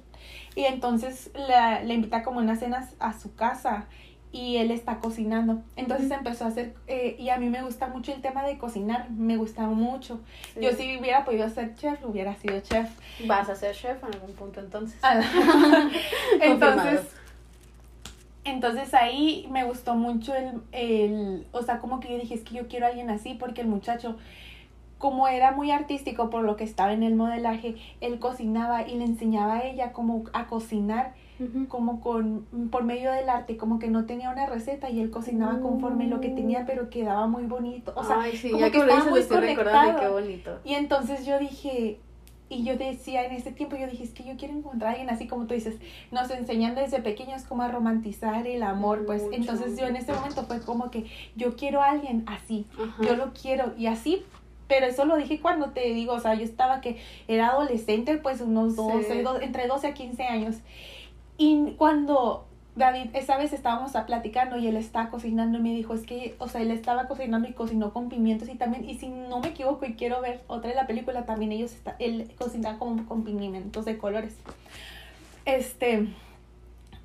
Y 0.55 0.65
entonces 0.65 1.31
la, 1.33 1.81
le 1.83 1.93
invita 1.93 2.23
como 2.23 2.39
unas 2.39 2.59
cenas 2.59 2.93
a 2.99 3.17
su 3.17 3.35
casa. 3.35 3.87
Y 4.37 4.57
él 4.57 4.69
está 4.69 4.99
cocinando. 4.99 5.63
Entonces 5.75 6.11
empezó 6.11 6.45
a 6.45 6.49
hacer. 6.49 6.75
eh, 6.85 7.15
y 7.17 7.29
a 7.29 7.37
mí 7.37 7.49
me 7.49 7.63
gusta 7.63 7.87
mucho 7.87 8.13
el 8.13 8.21
tema 8.21 8.43
de 8.43 8.59
cocinar. 8.59 9.09
Me 9.09 9.35
gusta 9.35 9.63
mucho. 9.63 10.19
Sí. 10.53 10.59
Yo 10.61 10.73
si 10.73 10.95
hubiera 10.97 11.25
podido 11.25 11.49
ser 11.49 11.73
chef, 11.75 12.05
hubiera 12.05 12.35
sido 12.35 12.59
chef. 12.59 12.87
Vas 13.25 13.49
a 13.49 13.55
ser 13.55 13.75
chef 13.75 14.03
en 14.03 14.13
algún 14.13 14.33
punto 14.35 14.59
entonces. 14.59 14.99
Ah, 15.01 15.19
entonces, 16.41 17.01
entonces 18.43 18.93
ahí 18.93 19.47
me 19.49 19.63
gustó 19.63 19.95
mucho 19.95 20.35
el, 20.35 20.61
el, 20.71 21.47
o 21.51 21.63
sea, 21.63 21.79
como 21.79 21.99
que 21.99 22.11
yo 22.11 22.19
dije, 22.19 22.35
es 22.35 22.43
que 22.43 22.55
yo 22.55 22.67
quiero 22.67 22.85
a 22.85 22.89
alguien 22.89 23.09
así, 23.09 23.33
porque 23.33 23.61
el 23.61 23.67
muchacho, 23.67 24.17
como 24.99 25.27
era 25.27 25.51
muy 25.51 25.71
artístico 25.71 26.29
por 26.29 26.43
lo 26.43 26.55
que 26.57 26.63
estaba 26.63 26.93
en 26.93 27.01
el 27.03 27.15
modelaje, 27.15 27.75
él 28.01 28.19
cocinaba 28.19 28.87
y 28.87 28.95
le 28.97 29.05
enseñaba 29.05 29.55
a 29.57 29.63
ella 29.63 29.93
como 29.93 30.25
a 30.33 30.45
cocinar, 30.47 31.13
Como 31.67 32.01
con, 32.01 32.45
por 32.71 32.83
medio 32.83 33.11
del 33.11 33.29
arte, 33.29 33.57
como 33.57 33.77
que 33.79 33.87
no 33.89 34.05
tenía 34.05 34.31
una 34.31 34.47
receta 34.47 34.89
y 34.89 34.99
él 35.01 35.11
cocinaba 35.11 35.59
conforme 35.59 36.07
lo 36.07 36.19
que 36.19 36.29
tenía, 36.29 36.65
pero 36.65 36.89
quedaba 36.89 37.27
muy 37.27 37.43
bonito, 37.45 37.93
o 37.95 38.03
sea, 38.03 38.21
Ay, 38.21 38.35
sí, 38.37 38.49
como 38.49 38.61
ya 38.61 38.71
que 38.71 38.79
estaba 38.79 39.05
muy 39.05 39.19
y 39.19 39.23
qué 39.23 39.29
conectado. 39.29 40.13
bonito. 40.13 40.59
Y 40.63 40.73
entonces 40.73 41.25
yo 41.25 41.37
dije, 41.37 41.99
y 42.49 42.63
yo 42.63 42.75
decía 42.77 43.25
en 43.25 43.33
ese 43.33 43.51
tiempo, 43.51 43.75
yo 43.75 43.87
dije, 43.87 44.03
es 44.03 44.11
que 44.11 44.23
yo 44.23 44.35
quiero 44.37 44.55
encontrar 44.55 44.89
a 44.89 44.91
alguien 44.93 45.09
así 45.09 45.27
como 45.27 45.45
tú 45.45 45.53
dices, 45.53 45.75
nos 46.11 46.31
enseñan 46.31 46.73
desde 46.75 47.01
pequeños 47.01 47.43
como 47.43 47.61
a 47.61 47.67
romantizar 47.67 48.47
el 48.47 48.63
amor, 48.63 49.05
pues 49.05 49.21
Mucho. 49.23 49.35
entonces 49.35 49.77
yo 49.77 49.85
en 49.85 49.95
ese 49.97 50.13
momento 50.13 50.43
fue 50.43 50.61
como 50.61 50.89
que 50.89 51.05
yo 51.35 51.55
quiero 51.55 51.81
a 51.81 51.91
alguien 51.91 52.23
así, 52.25 52.65
Ajá. 52.81 53.03
yo 53.03 53.15
lo 53.15 53.33
quiero 53.33 53.73
y 53.77 53.87
así. 53.87 54.23
Pero 54.69 54.85
eso 54.85 55.05
lo 55.05 55.15
dije 55.15 55.39
cuando 55.39 55.69
te 55.69 55.79
digo, 55.93 56.11
o 56.13 56.19
sea, 56.19 56.33
yo 56.33 56.43
estaba 56.43 56.81
que 56.81 56.97
era 57.29 57.47
adolescente, 57.51 58.17
pues 58.17 58.41
unos 58.41 58.75
12, 58.75 59.13
Sí. 59.13 59.21
do- 59.21 59.39
entre 59.39 59.65
12 59.67 59.87
a 59.87 59.93
15 59.93 60.23
años. 60.23 60.57
Y 61.37 61.73
cuando 61.77 62.45
David, 62.75 63.09
esa 63.13 63.37
vez 63.37 63.53
estábamos 63.53 63.91
platicando 64.05 64.57
y 64.57 64.67
él 64.67 64.77
estaba 64.77 65.09
cocinando 65.09 65.57
y 65.57 65.61
me 65.61 65.73
dijo, 65.73 65.95
es 65.95 66.03
que, 66.03 66.35
o 66.37 66.47
sea, 66.47 66.61
él 66.61 66.69
estaba 66.69 67.07
cocinando 67.07 67.47
y 67.47 67.53
cocinó 67.53 67.91
con 67.91 68.07
pimientos 68.07 68.49
y 68.49 68.55
también, 68.55 68.87
y 68.87 68.95
si 68.95 69.07
no 69.09 69.39
me 69.39 69.47
equivoco 69.47 69.85
y 69.85 69.93
quiero 69.95 70.21
ver 70.21 70.41
otra 70.47 70.69
de 70.69 70.75
la 70.75 70.85
película, 70.85 71.25
también 71.25 71.51
ellos, 71.51 71.73
está, 71.73 71.95
él 71.99 72.31
cocinaba 72.37 72.77
como 72.77 73.05
con 73.07 73.23
pimientos 73.23 73.85
de 73.85 73.97
colores. 73.97 74.35
Este, 75.45 76.07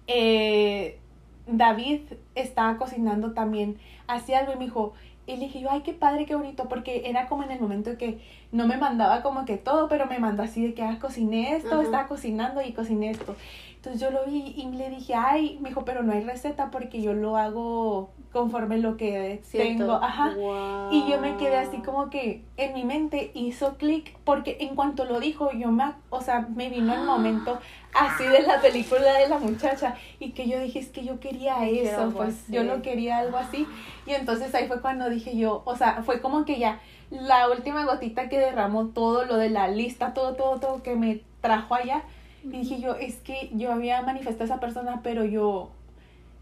eh, 0.07 0.99
David 1.47 2.01
estaba 2.35 2.77
cocinando 2.77 3.33
también, 3.33 3.79
hacía 4.07 4.41
algo 4.41 4.53
y 4.53 4.57
me 4.57 4.65
dijo, 4.65 4.93
Y 5.25 5.37
le 5.37 5.47
dije 5.47 5.61
yo, 5.61 5.71
ay, 5.71 5.83
qué 5.83 5.93
padre, 5.93 6.27
qué 6.27 6.35
bonito, 6.35 6.69
porque 6.69 7.05
era 7.07 7.29
como 7.29 7.45
en 7.45 7.53
el 7.53 7.61
momento 7.61 7.97
que 7.97 8.21
no 8.51 8.67
me 8.67 8.77
mandaba 8.77 9.23
como 9.23 9.45
que 9.45 9.57
todo, 9.57 9.89
pero 9.89 10.07
me 10.07 10.19
mandó 10.19 10.43
así 10.43 10.67
de 10.67 10.75
que, 10.75 10.83
ah, 10.83 10.99
cociné 11.01 11.57
esto, 11.57 11.75
Ajá. 11.75 11.83
estaba 11.83 12.09
cocinando 12.09 12.61
y 12.61 12.73
cociné 12.73 13.11
esto. 13.11 13.37
Entonces 13.83 14.01
yo 14.01 14.13
lo 14.13 14.25
vi 14.27 14.55
y 14.57 14.71
le 14.77 14.91
dije, 14.91 15.17
ay, 15.17 15.59
me 15.61 15.71
dijo, 15.71 15.85
pero 15.85 16.05
no 16.05 16.13
hay 16.13 16.23
receta 16.23 16.71
porque 16.71 17.03
yo 17.03 17.15
lo 17.15 17.37
hago 17.37 18.13
conforme 18.31 18.79
lo 18.79 18.97
que 18.97 19.41
Siento. 19.43 19.83
tengo. 19.87 19.95
Ajá. 19.95 20.35
Wow. 20.37 20.93
Y 20.93 21.11
yo 21.11 21.21
me 21.21 21.37
quedé 21.37 21.57
así 21.57 21.79
como 21.79 22.09
que 22.09 22.45
en 22.57 22.75
mi 22.75 22.85
mente 22.85 23.33
hizo 23.35 23.79
clic 23.79 24.17
porque 24.23 24.59
en 24.61 24.77
cuanto 24.77 25.05
lo 25.05 25.19
dijo, 25.19 25.51
yo 25.51 25.73
me, 25.73 25.83
o 26.11 26.21
sea, 26.21 26.47
me 26.55 26.71
vino 26.71 26.95
el 26.95 27.03
momento 27.03 27.59
así 27.93 28.23
de 28.25 28.43
la 28.43 28.61
película 28.61 29.15
de 29.15 29.29
la 29.29 29.39
muchacha 29.39 29.97
y 30.21 30.31
que 30.31 30.49
yo 30.49 30.61
dije, 30.61 30.79
es 30.79 30.91
que 30.91 31.05
yo 31.05 31.19
quería 31.19 31.69
eso, 31.69 32.13
pues 32.15 32.45
así. 32.45 32.53
yo 32.53 32.63
no 32.63 32.83
quería 32.83 33.19
algo 33.19 33.37
así. 33.37 33.67
Y 34.07 34.13
entonces 34.13 34.55
ahí 34.55 34.69
fue 34.69 34.81
cuando 34.81 35.11
dije 35.11 35.37
yo, 35.37 35.63
o 35.65 35.75
sea, 35.75 36.05
fue 36.05 36.21
como 36.21 36.45
que 36.45 36.61
ya 36.61 36.79
la 37.11 37.51
última 37.51 37.85
gotita 37.85 38.29
que 38.29 38.39
derramó 38.39 38.87
todo 38.91 39.25
lo 39.25 39.39
de 39.39 39.51
la 39.51 39.67
lista, 39.67 40.15
todo, 40.15 40.35
todo, 40.35 40.61
todo 40.61 40.85
que 40.85 40.95
me 40.95 41.23
trajo 41.41 41.75
allá. 41.75 42.05
Y 42.45 42.49
dije 42.49 42.81
yo, 42.81 42.95
es 42.95 43.17
que 43.17 43.51
yo 43.53 43.73
había 43.73 44.03
manifestado 44.03 44.45
a 44.45 44.47
esa 44.47 44.61
persona, 44.61 45.01
pero 45.03 45.25
yo 45.25 45.71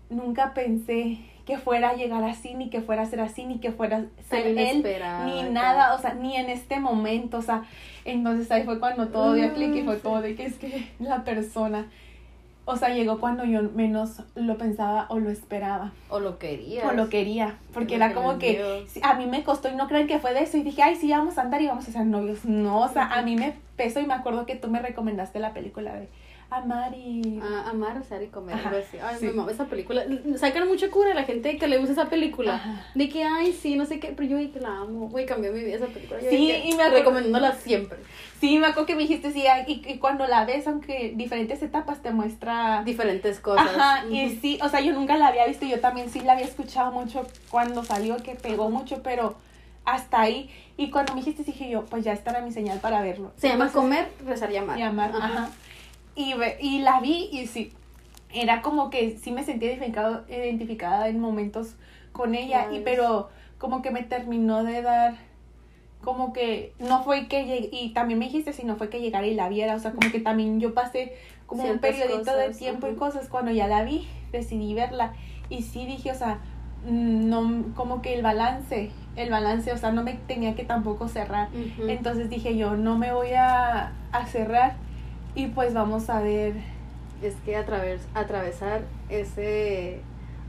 nunca 0.09 0.55
pensé 0.55 1.19
que 1.47 1.59
fuera 1.59 1.91
a 1.91 1.95
llegar 1.95 2.23
así, 2.25 2.55
ni 2.55 2.71
que 2.71 2.81
fuera 2.81 3.03
a 3.03 3.07
ser 3.07 3.21
así, 3.21 3.45
ni 3.45 3.59
que 3.59 3.73
fuera 3.73 3.97
a 3.97 4.23
ser 4.29 4.55
Tan 4.55 4.59
él, 4.59 4.85
ni 5.25 5.43
nada, 5.51 5.95
o 5.95 5.99
sea, 5.99 6.15
ni 6.15 6.37
en 6.37 6.49
este 6.49 6.79
momento, 6.81 7.39
o 7.39 7.43
sea, 7.43 7.65
entonces 8.05 8.51
ahí 8.51 8.63
fue 8.65 8.79
cuando 8.79 9.09
todo 9.09 9.35
dio 9.35 9.53
clic 9.55 9.75
y 9.75 9.83
fue 9.83 9.99
como 10.01 10.21
de 10.21 10.35
que 10.35 10.47
es 10.47 10.59
que 10.59 10.89
la 10.99 11.25
persona, 11.25 11.89
o 12.71 12.77
sea, 12.77 12.91
llegó 12.91 13.21
cuando 13.21 13.45
yo 13.45 13.63
menos 13.75 14.23
lo 14.35 14.57
pensaba 14.57 15.07
o 15.09 15.19
lo 15.19 15.31
esperaba 15.31 15.93
O 16.09 16.21
lo 16.21 16.39
querías. 16.39 16.85
o 16.85 16.93
lo 16.93 17.09
quería, 17.09 17.57
porque 17.75 17.99
Lo 17.99 18.05
era 18.05 18.15
como 18.15 18.39
que 18.39 18.85
sí, 18.89 19.01
a 19.03 19.15
mí 19.15 19.27
me 19.27 19.43
costó 19.45 19.69
y 19.69 19.75
no 19.75 19.89
creen 19.89 20.07
que 20.07 20.19
fue 20.19 20.33
de 20.35 20.43
eso 20.43 20.57
y 20.57 20.63
dije, 20.63 20.83
ay, 20.83 20.97
sí, 20.97 21.11
vamos 21.11 21.39
a 21.39 21.43
andar 21.43 21.61
y 21.63 21.67
vamos 21.67 21.89
a 21.89 21.93
ser 21.93 22.07
novios. 22.07 22.45
No, 22.45 22.81
o 22.81 22.89
sea, 22.89 23.07
a 23.13 23.23
mí 23.23 23.37
me 23.37 23.55
pesó 23.77 24.01
y 24.01 24.07
me 24.07 24.15
acuerdo 24.15 24.47
que 24.47 24.57
tú 24.57 24.69
me 24.69 24.81
recomendaste 24.81 25.39
la 25.41 25.53
película 25.53 25.95
de 25.95 26.09
Amar 26.51 26.93
y... 26.97 27.41
Ah, 27.43 27.67
amar, 27.71 27.97
usar 28.01 28.21
y 28.23 28.27
comer. 28.27 28.57
Ajá, 28.57 28.71
así. 28.71 28.99
Ay, 29.01 29.17
sí. 29.21 29.27
me 29.27 29.33
mama 29.33 29.53
esa 29.53 29.67
película. 29.67 30.03
Sacan 30.37 30.67
mucha 30.67 30.91
cura 30.91 31.13
a 31.13 31.15
la 31.15 31.23
gente 31.23 31.57
que 31.57 31.69
le 31.69 31.79
gusta 31.79 31.93
esa 31.93 32.09
película. 32.11 32.57
Ajá. 32.57 32.87
De 32.95 33.09
que, 33.09 33.23
ay, 33.23 33.53
sí, 33.53 33.77
no 33.77 33.87
sé 33.87 34.01
qué, 34.01 34.09
pero 34.17 34.29
yo 34.29 34.37
ay, 34.37 34.49
que 34.49 34.59
la 34.61 34.69
amo. 34.79 35.09
Güey, 35.09 35.27
cambió 35.27 35.53
mi 35.53 35.61
vida 35.61 35.77
esa 35.77 35.87
película. 35.87 36.21
Yo 36.21 36.29
Sí, 36.29 36.51
y 36.65 36.75
me 36.75 36.83
acuerdo- 36.83 36.99
recomendándola 36.99 37.53
siempre. 37.53 37.99
Sí, 38.41 38.59
me 38.59 38.67
acuerdo 38.67 38.87
que 38.87 38.95
me 38.97 39.03
dijiste, 39.03 39.31
sí, 39.33 39.45
y, 39.69 39.83
y 39.87 39.99
cuando 39.99 40.27
la 40.27 40.45
ves, 40.45 40.67
aunque 40.67 41.13
diferentes 41.15 41.63
etapas 41.63 42.03
te 42.03 42.11
muestra... 42.11 42.83
Diferentes 42.85 43.39
cosas. 43.39 43.69
Ajá, 43.77 44.07
y 44.11 44.27
Ujú. 44.27 44.39
sí, 44.41 44.59
o 44.63 44.69
sea, 44.69 44.81
yo 44.81 44.93
nunca 44.93 45.17
la 45.19 45.29
había 45.29 45.47
visto, 45.47 45.67
yo 45.67 45.79
también 45.81 46.11
sí 46.11 46.21
la 46.21 46.33
había 46.33 46.47
escuchado 46.47 46.91
mucho 46.91 47.27
cuando 47.51 47.85
salió, 47.85 48.17
que 48.17 48.35
pegó 48.35 48.71
mucho, 48.71 49.03
pero 49.05 49.37
hasta 49.85 50.21
ahí. 50.23 50.51
Y 50.77 50.91
cuando 50.91 51.15
me 51.15 51.21
dijiste, 51.21 51.45
dije 51.45 51.69
yo, 51.71 51.85
pues 51.85 52.03
ya 52.03 52.13
estará 52.13 52.41
mi 52.41 52.51
señal 52.51 52.81
para 52.81 53.03
verlo. 53.03 53.31
Se 53.37 53.49
llama 53.49 53.67
Entonces, 53.67 53.81
Comer, 53.81 54.09
Rezar 54.27 54.51
y 54.51 54.57
Amar. 54.57 54.79
y 54.79 54.83
amar, 54.83 55.11
ajá. 55.15 55.51
Y, 56.21 56.35
y 56.61 56.81
la 56.81 57.01
vi 57.01 57.31
y 57.33 57.47
sí, 57.47 57.73
era 58.33 58.61
como 58.61 58.91
que 58.91 59.17
sí 59.17 59.33
me 59.33 59.43
sentía 59.43 59.71
identificado, 59.71 60.25
identificada 60.29 61.09
en 61.09 61.19
momentos 61.19 61.77
con 62.13 62.35
ella, 62.35 62.69
y 62.73 62.81
pero 62.81 63.31
como 63.59 63.81
que 63.81 63.91
me 63.91 64.03
terminó 64.03 64.63
de 64.63 64.83
dar, 64.83 65.15
como 66.03 66.33
que 66.33 66.75
no 66.79 67.03
fue 67.05 67.27
que 67.29 67.45
llegue, 67.45 67.71
y 67.73 67.93
también 67.95 68.19
me 68.19 68.27
dijiste 68.27 68.53
si 68.53 68.65
no 68.65 68.77
fue 68.77 68.91
que 68.91 69.01
llegara 69.01 69.27
y 69.27 69.35
la 69.35 69.49
viera, 69.49 69.75
o 69.75 69.79
sea, 69.79 69.93
como 69.93 70.11
que 70.11 70.21
también 70.21 70.61
yo 70.61 70.75
pasé 70.75 71.15
como 71.47 71.65
un 71.65 71.79
periodito 71.79 72.37
de 72.37 72.51
tiempo 72.51 72.89
y 72.89 72.97
cosas, 72.97 73.29
cuando 73.29 73.51
ya 73.51 73.67
la 73.67 73.83
vi, 73.83 74.07
decidí 74.31 74.75
verla, 74.75 75.15
y 75.49 75.63
sí 75.63 75.87
dije, 75.87 76.13
o 76.13 76.15
sea, 76.15 76.41
no, 76.85 77.65
como 77.75 78.03
que 78.03 78.15
el 78.15 78.23
balance, 78.23 78.91
el 79.17 79.31
balance, 79.31 79.73
o 79.73 79.77
sea, 79.77 79.93
no 79.93 80.03
me 80.03 80.15
tenía 80.15 80.55
que 80.55 80.65
tampoco 80.65 81.09
cerrar. 81.09 81.49
Entonces 81.87 82.31
dije 82.31 82.57
yo, 82.57 82.77
no 82.77 82.97
me 82.97 83.13
voy 83.13 83.33
a, 83.33 83.93
a 84.13 84.27
cerrar 84.27 84.77
y 85.35 85.47
pues 85.49 85.75
vamos 85.75 86.09
a 86.11 86.21
ver. 86.21 86.55
es 87.23 87.35
que 87.45 87.55
atraves, 87.57 88.01
atravesar 88.15 88.81
ese... 89.11 90.01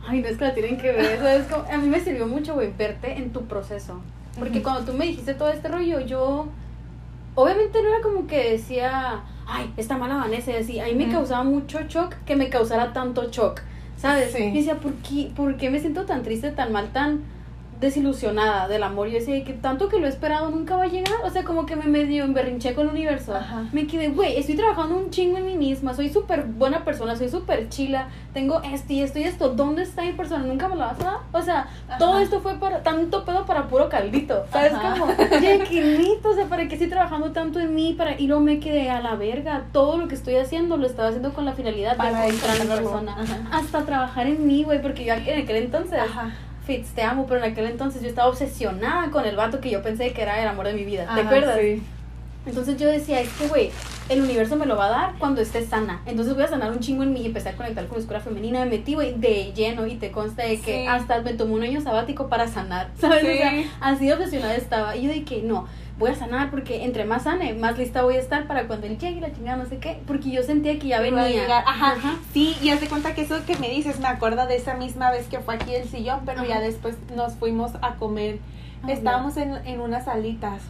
Ay, 0.07 0.21
no 0.21 0.27
es 0.29 0.37
que 0.37 0.45
la 0.45 0.53
tienen 0.53 0.77
que 0.77 0.91
ver, 0.93 1.19
¿sabes? 1.19 1.45
Como- 1.47 1.65
A 1.69 1.77
mí 1.77 1.87
me 1.89 1.99
sirvió 1.99 2.25
mucho, 2.27 2.53
güey, 2.53 2.71
verte 2.77 3.17
en 3.17 3.31
tu 3.33 3.41
proceso. 3.45 4.01
Porque 4.39 4.63
cuando 4.63 4.89
tú 4.89 4.97
me 4.97 5.05
dijiste 5.05 5.33
todo 5.33 5.49
este 5.49 5.67
rollo, 5.67 5.99
yo... 5.99 6.47
Obviamente 7.35 7.81
no 7.81 7.89
era 7.89 8.01
como 8.01 8.25
que 8.27 8.51
decía, 8.53 9.21
ay, 9.47 9.71
está 9.77 9.97
mala 9.97 10.15
Vanessa 10.15 10.51
y 10.51 10.55
así. 10.55 10.79
A 10.79 10.85
mí 10.85 10.95
me 10.95 11.03
Ujú. 11.05 11.13
causaba 11.13 11.43
mucho 11.43 11.79
shock 11.87 12.15
que 12.25 12.35
me 12.35 12.49
causara 12.49 12.91
tanto 12.93 13.29
shock, 13.29 13.61
¿sabes? 13.97 14.31
Sí. 14.33 14.43
Y 14.43 14.53
decía, 14.57 14.75
¿por 14.75 14.93
qué, 14.95 15.31
¿por 15.35 15.55
qué 15.57 15.69
me 15.69 15.79
siento 15.79 16.05
tan 16.05 16.23
triste, 16.23 16.51
tan 16.51 16.71
mal, 16.73 16.89
tan 16.91 17.21
desilusionada 17.81 18.67
del 18.67 18.83
amor? 18.83 19.09
Yo 19.09 19.15
decía, 19.15 19.43
que 19.43 19.53
tanto 19.53 19.89
que 19.89 19.99
lo 19.99 20.05
he 20.05 20.09
esperado 20.09 20.49
nunca 20.49 20.77
va 20.77 20.83
a 20.83 20.87
llegar. 20.87 21.15
O 21.23 21.29
sea, 21.29 21.43
como 21.43 21.65
que 21.65 21.75
me 21.75 21.85
medio 21.85 22.23
emberrinché 22.23 22.73
con 22.73 22.85
el 22.87 22.93
universo. 22.93 23.35
Ajá. 23.35 23.65
Me 23.73 23.87
quedé, 23.87 24.09
güey, 24.09 24.37
estoy 24.37 24.55
trabajando 24.55 24.95
un 24.95 25.09
chingo 25.09 25.37
en 25.37 25.45
mí 25.45 25.55
misma, 25.55 25.93
soy 25.93 26.09
súper 26.09 26.43
buena 26.45 26.85
persona, 26.85 27.15
soy 27.15 27.29
súper 27.29 27.67
chila, 27.69 28.07
tengo 28.33 28.61
esto 28.61 28.93
y 28.93 29.01
esto 29.01 29.19
y 29.19 29.23
esto, 29.23 29.49
¿dónde 29.49 29.81
está 29.81 30.03
mi 30.03 30.13
persona? 30.13 30.45
¿Nunca 30.45 30.69
me 30.69 30.75
lo 30.75 30.81
vas 30.81 30.99
a 31.01 31.03
dar? 31.03 31.17
O 31.33 31.41
sea, 31.41 31.67
Ajá. 31.87 31.97
todo 31.97 32.19
esto 32.19 32.39
fue 32.39 32.53
para, 32.55 32.83
tanto 32.83 33.25
pedo 33.25 33.45
para 33.45 33.67
puro 33.67 33.89
caldito, 33.89 34.45
¿sabes? 34.51 34.73
Ajá. 34.73 34.97
Como, 34.99 35.11
chiquitito, 35.39 36.29
o 36.29 36.33
sea, 36.33 36.45
¿para 36.45 36.67
qué 36.67 36.75
estoy 36.75 36.89
trabajando 36.89 37.31
tanto 37.31 37.59
en 37.59 37.73
mí? 37.75 37.93
Para, 37.97 38.19
y 38.19 38.27
luego 38.27 38.41
me 38.41 38.59
quedé 38.59 38.89
a 38.89 39.01
la 39.01 39.15
verga, 39.15 39.63
todo 39.71 39.97
lo 39.97 40.07
que 40.07 40.15
estoy 40.15 40.35
haciendo 40.35 40.77
lo 40.77 40.85
estaba 40.85 41.09
haciendo 41.09 41.33
con 41.33 41.45
la 41.45 41.53
finalidad 41.53 41.97
Para 41.97 42.21
de 42.21 42.27
encontrar 42.27 42.51
a 42.51 42.55
encontrarlo. 42.55 42.89
persona. 42.91 43.15
Ajá. 43.19 43.57
Hasta 43.57 43.85
trabajar 43.85 44.27
en 44.27 44.45
mí, 44.45 44.63
güey, 44.63 44.81
porque 44.81 45.03
yo 45.03 45.13
en 45.13 45.41
aquel 45.41 45.55
entonces... 45.55 45.99
Ajá. 45.99 46.31
Fitz, 46.65 46.89
te 46.93 47.01
amo, 47.01 47.25
pero 47.27 47.43
en 47.43 47.51
aquel 47.51 47.65
entonces 47.65 48.01
yo 48.01 48.07
estaba 48.09 48.29
obsesionada 48.29 49.09
con 49.11 49.25
el 49.25 49.35
vato 49.35 49.59
que 49.59 49.69
yo 49.71 49.81
pensé 49.81 50.11
que 50.13 50.21
era 50.21 50.41
el 50.41 50.47
amor 50.47 50.67
de 50.67 50.73
mi 50.73 50.83
vida. 50.85 51.03
¿Te 51.05 51.21
Ajá, 51.21 51.21
acuerdas? 51.21 51.57
Sí. 51.59 51.81
Entonces 52.45 52.77
yo 52.77 52.87
decía, 52.87 53.19
es 53.21 53.29
que, 53.33 53.47
güey, 53.47 53.69
el 54.09 54.21
universo 54.21 54.55
me 54.55 54.65
lo 54.65 54.75
va 54.75 54.87
a 54.87 54.89
dar 54.89 55.13
cuando 55.19 55.41
esté 55.41 55.63
sana. 55.65 56.01
Entonces 56.07 56.33
voy 56.33 56.43
a 56.43 56.47
sanar 56.47 56.71
un 56.71 56.79
chingo 56.79 57.03
en 57.03 57.13
mí 57.13 57.21
y 57.21 57.25
empecé 57.27 57.49
a 57.49 57.55
conectar 57.55 57.85
con 57.87 57.97
la 57.97 58.01
escuela 58.01 58.19
femenina. 58.19 58.61
Me 58.61 58.71
metí, 58.71 58.95
güey, 58.95 59.13
de 59.15 59.53
lleno 59.53 59.85
y 59.85 59.95
te 59.95 60.11
consta 60.11 60.43
de 60.43 60.59
que 60.59 60.81
Sí. 60.81 60.85
hasta 60.87 61.21
me 61.21 61.33
tomó 61.33 61.53
un 61.55 61.61
año 61.63 61.81
sabático 61.81 62.29
para 62.29 62.47
sanar, 62.47 62.89
¿sabes? 62.99 63.23
O 63.23 63.27
Sí. 63.27 63.37
sea, 63.37 63.63
así 63.79 64.11
obsesionada 64.11 64.55
estaba. 64.55 64.95
Y 64.95 65.03
yo 65.03 65.11
dije, 65.13 65.41
no, 65.43 65.67
voy 66.01 66.11
a 66.11 66.15
sanar 66.15 66.51
porque 66.51 66.83
entre 66.83 67.05
más 67.05 67.23
sane, 67.23 67.53
más 67.53 67.77
lista 67.77 68.01
voy 68.03 68.15
a 68.15 68.19
estar 68.19 68.45
para 68.47 68.67
cuando 68.67 68.87
él 68.87 68.97
llegue 68.97 69.17
y 69.17 69.19
la 69.21 69.31
chingada, 69.31 69.55
no 69.57 69.65
sé 69.69 69.77
qué. 69.77 69.99
Porque 70.05 70.29
yo 70.31 70.43
sentía 70.43 70.77
que 70.77 70.87
ya 70.89 70.99
venía. 70.99 71.29
llegar. 71.29 71.63
Ajá. 71.65 71.93
Ajá. 71.93 72.15
Sí, 72.33 72.57
y 72.61 72.69
haz 72.69 72.81
de 72.81 72.87
cuenta 72.89 73.15
que 73.15 73.21
eso 73.21 73.45
que 73.45 73.55
me 73.57 73.69
dices 73.69 73.99
me 74.01 74.07
acuerda 74.09 74.45
de 74.47 74.57
esa 74.57 74.73
misma 74.73 75.09
vez 75.11 75.27
que 75.27 75.39
fue 75.39 75.55
aquí 75.55 75.73
el 75.73 75.87
sillón, 75.87 76.21
pero 76.25 76.39
Ajá. 76.41 76.49
ya 76.49 76.59
después 76.59 76.97
nos 77.15 77.35
fuimos 77.35 77.71
a 77.81 77.95
comer. 77.95 78.39
Ah, 78.83 78.91
Estábamos 78.91 79.37
en, 79.37 79.55
en 79.65 79.79
unas 79.79 80.03
salitas. 80.05 80.61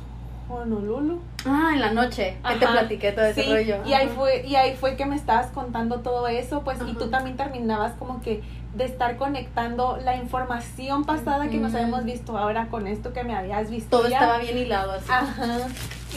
Honolulu. 0.50 1.22
Ah, 1.46 1.72
en 1.74 1.80
la 1.82 1.92
noche, 1.94 2.36
que 2.46 2.56
te 2.56 2.68
platiqué 2.68 3.12
todo 3.14 3.26
ese 3.26 3.44
Sí, 3.44 3.50
rollo. 3.50 3.78
y 3.86 3.94
ahí 3.94 4.10
fue 4.10 4.46
y 4.46 4.56
ahí 4.56 4.76
fue 4.76 4.98
que 4.98 5.06
me 5.06 5.16
estabas 5.16 5.48
contando 5.48 6.02
todo 6.02 6.28
eso, 6.28 6.62
pues 6.64 6.78
y 6.86 6.94
tú 6.94 7.10
también 7.10 7.38
terminabas 7.38 7.94
como 7.94 8.22
que 8.22 8.42
de 8.76 8.86
estar 8.86 9.18
conectando 9.18 9.98
la 9.98 10.16
información 10.16 11.04
pasada 11.04 11.50
que 11.50 11.58
nos 11.58 11.74
habíamos 11.76 12.06
visto 12.06 12.38
ahora 12.38 12.68
con 12.68 12.88
esto 12.88 13.12
que 13.14 13.24
me 13.24 13.36
habías 13.36 13.70
visto. 13.70 13.98
Todo 13.98 14.08
ya. 14.10 14.20
estaba 14.20 14.38
bien 14.38 14.58
hilado 14.58 14.94
así. 14.94 15.10
Ajá. 15.12 15.58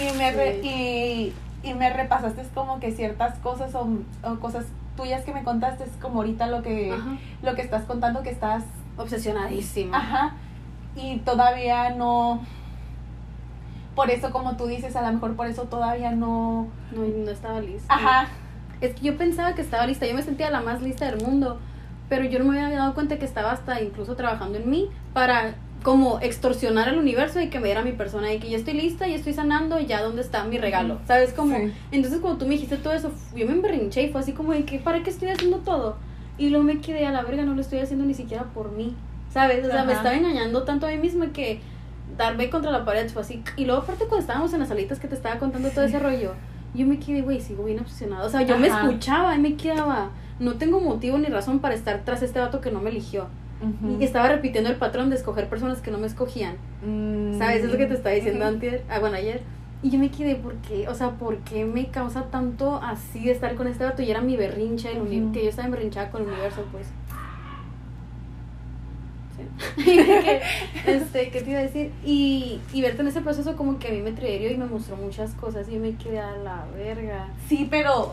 Y 0.00 0.16
me 0.16 0.30
re- 0.32 0.60
y, 0.62 1.32
y 1.62 1.74
me 1.74 1.90
repasaste 1.90 2.44
como 2.54 2.78
que 2.80 2.92
ciertas 2.92 3.38
cosas 3.40 3.74
o, 3.74 3.88
o 4.22 4.36
cosas 4.40 4.66
tuyas 4.96 5.24
que 5.24 5.32
me 5.34 5.42
contaste, 5.42 5.82
es 5.84 5.90
como 6.00 6.20
ahorita 6.20 6.46
lo 6.46 6.62
que 6.62 6.92
Ajá. 6.92 7.16
lo 7.42 7.54
que 7.56 7.62
estás 7.62 7.82
contando 7.84 8.22
que 8.22 8.30
estás 8.30 8.62
Obsesionadísima. 8.96 9.96
Ajá. 9.96 10.34
Y 10.94 11.16
todavía 11.18 11.90
no. 11.90 12.40
Por 13.96 14.10
eso, 14.10 14.30
como 14.30 14.56
tú 14.56 14.66
dices, 14.66 14.94
a 14.96 15.02
lo 15.02 15.12
mejor 15.12 15.34
por 15.36 15.46
eso 15.48 15.62
todavía 15.64 16.12
no. 16.12 16.68
No, 16.92 17.02
no 17.24 17.30
estaba 17.30 17.60
lista. 17.60 17.92
Ajá. 17.92 18.28
Es 18.80 18.94
que 18.94 19.00
yo 19.06 19.16
pensaba 19.16 19.54
que 19.54 19.62
estaba 19.62 19.86
lista, 19.86 20.06
yo 20.06 20.14
me 20.14 20.22
sentía 20.22 20.50
la 20.50 20.60
más 20.60 20.82
lista 20.82 21.06
del 21.10 21.24
mundo, 21.24 21.58
pero 22.08 22.24
yo 22.24 22.38
no 22.38 22.44
me 22.46 22.60
había 22.60 22.78
dado 22.78 22.94
cuenta 22.94 23.18
que 23.18 23.24
estaba 23.24 23.52
hasta 23.52 23.80
incluso 23.82 24.16
trabajando 24.16 24.58
en 24.58 24.68
mí 24.68 24.90
para 25.12 25.54
como 25.82 26.18
extorsionar 26.20 26.88
al 26.88 26.98
universo 26.98 27.40
y 27.40 27.48
que 27.50 27.60
me 27.60 27.66
diera 27.66 27.82
mi 27.82 27.92
persona 27.92 28.32
y 28.32 28.38
que 28.38 28.48
ya 28.48 28.56
estoy 28.56 28.72
lista, 28.72 29.06
ya 29.06 29.16
estoy 29.16 29.34
sanando, 29.34 29.78
y 29.78 29.84
ya 29.86 30.02
dónde 30.02 30.22
está 30.22 30.42
mi 30.44 30.56
regalo. 30.56 30.98
¿sabes? 31.06 31.34
Como, 31.34 31.54
Sí. 31.56 31.72
entonces 31.92 32.20
cuando 32.20 32.38
tú 32.38 32.46
me 32.46 32.52
dijiste 32.54 32.78
todo 32.78 32.94
eso, 32.94 33.12
yo 33.36 33.46
me 33.46 33.52
emberrinché 33.52 34.02
y 34.04 34.08
fue 34.08 34.22
así 34.22 34.32
como 34.32 34.52
de 34.52 34.64
que, 34.64 34.78
¿para 34.78 35.02
qué 35.02 35.10
estoy 35.10 35.28
haciendo 35.28 35.58
todo? 35.58 35.96
Y 36.38 36.48
luego 36.48 36.64
me 36.64 36.80
quedé 36.80 37.06
a 37.06 37.12
la 37.12 37.22
verga, 37.22 37.42
no 37.42 37.54
lo 37.54 37.60
estoy 37.60 37.80
haciendo 37.80 38.06
ni 38.06 38.14
siquiera 38.14 38.44
por 38.44 38.72
mí, 38.72 38.96
¿sabes? 39.30 39.64
O 39.66 39.70
sea, 39.70 39.84
me 39.84 39.92
estaba 39.92 40.14
engañando 40.14 40.62
tanto 40.64 40.86
a 40.86 40.90
mí 40.90 40.96
misma 40.96 41.26
que 41.32 41.60
darme 42.16 42.48
contra 42.48 42.70
la 42.70 42.84
pared 42.84 43.08
fue 43.10 43.20
así. 43.22 43.42
Y 43.56 43.66
luego 43.66 43.82
aparte 43.82 44.06
cuando 44.06 44.20
estábamos 44.22 44.52
en 44.54 44.60
las 44.60 44.68
salitas 44.68 44.98
que 44.98 45.08
te 45.08 45.14
estaba 45.14 45.38
contando 45.38 45.68
todo 45.68 45.84
ese 45.84 45.98
rollo, 45.98 46.32
yo 46.74 46.86
me 46.86 46.98
quedé, 46.98 47.20
güey, 47.22 47.40
sigo 47.40 47.64
bien 47.64 47.80
obsesionada. 47.80 48.24
O 48.24 48.28
sea, 48.30 48.42
yo 48.42 48.58
me 48.58 48.68
escuchaba 48.68 49.34
y 49.36 49.38
me 49.38 49.54
quedaba, 49.54 50.10
no 50.40 50.54
tengo 50.54 50.80
motivo 50.80 51.18
ni 51.18 51.26
razón 51.26 51.60
para 51.60 51.74
estar 51.74 52.02
tras 52.04 52.22
este 52.22 52.38
vato 52.40 52.60
que 52.60 52.70
no 52.70 52.80
me 52.80 52.90
eligió. 52.90 53.26
Ujú. 53.62 53.98
Y 54.00 54.04
estaba 54.04 54.28
repitiendo 54.28 54.68
el 54.68 54.76
patrón 54.76 55.08
de 55.10 55.16
escoger 55.16 55.48
personas 55.48 55.78
que 55.80 55.90
no 55.90 55.98
me 55.98 56.06
escogían. 56.06 56.56
Mm. 56.86 57.38
¿Sabes? 57.38 57.64
Es 57.64 57.70
lo 57.70 57.78
que 57.78 57.86
te 57.86 57.94
estaba 57.94 58.14
diciendo 58.14 58.44
Ujú. 58.44 58.54
antier, 58.54 58.82
ah, 58.90 58.98
bueno, 58.98 59.16
ayer. 59.16 59.40
Y 59.82 59.90
yo 59.90 59.98
me 59.98 60.10
quedé, 60.10 60.34
¿por 60.36 60.54
qué? 60.56 60.88
O 60.88 60.94
sea, 60.94 61.10
¿por 61.10 61.38
qué 61.38 61.64
me 61.64 61.86
causa 61.88 62.24
tanto 62.30 62.80
así 62.82 63.24
de 63.26 63.32
estar 63.32 63.54
con 63.54 63.66
este 63.68 63.84
vato? 63.84 64.02
Y 64.02 64.10
era 64.10 64.20
mi 64.22 64.36
berrinche, 64.36 64.90
el 64.92 65.02
uni- 65.02 65.22
Ujú. 65.22 65.32
que 65.32 65.42
yo 65.44 65.50
estaba 65.50 65.66
emberrinchada 65.66 66.10
con 66.10 66.22
el 66.22 66.28
universo, 66.28 66.64
pues. 66.72 66.86
Sí. 69.76 69.98
este, 70.86 71.30
¿qué 71.30 71.42
te 71.42 71.50
iba 71.50 71.58
a 71.58 71.62
decir? 71.62 71.90
Y, 72.04 72.60
y 72.72 72.82
verte 72.82 73.02
en 73.02 73.08
ese 73.08 73.20
proceso 73.20 73.56
como 73.56 73.78
que 73.78 73.88
a 73.88 73.90
mí 73.90 74.00
me 74.00 74.12
traería 74.12 74.50
y 74.52 74.56
me 74.56 74.66
mostró 74.66 74.96
muchas 74.96 75.32
cosas 75.34 75.68
y 75.68 75.76
me 75.78 75.94
quedé 75.96 76.18
a 76.20 76.36
la 76.36 76.64
verga. 76.76 77.28
Sí, 77.48 77.66
pero 77.70 78.12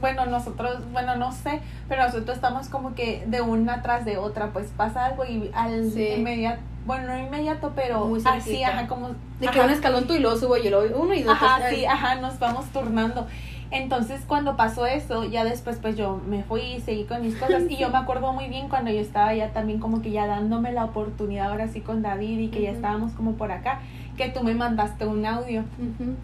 bueno, 0.00 0.26
nosotros, 0.26 0.82
bueno, 0.92 1.16
no 1.16 1.32
sé, 1.32 1.60
pero 1.88 2.02
nosotros 2.04 2.36
estamos 2.36 2.68
como 2.68 2.94
que 2.94 3.24
de 3.26 3.40
una 3.40 3.82
tras 3.82 4.04
de 4.04 4.16
otra, 4.18 4.48
pues 4.52 4.68
pasa 4.76 5.06
algo 5.06 5.24
y 5.24 5.50
al 5.54 5.90
Sí. 5.90 6.06
inmediato, 6.16 6.60
bueno, 6.86 7.08
no 7.08 7.18
inmediato, 7.18 7.72
pero 7.74 8.06
Muy 8.06 8.22
así, 8.24 8.62
ajá, 8.64 8.86
como... 8.86 9.10
De 9.38 9.48
ajá, 9.48 9.52
que 9.52 9.60
un 9.60 9.70
escalón 9.70 10.06
tú 10.06 10.14
y 10.14 10.18
luego 10.18 10.36
subo 10.38 10.56
yo, 10.56 10.70
luego 10.70 11.00
uno 11.02 11.14
y 11.14 11.22
dos. 11.22 11.34
Ajá, 11.34 11.68
sí, 11.70 11.84
ajá, 11.84 12.16
nos 12.16 12.38
vamos 12.38 12.66
turnando. 12.72 13.26
Entonces, 13.72 14.22
cuando 14.26 14.56
pasó 14.56 14.84
eso, 14.86 15.24
ya 15.24 15.44
después, 15.44 15.78
pues 15.80 15.96
yo 15.96 16.20
me 16.26 16.42
fui 16.42 16.60
y 16.62 16.80
seguí 16.80 17.04
con 17.04 17.22
mis 17.22 17.36
cosas. 17.36 17.62
Y 17.68 17.76
yo 17.76 17.88
me 17.90 17.98
acuerdo 17.98 18.32
muy 18.32 18.48
bien 18.48 18.68
cuando 18.68 18.90
yo 18.90 19.00
estaba 19.00 19.32
ya 19.34 19.50
también 19.52 19.78
como 19.78 20.02
que 20.02 20.10
ya 20.10 20.26
dándome 20.26 20.72
la 20.72 20.84
oportunidad 20.86 21.50
ahora 21.50 21.68
sí 21.68 21.80
con 21.80 22.02
David 22.02 22.38
y 22.40 22.48
que 22.48 22.62
ya 22.62 22.70
estábamos 22.72 23.12
como 23.12 23.34
por 23.34 23.52
acá, 23.52 23.78
que 24.16 24.28
tú 24.28 24.42
me 24.42 24.54
mandaste 24.54 25.06
un 25.06 25.24
audio. 25.24 25.62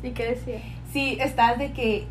¿Y 0.02 0.10
qué 0.10 0.30
decía? 0.30 0.58
Sí, 0.92 1.18
estabas 1.20 1.58
de 1.58 1.72
que 1.72 2.08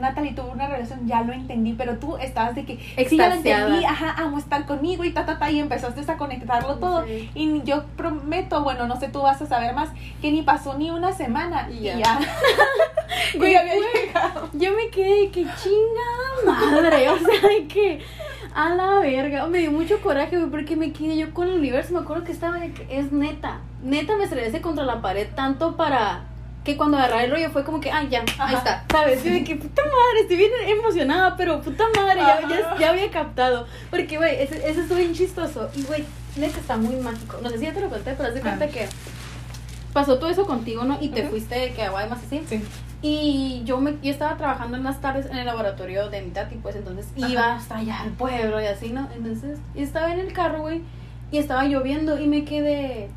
Natalie 0.00 0.32
tuvo 0.32 0.52
una 0.52 0.66
relación, 0.68 1.06
ya 1.06 1.22
lo 1.22 1.32
entendí, 1.32 1.72
pero 1.74 1.98
tú 1.98 2.16
estabas 2.16 2.54
de 2.54 2.64
que 2.64 2.76
sí, 2.76 3.16
ya 3.16 3.28
lo 3.28 3.34
Extasiada. 3.34 3.66
entendí, 3.66 3.84
ajá, 3.84 4.14
amo 4.18 4.38
estar 4.38 4.66
conmigo 4.66 5.04
y 5.04 5.12
ta, 5.12 5.24
ta, 5.26 5.38
ta, 5.38 5.50
y 5.50 5.58
empezaste 5.60 6.00
a 6.10 6.16
conectarlo 6.16 6.76
todo. 6.76 7.04
Sí. 7.04 7.30
Y 7.34 7.62
yo 7.62 7.84
prometo, 7.96 8.62
bueno, 8.62 8.86
no 8.86 8.98
sé, 8.98 9.08
tú 9.08 9.22
vas 9.22 9.40
a 9.40 9.46
saber 9.46 9.74
más, 9.74 9.90
que 10.20 10.30
ni 10.30 10.42
pasó 10.42 10.76
ni 10.76 10.90
una 10.90 11.12
semana 11.12 11.68
Y 11.70 11.88
y 11.88 11.98
ya. 11.98 12.18
Güey, 13.36 13.56
había 13.56 13.74
llegado. 13.74 14.48
Yo 14.52 14.70
me 14.74 14.88
quedé 14.90 15.22
de 15.22 15.30
que 15.30 15.42
chinga 15.42 16.52
madre, 16.52 17.08
o 17.10 17.18
sea, 17.18 17.48
de 17.48 17.66
que 17.66 18.00
a 18.54 18.70
la 18.70 18.98
verga. 19.00 19.46
Me 19.46 19.58
dio 19.58 19.70
mucho 19.72 20.00
coraje, 20.00 20.36
güey, 20.36 20.50
porque 20.50 20.76
me 20.76 20.92
quedé 20.92 21.16
yo 21.16 21.32
con 21.32 21.48
el 21.48 21.54
universo. 21.54 21.92
Me 21.94 22.00
acuerdo 22.00 22.24
que 22.24 22.32
estaba 22.32 22.58
de 22.58 22.72
que 22.72 22.86
es 22.98 23.12
neta, 23.12 23.60
neta 23.82 24.16
me 24.16 24.24
estrellé 24.24 24.60
contra 24.60 24.84
la 24.84 25.00
pared 25.00 25.28
tanto 25.34 25.76
para 25.76 26.24
que 26.68 26.76
cuando 26.76 26.98
agarré 26.98 27.24
el 27.24 27.30
rollo 27.30 27.48
fue 27.50 27.64
como 27.64 27.80
que, 27.80 27.90
ay, 27.90 28.08
ya, 28.10 28.22
ahí 28.38 28.54
está, 28.54 28.84
¿sabes? 28.90 29.24
Yo 29.24 29.32
de 29.32 29.42
que 29.42 29.56
puta 29.56 29.82
madre, 29.82 30.20
estoy 30.22 30.36
bien 30.36 30.50
emocionada, 30.66 31.34
pero 31.36 31.62
puta 31.62 31.84
madre, 31.96 32.20
ya, 32.20 32.40
ya, 32.46 32.58
Ajá. 32.66 32.76
ya 32.78 32.90
había 32.90 33.10
captado. 33.10 33.66
Porque, 33.90 34.18
güey, 34.18 34.42
ese, 34.42 34.56
ese 34.68 34.82
estuvo 34.82 34.98
bien 34.98 35.14
chistoso. 35.14 35.70
Y, 35.74 35.82
güey, 35.84 36.04
neta 36.36 36.58
está 36.60 36.76
muy 36.76 36.96
mágico. 36.96 37.38
No 37.42 37.48
sé 37.48 37.56
si 37.58 37.64
ya 37.64 37.72
te 37.72 37.80
lo 37.80 37.88
conté, 37.88 38.12
pero 38.12 38.28
haz 38.28 38.34
de 38.34 38.40
cuenta 38.42 38.66
Ah. 38.66 38.68
que 38.68 38.86
pasó 39.94 40.18
todo 40.18 40.28
eso 40.28 40.46
contigo, 40.46 40.84
¿no? 40.84 40.98
Y 41.00 41.08
te 41.08 41.24
fuiste 41.28 41.58
de 41.58 41.72
que 41.72 41.82
agua 41.84 42.00
además 42.00 42.20
así. 42.26 42.42
Sí. 42.48 42.62
Y 43.00 43.62
yo 43.64 43.80
me 43.80 43.94
yo 44.02 44.10
estaba 44.10 44.36
trabajando 44.36 44.76
en 44.76 44.84
las 44.84 45.00
tardes 45.00 45.26
en 45.26 45.38
el 45.38 45.46
laboratorio 45.46 46.10
de 46.10 46.20
mi 46.20 46.30
tati, 46.32 46.56
pues 46.56 46.76
entonces 46.76 47.06
Ajá. 47.16 47.28
iba 47.30 47.54
hasta 47.54 47.76
allá 47.78 48.00
al 48.02 48.10
pueblo 48.10 48.60
y 48.60 48.66
así, 48.66 48.90
¿no? 48.90 49.08
Entonces 49.16 49.58
estaba 49.74 50.12
en 50.12 50.18
el 50.20 50.32
carro, 50.34 50.60
güey, 50.60 50.82
y 51.30 51.38
estaba 51.38 51.64
lloviendo 51.64 52.18
y 52.20 52.26
me 52.26 52.44
quedé 52.44 53.08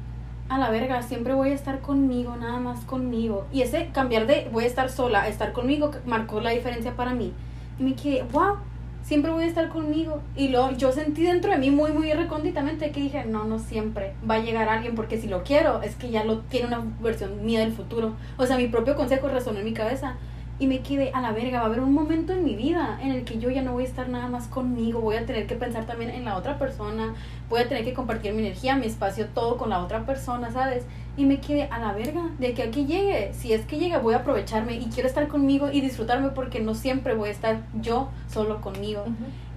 a 0.52 0.58
la 0.58 0.70
verga, 0.70 1.02
siempre 1.02 1.34
voy 1.34 1.52
a 1.52 1.54
estar 1.54 1.80
conmigo, 1.80 2.36
nada 2.36 2.60
más 2.60 2.82
conmigo. 2.82 3.46
Y 3.54 3.62
ese 3.62 3.90
cambiar 3.94 4.28
de 4.28 4.50
voy 4.52 4.66
a 4.66 4.68
estar 4.68 4.90
sola 4.90 5.22
a 5.22 5.30
estar 5.30 5.54
conmigo 5.54 5.92
marcó 6.06 6.42
la 6.42 6.50
diferencia 6.50 6.94
para 6.98 7.14
mí. 7.14 7.32
Y 7.80 7.84
me 7.84 7.94
quedé, 7.94 8.24
wow, 8.24 8.58
siempre 9.02 9.32
voy 9.32 9.46
a 9.46 9.48
estar 9.48 9.70
conmigo. 9.70 10.22
Y 10.36 10.50
luego 10.50 10.72
yo 10.72 10.92
sentí 10.92 11.24
dentro 11.24 11.52
de 11.52 11.58
mí 11.58 11.72
muy, 11.72 11.94
muy 11.94 12.12
recónditamente 12.12 12.92
que 12.92 13.00
dije, 13.00 13.24
no, 13.24 13.46
no 13.46 13.60
siempre 13.60 14.14
va 14.30 14.36
a 14.36 14.40
llegar 14.40 14.68
alguien 14.68 14.94
porque 14.94 15.18
si 15.18 15.28
lo 15.28 15.44
quiero 15.44 15.82
es 15.84 15.96
que 15.96 16.12
ya 16.12 16.26
lo 16.26 16.40
tiene 16.40 16.68
una 16.68 16.84
versión 17.00 17.46
mía 17.46 17.62
del 17.62 17.72
futuro. 17.72 18.16
O 18.36 18.46
sea, 18.46 18.58
mi 18.58 18.68
propio 18.68 18.98
consejo 18.98 19.30
resonó 19.30 19.60
en 19.60 19.66
mi 19.66 19.74
cabeza. 19.74 20.18
Y 20.62 20.68
me 20.68 20.82
quedé 20.82 21.10
a 21.12 21.22
la 21.22 21.32
verga, 21.32 21.58
va 21.58 21.64
a 21.64 21.68
haber 21.70 21.80
un 21.80 21.92
momento 21.92 22.34
en 22.34 22.44
mi 22.44 22.56
vida 22.56 23.00
en 23.02 23.10
el 23.10 23.24
que 23.24 23.40
yo 23.40 23.50
ya 23.50 23.64
no 23.64 23.74
voy 23.74 23.84
a 23.84 23.88
estar 23.88 24.08
nada 24.10 24.28
más 24.28 24.46
conmigo, 24.46 25.02
voy 25.02 25.16
a 25.16 25.26
tener 25.26 25.48
que 25.48 25.56
pensar 25.56 25.88
también 25.88 26.12
en 26.12 26.24
la 26.24 26.38
otra 26.38 26.60
persona, 26.60 27.16
voy 27.50 27.62
a 27.62 27.68
tener 27.68 27.84
que 27.84 27.96
compartir 27.96 28.34
mi 28.34 28.44
energía, 28.46 28.76
mi 28.76 28.86
espacio, 28.86 29.26
todo 29.34 29.58
con 29.58 29.72
la 29.72 29.80
otra 29.80 30.06
persona, 30.06 30.52
¿sabes? 30.52 30.86
Y 31.18 31.26
me 31.26 31.40
quedé 31.40 31.64
a 31.64 31.80
la 31.80 31.94
verga 31.94 32.30
de 32.38 32.54
que 32.54 32.62
aquí 32.62 32.86
llegue. 32.86 33.34
Si 33.34 33.54
es 33.54 33.66
que 33.66 33.80
llega, 33.80 33.98
voy 33.98 34.14
a 34.14 34.18
aprovecharme 34.18 34.76
y 34.76 34.86
quiero 34.86 35.10
estar 35.10 35.28
conmigo 35.28 35.72
y 35.72 35.82
disfrutarme 35.82 36.30
porque 36.30 36.60
no 36.60 36.76
siempre 36.76 37.16
voy 37.16 37.30
a 37.30 37.32
estar 37.32 37.62
yo 37.82 38.10
solo 38.32 38.62
conmigo. 38.62 39.04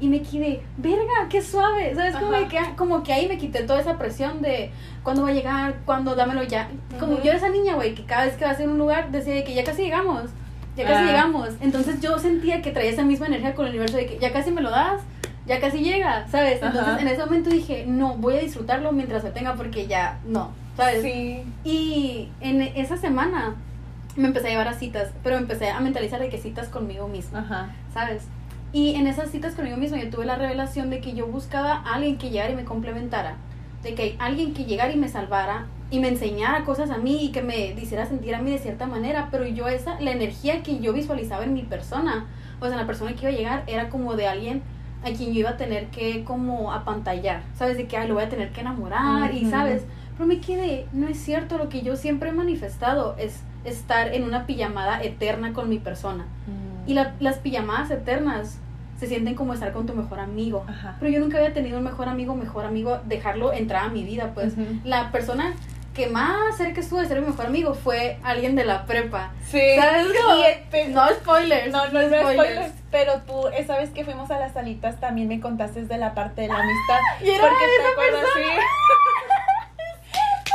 Y 0.01 0.09
me 0.09 0.23
quedé, 0.23 0.63
verga, 0.79 1.29
qué 1.29 1.43
suave. 1.43 1.95
¿Sabes? 1.95 2.17
Como, 2.17 2.49
que, 2.49 2.59
como 2.79 3.03
que 3.03 3.13
ahí 3.13 3.29
me 3.29 3.37
quité 3.37 3.65
toda 3.65 3.79
esa 3.79 3.99
presión 3.99 4.41
de 4.41 4.71
cuándo 5.03 5.23
va 5.23 5.29
a 5.29 5.35
llegar, 5.35 5.81
cuándo 5.85 6.15
dámelo 6.15 6.45
ya. 6.45 6.71
Como 6.99 7.23
yo 7.23 7.31
esa 7.31 7.51
niña, 7.51 7.75
güey, 7.75 7.95
que 7.95 8.07
cada 8.07 8.25
vez 8.25 8.37
que 8.37 8.47
vas 8.47 8.59
a 8.59 8.65
un 8.65 8.79
lugar 8.79 9.11
decía 9.11 9.35
de 9.35 9.45
que 9.45 9.53
ya 9.53 9.65
casi 9.65 9.83
llegamos. 9.83 10.31
Ya 10.77 10.85
casi 10.85 11.05
Ah. 11.05 11.07
llegamos. 11.07 11.51
Entonces 11.61 12.01
yo 12.01 12.19
sentía 12.19 12.63
que 12.63 12.71
traía 12.73 12.91
esa 12.91 13.05
misma 13.05 13.27
energía 13.27 13.55
con 13.55 13.67
el 13.67 13.71
universo 13.73 13.97
de 13.97 14.07
que 14.07 14.19
ya 14.19 14.33
casi 14.33 14.51
me 14.51 14.61
lo 14.61 14.71
das, 14.71 15.03
ya 15.47 15.61
casi 15.61 15.79
llega, 15.79 16.27
¿sabes? 16.29 16.55
Entonces 16.55 16.83
Ajá. 16.83 17.01
en 17.01 17.09
ese 17.09 17.25
momento 17.25 17.51
dije, 17.51 17.85
no, 17.87 18.17
voy 18.17 18.37
a 18.37 18.41
disfrutarlo 18.41 18.93
mientras 18.93 19.23
lo 19.25 19.31
tenga 19.31 19.55
porque 19.55 19.87
ya 19.87 20.19
no, 20.27 20.51
¿sabes? 20.77 21.03
Sí. 21.03 21.45
Y 21.65 22.29
en 22.41 22.63
esa 22.63 22.97
semana 22.97 23.55
me 24.17 24.29
empecé 24.29 24.49
a 24.49 24.51
llevar 24.51 24.69
a 24.69 24.75
citas, 24.75 25.11
pero 25.23 25.37
empecé 25.37 25.71
a 25.71 25.81
mentalizar 25.81 26.21
de 26.21 26.29
que 26.29 26.39
citas 26.39 26.69
conmigo 26.69 27.09
misma, 27.09 27.41
Ajá. 27.41 27.71
¿sabes? 27.93 28.25
Y 28.73 28.95
en 28.97 29.07
esas 29.07 29.31
citas 29.31 29.55
conmigo 29.55 29.77
misma 29.77 29.99
yo 29.99 30.11
tuve 30.11 30.25
la 30.25 30.35
revelación 30.37 30.91
de 30.91 31.01
que 31.01 31.15
yo 31.15 31.27
buscaba 31.27 31.75
a 31.75 31.95
alguien 31.95 32.17
que 32.19 32.31
llegara 32.31 32.51
y 32.53 32.57
me 32.57 32.65
complementara, 32.65 33.37
de 33.85 33.95
que 33.95 34.17
alguien 34.19 34.55
que 34.55 34.65
llegara 34.65 34.93
y 34.93 34.97
me 34.97 35.09
salvara 35.09 35.67
y 35.95 36.01
me 36.01 36.09
enseñara 36.09 36.65
cosas 36.65 36.91
a 36.91 36.99
mí 36.99 37.25
y 37.25 37.31
que 37.31 37.41
me 37.41 37.69
hiciera 37.81 38.05
sentir 38.07 38.35
a 38.35 38.43
mí 38.43 38.51
de 38.51 38.59
cierta 38.59 38.87
manera, 38.87 39.29
pero 39.31 39.47
yo 39.47 39.69
esa, 39.69 40.01
la 40.01 40.11
energía 40.11 40.63
que 40.65 40.81
yo 40.81 40.93
visualizaba 40.93 41.45
en 41.45 41.55
mi 41.55 41.63
persona, 41.63 42.27
o 42.61 42.67
sea, 42.67 42.77
la 42.77 42.85
persona 42.85 43.13
que 43.15 43.21
iba 43.23 43.29
a 43.29 43.33
llegar 43.37 43.63
era 43.69 43.89
como 43.91 44.17
de 44.17 44.27
alguien 44.27 44.63
a 45.05 45.11
quien 45.13 45.33
yo 45.33 45.41
iba 45.41 45.51
a 45.51 45.57
tener 45.57 45.87
que 45.89 46.25
como 46.25 46.73
apantallar, 46.73 47.43
¿sabes? 47.57 47.77
De 47.77 47.87
que 47.87 47.97
ay, 47.97 48.09
lo 48.09 48.15
voy 48.15 48.25
a 48.25 48.29
tener 48.29 48.51
que 48.51 48.63
enamorar 48.63 49.33
y, 49.35 49.43
Ujú. 49.43 49.51
¿sabes? 49.51 49.85
Pero 50.17 50.27
me 50.27 50.41
quedé, 50.41 50.87
no 50.93 51.07
es 51.07 51.19
cierto, 51.19 51.59
lo 51.59 51.69
que 51.69 51.83
yo 51.83 51.95
siempre 51.97 52.31
he 52.31 52.33
manifestado 52.33 53.15
es 53.17 53.41
estar 53.65 54.13
en 54.15 54.25
una 54.25 54.47
pijamada 54.47 55.01
eterna 55.01 55.53
con 55.53 55.69
mi 55.69 55.79
persona. 55.79 56.25
Y 56.89 56.95
la- 56.95 57.15
las 57.21 57.39
pijamadas 57.39 57.91
eternas 57.93 58.59
se 58.99 59.07
sienten 59.07 59.35
como 59.35 59.55
estar 59.55 59.73
con 59.73 59.87
tu 59.87 59.93
mejor 59.95 60.19
amigo. 60.21 60.65
Ajá. 60.69 60.97
Pero 61.01 61.11
yo 61.13 61.21
nunca 61.21 61.37
había 61.39 61.53
tenido 61.53 61.79
un 61.79 61.85
mejor 61.85 62.09
amigo, 62.09 62.35
mejor 62.35 62.65
amigo, 62.65 62.99
dejarlo 63.07 63.53
entrar 63.53 63.85
a 63.85 63.89
mi 63.89 64.05
vida, 64.05 64.33
pues. 64.35 64.53
Ujú. 64.55 64.65
La 64.85 65.11
persona 65.13 65.53
que 65.95 66.09
más 66.09 66.57
cerca 66.57 66.81
estuvo 66.81 67.01
de 67.01 67.07
ser 67.07 67.21
mi 67.21 67.29
mejor 67.29 67.47
amigo 67.47 67.75
fue 67.75 68.19
alguien 68.25 68.57
de 68.57 68.65
la 68.65 68.85
prepa. 68.85 69.31
Sí. 69.49 69.61
¿Sabes? 69.79 70.07
Y, 70.09 70.71
pe- 70.71 70.89
No 70.89 71.09
spoilers. 71.09 71.71
No, 71.73 71.87
no, 71.89 72.03
no 72.03 72.21
spoilers. 72.21 72.73
Pero 72.91 73.21
tú, 73.27 73.49
esa 73.49 73.77
vez 73.77 73.91
que 73.91 74.05
fuimos 74.05 74.31
a 74.31 74.39
las 74.39 74.53
salitas, 74.53 75.01
también 75.01 75.29
me 75.29 75.41
contaste 75.41 75.83
de 75.85 75.99
la 75.99 76.15
parte 76.15 76.43
de 76.43 76.49
la 76.49 76.55
amistad. 76.59 76.99
Y 77.23 77.31
era 77.31 77.49
porque 77.49 77.65
te 77.65 77.83
esa 77.83 77.91
acuerdas, 77.91 78.25
sí. 78.35 78.43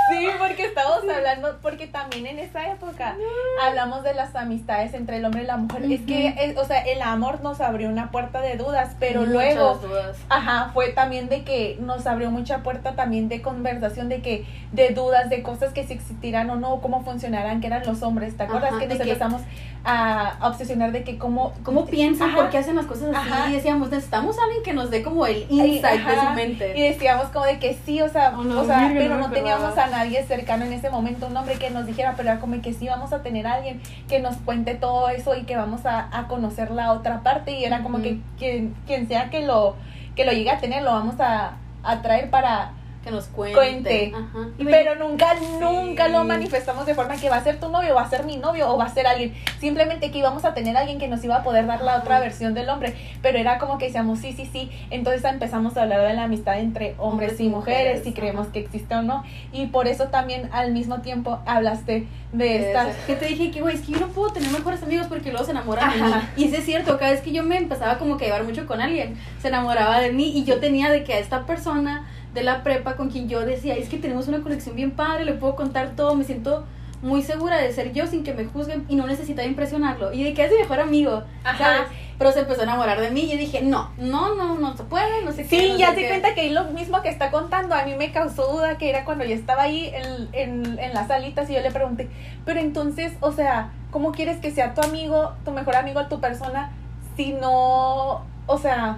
Sí, 0.09 0.27
porque 0.37 0.65
estábamos 0.65 1.03
hablando, 1.09 1.57
porque 1.61 1.87
también 1.87 2.25
en 2.25 2.39
esa 2.39 2.71
época 2.71 3.15
hablamos 3.61 4.03
de 4.03 4.13
las 4.13 4.35
amistades 4.35 4.93
entre 4.93 5.17
el 5.17 5.25
hombre 5.25 5.43
y 5.43 5.45
la 5.45 5.57
mujer. 5.57 5.83
Es 5.91 6.01
que, 6.01 6.55
o 6.57 6.65
sea, 6.65 6.81
el 6.81 7.01
amor 7.01 7.41
nos 7.41 7.61
abrió 7.61 7.89
una 7.89 8.11
puerta 8.11 8.41
de 8.41 8.57
dudas, 8.57 8.95
pero 8.99 9.21
Muchas 9.21 9.33
luego 9.33 9.75
dudas. 9.75 10.17
Ajá, 10.29 10.71
fue 10.73 10.89
también 10.89 11.29
de 11.29 11.43
que 11.43 11.77
nos 11.81 12.07
abrió 12.07 12.31
mucha 12.31 12.59
puerta 12.63 12.95
también 12.95 13.29
de 13.29 13.41
conversación, 13.41 14.09
de 14.09 14.21
que, 14.21 14.45
de 14.71 14.89
dudas, 14.89 15.29
de 15.29 15.43
cosas 15.43 15.73
que 15.73 15.85
si 15.85 15.93
existirán 15.93 16.49
o 16.49 16.55
no, 16.55 16.81
cómo 16.81 17.03
funcionarán, 17.03 17.61
que 17.61 17.67
eran 17.67 17.85
los 17.85 18.01
hombres, 18.01 18.35
¿te 18.37 18.43
acuerdas? 18.43 18.71
Ajá, 18.71 18.79
que 18.79 18.87
nos 18.87 18.99
empezamos 18.99 19.41
a, 19.83 20.37
a 20.39 20.47
obsesionar 20.47 20.91
de 20.91 21.03
que 21.03 21.17
cómo... 21.17 21.53
¿Cómo 21.63 21.85
piensan? 21.85 22.29
Ajá. 22.29 22.37
¿Por 22.37 22.49
qué 22.49 22.57
hacen 22.57 22.75
las 22.75 22.85
cosas 22.85 23.15
así? 23.15 23.29
Ajá. 23.29 23.49
Y 23.49 23.53
decíamos, 23.53 23.89
necesitamos 23.89 24.37
a 24.37 24.43
alguien 24.43 24.63
que 24.63 24.73
nos 24.73 24.89
dé 24.89 25.03
como 25.03 25.25
el 25.25 25.45
insight 25.49 26.05
de 26.05 26.15
su 26.19 26.29
mente. 26.35 26.77
Y 26.77 26.81
decíamos 26.81 27.27
como 27.27 27.45
de 27.45 27.59
que 27.59 27.77
sí, 27.85 28.01
o 28.01 28.09
sea, 28.09 28.29
Oh, 28.39 28.43
no, 28.43 28.61
o 28.61 28.65
sea 28.65 28.91
pero 28.93 29.17
no 29.17 29.29
teníamos 29.31 29.77
a 29.77 29.87
nadie 29.87 29.98
cercano 30.27 30.65
en 30.65 30.73
ese 30.73 30.89
momento, 30.89 31.27
un 31.27 31.37
hombre 31.37 31.55
que 31.55 31.69
nos 31.69 31.85
dijera, 31.85 32.13
pero 32.15 32.29
era 32.29 32.39
como 32.39 32.61
que 32.61 32.73
sí 32.73 32.87
vamos 32.87 33.13
a 33.13 33.21
tener 33.21 33.47
a 33.47 33.53
alguien 33.53 33.81
que 34.07 34.19
nos 34.19 34.37
cuente 34.37 34.75
todo 34.75 35.09
eso 35.09 35.35
y 35.35 35.43
que 35.43 35.55
vamos 35.55 35.85
a, 35.85 36.09
a 36.17 36.27
conocer 36.27 36.71
la 36.71 36.93
otra 36.93 37.21
parte. 37.21 37.51
Y 37.51 37.65
era 37.65 37.83
como 37.83 38.01
que 38.01 38.19
quien, 38.37 38.75
quien 38.85 39.07
sea 39.07 39.29
que 39.29 39.45
lo, 39.45 39.75
que 40.15 40.25
lo 40.25 40.31
llegue 40.31 40.51
a 40.51 40.59
tener, 40.59 40.83
lo 40.83 40.91
vamos 40.91 41.19
a, 41.19 41.57
a 41.83 42.01
traer 42.01 42.29
para, 42.29 42.73
Que 43.03 43.11
nos 43.11 43.25
cuente. 43.25 43.55
Cuente. 43.55 44.13
Ajá. 44.15 44.49
Pero 44.57 44.95
nunca, 44.95 45.35
nunca 45.59 46.07
lo 46.07 46.23
manifestamos 46.23 46.85
de 46.85 46.95
forma 46.95 47.15
que 47.15 47.29
va 47.29 47.37
a 47.37 47.43
ser 47.43 47.59
tu 47.59 47.69
novio, 47.69 47.95
va 47.95 48.01
a 48.01 48.09
ser 48.09 48.25
mi 48.25 48.37
novio 48.37 48.69
o 48.69 48.77
va 48.77 48.85
a 48.85 48.89
ser 48.89 49.07
alguien. 49.07 49.33
Simplemente 49.59 50.11
que 50.11 50.17
íbamos 50.17 50.45
a 50.45 50.53
tener 50.53 50.75
alguien 50.75 50.99
que 50.99 51.07
nos 51.07 51.23
iba 51.23 51.37
a 51.37 51.43
poder 51.43 51.65
dar 51.67 51.81
la 51.81 51.97
otra 51.97 52.19
versión 52.19 52.53
del 52.53 52.69
hombre. 52.69 52.95
Pero 53.21 53.37
era 53.37 53.57
como 53.57 53.77
que 53.77 53.85
decíamos, 53.85 54.19
sí, 54.19 54.33
sí, 54.33 54.49
sí. 54.51 54.69
Entonces 54.89 55.23
empezamos 55.23 55.77
a 55.77 55.83
hablar 55.83 56.07
de 56.07 56.13
la 56.13 56.23
amistad 56.23 56.59
entre 56.59 56.95
hombres, 56.97 57.09
Hombres 57.19 57.39
y 57.41 57.49
mujeres, 57.49 57.79
mujeres, 57.79 58.03
si 58.03 58.13
creemos 58.13 58.47
que 58.47 58.59
existe 58.59 58.95
o 58.95 59.01
no. 59.01 59.23
Y 59.51 59.65
por 59.65 59.87
eso 59.87 60.07
también 60.07 60.49
al 60.53 60.71
mismo 60.71 61.01
tiempo 61.01 61.39
hablaste 61.45 62.07
de 62.31 62.69
estas... 62.69 62.95
Que 63.07 63.15
te 63.15 63.25
dije 63.25 63.51
que, 63.51 63.61
güey, 63.61 63.75
es 63.75 63.81
que 63.81 63.93
yo 63.93 63.99
no 63.99 64.07
puedo 64.07 64.31
tener 64.31 64.49
mejores 64.51 64.81
amigos 64.83 65.07
porque 65.07 65.31
luego 65.31 65.43
se 65.43 65.51
enamoran 65.51 65.89
de 65.91 65.95
mí. 65.97 66.11
Ajá. 66.13 66.29
Y 66.37 66.47
sí 66.47 66.55
es 66.55 66.65
cierto, 66.65 66.97
cada 66.97 67.11
vez 67.11 67.21
que 67.21 67.31
yo 67.31 67.43
me 67.43 67.57
empezaba 67.57 67.97
como 67.97 68.17
que 68.17 68.25
a 68.25 68.27
llevar 68.27 68.43
mucho 68.43 68.65
con 68.67 68.79
alguien, 68.79 69.17
se 69.41 69.49
enamoraba 69.49 69.99
de 69.99 70.13
mí 70.13 70.31
y 70.37 70.45
yo 70.45 70.59
tenía 70.59 70.89
de 70.89 71.03
que 71.03 71.13
a 71.13 71.19
esta 71.19 71.45
persona 71.45 72.07
de 72.33 72.43
la 72.43 72.63
prepa 72.63 72.95
con 72.95 73.09
quien 73.09 73.27
yo 73.27 73.41
decía, 73.45 73.75
es 73.75 73.89
que 73.89 73.97
tenemos 73.97 74.27
una 74.27 74.41
conexión 74.41 74.75
bien 74.75 74.91
padre, 74.91 75.25
le 75.25 75.33
puedo 75.33 75.55
contar 75.55 75.95
todo, 75.95 76.15
me 76.15 76.23
siento 76.23 76.65
muy 77.01 77.21
segura 77.21 77.57
de 77.57 77.71
ser 77.71 77.93
yo 77.93 78.07
sin 78.07 78.23
que 78.23 78.33
me 78.33 78.45
juzguen 78.45 78.85
y 78.89 78.95
no 78.95 79.07
necesitaba 79.07 79.47
impresionarlo. 79.47 80.11
Y 80.11 80.23
de 80.23 80.33
que 80.33 80.43
es 80.43 80.51
mi 80.51 80.57
mejor 80.57 80.79
amigo, 80.81 81.23
Ajá. 81.43 81.57
¿sabes? 81.57 81.81
pero 82.17 82.33
se 82.33 82.39
empezó 82.41 82.59
a 82.59 82.63
enamorar 82.65 82.99
de 82.99 83.11
mí 83.11 83.21
y 83.21 83.31
yo 83.31 83.37
dije, 83.37 83.61
no, 83.61 83.91
no, 83.97 84.35
no, 84.35 84.55
no 84.55 84.75
se 84.75 84.83
puede, 84.83 85.23
no 85.23 85.31
sé 85.31 85.43
qué. 85.47 85.61
Sí, 85.61 85.69
no 85.69 85.77
ya 85.77 85.93
se 85.95 86.01
qué". 86.01 86.07
cuenta 86.09 86.35
que 86.35 86.41
ahí 86.41 86.49
lo 86.49 86.65
mismo 86.65 87.01
que 87.01 87.07
está 87.07 87.31
contando, 87.31 87.73
a 87.75 87.85
mí 87.85 87.95
me 87.95 88.11
causó 88.11 88.51
duda 88.51 88.77
que 88.77 88.89
era 88.89 89.05
cuando 89.05 89.23
yo 89.23 89.33
estaba 89.33 89.63
ahí 89.63 89.89
en, 89.93 90.27
en, 90.33 90.79
en 90.79 90.93
las 90.93 91.07
salitas 91.07 91.49
y 91.49 91.53
yo 91.53 91.61
le 91.61 91.71
pregunté, 91.71 92.09
pero 92.43 92.59
entonces, 92.59 93.13
o 93.21 93.31
sea, 93.31 93.71
¿cómo 93.89 94.11
quieres 94.11 94.37
que 94.39 94.51
sea 94.51 94.73
tu 94.73 94.81
amigo, 94.81 95.31
tu 95.45 95.51
mejor 95.51 95.77
amigo, 95.77 96.05
tu 96.07 96.19
persona, 96.19 96.73
si 97.15 97.31
no, 97.31 98.25
o 98.47 98.57
sea, 98.57 98.97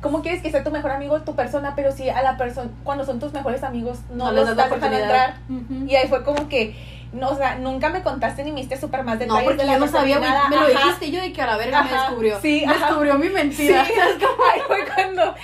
¿cómo 0.00 0.22
quieres 0.22 0.42
que 0.42 0.50
sea 0.50 0.62
tu 0.64 0.70
mejor 0.70 0.90
amigo, 0.92 1.20
tu 1.22 1.34
persona, 1.34 1.74
pero 1.74 1.92
si 1.92 2.08
a 2.08 2.22
la 2.22 2.36
persona, 2.36 2.70
cuando 2.84 3.04
son 3.04 3.18
tus 3.20 3.32
mejores 3.32 3.62
amigos, 3.62 3.98
no, 4.12 4.30
les 4.32 4.42
los 4.42 4.50
estás 4.50 4.70
dejando 4.70 4.96
entrar? 4.98 5.36
Y 5.86 5.94
ahí 5.96 6.08
fue 6.08 6.22
como 6.24 6.48
que, 6.48 6.76
no, 7.12 7.30
o 7.30 7.36
sea, 7.36 7.56
nunca 7.56 7.88
me 7.88 8.02
contaste 8.02 8.44
ni 8.44 8.52
me 8.52 8.60
diste 8.60 8.76
súper 8.78 9.02
más 9.02 9.14
No, 9.14 9.20
detalles 9.20 9.44
porque 9.44 9.60
de 9.62 9.66
la 9.66 9.72
yo 9.74 9.78
no 9.80 9.86
sabía, 9.88 10.18
nada. 10.20 10.48
me 10.48 10.56
lo 10.56 10.66
dijiste 10.68 11.06
y 11.06 11.10
yo 11.10 11.20
de 11.20 11.32
que 11.32 11.42
a 11.42 11.46
la 11.46 11.56
verga 11.56 11.82
me 11.82 11.90
descubrió. 11.90 12.40
sí, 12.40 12.64
ajá. 12.64 12.86
descubrió 12.86 13.18
mi 13.18 13.26
Sí, 13.28 13.32
mentira. 13.34 13.82
ahí 14.52 14.60
fue 14.66 14.84
cuando... 14.94 15.34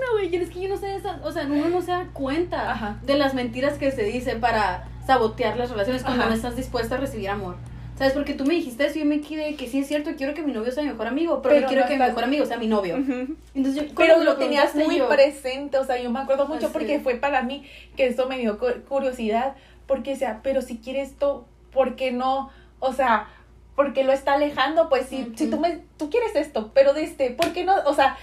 No, 0.00 0.12
güey, 0.14 0.34
es 0.34 0.48
que 0.50 0.60
yo 0.62 0.68
no 0.68 0.76
sé 0.76 0.94
esa, 0.96 1.18
o 1.22 1.32
sea, 1.32 1.44
uno 1.44 1.68
no 1.68 1.82
se 1.82 1.90
da 1.90 2.06
cuenta 2.12 2.72
Ajá. 2.72 2.96
de 3.02 3.14
las 3.16 3.34
mentiras 3.34 3.74
que 3.78 3.90
se 3.90 4.04
dicen 4.04 4.40
para 4.40 4.84
sabotear 5.06 5.56
las 5.56 5.70
relaciones 5.70 6.02
cuando 6.02 6.22
Ajá. 6.22 6.30
no 6.30 6.36
estás 6.36 6.56
dispuesta 6.56 6.94
a 6.94 6.98
recibir 6.98 7.28
amor. 7.30 7.56
¿Sabes? 7.98 8.12
Porque 8.12 8.32
tú 8.34 8.44
me 8.44 8.54
dijiste 8.54 8.86
eso 8.86 8.96
y 8.96 9.00
yo 9.00 9.06
me 9.06 9.20
quedé 9.20 9.56
que 9.56 9.66
sí 9.66 9.80
es 9.80 9.88
cierto, 9.88 10.10
quiero 10.16 10.32
que 10.32 10.42
mi 10.42 10.52
novio 10.52 10.70
sea 10.70 10.84
mi 10.84 10.90
mejor 10.90 11.08
amigo, 11.08 11.42
pero, 11.42 11.66
quiero 11.66 11.82
no 11.82 11.88
que 11.88 11.94
mi 11.94 11.98
mejor 12.04 12.22
amigo 12.24 12.46
sea 12.46 12.56
mi 12.56 12.68
novio. 12.68 12.96
Ujú. 12.96 13.34
Entonces 13.54 13.82
yo, 13.88 13.94
Pero 13.96 14.22
lo 14.22 14.36
tenías 14.36 14.74
muy 14.76 14.98
yo- 14.98 15.08
presente, 15.08 15.78
o 15.78 15.84
sea, 15.84 16.00
yo 16.00 16.08
me 16.10 16.20
acuerdo 16.20 16.46
mucho 16.46 16.66
Así 16.66 16.72
porque 16.72 17.00
fue 17.00 17.16
para 17.16 17.42
mí 17.42 17.66
que 17.96 18.06
eso 18.06 18.28
me 18.28 18.38
dio 18.38 18.58
cu- 18.60 18.82
curiosidad, 18.88 19.56
porque, 19.88 20.12
o 20.12 20.16
sea, 20.16 20.40
pero 20.44 20.62
si 20.62 20.78
quiere 20.78 21.00
esto, 21.00 21.46
¿por 21.72 21.96
qué 21.96 22.12
no? 22.12 22.50
O 22.78 22.92
sea, 22.92 23.26
¿por 23.74 23.92
qué 23.92 24.04
lo 24.04 24.12
está 24.12 24.34
alejando? 24.34 24.88
Pues 24.88 25.06
si, 25.06 25.32
si 25.34 25.50
tú, 25.50 25.58
me, 25.58 25.80
tú 25.96 26.08
quieres 26.08 26.36
esto, 26.36 26.70
pero 26.74 26.92
de 26.94 27.02
este, 27.02 27.30
¿por 27.30 27.52
qué 27.52 27.64
no? 27.64 27.74
O 27.86 27.94
sea, 27.94 28.16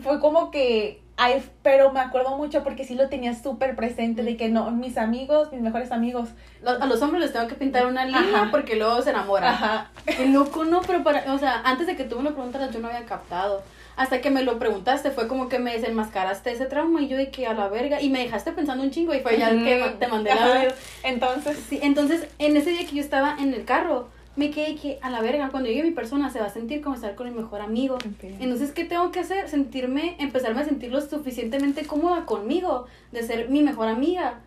fue 0.00 0.20
como 0.20 0.50
que, 0.50 1.00
ay, 1.16 1.42
pero 1.62 1.92
me 1.92 2.00
acuerdo 2.00 2.36
mucho 2.36 2.62
porque 2.62 2.84
sí 2.84 2.94
lo 2.94 3.08
tenía 3.08 3.34
súper 3.34 3.74
presente, 3.74 4.22
de 4.22 4.36
que 4.36 4.48
no, 4.48 4.70
mis 4.70 4.98
amigos, 4.98 5.50
mis 5.52 5.62
mejores 5.62 5.90
amigos, 5.92 6.28
A 6.64 6.86
los 6.86 7.00
hombres 7.02 7.22
les 7.22 7.32
tengo 7.32 7.48
que 7.48 7.54
pintar 7.54 7.86
una 7.86 8.04
línea 8.04 8.42
Ajá. 8.42 8.48
porque 8.50 8.76
luego 8.76 9.00
se 9.02 9.10
enamoran. 9.10 9.54
ajá, 9.54 9.90
Qué 10.04 10.26
loco, 10.28 10.64
no, 10.64 10.82
pero 10.82 11.02
para, 11.02 11.32
o 11.32 11.38
sea, 11.38 11.62
antes 11.64 11.86
de 11.86 11.96
que 11.96 12.04
tú 12.04 12.16
me 12.18 12.24
lo 12.24 12.34
preguntaras 12.34 12.70
yo 12.72 12.80
no 12.80 12.88
había 12.88 13.04
captado. 13.06 13.62
Hasta 13.96 14.20
que 14.20 14.28
me 14.30 14.42
lo 14.42 14.58
preguntaste 14.58 15.10
fue 15.10 15.26
como 15.26 15.48
que 15.48 15.58
me 15.58 15.72
desenmascaraste 15.72 16.50
ese 16.52 16.66
trauma 16.66 17.00
y 17.00 17.08
yo 17.08 17.16
de 17.16 17.30
que 17.30 17.46
a 17.46 17.54
la 17.54 17.68
verga 17.68 17.98
y 18.02 18.10
me 18.10 18.18
dejaste 18.18 18.52
pensando 18.52 18.84
un 18.84 18.90
chingo 18.90 19.14
y 19.14 19.20
fue 19.20 19.38
ya 19.38 19.48
que 19.48 19.82
Ujú. 19.88 19.96
te 19.98 20.06
mandé 20.08 20.32
audio. 20.32 20.68
entonces, 21.02 21.56
Sí, 21.66 21.80
entonces 21.82 22.26
en 22.38 22.58
ese 22.58 22.70
día 22.72 22.80
que 22.86 22.94
yo 22.96 23.00
estaba 23.00 23.36
en 23.40 23.54
el 23.54 23.64
carro 23.64 24.08
me 24.36 24.50
quedé 24.50 24.76
que 24.76 24.98
a 25.00 25.10
la 25.10 25.22
verga 25.22 25.48
cuando 25.50 25.68
llegue 25.68 25.82
mi 25.82 25.92
persona 25.92 26.30
se 26.30 26.38
va 26.38 26.46
a 26.46 26.50
sentir 26.50 26.82
como 26.82 26.94
estar 26.94 27.14
con 27.14 27.28
mi 27.28 27.34
mejor 27.34 27.62
amigo. 27.62 27.96
Entonces, 28.22 28.72
¿qué 28.72 28.84
tengo 28.84 29.10
que 29.10 29.20
hacer? 29.20 29.48
Sentirme, 29.48 30.16
empezarme 30.18 30.60
a 30.60 30.64
sentir 30.64 30.92
lo 30.92 31.00
suficientemente 31.00 31.86
cómoda 31.86 32.26
conmigo, 32.26 32.86
de 33.12 33.22
ser 33.22 33.48
mi 33.48 33.62
mejor 33.62 33.88
amiga. 33.88 34.40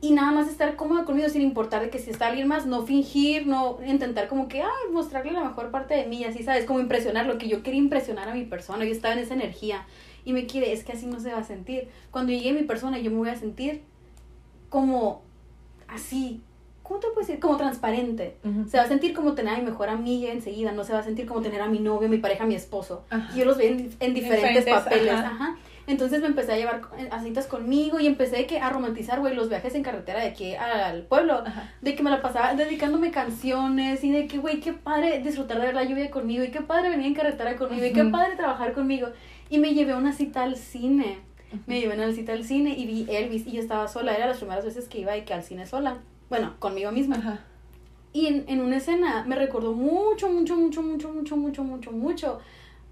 Y 0.00 0.12
nada 0.12 0.30
más 0.30 0.48
estar 0.48 0.76
cómoda 0.76 1.04
conmigo 1.04 1.28
sin 1.28 1.42
importar 1.42 1.82
de 1.82 1.90
que 1.90 1.98
si 1.98 2.10
está 2.10 2.28
alguien 2.28 2.46
más, 2.46 2.66
no 2.66 2.84
fingir, 2.84 3.46
no 3.46 3.78
intentar 3.84 4.28
como 4.28 4.46
que, 4.46 4.62
ay, 4.62 4.92
mostrarle 4.92 5.32
la 5.32 5.42
mejor 5.42 5.70
parte 5.70 5.94
de 5.94 6.06
mí, 6.06 6.22
así, 6.24 6.44
¿sabes? 6.44 6.66
Como 6.66 6.78
impresionar 6.78 7.26
lo 7.26 7.38
que 7.38 7.48
yo 7.48 7.62
quería 7.62 7.80
impresionar 7.80 8.28
a 8.28 8.34
mi 8.34 8.44
persona. 8.44 8.84
Yo 8.84 8.92
estaba 8.92 9.14
en 9.14 9.20
esa 9.20 9.34
energía 9.34 9.86
y 10.24 10.34
me 10.34 10.46
quedé, 10.46 10.72
es 10.72 10.84
que 10.84 10.92
así 10.92 11.06
no 11.06 11.18
se 11.18 11.32
va 11.32 11.38
a 11.38 11.44
sentir. 11.44 11.88
Cuando 12.10 12.32
llegue 12.32 12.52
mi 12.52 12.62
persona, 12.62 12.98
yo 12.98 13.10
me 13.10 13.16
voy 13.16 13.30
a 13.30 13.36
sentir 13.36 13.82
como 14.68 15.22
así, 15.88 16.42
¿cómo 16.88 16.98
te 17.00 17.06
puedo 17.08 17.20
decir? 17.20 17.38
Como 17.38 17.56
transparente. 17.58 18.36
Se 18.68 18.78
va 18.78 18.84
a 18.84 18.88
sentir 18.88 19.12
como 19.14 19.34
tener 19.34 19.54
a 19.54 19.58
mi 19.58 19.64
mejor 19.64 19.90
amiga 19.90 20.32
enseguida, 20.32 20.72
no 20.72 20.82
se 20.84 20.92
va 20.94 21.00
a 21.00 21.02
sentir 21.04 21.26
como 21.26 21.42
tener 21.42 21.60
a 21.60 21.68
mi 21.68 21.78
novio, 21.78 22.08
mi 22.08 22.18
pareja, 22.18 22.46
mi 22.46 22.54
esposo. 22.54 23.04
Ajá. 23.10 23.30
Y 23.34 23.38
yo 23.40 23.44
los 23.44 23.56
veía 23.58 23.70
en, 23.72 23.90
en 24.00 24.14
diferentes, 24.14 24.64
Diferentes, 24.64 24.64
papeles. 24.66 25.12
ajá. 25.12 25.26
Ajá. 25.28 25.56
Entonces 25.86 26.20
me 26.20 26.26
empecé 26.26 26.52
a 26.52 26.56
llevar 26.58 26.82
eh, 26.98 27.08
a 27.10 27.22
citas 27.22 27.46
conmigo 27.46 27.98
y 27.98 28.06
empecé 28.06 28.44
que 28.46 28.58
a 28.60 28.68
romantizar, 28.68 29.20
güey, 29.20 29.34
los 29.34 29.48
viajes 29.48 29.74
en 29.74 29.82
carretera 29.82 30.20
de 30.20 30.26
aquí 30.28 30.54
al 30.54 31.02
pueblo. 31.04 31.42
Ajá. 31.46 31.72
De 31.80 31.94
que 31.94 32.02
me 32.02 32.10
la 32.10 32.20
pasaba 32.20 32.52
dedicándome 32.54 33.10
canciones 33.10 34.04
y 34.04 34.10
de 34.12 34.26
que, 34.26 34.36
güey, 34.38 34.60
qué 34.60 34.72
padre 34.74 35.20
disfrutar 35.20 35.58
de 35.60 35.66
ver 35.66 35.74
la 35.74 35.84
lluvia 35.84 36.10
conmigo 36.10 36.44
y 36.44 36.50
qué 36.50 36.60
padre 36.60 36.90
venir 36.90 37.06
en 37.06 37.14
carretera 37.14 37.56
conmigo 37.56 37.86
y 37.86 37.92
qué 37.92 38.04
padre 38.04 38.36
trabajar 38.36 38.72
conmigo. 38.74 39.08
Y 39.48 39.58
me 39.58 39.72
llevé 39.72 39.92
a 39.92 39.96
una 39.96 40.12
cita 40.12 40.42
al 40.42 40.56
cine. 40.56 41.20
Me 41.66 41.80
llevé 41.80 41.94
a 41.94 41.96
una 42.04 42.12
cita 42.12 42.32
al 42.34 42.44
cine 42.44 42.74
y 42.76 42.84
vi 42.84 43.06
Elvis 43.08 43.46
y 43.46 43.52
yo 43.52 43.60
estaba 43.62 43.88
sola. 43.88 44.14
Era 44.14 44.26
las 44.26 44.36
primeras 44.36 44.66
veces 44.66 44.88
que 44.88 44.98
iba 45.00 45.12
de 45.12 45.24
que 45.24 45.32
al 45.32 45.42
cine 45.42 45.64
sola. 45.66 45.96
Bueno, 46.28 46.54
conmigo 46.58 46.92
misma. 46.92 47.16
Ajá. 47.16 47.40
Y 48.12 48.26
en, 48.26 48.44
en 48.48 48.60
una 48.60 48.76
escena 48.78 49.24
me 49.26 49.36
recordó 49.36 49.72
mucho, 49.72 50.28
mucho, 50.28 50.56
mucho, 50.56 50.82
mucho, 50.82 51.08
mucho, 51.12 51.36
mucho, 51.36 51.62
mucho, 51.64 51.92
mucho 51.92 52.40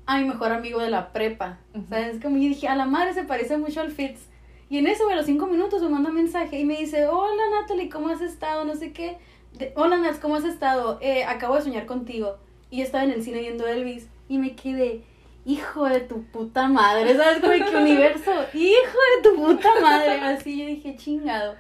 a 0.07 0.19
mi 0.19 0.25
mejor 0.29 0.53
amigo 0.53 0.79
de 0.81 0.91
la 0.91 1.13
prepa. 1.13 1.59
Ujú. 1.75 1.85
¿Sabes? 1.89 2.21
Como 2.23 2.37
yo 2.37 2.49
dije, 2.49 2.69
a 2.69 2.77
la 2.77 2.87
madre 2.87 3.13
se 3.15 3.25
parece 3.25 3.57
mucho 3.57 3.81
al 3.81 3.91
Fitz. 3.91 4.21
Y 4.69 4.79
en 4.79 4.87
eso, 4.87 5.09
a 5.09 5.15
los 5.15 5.27
cinco 5.27 5.47
minutos 5.47 5.81
me 5.83 5.89
manda 5.89 6.11
mensaje 6.11 6.59
y 6.61 6.65
me 6.65 6.77
dice, 6.77 7.07
hola 7.07 7.43
Natalie, 7.61 7.89
¿cómo 7.89 8.09
has 8.09 8.21
estado? 8.21 8.65
No 8.65 8.75
sé 8.75 8.93
qué. 8.93 9.19
De- 9.53 9.73
hola 9.77 9.97
Nats, 9.97 10.19
¿cómo 10.19 10.37
has 10.37 10.45
estado? 10.45 10.99
Eh, 11.01 11.25
acabo 11.25 11.55
de 11.57 11.63
soñar 11.63 11.87
contigo. 11.87 12.37
Y 12.71 12.79
yo 12.79 12.83
estaba 12.85 13.05
en 13.05 13.11
el 13.13 13.23
cine 13.23 13.41
viendo 13.41 13.67
Elvis 13.67 14.09
y 14.29 14.39
me 14.39 14.55
quedé, 14.57 15.03
hijo 15.45 15.85
de 15.85 16.01
tu 16.01 16.25
puta 16.25 16.67
madre, 16.69 17.17
¿sabes? 17.17 17.39
Como 17.41 17.53
qué 17.53 17.77
universo, 17.77 18.33
hijo 18.55 18.99
de 19.17 19.23
tu 19.31 19.37
puta 19.37 19.69
madre. 19.81 20.21
Así 20.21 20.59
yo 20.59 20.67
dije, 20.67 20.97
chingado. 20.97 21.55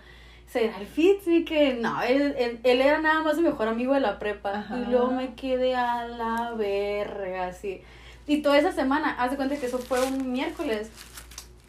¿Será 0.46 0.78
el 0.78 0.86
Fitz? 0.86 1.26
Y 1.26 1.44
que 1.44 1.74
no, 1.74 2.02
él, 2.02 2.34
él, 2.38 2.60
él 2.62 2.80
era 2.80 3.00
nada 3.00 3.20
más 3.22 3.36
mi 3.36 3.42
mejor 3.42 3.68
amigo 3.68 3.94
de 3.94 4.00
la 4.00 4.18
prepa. 4.18 4.60
Ajá. 4.60 4.78
Y 4.78 4.90
luego 4.90 5.10
me 5.10 5.34
quedé 5.34 5.74
a 5.74 6.06
la 6.06 6.52
verga, 6.56 7.48
así. 7.48 7.82
Y 8.26 8.42
toda 8.42 8.58
esa 8.58 8.72
semana, 8.72 9.16
haz 9.18 9.30
de 9.30 9.36
cuenta 9.36 9.56
que 9.56 9.66
eso 9.66 9.78
fue 9.78 10.02
un 10.04 10.32
miércoles. 10.32 10.90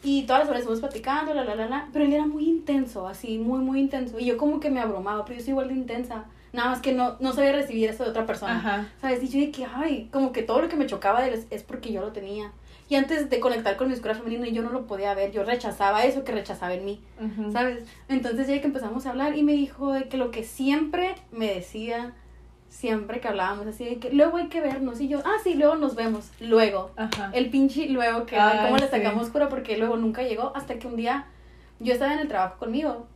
Y 0.02 0.22
todas 0.22 0.40
las 0.40 0.48
horas 0.48 0.60
estuvimos 0.60 0.80
platicando, 0.80 1.34
la, 1.34 1.44
la, 1.44 1.54
la, 1.54 1.66
la. 1.66 1.88
Pero 1.92 2.04
él 2.04 2.12
era 2.12 2.26
muy 2.26 2.48
intenso, 2.48 3.08
así, 3.08 3.38
muy, 3.38 3.58
muy 3.60 3.80
intenso. 3.80 4.18
Y 4.18 4.26
yo 4.26 4.36
como 4.36 4.60
que 4.60 4.70
me 4.70 4.80
abrumaba, 4.80 5.24
pero 5.24 5.38
yo 5.38 5.44
soy 5.44 5.50
igual 5.50 5.68
de 5.68 5.74
intensa. 5.74 6.24
Nada 6.52 6.70
más 6.70 6.80
que 6.80 6.92
no, 6.92 7.16
no 7.20 7.32
sabía 7.32 7.52
recibir 7.52 7.90
eso 7.90 8.04
de 8.04 8.10
otra 8.10 8.26
persona. 8.26 8.56
Ajá. 8.56 8.88
¿Sabes? 9.00 9.22
Y 9.22 9.28
yo 9.28 9.40
de 9.40 9.50
que, 9.50 9.66
ay, 9.66 10.08
como 10.12 10.32
que 10.32 10.42
todo 10.42 10.62
lo 10.62 10.68
que 10.68 10.76
me 10.76 10.86
chocaba 10.86 11.20
de 11.20 11.28
él 11.28 11.34
es, 11.34 11.46
es 11.50 11.62
porque 11.62 11.92
yo 11.92 12.00
lo 12.00 12.12
tenía. 12.12 12.52
Y 12.88 12.94
antes 12.94 13.28
de 13.28 13.40
conectar 13.40 13.76
con 13.76 13.88
mi 13.88 13.94
oscura 13.94 14.14
femenina, 14.14 14.48
yo 14.48 14.62
no 14.62 14.70
lo 14.70 14.86
podía 14.86 15.12
ver. 15.14 15.30
Yo 15.30 15.44
rechazaba 15.44 16.04
eso 16.04 16.24
que 16.24 16.32
rechazaba 16.32 16.72
en 16.72 16.84
mí. 16.86 17.00
¿Sabes? 17.52 17.84
Entonces 18.08 18.48
ya 18.48 18.60
que 18.60 18.66
empezamos 18.66 19.04
a 19.04 19.10
hablar 19.10 19.36
y 19.36 19.42
me 19.42 19.52
dijo 19.52 19.92
de 19.92 20.08
que 20.08 20.16
lo 20.16 20.30
que 20.30 20.42
siempre 20.42 21.14
me 21.30 21.52
decía, 21.52 22.14
siempre 22.70 23.20
que 23.20 23.28
hablábamos 23.28 23.66
así, 23.66 23.84
de 23.84 23.98
que 23.98 24.10
luego 24.10 24.38
hay 24.38 24.48
que 24.48 24.62
vernos. 24.62 25.00
Y 25.00 25.08
yo, 25.08 25.20
ah, 25.26 25.36
sí, 25.44 25.54
luego 25.54 25.74
nos 25.74 25.96
vemos. 25.96 26.30
Luego. 26.40 26.92
Ajá. 26.96 27.30
El 27.34 27.50
pinche 27.50 27.90
luego 27.90 28.24
que, 28.24 28.36
Ay, 28.38 28.64
¿cómo 28.64 28.78
le 28.78 28.88
sacamos 28.88 29.28
cura? 29.28 29.50
Porque 29.50 29.76
luego 29.76 29.96
nunca 29.98 30.22
llegó 30.22 30.52
hasta 30.56 30.78
que 30.78 30.86
un 30.86 30.96
día 30.96 31.26
yo 31.80 31.92
estaba 31.92 32.14
en 32.14 32.20
el 32.20 32.28
trabajo 32.28 32.58
conmigo. 32.58 33.06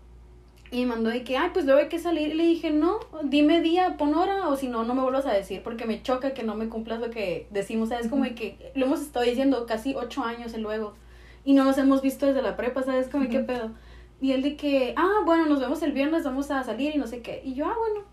Y 0.73 0.81
me 0.81 0.87
mandó 0.87 1.11
de 1.11 1.23
que, 1.23 1.37
ay, 1.37 1.51
pues 1.53 1.67
luego 1.67 1.81
hay 1.81 1.89
que 1.89 1.99
salir. 1.99 2.29
Y 2.31 2.35
le 2.35 2.45
dije, 2.45 2.71
no, 2.71 2.99
dime 3.23 3.61
día, 3.61 3.97
pon 3.99 4.15
hora, 4.15 4.49
o 4.49 4.57
si 4.57 4.69
no, 4.69 4.85
no 4.85 4.95
me 4.95 5.03
vuelvas 5.03 5.27
a 5.27 5.33
decir, 5.33 5.63
porque 5.63 5.85
me 5.85 6.03
choca 6.03 6.33
que 6.33 6.45
no 6.45 6.55
me 6.55 6.71
cumplas 6.71 6.99
lo 6.99 7.11
que 7.11 7.47
decimos. 7.51 7.91
¿Sabes? 7.91 8.09
Como 8.09 8.25
de 8.25 8.35
que 8.35 8.73
lo 8.75 8.87
hemos 8.87 9.03
estado 9.03 9.27
diciendo 9.27 9.67
casi 9.67 9.95
ocho 9.95 10.25
años 10.25 10.55
el 10.55 10.63
luego. 10.63 10.95
Y 11.45 11.53
no 11.53 11.65
nos 11.65 11.77
hemos 11.77 12.01
visto 12.01 12.25
desde 12.25 12.41
la 12.41 12.57
prepa, 12.57 12.83
¿sabes? 12.83 13.09
Como, 13.09 13.29
¿qué 13.29 13.39
Ujú. 13.39 13.47
pedo? 13.47 13.71
Y 14.23 14.33
él 14.33 14.43
de 14.43 14.57
que, 14.57 14.95
ah, 14.97 15.21
bueno, 15.27 15.45
nos 15.47 15.61
vemos 15.61 15.83
el 15.83 15.93
viernes, 15.93 16.25
vamos 16.25 16.51
a 16.51 16.65
salir 16.65 16.95
y 16.95 16.99
no 16.99 17.07
sé 17.07 17.21
qué. 17.21 17.43
Y 17.45 17.53
yo, 17.53 17.67
ah, 17.67 17.77
bueno. 17.79 18.07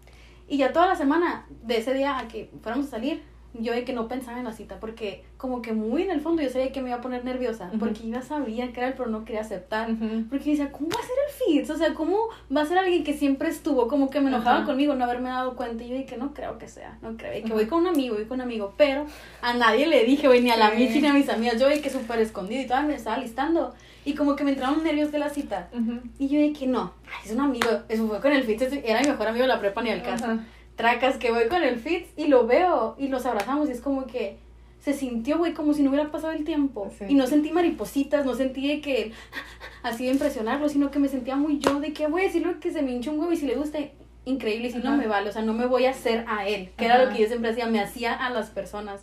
Y 0.49 0.57
ya 0.57 0.73
toda 0.73 0.87
la 0.87 0.95
semana, 0.95 1.47
de 1.63 1.77
ese 1.77 1.93
día 1.93 2.17
a 2.17 2.27
que 2.27 2.49
fuéramos 2.61 2.87
a 2.87 2.89
salir, 2.89 3.21
yo 3.53 3.73
de 3.73 3.83
que 3.83 3.93
no 3.93 4.07
pensaba 4.07 4.37
en 4.37 4.45
la 4.45 4.53
cita, 4.53 4.79
porque 4.79 5.23
como 5.37 5.61
que 5.61 5.73
muy 5.73 6.03
en 6.03 6.11
el 6.11 6.21
fondo 6.21 6.41
yo 6.41 6.49
sabía 6.49 6.71
que 6.71 6.81
me 6.81 6.89
iba 6.89 6.99
a 6.99 7.01
poner 7.01 7.25
nerviosa, 7.25 7.71
porque 7.79 8.03
yo 8.03 8.09
ya 8.13 8.21
sabía 8.21 8.71
que 8.71 8.79
era 8.79 8.89
él, 8.89 8.93
pero 8.95 9.09
no 9.09 9.25
quería 9.25 9.41
aceptar. 9.41 9.91
Ujú. 9.91 10.25
Porque 10.29 10.51
decía, 10.51 10.71
¿cómo 10.71 10.89
va 10.89 10.99
a 10.99 11.01
ser 11.01 11.15
el 11.27 11.33
Fitz? 11.57 11.69
O 11.71 11.77
sea, 11.77 11.93
¿cómo 11.93 12.17
va 12.55 12.61
a 12.61 12.65
ser 12.65 12.77
alguien 12.77 13.03
que 13.03 13.13
siempre 13.13 13.49
estuvo? 13.49 13.87
Como 13.87 14.09
que 14.09 14.21
me 14.21 14.29
enojaba 14.29 14.57
Ajá. 14.57 14.65
conmigo 14.65 14.93
no 14.93 15.03
haberme 15.03 15.29
dado 15.29 15.55
cuenta. 15.55 15.83
Y 15.83 15.89
yo 15.89 15.95
dije, 15.95 16.17
no 16.17 16.33
creo 16.33 16.57
que 16.57 16.67
sea, 16.67 16.97
no 17.01 17.17
creo. 17.17 17.37
Y 17.37 17.41
que 17.41 17.53
voy 17.53 17.65
con 17.65 17.81
un 17.81 17.87
amigo, 17.87 18.15
voy 18.15 18.25
con 18.25 18.35
un 18.35 18.41
amigo. 18.41 18.73
Pero 18.77 19.05
a 19.41 19.53
nadie 19.53 19.87
le 19.87 20.03
dije, 20.03 20.27
güey, 20.27 20.41
ni 20.41 20.51
a 20.51 20.57
la. 20.57 20.71
Michi 20.71 21.01
ni 21.01 21.07
a 21.07 21.13
mis 21.13 21.29
amigas. 21.29 21.59
Yo 21.59 21.67
vi 21.69 21.81
que 21.81 21.89
súper 21.89 22.19
escondido 22.19 22.61
y 22.61 22.67
todavía 22.67 22.89
me 22.89 22.95
estaba 22.95 23.17
listando. 23.17 23.73
Y 24.05 24.13
como 24.15 24.35
que 24.35 24.43
me 24.43 24.51
entraron 24.51 24.83
nervios 24.83 25.11
de 25.11 25.19
la 25.19 25.29
cita. 25.29 25.69
Y 26.17 26.27
yo 26.27 26.39
dije, 26.39 26.67
no, 26.67 26.93
ay, 27.05 27.25
es 27.25 27.31
un 27.31 27.41
amigo. 27.41 27.67
Eso 27.89 28.07
fue 28.07 28.19
con 28.21 28.31
el 28.31 28.43
Fitz, 28.43 28.61
era 28.83 29.01
mi 29.01 29.07
mejor 29.07 29.27
amigo 29.27 29.43
de 29.43 29.47
la 29.49 29.59
prepa 29.59 29.81
ni 29.81 29.89
al 29.89 30.03
caso. 30.03 30.39
Tracas 30.79 31.17
que 31.17 31.29
voy 31.29 31.49
con 31.49 31.61
el 31.61 31.77
Fitz 31.77 32.07
y 32.15 32.27
lo 32.27 32.47
veo 32.47 32.95
y 32.97 33.09
los 33.09 33.25
abrazamos 33.25 33.67
y 33.67 33.73
es 33.73 33.81
como 33.81 34.07
que 34.07 34.37
se 34.79 34.93
sintió, 34.93 35.37
güey, 35.37 35.53
como 35.53 35.73
si 35.73 35.83
no 35.83 35.89
hubiera 35.89 36.09
pasado 36.09 36.31
el 36.31 36.45
tiempo. 36.45 36.89
Sí. 36.97 37.03
Y 37.09 37.15
no 37.15 37.27
sentí 37.27 37.51
maripositas, 37.51 38.25
no 38.25 38.33
sentí 38.33 38.65
de 38.65 38.79
que 38.79 39.11
así 39.83 40.05
de 40.05 40.13
impresionarlo, 40.13 40.69
sino 40.69 40.89
que 40.89 40.99
me 40.99 41.09
sentía 41.09 41.35
muy 41.35 41.59
yo 41.59 41.81
de 41.81 41.91
que, 41.91 42.07
güey, 42.07 42.27
decirle 42.27 42.59
que 42.61 42.71
se 42.71 42.81
me 42.81 42.91
hincha 42.91 43.11
un 43.11 43.19
huevo 43.19 43.33
y 43.33 43.35
si 43.35 43.45
le 43.45 43.55
gusta, 43.55 43.77
increíble, 44.23 44.69
y 44.69 44.71
si 44.71 44.77
no 44.77 44.95
me 44.95 45.07
vale, 45.07 45.29
o 45.29 45.33
sea, 45.33 45.41
no 45.41 45.51
me 45.51 45.65
voy 45.65 45.85
a 45.85 45.89
hacer 45.89 46.23
a 46.29 46.47
él, 46.47 46.69
que 46.77 46.85
era 46.85 47.03
lo 47.03 47.11
que 47.11 47.23
yo 47.23 47.27
siempre 47.27 47.51
hacía, 47.51 47.65
me 47.65 47.81
hacía 47.81 48.13
a 48.13 48.29
las 48.29 48.49
personas. 48.49 49.01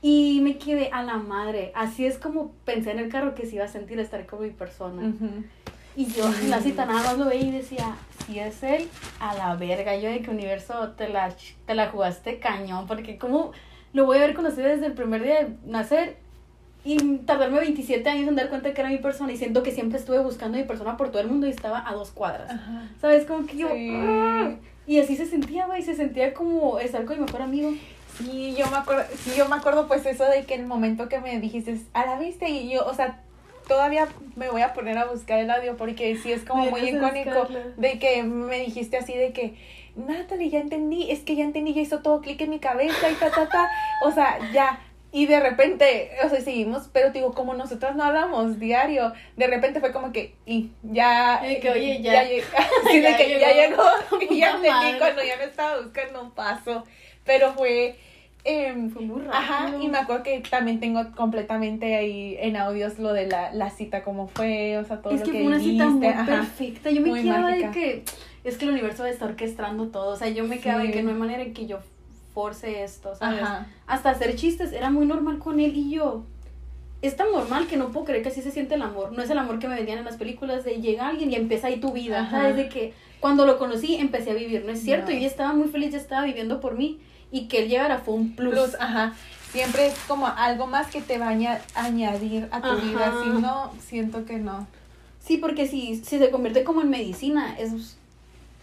Y 0.00 0.40
me 0.42 0.56
quedé 0.56 0.88
a 0.92 1.02
la 1.02 1.18
madre. 1.18 1.72
Así 1.74 2.06
es 2.06 2.16
como 2.16 2.52
pensé 2.64 2.92
en 2.92 3.00
el 3.00 3.10
carro 3.10 3.34
que 3.34 3.44
se 3.44 3.56
iba 3.56 3.64
a 3.64 3.68
sentir 3.68 3.98
estar 3.98 4.24
con 4.24 4.40
mi 4.40 4.50
persona. 4.50 5.12
Y 5.96 6.06
yo 6.06 6.26
en 6.26 6.50
la 6.50 6.60
cita 6.60 6.84
nada 6.84 7.02
más 7.02 7.18
lo 7.18 7.24
veía 7.24 7.46
y 7.46 7.50
decía, 7.52 7.96
si 8.26 8.38
es 8.38 8.62
él, 8.62 8.88
a 9.18 9.34
la 9.34 9.56
verga, 9.56 9.96
yo 9.96 10.10
de 10.10 10.20
que 10.20 10.30
universo 10.30 10.90
te 10.90 11.08
la, 11.08 11.34
te 11.66 11.74
la 11.74 11.88
jugaste 11.88 12.38
cañón, 12.38 12.86
porque 12.86 13.16
como, 13.16 13.52
lo 13.92 14.04
voy 14.04 14.18
a 14.18 14.20
ver 14.20 14.34
conocer 14.34 14.66
desde 14.66 14.86
el 14.86 14.92
primer 14.92 15.22
día 15.22 15.44
de 15.44 15.56
nacer 15.64 16.18
y 16.84 16.98
tardarme 17.18 17.60
27 17.60 18.08
años 18.08 18.28
en 18.28 18.36
dar 18.36 18.48
cuenta 18.48 18.72
que 18.72 18.80
era 18.80 18.90
mi 18.90 18.98
persona 18.98 19.32
y 19.32 19.36
siento 19.36 19.62
que 19.62 19.72
siempre 19.72 19.98
estuve 19.98 20.20
buscando 20.20 20.56
a 20.56 20.60
mi 20.60 20.66
persona 20.66 20.96
por 20.96 21.08
todo 21.08 21.20
el 21.20 21.28
mundo 21.28 21.46
y 21.46 21.50
estaba 21.50 21.88
a 21.88 21.94
dos 21.94 22.10
cuadras. 22.10 22.50
Ajá. 22.50 22.88
¿Sabes? 23.00 23.24
Como 23.24 23.46
que 23.46 23.56
yo... 23.56 23.68
Sí. 23.70 23.90
¡ah! 23.92 24.54
Y 24.86 25.00
así 25.00 25.16
se 25.16 25.26
sentía, 25.26 25.66
güey, 25.66 25.82
se 25.82 25.96
sentía 25.96 26.32
como 26.32 26.78
estar 26.78 27.04
con 27.04 27.18
mi 27.18 27.24
mejor 27.24 27.42
amigo. 27.42 27.72
Sí, 28.18 28.54
yo 28.56 28.66
me 28.70 28.76
acuerdo, 28.76 29.04
sí, 29.16 29.32
yo 29.36 29.48
me 29.48 29.56
acuerdo 29.56 29.88
pues 29.88 30.06
eso 30.06 30.24
de 30.24 30.44
que 30.44 30.54
el 30.54 30.66
momento 30.66 31.08
que 31.08 31.20
me 31.20 31.40
dijiste, 31.40 31.76
a 31.92 32.06
la 32.06 32.18
vista 32.18 32.48
y 32.48 32.70
yo, 32.70 32.86
o 32.86 32.94
sea, 32.94 33.20
todavía 33.66 34.08
me 34.36 34.50
voy 34.50 34.62
a 34.62 34.72
poner 34.72 34.96
a 34.98 35.06
buscar 35.06 35.38
el 35.38 35.50
audio 35.50 35.76
porque 35.76 36.16
sí 36.16 36.32
es 36.32 36.44
como 36.44 36.66
muy 36.70 36.80
icónico 36.88 37.48
de 37.76 37.98
que 37.98 38.22
me 38.22 38.60
dijiste 38.60 38.96
así 38.96 39.14
de 39.14 39.32
que, 39.32 39.54
Natalie, 39.96 40.50
ya 40.50 40.60
entendí, 40.60 41.10
es 41.10 41.20
que 41.20 41.36
ya 41.36 41.44
entendí, 41.44 41.72
ya 41.74 41.80
hizo 41.80 42.00
todo 42.00 42.20
clic 42.20 42.40
en 42.42 42.50
mi 42.50 42.58
cabeza 42.58 43.10
y 43.10 43.14
ta, 43.14 43.30
ta, 43.30 43.48
ta, 43.48 43.70
o 44.02 44.10
sea, 44.12 44.38
ya. 44.52 44.80
Y 45.12 45.24
de 45.26 45.40
repente, 45.40 46.10
o 46.24 46.28
sea, 46.28 46.40
seguimos, 46.42 46.90
pero 46.92 47.10
digo, 47.10 47.32
como 47.32 47.54
nosotros 47.54 47.96
no 47.96 48.04
hablamos 48.04 48.58
diario, 48.58 49.14
de 49.36 49.46
repente 49.46 49.80
fue 49.80 49.90
como 49.92 50.12
que, 50.12 50.34
y 50.44 50.70
ya, 50.82 51.40
Y 51.50 51.60
que, 51.60 51.70
oye, 51.70 52.02
ya. 52.02 52.24
llegó, 52.24 52.46
así 52.84 52.96
de 53.00 53.02
Ya 53.02 53.16
que 53.16 53.40
ya 53.40 53.52
llegó. 53.52 53.82
llegó, 54.10 54.20
y 54.30 54.38
ya 54.40 54.50
entendí 54.56 54.98
cuando 54.98 55.22
ya 55.24 55.36
me 55.38 55.44
estaba 55.44 55.80
buscando 55.80 56.22
un 56.22 56.32
paso, 56.32 56.84
pero 57.24 57.54
fue, 57.54 57.96
em, 58.46 58.90
Fue 58.90 59.02
muy. 59.02 59.22
Ajá, 59.30 59.72
y 59.80 59.88
me 59.88 59.98
acuerdo 59.98 60.22
que 60.22 60.40
también 60.48 60.80
tengo 60.80 61.00
completamente 61.16 61.96
ahí 61.96 62.36
en 62.40 62.56
audios 62.56 62.98
lo 62.98 63.12
de 63.12 63.26
la, 63.26 63.52
la 63.52 63.70
cita, 63.70 64.02
cómo 64.04 64.28
fue, 64.28 64.78
o 64.78 64.84
sea, 64.84 65.02
todo 65.02 65.12
Es 65.12 65.20
lo 65.20 65.26
que 65.26 65.32
que 65.32 65.38
fue 65.38 65.46
una 65.48 65.58
cita 65.60 65.86
muy 65.86 66.06
ajá. 66.06 66.24
perfecta. 66.24 66.90
Yo 66.90 67.00
me 67.02 67.08
Muy 67.08 67.22
quedaba 67.22 67.42
mágica. 67.50 67.66
de 67.68 67.72
que 67.74 68.04
es 68.44 68.56
que 68.56 68.64
el 68.64 68.70
universo 68.70 69.04
está 69.04 69.24
orquestando 69.26 69.88
todo. 69.88 70.10
O 70.12 70.16
sea, 70.16 70.28
yo 70.28 70.44
me 70.44 70.60
quedaba 70.60 70.82
de 70.82 70.92
que 70.92 71.02
no 71.02 71.10
hay 71.10 71.16
manera 71.16 71.42
en 71.42 71.52
que 71.52 71.66
yo 71.66 71.78
force 72.34 72.84
esto, 72.84 73.14
¿sabes? 73.16 73.42
Ajá. 73.42 73.66
Hasta 73.86 74.10
hacer 74.10 74.36
chistes 74.36 74.72
era 74.72 74.90
muy 74.90 75.06
normal 75.06 75.38
con 75.38 75.58
él 75.58 75.72
y 75.76 75.90
yo. 75.90 76.24
Es 77.02 77.16
tan 77.16 77.30
normal 77.32 77.66
que 77.66 77.76
no 77.76 77.88
puedo 77.88 78.06
creer 78.06 78.22
que 78.22 78.28
así 78.30 78.42
se 78.42 78.50
siente 78.50 78.74
el 78.74 78.82
amor. 78.82 79.12
No 79.12 79.22
es 79.22 79.30
el 79.30 79.38
amor 79.38 79.58
que 79.58 79.68
me 79.68 79.74
vendían 79.76 79.98
en 79.98 80.04
las 80.04 80.16
películas 80.16 80.64
de 80.64 80.80
llega 80.80 81.08
alguien 81.08 81.30
y 81.30 81.34
empieza 81.34 81.66
ahí 81.66 81.78
tu 81.80 81.92
vida. 81.92 82.20
Ajá. 82.22 82.42
¿Sabes? 82.42 82.56
De 82.56 82.68
que 82.68 82.92
cuando 83.20 83.46
lo 83.46 83.58
conocí 83.58 83.96
empecé 83.96 84.30
a 84.30 84.34
vivir. 84.34 84.64
No 84.64 84.72
es 84.72 84.82
cierto. 84.82 85.06
No. 85.10 85.12
Yo 85.14 85.20
ya 85.22 85.26
estaba 85.26 85.52
muy 85.52 85.68
feliz, 85.68 85.92
ya 85.92 85.98
estaba 85.98 86.24
viviendo 86.24 86.60
por 86.60 86.76
mí. 86.76 86.98
Y 87.36 87.48
que 87.48 87.62
él 87.62 87.68
llegara 87.68 87.98
fue 87.98 88.14
un 88.14 88.34
plus. 88.34 88.54
Plus, 88.54 88.74
ajá. 88.80 89.12
Siempre 89.52 89.86
es 89.88 89.94
como 90.08 90.26
algo 90.26 90.66
más 90.66 90.86
que 90.88 91.00
te 91.02 91.18
va 91.18 91.26
a 91.26 91.30
aña- 91.30 91.60
añadir 91.74 92.48
a 92.50 92.60
tu 92.62 92.68
Ajá. 92.68 92.76
vida, 92.86 93.14
si 93.22 93.28
no, 93.28 93.72
siento 93.80 94.24
que 94.24 94.38
no. 94.38 94.66
Sí, 95.20 95.36
porque 95.36 95.66
si, 95.66 95.96
si 95.96 96.18
se 96.18 96.30
convierte 96.30 96.64
como 96.64 96.80
en 96.82 96.88
medicina, 96.90 97.54
es, 97.58 97.96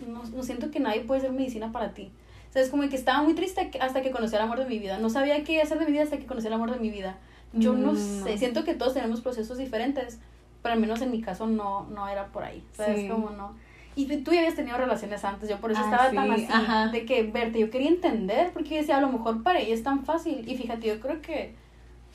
no, 0.07 0.23
no 0.23 0.43
siento 0.43 0.71
que 0.71 0.79
nadie 0.79 1.01
puede 1.01 1.21
ser 1.21 1.31
medicina 1.31 1.71
para 1.71 1.93
ti. 1.93 2.09
O 2.49 2.53
sea, 2.53 2.61
es 2.61 2.69
como 2.69 2.87
que 2.89 2.95
estaba 2.95 3.21
muy 3.21 3.33
triste 3.33 3.69
hasta 3.79 4.01
que 4.01 4.11
conocí 4.11 4.35
el 4.35 4.41
amor 4.41 4.59
de 4.59 4.65
mi 4.65 4.79
vida. 4.79 4.97
No 4.97 5.09
sabía 5.09 5.43
qué 5.43 5.61
hacer 5.61 5.77
de 5.79 5.85
mi 5.85 5.91
vida 5.91 6.03
hasta 6.03 6.17
que 6.17 6.25
conocí 6.25 6.47
el 6.47 6.53
amor 6.53 6.71
de 6.71 6.79
mi 6.79 6.89
vida. 6.89 7.17
Yo 7.53 7.73
no 7.73 7.93
Mm. 7.93 7.97
sé, 8.23 8.37
siento 8.39 8.63
que 8.63 8.73
todos 8.73 8.93
tenemos 8.95 9.21
procesos 9.21 9.57
diferentes, 9.59 10.17
pero 10.63 10.73
al 10.73 10.79
menos 10.79 11.01
en 11.01 11.11
mi 11.11 11.21
caso 11.21 11.45
no, 11.47 11.87
no 11.91 12.07
era 12.07 12.27
por 12.27 12.43
ahí. 12.43 12.63
¿Sabes 12.75 13.01
Sí. 13.01 13.07
cómo 13.07 13.29
no? 13.29 13.55
Y 13.95 14.05
tú 14.17 14.31
ya 14.31 14.39
habías 14.39 14.55
tenido 14.55 14.77
relaciones 14.77 15.23
antes, 15.23 15.47
yo 15.49 15.59
por 15.59 15.71
eso 15.71 15.81
Ah, 15.83 15.85
estaba 15.91 16.09
sí, 16.09 16.15
tan 16.15 16.31
así, 16.31 16.47
ajá. 16.49 16.87
de 16.87 17.05
que 17.05 17.23
verte, 17.23 17.59
yo 17.59 17.69
quería 17.69 17.89
entender, 17.89 18.51
porque 18.51 18.69
yo 18.71 18.75
decía, 18.77 18.97
a 18.97 19.01
lo 19.01 19.09
mejor 19.09 19.43
para 19.43 19.59
ella 19.59 19.73
es 19.73 19.83
tan 19.83 20.03
fácil. 20.05 20.43
Y 20.49 20.57
fíjate, 20.57 20.87
yo 20.87 20.99
creo 20.99 21.21
que 21.21 21.53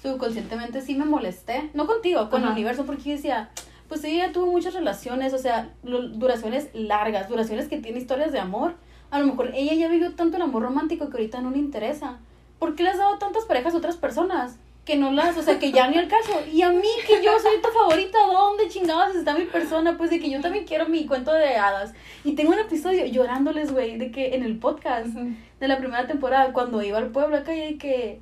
subconscientemente 0.03 0.81
sí 0.81 0.95
me 0.95 1.05
molesté, 1.05 1.71
no 1.75 1.87
contigo, 1.87 2.31
con 2.31 2.43
el 2.45 2.51
universo, 2.51 2.85
porque 2.87 3.03
yo 3.05 3.11
decía, 3.13 3.51
pues 3.89 4.05
ella 4.05 4.33
tuvo 4.33 4.51
muchas 4.51 4.75
relaciones, 4.75 5.33
o 5.35 5.39
sea, 5.39 5.71
duraciones 5.83 6.69
largas, 6.75 7.29
duraciones 7.29 7.69
que 7.69 7.79
tienen 7.79 8.01
historias 8.01 8.33
de 8.33 8.39
amor. 8.39 8.75
A 9.11 9.19
lo 9.19 9.27
mejor 9.27 9.53
ella 9.55 9.75
ya 9.75 9.89
vivió 9.89 10.13
tanto 10.15 10.37
el 10.37 10.43
amor 10.43 10.63
romántico 10.63 11.09
que 11.09 11.17
ahorita 11.17 11.41
no 11.41 11.51
le 11.51 11.59
interesa. 11.59 12.19
¿Por 12.59 12.75
qué 12.75 12.83
le 12.83 12.91
has 12.91 12.99
dado 12.99 13.19
tantas 13.19 13.45
parejas 13.47 13.75
a 13.75 13.79
otras 13.79 13.97
personas? 13.97 14.59
Que 14.89 14.97
no 14.97 15.13
las, 15.13 15.37
o 15.37 15.43
sea, 15.43 15.59
que 15.59 15.71
ya 15.71 15.87
ni 15.91 15.99
el 15.99 16.09
caso. 16.09 16.33
Y 16.51 16.63
a 16.63 16.71
mí, 16.71 16.89
que 17.07 17.23
yo 17.23 17.39
soy 17.39 17.61
tu 17.61 17.69
favorita, 17.69 18.17
¿dónde 18.27 18.69
chingados 18.69 19.15
está 19.15 19.35
mi 19.35 19.45
persona? 19.45 19.99
Pues 19.99 20.09
de 20.09 20.19
que 20.19 20.31
yo 20.31 20.41
también 20.41 20.65
quiero 20.65 20.89
mi 20.89 21.05
cuento 21.05 21.31
de 21.35 21.57
hadas. 21.57 21.93
Y 22.25 22.33
tengo 22.33 22.53
un 22.53 22.59
episodio 22.59 23.05
llorándoles, 23.05 23.71
güey, 23.71 23.99
de 23.99 24.11
que 24.11 24.35
en 24.35 24.45
el 24.45 24.59
podcast 24.59 25.09
de 25.09 25.69
la 25.69 25.77
primera 25.77 26.07
temporada, 26.07 26.55
cuando 26.55 26.83
iba 26.83 26.97
al 26.97 27.09
pueblo 27.09 27.37
acá, 27.37 27.55
y 27.55 27.61
de 27.61 27.77
que 27.77 28.21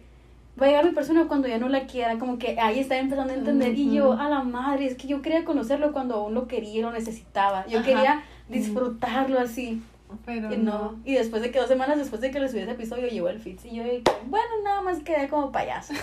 va 0.60 0.66
a 0.66 0.68
llegar 0.70 0.84
mi 0.86 0.90
persona 0.90 1.28
cuando 1.28 1.46
ya 1.46 1.58
no 1.58 1.68
la 1.68 1.86
quiera, 1.86 2.18
como 2.18 2.36
que 2.36 2.58
ahí 2.58 2.80
está 2.80 2.98
empezando 2.98 3.32
a 3.32 3.36
entender. 3.36 3.78
Y 3.78 3.94
yo, 3.94 4.14
a 4.14 4.28
la 4.28 4.42
madre, 4.42 4.86
es 4.86 4.96
que 4.96 5.06
yo 5.06 5.22
quería 5.22 5.44
conocerlo 5.44 5.92
cuando 5.92 6.16
aún 6.16 6.34
lo 6.34 6.48
quería 6.48 6.80
y 6.80 6.82
lo 6.82 6.90
necesitaba. 6.90 7.64
Yo 7.68 7.78
Ajá. 7.78 7.86
quería 7.86 8.24
disfrutarlo 8.48 9.38
así. 9.38 9.80
Pero 10.24 10.52
Y 10.52 10.57
no. 10.57 10.96
Y 11.04 11.14
después 11.14 11.42
de 11.42 11.50
que 11.50 11.59
dos 11.59 11.68
semanas 11.68 11.98
después 11.98 12.20
de 12.20 12.30
que 12.30 12.40
le 12.40 12.48
subí 12.48 12.61
ese 12.61 12.72
episodio, 12.72 13.09
llegó 13.09 13.28
el 13.28 13.40
Fitz. 13.40 13.64
Y 13.64 13.76
yo, 13.76 13.82
que, 13.84 14.02
bueno, 14.26 14.46
nada 14.64 14.82
más 14.82 14.98
quedé 15.00 15.28
como 15.28 15.52
payaso. 15.52 15.92
No, 15.92 15.98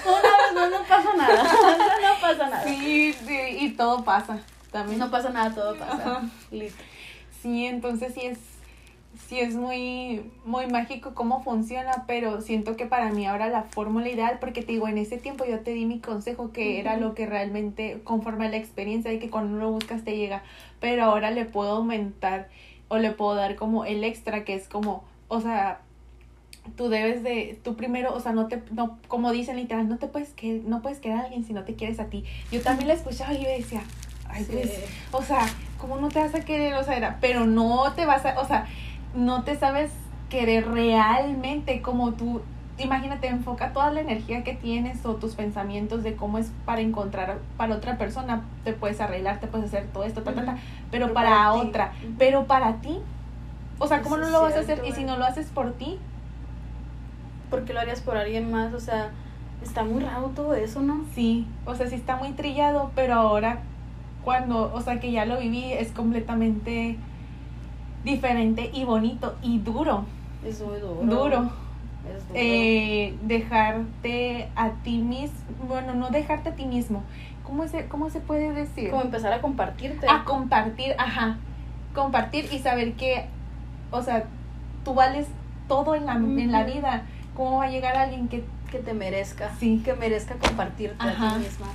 no, 0.56 0.70
no, 0.70 0.80
no 0.80 0.86
pasa 0.86 1.14
nada. 1.16 1.43
No, 1.54 2.10
no 2.10 2.22
pasa 2.22 2.49
nada. 2.49 2.64
Sí, 2.64 3.14
sí, 3.14 3.39
y 3.60 3.70
todo 3.72 4.04
pasa 4.04 4.39
también. 4.72 4.99
No 4.99 5.10
pasa 5.10 5.30
nada, 5.30 5.54
todo 5.54 5.76
pasa. 5.76 6.22
Listo. 6.51 6.84
Sí, 7.41 7.66
entonces 7.66 8.14
sí 8.14 8.22
es, 8.22 8.39
sí 9.28 9.39
es 9.39 9.56
muy, 9.56 10.32
muy 10.45 10.68
mágico 10.68 11.14
cómo 11.14 11.43
funciona, 11.43 12.06
pero 12.08 12.41
siento 12.41 12.76
que 12.76 12.86
para 12.86 13.12
mí 13.12 13.26
ahora 13.26 13.49
la 13.49 13.64
fórmula 13.64 14.10
ideal, 14.10 14.38
porque 14.39 14.62
te 14.62 14.74
digo, 14.74 14.88
en 14.88 14.97
ese 14.97 15.18
tiempo 15.18 15.45
yo 15.45 15.60
te 15.60 15.72
di 15.72 15.86
mi 15.86 15.99
consejo 15.99 16.51
que 16.51 16.80
era 16.80 16.97
lo 16.97 17.14
que 17.14 17.26
realmente, 17.26 18.01
conforme 18.04 18.47
a 18.47 18.49
la 18.49 18.58
experiencia 18.58 19.12
de 19.12 19.20
que 19.20 19.30
cuando 19.30 19.56
uno 19.56 19.66
lo 19.66 19.72
buscas 19.72 20.04
te 20.04 20.16
llega, 20.16 20.43
pero 20.80 21.04
ahora 21.04 21.32
le 21.32 21.45
puedo 21.45 21.72
aumentar 21.72 22.49
o 22.94 23.00
le 23.00 23.10
puedo 23.10 23.34
dar 23.34 23.56
como 23.56 23.86
el 23.86 24.04
extra 24.04 24.44
que 24.46 24.54
es 24.54 24.68
como, 24.68 25.04
o 25.28 25.41
sea, 25.41 25.80
tú 26.78 26.89
debes 26.89 27.24
de, 27.24 27.60
tú 27.64 27.76
primero, 27.76 28.14
o 28.14 28.20
sea, 28.20 28.34
no 28.34 28.48
te, 28.48 28.62
no, 28.72 29.00
como 29.08 29.32
dicen 29.32 29.56
literal, 29.56 29.89
no 29.89 29.98
te 29.98 30.06
puedes 30.06 30.30
que, 30.30 30.62
no 30.64 30.84
puedes 30.84 31.00
querer 31.00 31.18
a 31.18 31.22
alguien 31.24 31.44
si 31.44 31.54
no 31.54 31.64
te 31.64 31.74
quieres 31.74 32.00
a 32.00 32.06
ti. 32.06 32.24
Yo 32.52 32.62
también 32.62 32.88
la 32.88 32.94
escuchaba 32.94 33.34
y 33.34 33.44
yo 33.44 33.50
decía, 33.50 33.82
ay, 34.30 34.44
Sí. 34.44 34.52
pues, 34.54 34.80
o 35.12 35.24
sea, 35.24 35.44
¿cómo 35.80 35.98
no 35.98 36.10
te 36.10 36.20
vas 36.20 36.36
a 36.36 36.41
querer? 36.46 36.76
O 36.76 36.84
sea, 36.84 36.96
era, 36.96 37.18
pero 37.20 37.48
no 37.48 37.91
te 37.94 38.06
vas 38.06 38.26
a, 38.28 38.39
o 38.39 38.46
sea, 38.46 38.68
no 39.16 39.44
te 39.44 39.58
sabes 39.58 39.89
querer 40.30 40.68
realmente 40.68 41.82
como 41.82 42.14
tú, 42.14 42.41
imagínate, 42.78 43.28
enfoca 43.28 43.74
toda 43.74 43.91
la 43.91 44.01
energía 44.01 44.43
que 44.43 44.53
tienes 44.53 45.05
o 45.05 45.15
tus 45.15 45.36
pensamientos 45.36 46.03
de 46.03 46.15
cómo 46.15 46.38
es 46.38 46.51
para 46.65 46.82
encontrar 46.82 47.38
para 47.57 47.76
otra 47.76 47.97
persona, 47.97 48.41
te 48.63 48.74
puedes 48.74 48.99
arreglar, 48.99 49.39
te 49.39 49.47
puedes 49.47 49.67
hacer 49.67 49.88
todo 49.93 50.03
esto, 50.03 50.24
ta, 50.24 50.34
ta, 50.34 50.45
ta, 50.45 50.57
pero, 50.89 51.05
Pero 51.05 51.13
para, 51.13 51.53
otra, 51.53 51.93
pero 52.17 52.45
para 52.45 52.76
ti, 52.78 52.99
o 53.80 53.88
sea, 53.88 54.01
¿cómo 54.01 54.15
Eso 54.15 54.26
no 54.26 54.32
lo 54.32 54.41
vas 54.41 54.55
a 54.55 54.59
hacer? 54.61 54.82
Y 54.88 54.91
si 54.93 55.01
eh. 55.01 55.05
no 55.05 55.17
lo 55.17 55.26
haces 55.26 55.47
por 55.47 55.74
ti, 55.74 55.99
¿Por 57.53 57.65
qué 57.65 57.74
lo 57.74 57.82
harías 57.82 58.01
por 58.01 58.17
alguien 58.17 58.49
más? 58.49 58.74
O 58.74 58.80
sea, 58.80 59.11
está 59.63 59.84
muy 59.84 60.01
raro 60.01 60.32
todo 60.36 60.55
eso, 60.55 60.82
¿no? 60.82 61.05
sí, 61.13 61.45
o 61.67 61.76
sea, 61.76 61.88
sí 61.88 61.93
está 61.93 62.15
muy 62.15 62.32
trillado, 62.32 62.89
pero 62.95 63.13
ahora 63.13 63.59
cuando, 64.24 64.74
o 64.74 64.82
sea, 64.82 64.99
que 64.99 65.11
ya 65.11 65.26
lo 65.26 65.38
viví 65.38 65.71
es 65.71 65.91
completamente 65.91 66.97
diferente 68.03 68.71
y 68.74 68.86
bonito 68.86 69.36
y 69.43 69.59
duro, 69.59 70.05
Es 70.43 70.61
muy 70.61 70.80
duro. 70.80 71.03
duro. 71.03 71.51
Es 72.10 72.24
eh, 72.34 73.16
dejarte 73.24 74.49
a 74.56 74.72
ti 74.84 74.97
mismo, 74.97 75.38
bueno, 75.68 75.93
no 75.93 76.10
dejarte 76.10 76.49
a 76.49 76.56
ti 76.56 76.66
mismo, 76.66 77.04
¿cómo 77.43 77.68
se, 77.68 77.88
cómo 77.88 78.10
se 78.10 78.20
puede 78.20 78.51
decir? 78.51 78.89
Como 78.89 79.04
empezar 79.04 79.32
a 79.34 79.41
compartirte. 79.41 80.08
A 80.10 80.24
compartir, 80.26 80.95
ajá, 80.97 81.38
compartir 81.93 82.49
y 82.51 82.60
saber 82.60 82.93
que, 82.93 83.28
o 83.91 84.01
sea, 84.01 84.26
tú 84.84 84.93
vales 84.93 85.28
todo 85.68 85.95
en 85.95 86.06
la, 86.06 86.14
en 86.16 86.51
la 86.51 86.64
vida, 86.64 87.04
¿cómo 87.36 87.60
va 87.60 87.66
a 87.66 87.70
llegar 87.70 87.95
alguien 87.95 88.28
que... 88.28 88.43
que 88.70 88.80
te 88.80 88.93
merezca. 88.93 89.51
Sí. 89.60 89.82
Que 89.86 89.93
merezca 89.93 90.36
compartirte 90.36 90.97
a 91.08 91.12
ti 91.12 91.39
misma. 91.39 91.68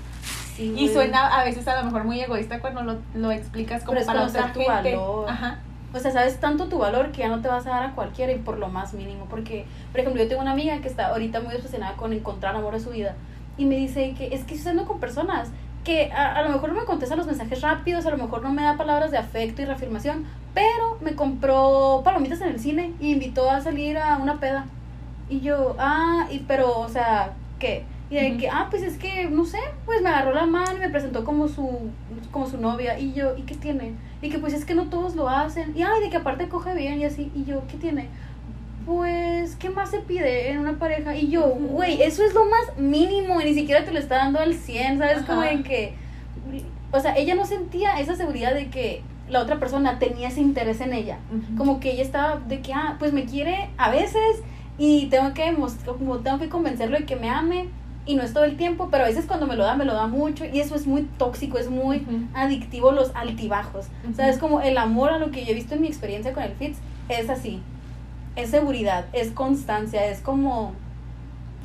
Sí, 0.56 0.74
Y 0.76 0.88
suena 0.88 1.28
a 1.38 1.44
veces 1.44 1.66
a 1.68 1.78
lo 1.78 1.84
mejor 1.84 2.02
muy 2.04 2.20
egoísta 2.20 2.60
cuando 2.60 2.82
lo, 2.82 2.98
lo 3.14 3.30
explicas 3.30 3.82
como 3.84 3.92
Pero 3.92 4.00
es 4.00 4.06
para 4.06 4.24
otra 4.24 4.52
tu 4.52 4.58
gente. 4.58 4.96
valor. 4.96 5.30
Ajá. 5.30 5.58
O 5.98 6.00
sea, 6.00 6.12
sabes 6.12 6.38
tanto 6.40 6.68
tu 6.68 6.78
valor 6.78 7.12
que 7.12 7.18
ya 7.18 7.28
no 7.28 7.40
te 7.40 7.48
vas 7.48 7.66
a 7.66 7.70
dar 7.70 7.82
a 7.82 7.94
cualquiera 7.94 8.32
y 8.32 8.38
por 8.38 8.58
lo 8.58 8.68
más 8.68 8.94
mínimo. 8.94 9.26
Porque, 9.28 9.66
por 9.92 10.00
ejemplo, 10.00 10.22
yo 10.22 10.28
tengo 10.28 10.42
una 10.42 10.52
amiga 10.52 10.80
que 10.80 10.88
está 10.88 11.08
ahorita 11.08 11.40
muy 11.40 11.54
obsesionada 11.54 11.96
con 11.96 12.12
encontrar 12.12 12.56
amor 12.56 12.74
de 12.74 12.80
su 12.80 12.90
vida. 12.90 13.14
Y 13.56 13.64
me 13.64 13.76
dice 13.76 14.14
que 14.16 14.26
es 14.26 14.44
que 14.44 14.54
estoy 14.54 14.58
saliendo 14.58 14.86
con 14.86 15.00
personas 15.00 15.50
que 15.84 16.12
a, 16.12 16.34
a 16.36 16.42
lo 16.42 16.50
mejor 16.50 16.72
no 16.72 16.80
me 16.80 16.84
contesta 16.86 17.16
los 17.16 17.26
mensajes 17.26 17.60
rápidos, 17.60 18.06
a 18.06 18.10
lo 18.10 18.18
mejor 18.18 18.42
no 18.42 18.52
me 18.52 18.62
da 18.62 18.76
palabras 18.76 19.10
de 19.10 19.18
afecto 19.18 19.62
y 19.62 19.64
reafirmación, 19.64 20.26
pero 20.54 20.98
me 21.00 21.14
compró 21.14 22.02
palomitas 22.04 22.40
en 22.40 22.48
el 22.48 22.60
cine 22.60 22.92
y 23.00 23.12
invitó 23.12 23.50
a 23.50 23.60
salir 23.60 23.98
a 23.98 24.16
una 24.16 24.38
peda. 24.38 24.66
Y 25.28 25.40
yo, 25.40 25.76
ah, 25.78 26.26
y 26.30 26.40
pero, 26.40 26.78
o 26.78 26.88
sea, 26.88 27.32
¿qué? 27.58 27.84
Y 28.10 28.14
de 28.14 28.36
que, 28.38 28.48
ah, 28.48 28.68
pues 28.70 28.82
es 28.82 28.96
que, 28.96 29.28
no 29.28 29.44
sé, 29.44 29.58
pues 29.84 30.00
me 30.00 30.08
agarró 30.08 30.32
la 30.32 30.46
mano 30.46 30.76
y 30.76 30.78
me 30.78 30.88
presentó 30.88 31.24
como 31.24 31.46
su, 31.46 31.90
como 32.30 32.48
su 32.48 32.56
novia. 32.56 32.98
Y 32.98 33.12
yo, 33.12 33.36
¿y 33.36 33.42
qué 33.42 33.54
tiene? 33.54 33.92
Y 34.22 34.30
que 34.30 34.38
pues 34.38 34.54
es 34.54 34.64
que 34.64 34.74
no 34.74 34.84
todos 34.84 35.14
lo 35.14 35.28
hacen. 35.28 35.76
Y 35.76 35.82
ay, 35.82 36.00
de 36.00 36.08
que 36.08 36.16
aparte 36.16 36.48
coge 36.48 36.74
bien 36.74 37.00
y 37.00 37.04
así. 37.04 37.30
Y 37.34 37.44
yo, 37.44 37.62
¿qué 37.68 37.76
tiene? 37.76 38.08
Pues, 38.86 39.56
¿qué 39.56 39.68
más 39.68 39.90
se 39.90 39.98
pide 39.98 40.50
en 40.50 40.58
una 40.58 40.78
pareja? 40.78 41.14
Y 41.14 41.28
yo, 41.28 41.48
güey, 41.48 42.00
eso 42.00 42.24
es 42.24 42.32
lo 42.32 42.46
más 42.46 42.78
mínimo. 42.78 43.40
Y 43.42 43.44
ni 43.44 43.54
siquiera 43.54 43.84
te 43.84 43.92
lo 43.92 43.98
está 43.98 44.16
dando 44.16 44.40
al 44.40 44.54
100, 44.54 44.98
¿sabes? 44.98 45.22
Como 45.24 45.44
en 45.44 45.62
que. 45.62 45.92
O 46.90 47.00
sea, 47.00 47.14
ella 47.14 47.34
no 47.34 47.44
sentía 47.44 48.00
esa 48.00 48.16
seguridad 48.16 48.54
de 48.54 48.70
que 48.70 49.02
la 49.28 49.40
otra 49.40 49.58
persona 49.58 49.98
tenía 49.98 50.28
ese 50.28 50.40
interés 50.40 50.80
en 50.80 50.94
ella. 50.94 51.18
Como 51.58 51.80
que 51.80 51.92
ella 51.92 52.02
estaba 52.02 52.36
de 52.36 52.62
que, 52.62 52.72
ah, 52.72 52.96
pues 52.98 53.12
me 53.12 53.26
quiere 53.26 53.68
a 53.76 53.90
veces 53.90 54.42
y 54.78 55.06
tengo 55.06 55.34
que, 55.34 55.54
como 55.84 56.18
tengo 56.20 56.38
que 56.38 56.48
convencerlo 56.48 56.98
de 56.98 57.04
que 57.04 57.16
me 57.16 57.28
ame 57.28 57.68
y 58.08 58.14
no 58.14 58.22
es 58.22 58.32
todo 58.32 58.44
el 58.44 58.56
tiempo, 58.56 58.88
pero 58.90 59.04
a 59.04 59.06
veces 59.06 59.26
cuando 59.26 59.46
me 59.46 59.54
lo 59.54 59.64
da, 59.64 59.76
me 59.76 59.84
lo 59.84 59.92
da 59.92 60.06
mucho 60.06 60.46
y 60.46 60.60
eso 60.60 60.74
es 60.74 60.86
muy 60.86 61.02
tóxico, 61.02 61.58
es 61.58 61.68
muy 61.68 62.06
adictivo 62.32 62.90
los 62.90 63.14
altibajos. 63.14 63.88
O 64.10 64.14
sea, 64.14 64.30
es 64.30 64.38
como 64.38 64.62
el 64.62 64.78
amor 64.78 65.10
a 65.10 65.18
lo 65.18 65.30
que 65.30 65.44
yo 65.44 65.52
he 65.52 65.54
visto 65.54 65.74
en 65.74 65.82
mi 65.82 65.88
experiencia 65.88 66.32
con 66.32 66.42
el 66.42 66.52
FITS 66.52 66.78
es 67.10 67.28
así. 67.28 67.60
Es 68.34 68.48
seguridad, 68.48 69.04
es 69.12 69.30
constancia, 69.32 70.06
es 70.06 70.20
como, 70.20 70.72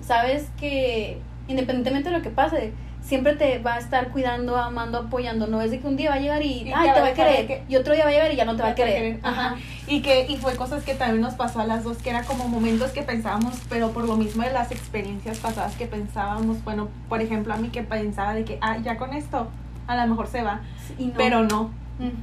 sabes 0.01 0.49
que 0.59 1.17
independientemente 1.47 2.09
de 2.09 2.17
lo 2.17 2.21
que 2.21 2.29
pase, 2.29 2.73
siempre 3.03 3.35
te 3.35 3.59
va 3.59 3.75
a 3.75 3.79
estar 3.79 4.09
cuidando, 4.09 4.55
amando, 4.57 4.97
apoyando. 4.97 5.45
No 5.47 5.61
es 5.61 5.71
de 5.71 5.79
que 5.79 5.87
un 5.87 5.95
día 5.97 6.09
va 6.11 6.15
a 6.15 6.19
llegar 6.19 6.41
y, 6.41 6.63
Y 6.63 6.71
ay, 6.73 6.89
te 6.93 7.01
va 7.01 7.07
a 7.07 7.13
querer. 7.13 7.45
que- 7.47 7.63
Y 7.67 7.75
otro 7.75 7.93
día 7.93 8.05
va 8.05 8.09
a 8.09 8.13
llegar 8.13 8.31
y 8.31 8.35
ya 8.37 8.45
no 8.45 8.55
te 8.55 8.63
va 8.63 8.69
a 8.69 8.75
querer. 8.75 9.19
Ajá. 9.23 9.55
Y 9.87 10.01
que 10.01 10.25
y 10.27 10.37
fue 10.37 10.55
cosas 10.55 10.83
que 10.83 10.95
también 10.95 11.21
nos 11.21 11.33
pasó 11.35 11.59
a 11.59 11.65
las 11.65 11.83
dos, 11.83 11.97
que 11.97 12.09
era 12.09 12.23
como 12.23 12.47
momentos 12.47 12.91
que 12.91 13.01
pensábamos, 13.03 13.55
pero 13.69 13.91
por 13.91 14.05
lo 14.05 14.15
mismo 14.15 14.43
de 14.43 14.51
las 14.53 14.71
experiencias 14.71 15.39
pasadas 15.39 15.75
que 15.75 15.85
pensábamos, 15.85 16.63
bueno, 16.63 16.87
por 17.09 17.21
ejemplo, 17.21 17.53
a 17.53 17.57
mí 17.57 17.69
que 17.69 17.83
pensaba 17.83 18.33
de 18.33 18.45
que, 18.45 18.57
ah, 18.61 18.77
ya 18.77 18.97
con 18.97 19.13
esto, 19.13 19.49
a 19.87 19.95
lo 19.97 20.07
mejor 20.07 20.27
se 20.27 20.41
va, 20.41 20.61
no. 20.97 21.11
pero 21.17 21.43
no, 21.43 21.71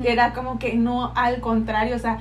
era 0.02 0.32
como 0.32 0.58
que 0.58 0.74
no, 0.74 1.12
al 1.14 1.40
contrario, 1.40 1.94
o 1.96 1.98
sea, 1.98 2.18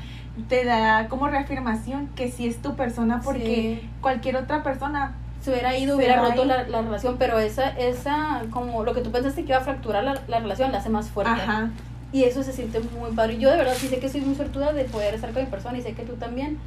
te 0.49 0.65
da 0.65 1.07
como 1.07 1.27
reafirmación 1.27 2.07
que 2.15 2.29
sí 2.29 2.45
es 2.47 2.61
tu 2.61 2.75
persona 2.75 3.21
porque 3.23 3.79
Sí. 3.81 3.89
cualquier 4.01 4.35
otra 4.37 4.63
persona, 4.63 5.13
se 5.41 5.51
hubiera 5.51 5.77
ido, 5.77 5.95
hubiera 5.97 6.21
roto 6.21 6.43
la, 6.45 6.67
la 6.67 6.81
relación, 6.81 7.15
pero 7.17 7.39
esa, 7.39 7.69
esa, 7.69 8.43
como 8.51 8.83
lo 8.83 8.93
que 8.93 9.01
tú 9.01 9.11
pensaste 9.11 9.43
que 9.43 9.49
iba 9.49 9.57
a 9.57 9.61
fracturar 9.63 10.03
la, 10.03 10.21
la 10.27 10.39
relación, 10.39 10.71
la 10.71 10.79
hace 10.79 10.89
más 10.89 11.09
fuerte. 11.09 11.31
ajá, 11.31 11.69
Y 12.11 12.23
eso 12.23 12.43
se 12.43 12.51
siente 12.53 12.79
muy 12.99 13.11
padre. 13.11 13.37
Yo 13.37 13.49
de 13.49 13.57
verdad 13.57 13.73
sí 13.77 13.87
sé 13.87 13.99
que 13.99 14.09
soy 14.09 14.21
muy 14.21 14.35
suertuda 14.35 14.73
de 14.73 14.83
poder 14.85 15.13
estar 15.13 15.31
con 15.31 15.43
mi 15.43 15.49
persona 15.49 15.77
y 15.77 15.81
sé 15.81 15.93
que 15.93 16.03
tú 16.03 16.13
también. 16.15 16.57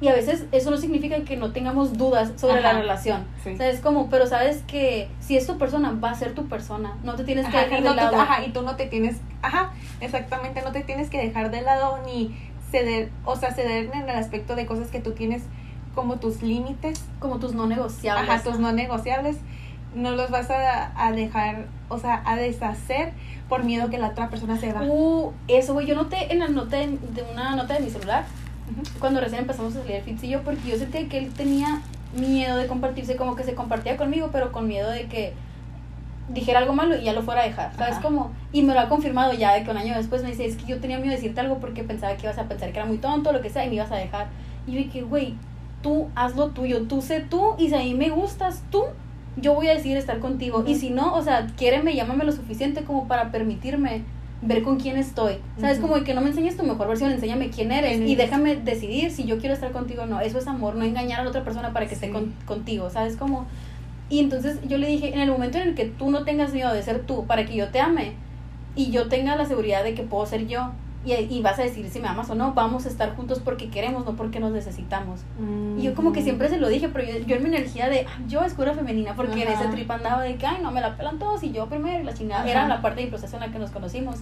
Y 0.00 0.08
a 0.08 0.14
veces 0.14 0.46
eso 0.50 0.70
no 0.72 0.78
significa 0.78 1.20
que 1.20 1.36
no 1.36 1.52
tengamos 1.52 1.96
dudas 1.96 2.32
sobre 2.36 2.58
Ajá. 2.58 2.72
la 2.72 2.80
relación. 2.80 3.24
Sí. 3.44 3.50
O 3.50 3.56
sea, 3.56 3.68
es 3.68 3.78
como, 3.80 4.08
pero 4.10 4.26
sabes 4.26 4.62
que 4.66 5.08
si 5.20 5.36
es 5.36 5.46
tu 5.46 5.58
persona, 5.58 5.92
va 5.92 6.10
a 6.10 6.14
ser 6.14 6.34
tu 6.34 6.48
persona. 6.48 6.96
No 7.04 7.14
te 7.14 7.22
tienes 7.22 7.46
que 7.46 7.56
Ajá, 7.56 7.66
dejar 7.66 7.82
de 7.82 7.88
no 7.88 7.94
te- 7.94 8.00
lado. 8.00 8.20
ajá, 8.20 8.44
y 8.44 8.50
tú 8.52 8.62
no 8.62 8.74
te 8.74 8.86
tienes, 8.86 9.18
ajá, 9.42 9.70
exactamente, 10.00 10.60
no 10.62 10.72
te 10.72 10.80
tienes 10.82 11.08
que 11.08 11.18
dejar 11.18 11.52
de 11.52 11.62
lado 11.62 11.98
ni 12.04 12.34
ceder, 12.72 13.10
o 13.24 13.36
sea, 13.36 13.52
ceder 13.52 13.90
en 13.94 14.08
el 14.08 14.16
aspecto 14.16 14.56
de 14.56 14.66
cosas 14.66 14.88
que 14.88 14.98
tú 15.00 15.12
tienes 15.12 15.42
como 15.94 16.16
tus 16.16 16.42
límites, 16.42 17.02
Como 17.18 17.38
tus 17.38 17.54
no 17.54 17.66
negociables. 17.66 18.28
ajá, 18.28 18.42
tus 18.42 18.58
no 18.58 18.72
negociables, 18.72 19.36
no 19.94 20.12
los 20.12 20.30
vas 20.30 20.50
a, 20.50 20.92
a 20.96 21.12
dejar, 21.12 21.66
o 21.88 21.98
sea, 21.98 22.22
a 22.24 22.36
deshacer 22.36 23.12
por 23.48 23.64
miedo 23.64 23.90
que 23.90 23.98
la 23.98 24.08
otra 24.08 24.30
persona 24.30 24.56
se 24.58 24.72
va. 24.72 24.82
Uh, 24.82 25.32
eso, 25.48 25.74
güey. 25.74 25.86
Yo 25.86 25.94
noté 25.94 26.32
en 26.32 26.38
la 26.38 26.48
nota 26.48 26.78
de, 26.78 26.86
de 26.88 27.22
una 27.32 27.54
nota 27.56 27.74
de 27.74 27.80
mi 27.80 27.90
celular 27.90 28.24
cuando 28.98 29.20
recién 29.20 29.42
empezamos 29.42 29.76
a 29.76 29.80
salir 29.80 29.96
el 29.96 30.02
Fitz 30.02 30.24
y 30.24 30.28
yo, 30.28 30.42
porque 30.42 30.66
yo 30.70 30.76
sentía 30.78 31.06
que 31.08 31.18
él 31.18 31.32
tenía 31.34 31.82
miedo 32.18 32.56
de 32.56 32.66
compartirse, 32.66 33.16
como 33.16 33.36
que 33.36 33.44
se 33.44 33.54
compartía 33.54 33.96
conmigo, 33.98 34.30
pero 34.32 34.52
con 34.52 34.66
miedo 34.66 34.90
de 34.90 35.06
que 35.06 35.34
dijera 36.28 36.60
algo 36.60 36.72
malo 36.72 36.96
y 36.96 37.04
ya 37.04 37.12
lo 37.12 37.22
fuera 37.22 37.42
a 37.42 37.44
dejar, 37.44 37.74
¿sabes 37.76 37.94
Ajá. 37.94 38.02
cómo? 38.02 38.30
Y 38.52 38.62
me 38.62 38.72
lo 38.72 38.80
ha 38.80 38.88
confirmado 38.88 39.34
ya 39.34 39.52
de 39.52 39.64
que 39.64 39.70
un 39.70 39.76
año 39.76 39.94
después 39.94 40.22
me 40.22 40.30
dice, 40.30 40.46
es 40.46 40.56
que 40.56 40.64
yo 40.64 40.80
tenía 40.80 40.96
miedo 40.96 41.10
de 41.10 41.16
decirte 41.16 41.40
algo 41.40 41.58
porque 41.58 41.82
pensaba 41.84 42.16
que 42.16 42.22
ibas 42.22 42.38
a 42.38 42.44
pensar 42.44 42.70
que 42.72 42.78
era 42.78 42.86
muy 42.86 42.98
tonto, 42.98 43.32
lo 43.32 43.42
que 43.42 43.50
sea, 43.50 43.64
y 43.66 43.68
me 43.68 43.74
ibas 43.74 43.90
a 43.92 43.96
dejar. 43.96 44.28
Y 44.66 44.72
yo 44.72 44.78
dije, 44.78 45.02
güey, 45.02 45.34
tú 45.82 46.08
haz 46.14 46.36
lo 46.36 46.48
tuyo, 46.48 46.82
tú 46.86 47.02
sé 47.02 47.20
tú, 47.20 47.54
y 47.58 47.68
si 47.68 47.74
a 47.74 47.78
mí 47.78 47.94
me 47.94 48.10
gustas 48.10 48.62
tú, 48.70 48.82
yo 49.36 49.54
voy 49.54 49.68
a 49.68 49.74
decidir 49.74 49.96
estar 49.96 50.18
contigo. 50.20 50.64
Y 50.66 50.74
si 50.76 50.90
no, 50.90 51.14
o 51.14 51.22
sea, 51.22 51.46
quiéreme, 51.56 51.94
llámame 51.94 52.24
lo 52.24 52.32
suficiente 52.32 52.82
como 52.84 53.08
para 53.08 53.30
permitirme 53.32 54.02
ver 54.42 54.62
con 54.62 54.78
quién 54.78 54.96
estoy. 54.96 55.36
¿Sabes? 55.58 55.78
Ujú. 55.78 55.86
Como 55.88 55.98
de 56.00 56.04
que 56.04 56.14
no 56.14 56.20
me 56.20 56.28
enseñes 56.30 56.56
tu 56.56 56.64
mejor 56.64 56.88
versión, 56.88 57.10
enséñame 57.12 57.48
quién 57.50 57.70
eres 57.72 57.96
¿Quién 57.98 58.08
y 58.08 58.14
déjame 58.16 58.56
decidir 58.56 59.10
si 59.10 59.24
yo 59.24 59.38
quiero 59.38 59.54
estar 59.54 59.70
contigo 59.72 60.02
o 60.02 60.06
no. 60.06 60.20
Eso 60.20 60.38
es 60.38 60.46
amor, 60.48 60.74
no 60.74 60.84
engañar 60.84 61.20
a 61.20 61.22
la 61.24 61.28
otra 61.30 61.44
persona 61.44 61.72
para 61.72 61.86
que 61.86 61.94
esté 61.94 62.10
con- 62.10 62.34
contigo, 62.46 62.90
¿sabes? 62.90 63.16
Como... 63.16 63.46
Y 64.10 64.18
entonces 64.18 64.58
yo 64.68 64.76
le 64.78 64.88
dije, 64.88 65.14
en 65.14 65.20
el 65.20 65.30
momento 65.30 65.58
en 65.58 65.68
el 65.68 65.74
que 65.74 65.86
tú 65.86 66.10
no 66.10 66.24
tengas 66.24 66.52
miedo 66.52 66.72
de 66.74 66.82
ser 66.82 67.00
tú, 67.06 67.24
para 67.26 67.46
que 67.46 67.54
yo 67.54 67.68
te 67.68 67.80
ame, 67.80 68.12
y 68.76 68.90
yo 68.90 69.08
tenga 69.08 69.36
la 69.36 69.46
seguridad 69.46 69.84
de 69.84 69.94
que 69.94 70.02
puedo 70.02 70.26
ser 70.26 70.46
yo, 70.46 70.72
y, 71.04 71.12
y 71.14 71.42
vas 71.42 71.58
a 71.58 71.62
decir 71.62 71.88
si 71.90 71.98
me 72.00 72.08
amas 72.08 72.30
o 72.30 72.34
no, 72.34 72.52
vamos 72.54 72.86
a 72.86 72.88
estar 72.88 73.16
juntos 73.16 73.40
porque 73.44 73.68
queremos, 73.70 74.04
no 74.04 74.12
porque 74.14 74.38
nos 74.40 74.52
necesitamos. 74.52 75.20
Y 75.76 75.82
yo 75.82 75.94
como 75.94 76.12
que 76.12 76.22
siempre 76.22 76.48
se 76.48 76.58
lo 76.58 76.68
dije, 76.68 76.88
pero 76.88 77.04
yo, 77.04 77.18
yo 77.26 77.36
en 77.36 77.42
mi 77.42 77.48
energía 77.48 77.88
de, 77.88 78.00
"Ay, 78.00 78.24
yo 78.28 78.44
escura 78.44 78.72
femenina, 78.74 79.14
porque 79.16 79.42
en 79.42 79.48
Ajá. 79.48 79.62
ese 79.64 79.72
trip 79.72 79.90
andaba 79.90 80.22
de 80.22 80.36
que, 80.36 80.46
ay, 80.46 80.58
no, 80.62 80.70
me 80.70 80.80
la 80.80 80.96
pelan 80.96 81.18
todos 81.18 81.42
y 81.42 81.50
yo 81.52 81.66
primero 81.66 82.00
y 82.00 82.04
la 82.04 82.14
chingada. 82.14 82.42
Ajá. 82.42 82.50
Era 82.50 82.68
la 82.68 82.80
parte 82.82 83.00
del 83.00 83.10
proceso 83.10 83.34
en 83.36 83.40
la 83.40 83.50
que 83.50 83.58
nos 83.58 83.70
conocimos. 83.70 84.16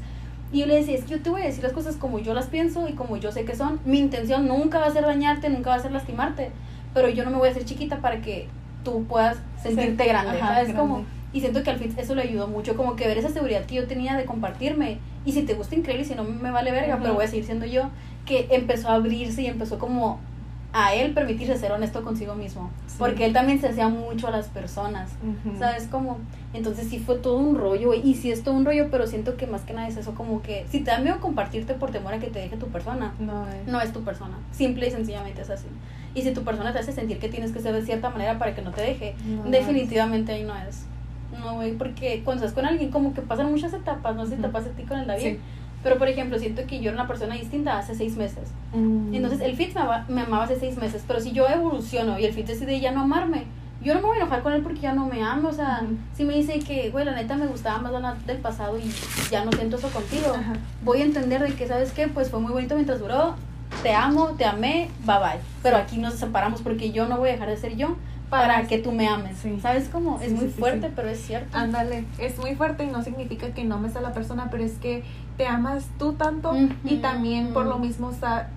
Y 0.53 0.61
yo 0.61 0.67
le 0.67 0.75
decía, 0.77 0.97
es 0.97 1.05
que 1.05 1.11
yo 1.11 1.21
te 1.23 1.31
voy 1.31 1.43
a 1.43 1.45
decir 1.45 1.63
las 1.63 1.73
cosas 1.73 1.97
como 1.97 2.19
yo 2.19 2.35
las 2.35 2.47
pienso 2.47 2.89
y 2.89 2.95
como 2.95 3.17
yo 3.19 3.31
sé 3.31 3.45
que 3.45 3.55
son. 3.55 3.79
Mi 3.85 3.99
intención 3.99 4.49
nunca 4.49 4.79
va 4.79 4.87
a 4.87 4.91
ser 4.91 5.05
dañarte, 5.05 5.49
nunca 5.51 5.71
va 5.71 5.77
a 5.77 5.81
ser 5.81 5.93
lastimarte, 5.93 6.51
pero 6.95 7.09
yo 7.09 7.25
no 7.25 7.31
me 7.31 7.37
voy 7.37 7.49
a 7.49 7.51
hacer 7.53 7.65
chiquita 7.65 7.99
para 7.99 8.21
que 8.21 8.49
tú 8.85 9.05
puedas 9.05 9.37
sentirte 9.63 10.03
Sí, 10.05 10.09
grande, 10.09 10.39
ajá, 10.39 10.47
¿sabes? 10.55 10.69
grande. 10.73 10.75
Como, 10.81 11.05
y 11.33 11.41
siento 11.41 11.63
que 11.63 11.71
al 11.71 11.79
fin 11.79 11.95
eso 11.97 12.15
le 12.15 12.23
ayudó 12.23 12.49
mucho, 12.49 12.77
como 12.77 12.97
que 12.97 13.07
ver 13.07 13.19
esa 13.19 13.29
seguridad 13.31 13.65
que 13.65 13.77
yo 13.77 13.87
tenía 13.87 14.17
de 14.17 14.25
compartirme. 14.25 14.99
Y 15.25 15.33
si 15.33 15.43
te 15.43 15.55
gusta, 15.55 15.75
increíble, 15.75 16.05
y 16.05 16.09
si 16.09 16.15
no, 16.15 16.25
me 16.25 16.51
vale 16.51 16.71
verga, 16.73 16.95
Ujú. 16.95 17.03
pero 17.03 17.15
voy 17.15 17.25
a 17.25 17.29
seguir 17.29 17.45
siendo 17.45 17.67
yo. 17.67 17.91
Que 18.27 18.49
empezó 18.51 18.89
a 18.89 18.95
abrirse 18.95 19.43
y 19.43 19.47
empezó 19.47 19.79
como 19.79 20.19
a 20.73 20.95
él 20.95 21.13
permitirse 21.15 21.57
ser 21.57 21.73
honesto 21.73 22.03
consigo 22.05 22.35
mismo. 22.37 22.71
Sí. 22.87 22.95
Porque 22.99 23.25
él 23.25 23.33
también 23.33 23.61
se 23.61 23.69
hacía 23.69 23.89
mucho 23.89 24.29
a 24.29 24.31
las 24.31 24.47
personas. 24.49 25.11
Ujú. 25.45 25.59
¿Sabes 25.59 25.89
cómo? 25.91 26.19
Entonces 26.55 26.89
sí 26.89 26.99
fue 27.01 27.17
todo 27.17 27.37
un 27.39 27.57
rollo. 27.57 27.93
Y 27.95 28.15
sí 28.15 28.31
es 28.31 28.43
todo 28.45 28.55
un 28.55 28.65
rollo, 28.65 28.89
pero 28.91 29.07
siento 29.09 29.37
que 29.37 29.47
más 29.49 29.63
que 29.63 29.73
nada 29.73 29.89
es 29.89 29.97
eso, 29.97 30.15
como 30.15 30.43
que 30.43 30.65
si 30.71 30.81
te 30.81 30.91
da 30.93 30.99
miedo 30.99 31.19
compartirte 31.21 31.75
por 31.75 31.91
temor 31.91 32.15
a 32.15 32.19
que 32.21 32.29
te 32.29 32.39
deje 32.39 32.57
tu 32.57 32.67
persona, 32.69 33.13
No, 33.19 33.49
eh. 33.49 33.63
no 33.67 33.81
es 33.81 33.93
tu 33.93 34.03
persona. 34.05 34.39
Simple 34.53 34.87
y 34.87 34.91
sencillamente 34.93 35.43
es 35.43 35.51
así. 35.51 35.67
Y 36.15 36.23
si 36.23 36.33
tu 36.33 36.43
persona 36.45 36.73
te 36.73 36.79
hace 36.79 36.93
sentir 36.93 37.19
que 37.19 37.29
tienes 37.29 37.51
que 37.53 37.61
ser 37.61 37.75
de 37.75 37.83
cierta 37.83 38.11
manera 38.11 38.39
para 38.39 38.55
que 38.55 38.63
no 38.63 38.71
te 38.71 38.83
deje, 38.83 39.15
No 39.27 39.51
definitivamente 39.51 40.33
ahí 40.33 40.45
no 40.45 40.57
es. 40.57 40.87
No, 41.41 41.55
güey, 41.55 41.73
porque 41.77 42.23
cuando 42.25 42.45
estás 42.45 42.55
con 42.55 42.67
alguien 42.71 42.91
como 42.91 43.15
que 43.15 43.23
pasan 43.23 43.51
muchas 43.51 43.73
etapas, 43.73 44.15
no 44.17 44.27
sé 44.27 44.37
si 44.37 44.43
te 44.43 44.49
pasa 44.49 44.69
a 44.69 44.73
ti 44.73 44.83
con 44.85 44.99
el 44.99 45.07
David. 45.07 45.23
Sí. 45.23 45.39
Pero 45.83 45.97
por 45.97 46.09
ejemplo, 46.09 46.39
siento 46.39 46.67
que 46.67 46.81
yo 46.81 46.91
era 46.91 46.99
una 47.01 47.09
persona 47.09 47.35
distinta 47.35 47.79
hace 47.79 47.95
seis 47.95 48.17
meses. 48.17 48.51
Mm. 48.75 49.15
Entonces 49.15 49.41
el 49.41 49.57
Fitz 49.57 49.75
me, 49.75 49.81
ama- 49.81 50.05
me 50.09 50.21
amaba 50.23 50.45
hace 50.45 50.59
seis 50.61 50.77
meses, 50.77 51.03
pero 51.09 51.21
si 51.21 51.33
yo 51.33 51.49
evoluciono 51.49 52.19
y 52.19 52.25
el 52.27 52.35
Fitz 52.35 52.49
decide 52.49 52.79
ya 52.81 52.93
no 52.93 53.01
amarme, 53.03 53.45
yo 53.83 53.95
no 53.95 54.01
me 54.01 54.07
voy 54.09 54.17
a 54.19 54.21
enojar 54.21 54.43
con 54.43 54.53
él 54.53 54.63
porque 54.63 54.81
ya 54.81 54.93
no 54.93 55.07
me 55.07 55.23
ama. 55.23 55.49
O 55.49 55.53
sea, 55.53 55.81
Ujú. 55.83 55.97
si 56.15 56.25
me 56.25 56.35
dice 56.35 56.59
que, 56.59 56.91
güey, 56.91 57.07
la 57.07 57.13
neta 57.15 57.35
me 57.37 57.47
gustaba 57.47 57.79
más 57.79 57.93
la 57.93 58.15
del 58.27 58.37
pasado 58.39 58.77
y 58.79 58.83
ya 59.31 59.43
no 59.43 59.53
siento 59.53 59.77
eso 59.79 59.89
contigo, 59.89 60.35
Ajá. 60.35 60.53
voy 60.85 61.01
a 61.01 61.05
entender 61.05 61.41
de 61.43 61.55
que, 61.55 61.67
¿sabes 61.67 61.93
qué? 61.93 62.09
Pues 62.09 62.29
fue 62.31 62.41
muy 62.41 62.53
bonito 62.53 62.75
mientras 62.75 63.01
duró, 63.01 63.37
te 63.83 63.95
amo, 63.95 64.27
te 64.37 64.45
amé, 64.45 64.91
bye 65.07 65.17
bye. 65.19 65.41
Pero 65.63 65.79
aquí 65.79 65.97
nos 65.97 66.13
separamos 66.15 66.61
porque 66.61 66.91
yo 66.93 67.07
no 67.09 67.17
voy 67.17 67.31
a 67.31 67.33
dejar 67.33 67.49
de 67.49 67.57
ser 67.57 67.75
yo 67.77 67.97
para, 68.31 68.55
Para- 68.55 68.67
que 68.69 68.79
tú 68.79 68.93
me 68.93 69.09
ames. 69.09 69.37
Sí. 69.39 69.59
¿Sabes 69.61 69.89
cómo? 69.91 70.19
Sí, 70.21 70.27
es 70.27 70.33
muy 70.33 70.47
sí, 70.47 70.55
fuerte, 70.59 70.91
pero 70.95 71.09
es 71.09 71.21
cierto. 71.21 71.57
Ándale, 71.59 72.05
es 72.19 72.39
muy 72.39 72.55
fuerte 72.55 72.85
y 72.85 72.87
no 72.89 73.03
significa 73.03 73.53
que 73.53 73.65
no 73.65 73.75
ames 73.77 73.97
a 73.97 74.01
la 74.01 74.13
persona, 74.13 74.49
pero 74.51 74.65
es 74.65 74.73
que 74.75 75.03
te 75.37 75.47
amas 75.47 75.85
tú 75.99 76.13
tanto 76.15 76.55
y 76.85 76.97
también 76.99 77.53
por 77.53 77.67
lo 77.67 77.79
mismo 77.79 78.13
sa- 78.13 78.49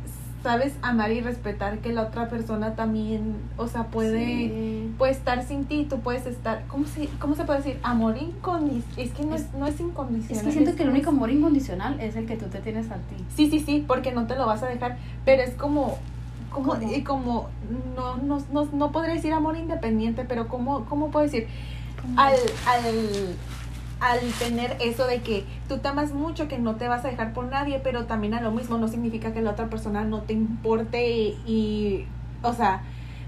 sabes 0.44 0.74
amar 0.82 1.10
y 1.14 1.22
respetar 1.22 1.78
que 1.80 1.94
la 1.94 2.02
otra 2.02 2.28
persona 2.28 2.76
también, 2.76 3.36
o 3.56 3.68
sea, 3.70 3.86
puede, 3.86 4.90
puede 4.98 5.14
estar 5.14 5.42
sin 5.44 5.64
ti, 5.64 5.88
tú 5.90 6.02
puedes 6.02 6.26
estar, 6.26 6.64
¿cómo 6.68 6.86
se, 6.86 7.08
cómo 7.18 7.34
se 7.36 7.46
puede 7.46 7.60
decir? 7.60 7.80
Amor 7.82 8.18
incondicional, 8.18 8.84
es 8.98 9.12
que 9.14 9.24
no 9.26 9.36
es, 9.36 9.54
no 9.54 9.66
es 9.66 9.80
incondicional. 9.80 10.42
Es 10.42 10.44
que 10.46 10.52
siento 10.52 10.76
que 10.76 10.84
el 10.84 10.90
único 10.90 11.12
amor 11.12 11.32
incondicional 11.32 11.98
es 12.02 12.18
el 12.18 12.26
que 12.26 12.36
tú 12.36 12.48
te 12.48 12.60
tienes 12.60 12.92
a 12.92 12.96
ti. 12.96 13.16
Sí, 13.38 13.50
sí, 13.50 13.62
sí, 13.62 13.86
porque 13.88 14.12
no 14.12 14.28
te 14.28 14.36
lo 14.36 14.46
vas 14.46 14.62
a 14.64 14.68
dejar, 14.68 14.98
pero 15.24 15.42
es 15.44 15.52
como, 15.52 15.98
como, 16.54 16.74
¿Cómo? 16.76 16.92
y 16.94 17.04
como, 17.04 17.50
no, 17.96 18.16
no, 18.18 18.38
no, 18.52 18.66
no 18.72 18.92
podría 18.94 19.16
decir 19.16 19.34
amor 19.34 19.58
independiente, 19.58 20.24
pero 20.24 20.48
¿cómo, 20.48 20.86
cómo 20.86 21.12
puedo 21.12 21.26
decir? 21.26 21.48
al, 22.18 22.36
al, 22.68 23.36
al 24.02 24.20
tener 24.40 24.78
eso 24.82 25.08
de 25.08 25.22
que 25.22 25.46
tú 25.70 25.78
te 25.80 25.88
amas 25.88 26.12
mucho, 26.14 26.48
que 26.48 26.60
no 26.60 26.76
te 26.76 26.88
vas 26.88 27.06
a 27.06 27.10
dejar 27.10 27.34
por 27.34 27.46
nadie, 27.46 27.80
pero 27.80 28.06
también 28.06 28.34
a 28.34 28.42
lo 28.42 28.52
mismo 28.52 28.78
no 28.78 28.88
significa 28.88 29.34
que 29.34 29.42
la 29.42 29.52
otra 29.52 29.68
persona 29.68 30.04
no 30.04 30.22
te 30.22 30.34
importe 30.34 31.10
y, 31.10 31.28
y, 31.46 32.06
o 32.42 32.54
sea, 32.54 32.82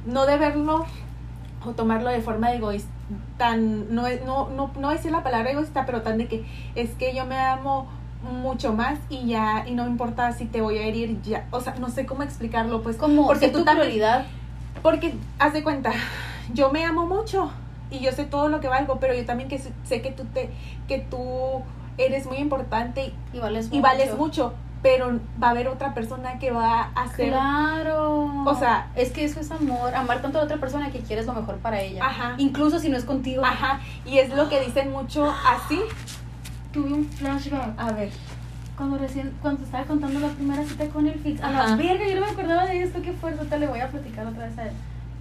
no 0.06 0.26
de 0.26 0.38
verlo 0.38 0.86
o 1.66 1.72
tomarlo 1.72 2.10
de 2.10 2.22
forma 2.22 2.54
egoísta, 2.54 2.90
tan, 3.38 3.94
no, 3.96 4.06
es- 4.08 4.24
no, 4.26 4.50
no, 4.50 4.72
no 4.80 4.90
decir 4.90 5.12
la 5.12 5.24
palabra 5.24 5.52
egoísta, 5.52 5.86
pero 5.86 6.02
tan 6.02 6.18
de 6.18 6.28
que 6.28 6.46
es 6.76 6.92
que 6.92 7.16
yo 7.16 7.26
me 7.26 7.38
amo 7.40 7.88
mucho 8.32 8.74
más 8.74 8.98
y 9.10 9.28
ya, 9.28 9.66
y 9.68 9.72
no 9.74 9.88
importa 9.88 10.32
si 10.34 10.46
te 10.46 10.62
voy 10.62 10.78
a 10.78 10.84
herir 10.84 11.22
ya, 11.22 11.46
o 11.52 11.62
sea, 11.62 11.76
no 11.76 11.90
sé 11.90 12.06
cómo 12.06 12.24
explicarlo, 12.24 12.82
pues, 12.82 12.98
Como 12.98 13.26
porque 13.28 13.48
tu 13.50 13.64
también- 13.64 13.78
prioridad. 13.88 14.26
porque, 14.82 15.14
haz 15.40 15.54
de 15.54 15.64
cuenta, 15.64 15.92
yo 16.54 16.72
me 16.72 16.84
amo 16.86 17.06
mucho 17.06 17.52
y 17.92 18.00
yo 18.00 18.12
sé 18.12 18.26
todo 18.26 18.50
lo 18.50 18.60
que 18.60 18.68
valgo, 18.68 19.00
pero 19.00 19.14
yo 19.14 19.26
también 19.26 19.50
que 19.50 19.60
sé- 19.60 20.02
que 20.02 20.12
tú 20.12 20.24
te, 20.34 20.50
que 20.88 21.00
tú 21.00 21.62
eres 21.98 22.26
muy 22.26 22.38
importante 22.38 23.14
Y 23.34 23.40
vales 23.40 23.70
y 23.72 23.80
vales 23.80 24.18
mucho, 24.18 24.54
pero 24.82 25.20
va 25.42 25.48
a 25.48 25.52
haber 25.52 25.68
otra 25.68 25.94
persona 25.94 26.38
que 26.40 26.52
va 26.52 26.92
a 26.94 27.04
hacer 27.04 27.30
Claro. 27.30 28.44
O 28.46 28.56
sea- 28.56 28.88
es 28.96 29.12
que 29.12 29.24
eso 29.24 29.40
es 29.40 29.50
amor. 29.50 29.96
Amar 29.96 30.22
tanto 30.22 30.40
a 30.40 30.44
otra 30.44 30.58
persona 30.58 30.92
que 30.92 31.00
quieres 31.00 31.26
lo 31.26 31.34
mejor 31.34 31.56
para 31.58 31.82
ella. 31.82 32.06
Ajá. 32.06 32.36
Incluso 32.38 32.80
si 32.80 32.90
no 32.90 32.98
es 32.98 33.06
contigo. 33.06 33.44
Ajá, 33.46 33.80
y 34.06 34.18
es 34.20 34.30
lo 34.36 34.48
que 34.50 34.60
dicen 34.62 34.92
mucho 34.92 35.34
así. 35.48 35.80
Tuve 36.76 36.94
un 36.94 37.06
flashback. 37.06 37.80
A 37.80 37.92
ver. 37.94 38.10
Cuando 38.78 38.98
recién, 38.98 39.32
cuando 39.42 39.64
estaba 39.64 39.86
contando 39.86 40.20
la 40.20 40.28
primera 40.28 40.62
cita 40.66 40.88
con 40.90 41.08
el 41.08 41.18
Fitz. 41.20 41.42
A 41.42 41.50
la 41.50 41.76
verga, 41.78 42.06
yo 42.08 42.20
no 42.20 42.26
me 42.26 42.32
acordaba 42.34 42.66
de 42.66 42.84
esto. 42.84 43.02
Qué 43.02 43.14
fuerte. 43.14 43.46
Te 43.46 43.58
le 43.58 43.68
voy 43.68 43.80
a 43.80 43.90
platicar 43.90 44.28
otra 44.28 44.46
vez 44.48 44.58
a 44.58 44.66
él. 44.68 44.74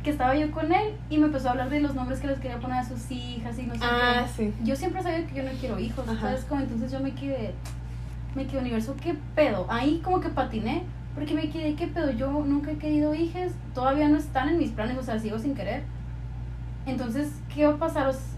que 0.03 0.11
estaba 0.11 0.35
yo 0.37 0.51
con 0.51 0.71
él 0.71 0.93
y 1.09 1.17
me 1.17 1.27
empezó 1.27 1.49
a 1.49 1.53
hablar 1.53 1.71
de 1.71 1.81
los 1.81 1.95
nombres 1.95 2.21
que 2.21 2.27
les 2.27 2.39
quería 2.39 2.59
poner 2.59 2.77
a 2.79 2.85
sus 2.85 3.11
hijas 3.11 3.59
y 3.59 3.63
no 3.63 3.75
sé 3.75 3.81
Ah, 3.83 4.27
qué. 4.37 4.45
sí. 4.51 4.55
Yo 4.63 4.77
siempre 4.77 5.03
sabía 5.03 5.27
que 5.27 5.35
yo 5.35 5.43
no 5.45 5.51
quiero 5.59 5.79
hijos, 5.79 6.07
Ajá. 6.07 6.21
¿sabes? 6.21 6.45
Como 6.45 6.61
entonces 6.61 6.93
yo 6.93 7.01
me 7.01 7.13
quedé, 7.15 7.55
me 8.35 8.47
quedé 8.47 8.59
universo, 8.61 8.95
¿qué 9.03 9.15
pedo? 9.35 9.65
Ahí 9.71 10.03
como 10.05 10.21
que 10.21 10.29
patiné, 10.29 10.83
porque 11.15 11.33
me 11.33 11.49
quedé, 11.49 11.75
¿qué 11.75 11.87
pedo? 11.87 12.11
Yo 12.11 12.31
nunca 12.45 12.73
he 12.73 12.77
querido 12.77 13.15
hijas, 13.15 13.53
todavía 13.73 14.09
no 14.11 14.19
están 14.19 14.51
en 14.51 14.59
mis 14.59 14.73
planes, 14.73 14.99
o 14.99 15.03
sea, 15.03 15.19
sigo 15.19 15.39
sin 15.39 15.55
querer. 15.55 15.85
Entonces, 16.85 17.31
¿qué 17.55 17.67
va 17.67 17.75
a 17.75 17.79
pasar? 17.79 18.07
O 18.09 18.11
s- 18.11 18.34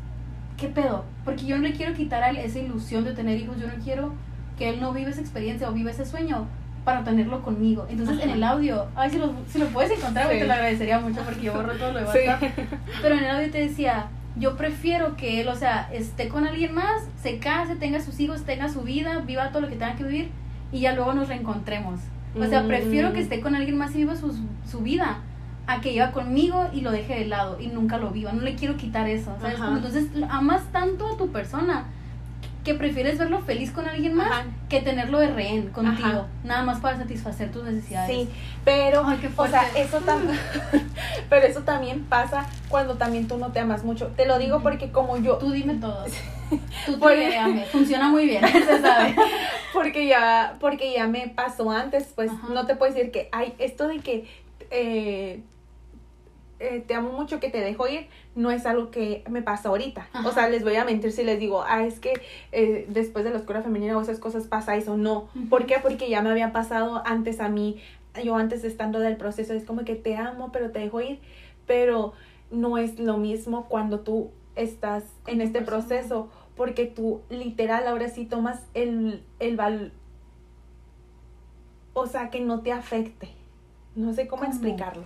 ¿Qué 0.57 0.68
pedo? 0.68 1.04
Porque 1.24 1.44
yo 1.46 1.57
no 1.57 1.62
le 1.62 1.72
quiero 1.72 1.92
quitar 1.94 2.22
a 2.22 2.30
él 2.30 2.38
esa 2.38 2.59
ilusión 2.59 3.04
de 3.04 3.12
tener 3.12 3.38
hijos, 3.38 3.59
yo 3.61 3.66
no 3.66 3.74
quiero 3.84 4.12
que 4.59 4.70
él 4.70 4.80
no 4.80 4.92
viva 4.92 5.11
esa 5.11 5.20
experiencia 5.20 5.68
o 5.68 5.72
viva 5.72 5.90
ese 5.90 6.07
sueño 6.07 6.46
para 6.84 7.04
tenerlo 7.04 7.42
conmigo. 7.42 7.86
Entonces, 7.90 8.20
en 8.22 8.30
el 8.30 8.42
audio, 8.42 8.86
ay, 8.94 9.11
si 9.11 9.18
lo, 9.18 9.32
si 9.50 9.59
lo 9.59 9.66
puedes 9.66 9.90
encontrar, 9.98 10.30
Sí. 10.30 10.38
te 10.38 10.46
lo 10.46 10.52
agradecería 10.52 10.98
mucho 11.00 11.20
porque 11.22 11.42
yo 11.42 11.52
borro 11.52 11.72
todo 11.74 11.92
lo 11.92 12.00
de 12.00 12.07
Sí. 12.07 12.46
Pero 13.02 13.16
en 13.16 13.24
el 13.24 13.30
audio 13.30 13.50
te 13.50 13.59
decía, 13.59 14.07
yo 14.36 14.57
prefiero 14.57 15.16
que 15.16 15.40
él, 15.40 15.48
o 15.48 15.57
sea, 15.57 15.88
esté 15.92 16.28
con 16.28 16.46
alguien 16.46 16.74
más, 16.74 17.02
se 17.20 17.38
case, 17.38 17.76
tenga 17.76 18.00
sus 18.00 18.18
hijos, 18.20 18.44
tenga 18.44 18.68
su 18.68 18.82
vida, 18.82 19.18
viva 19.26 19.50
todo 19.50 19.62
lo 19.62 19.68
que 19.68 19.76
tenga 19.76 19.96
que 19.96 20.04
vivir 20.04 20.28
y 20.72 20.80
ya 20.80 20.94
luego 20.94 21.12
nos 21.12 21.28
reencontremos. 21.28 22.00
O 22.38 22.44
sea, 22.46 22.66
prefiero 22.66 23.12
que 23.12 23.18
Mm. 23.20 23.22
esté 23.22 23.40
con 23.40 23.54
alguien 23.57 23.76
más 23.78 23.94
y 23.94 23.98
viva 23.98 24.14
su, 24.14 24.32
su 24.70 24.80
vida 24.80 25.18
a 25.66 25.80
que 25.80 25.92
iba 25.92 26.12
conmigo 26.12 26.68
y 26.72 26.80
lo 26.80 26.90
deje 26.92 27.14
de 27.14 27.24
lado 27.26 27.58
y 27.60 27.68
nunca 27.68 27.98
lo 27.98 28.10
viva. 28.10 28.32
No 28.32 28.42
le 28.42 28.54
quiero 28.54 28.76
quitar 28.76 29.08
eso, 29.08 29.34
¿sabes? 29.40 29.56
Ajá. 29.56 29.64
Como 29.66 29.76
Entonces, 29.78 30.06
amas 30.30 30.62
tanto 30.72 31.06
a 31.06 31.16
tu 31.16 31.28
persona 31.32 31.86
que 32.66 32.74
prefieres 32.74 33.16
verlo 33.16 33.40
feliz 33.42 33.70
con 33.70 33.86
alguien 33.86 34.14
más 34.14 34.28
Ajá. 34.28 34.44
que 34.68 34.80
tenerlo 34.80 35.20
de 35.20 35.28
rehén 35.28 35.68
contigo, 35.68 36.08
Ajá. 36.08 36.26
nada 36.42 36.64
más 36.64 36.80
para 36.80 36.96
satisfacer 36.96 37.52
tus 37.52 37.62
necesidades. 37.62 38.10
Sí, 38.10 38.28
pero, 38.64 39.04
Ay, 39.06 39.18
qué 39.18 39.30
o 39.36 39.46
sea, 39.46 39.62
eso 39.76 39.98
también, 40.00 40.36
pero 41.30 41.46
eso 41.46 41.60
también 41.60 42.04
pasa 42.06 42.44
cuando 42.68 42.96
también 42.96 43.28
tú 43.28 43.38
no 43.38 43.52
te 43.52 43.60
amas 43.60 43.84
mucho. 43.84 44.08
Te 44.08 44.26
lo 44.26 44.38
digo 44.38 44.62
porque 44.62 44.90
como 44.90 45.16
yo, 45.16 45.36
Tú 45.36 45.52
dime 45.52 45.74
todo. 45.74 46.06
Tú 46.86 46.98
te 46.98 47.66
funciona 47.70 48.08
muy 48.08 48.26
bien, 48.26 48.44
se 48.46 48.80
sabe. 48.80 49.14
porque 49.72 50.06
ya, 50.08 50.56
porque 50.60 50.92
ya 50.92 51.06
me 51.06 51.28
pasó 51.28 51.70
antes, 51.70 52.12
pues 52.16 52.30
Ajá. 52.32 52.48
no 52.52 52.66
te 52.66 52.74
puedo 52.74 52.92
decir 52.92 53.12
que, 53.12 53.28
ay, 53.30 53.54
esto 53.58 53.86
de 53.86 53.98
que 54.00 54.28
eh, 54.70 55.40
eh, 56.59 56.82
te 56.86 56.94
amo 56.94 57.11
mucho 57.11 57.38
que 57.40 57.50
te 57.50 57.61
dejo 57.61 57.86
ir, 57.86 58.09
no 58.34 58.50
es 58.50 58.64
algo 58.66 58.90
que 58.90 59.22
me 59.28 59.42
pasa 59.42 59.68
ahorita. 59.68 60.09
Ajá. 60.12 60.28
O 60.28 60.32
sea, 60.32 60.48
les 60.48 60.62
voy 60.64 60.76
a 60.76 60.84
mentir 60.84 61.12
si 61.12 61.22
les 61.24 61.38
digo, 61.38 61.62
ah, 61.66 61.84
es 61.84 62.00
que 62.00 62.14
eh, 62.52 62.86
después 62.88 63.24
de 63.24 63.30
la 63.30 63.38
escuela 63.38 63.62
femenina 63.62 63.96
o 63.96 64.00
esas 64.00 64.18
cosas 64.18 64.46
pasa 64.46 64.76
eso. 64.76 64.96
No. 64.96 65.28
¿Por 65.50 65.66
qué? 65.66 65.76
Porque 65.82 66.09
ya 66.09 66.22
me 66.22 66.30
había 66.30 66.52
pasado 66.52 67.02
antes 67.04 67.40
a 67.40 67.48
mí, 67.48 67.80
yo 68.24 68.36
antes 68.36 68.64
estando 68.64 68.98
del 69.00 69.16
proceso, 69.16 69.52
es 69.52 69.64
como 69.64 69.84
que 69.84 69.94
te 69.96 70.16
amo, 70.16 70.50
pero 70.52 70.70
te 70.70 70.78
dejo 70.78 71.00
ir. 71.00 71.18
Pero 71.66 72.12
no 72.50 72.78
es 72.78 72.98
lo 72.98 73.18
mismo 73.18 73.66
cuando 73.68 74.00
tú 74.00 74.30
estás 74.54 75.04
en 75.26 75.40
este 75.40 75.61
persona. 75.61 75.86
proceso, 75.88 76.28
porque 76.57 76.86
tú 76.86 77.20
literal 77.28 77.86
ahora 77.86 78.09
sí 78.09 78.24
tomas 78.24 78.61
el, 78.72 79.22
el 79.40 79.57
val... 79.57 79.92
O 81.92 82.07
sea, 82.07 82.30
que 82.30 82.40
no 82.40 82.61
te 82.61 82.72
afecte. 82.72 83.28
No 83.94 84.12
sé 84.12 84.26
cómo 84.26 84.42
¿Cómo? 84.42 84.52
explicarlo. 84.52 85.04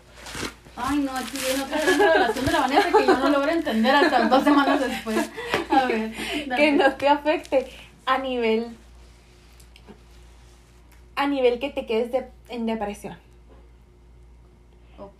Ay, 0.82 0.98
no, 0.98 1.12
aquí 1.16 1.36
viene 1.46 1.62
otra 1.62 2.12
relación 2.14 2.46
de 2.46 2.52
la 2.52 2.60
Vanessa 2.60 2.88
que 2.90 3.06
yo 3.06 3.18
no 3.18 3.28
logro 3.28 3.50
entender 3.50 3.94
hasta 3.94 4.28
dos 4.28 4.44
semanas 4.44 4.80
después. 4.80 5.30
A 5.70 5.84
ver, 5.86 6.12
dale. 6.46 6.62
que 6.62 6.72
no 6.72 6.92
te 6.94 7.08
afecte 7.08 7.68
a 8.06 8.18
nivel 8.18 8.66
a 11.16 11.26
nivel 11.26 11.58
que 11.58 11.70
te 11.70 11.86
quedes 11.86 12.10
de- 12.12 12.28
en 12.48 12.66
depresión 12.66 13.16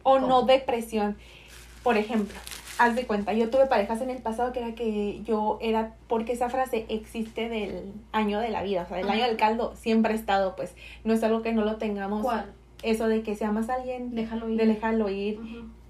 o 0.03 0.19
no 0.19 0.43
depresión 0.43 1.17
por 1.83 1.97
ejemplo 1.97 2.39
haz 2.79 2.95
de 2.97 3.07
cuenta 3.07 3.33
yo 3.35 3.51
tuve 3.51 3.67
parejas 3.67 4.01
en 4.01 4.11
el 4.11 4.19
pasado 4.19 4.53
que 4.53 4.61
era 4.61 4.75
que 4.75 5.21
yo 5.25 5.59
era 5.61 5.95
porque 6.09 6.33
esa 6.33 6.49
frase 6.49 6.87
existe 6.89 7.49
del 7.49 7.93
año 8.13 8.41
de 8.41 8.49
la 8.51 8.63
vida 8.63 8.83
o 8.83 8.89
sea 8.89 8.97
del 8.97 9.07
Ajá. 9.07 9.15
año 9.15 9.25
del 9.27 9.37
caldo 9.37 9.75
siempre 9.77 10.13
ha 10.13 10.17
estado 10.17 10.57
pues 10.57 10.75
no 11.05 11.13
es 11.13 11.23
algo 11.23 11.43
que 11.43 11.53
no 11.53 11.65
lo 11.65 11.77
tengamos 11.77 12.23
¿Cuál? 12.23 12.51
Eso 12.83 13.09
de 13.09 13.23
que 13.23 13.35
si 13.37 13.45
amas 13.45 13.69
a 13.69 13.75
alguien 13.75 14.15
Déjalo 14.15 14.49
ir. 14.49 14.59
de 14.59 15.13
ir 15.13 15.41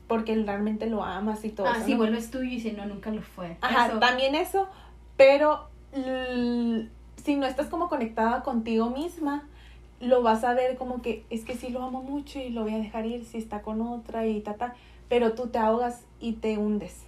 porque 0.07 0.34
realmente 0.34 0.86
lo 0.86 1.05
amas 1.05 1.45
y 1.45 1.51
todo 1.51 1.68
Ah, 1.68 1.76
eso, 1.78 1.88
¿no? 1.88 1.97
vuelves 1.99 2.30
tuyo 2.32 2.45
y 2.45 2.57
dice, 2.57 2.72
no, 2.72 2.84
nunca 2.86 3.11
lo 3.12 3.22
fue. 3.22 3.57
Ajá, 3.61 3.86
Eso. 3.88 3.99
también 4.01 4.34
eso, 4.34 4.66
pero 5.16 5.68
si 7.16 7.36
no 7.36 7.47
estás 7.47 7.68
como 7.68 7.88
conectada 7.88 8.43
contigo 8.43 8.91
misma, 8.91 9.45
lo 10.01 10.22
vas 10.22 10.43
a 10.45 10.55
ver 10.55 10.76
como 10.76 11.01
que 11.03 11.24
es 11.30 11.45
que 11.45 11.55
sí 11.55 11.68
lo 11.68 11.82
amo 11.82 12.03
mucho 12.03 12.38
y 12.41 12.51
lo 12.51 12.62
voy 12.62 12.74
a 12.74 12.78
dejar 12.78 13.07
ir 13.07 13.24
si 13.24 13.38
está 13.38 13.62
con 13.62 13.80
otra 13.82 14.26
y 14.26 14.41
ta, 14.41 14.55
ta, 14.55 14.74
pero 15.09 15.34
tú 15.34 15.49
te 15.49 15.59
ahogas 15.59 16.05
y 16.20 16.32
te 16.32 16.59
hundes. 16.59 17.05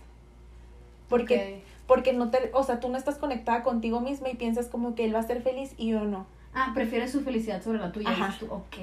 Porque, 1.08 1.62
porque 1.86 2.12
no 2.12 2.30
te, 2.30 2.50
o 2.54 2.62
sea, 2.62 2.80
tú 2.80 2.88
no 2.88 2.96
estás 2.96 3.16
conectada 3.18 3.62
contigo 3.62 4.00
misma 4.00 4.30
y 4.30 4.36
piensas 4.36 4.68
como 4.68 4.94
que 4.94 5.04
él 5.04 5.14
va 5.14 5.18
a 5.20 5.24
ser 5.24 5.42
feliz 5.42 5.74
y 5.76 5.88
yo 5.88 6.04
no. 6.04 6.26
Ah, 6.54 6.72
prefieres 6.74 7.10
su 7.10 7.22
felicidad 7.22 7.62
sobre 7.62 7.78
la 7.78 7.90
tuya. 7.92 8.10
Ajá. 8.10 8.36
tú, 8.38 8.46
ok. 8.50 8.76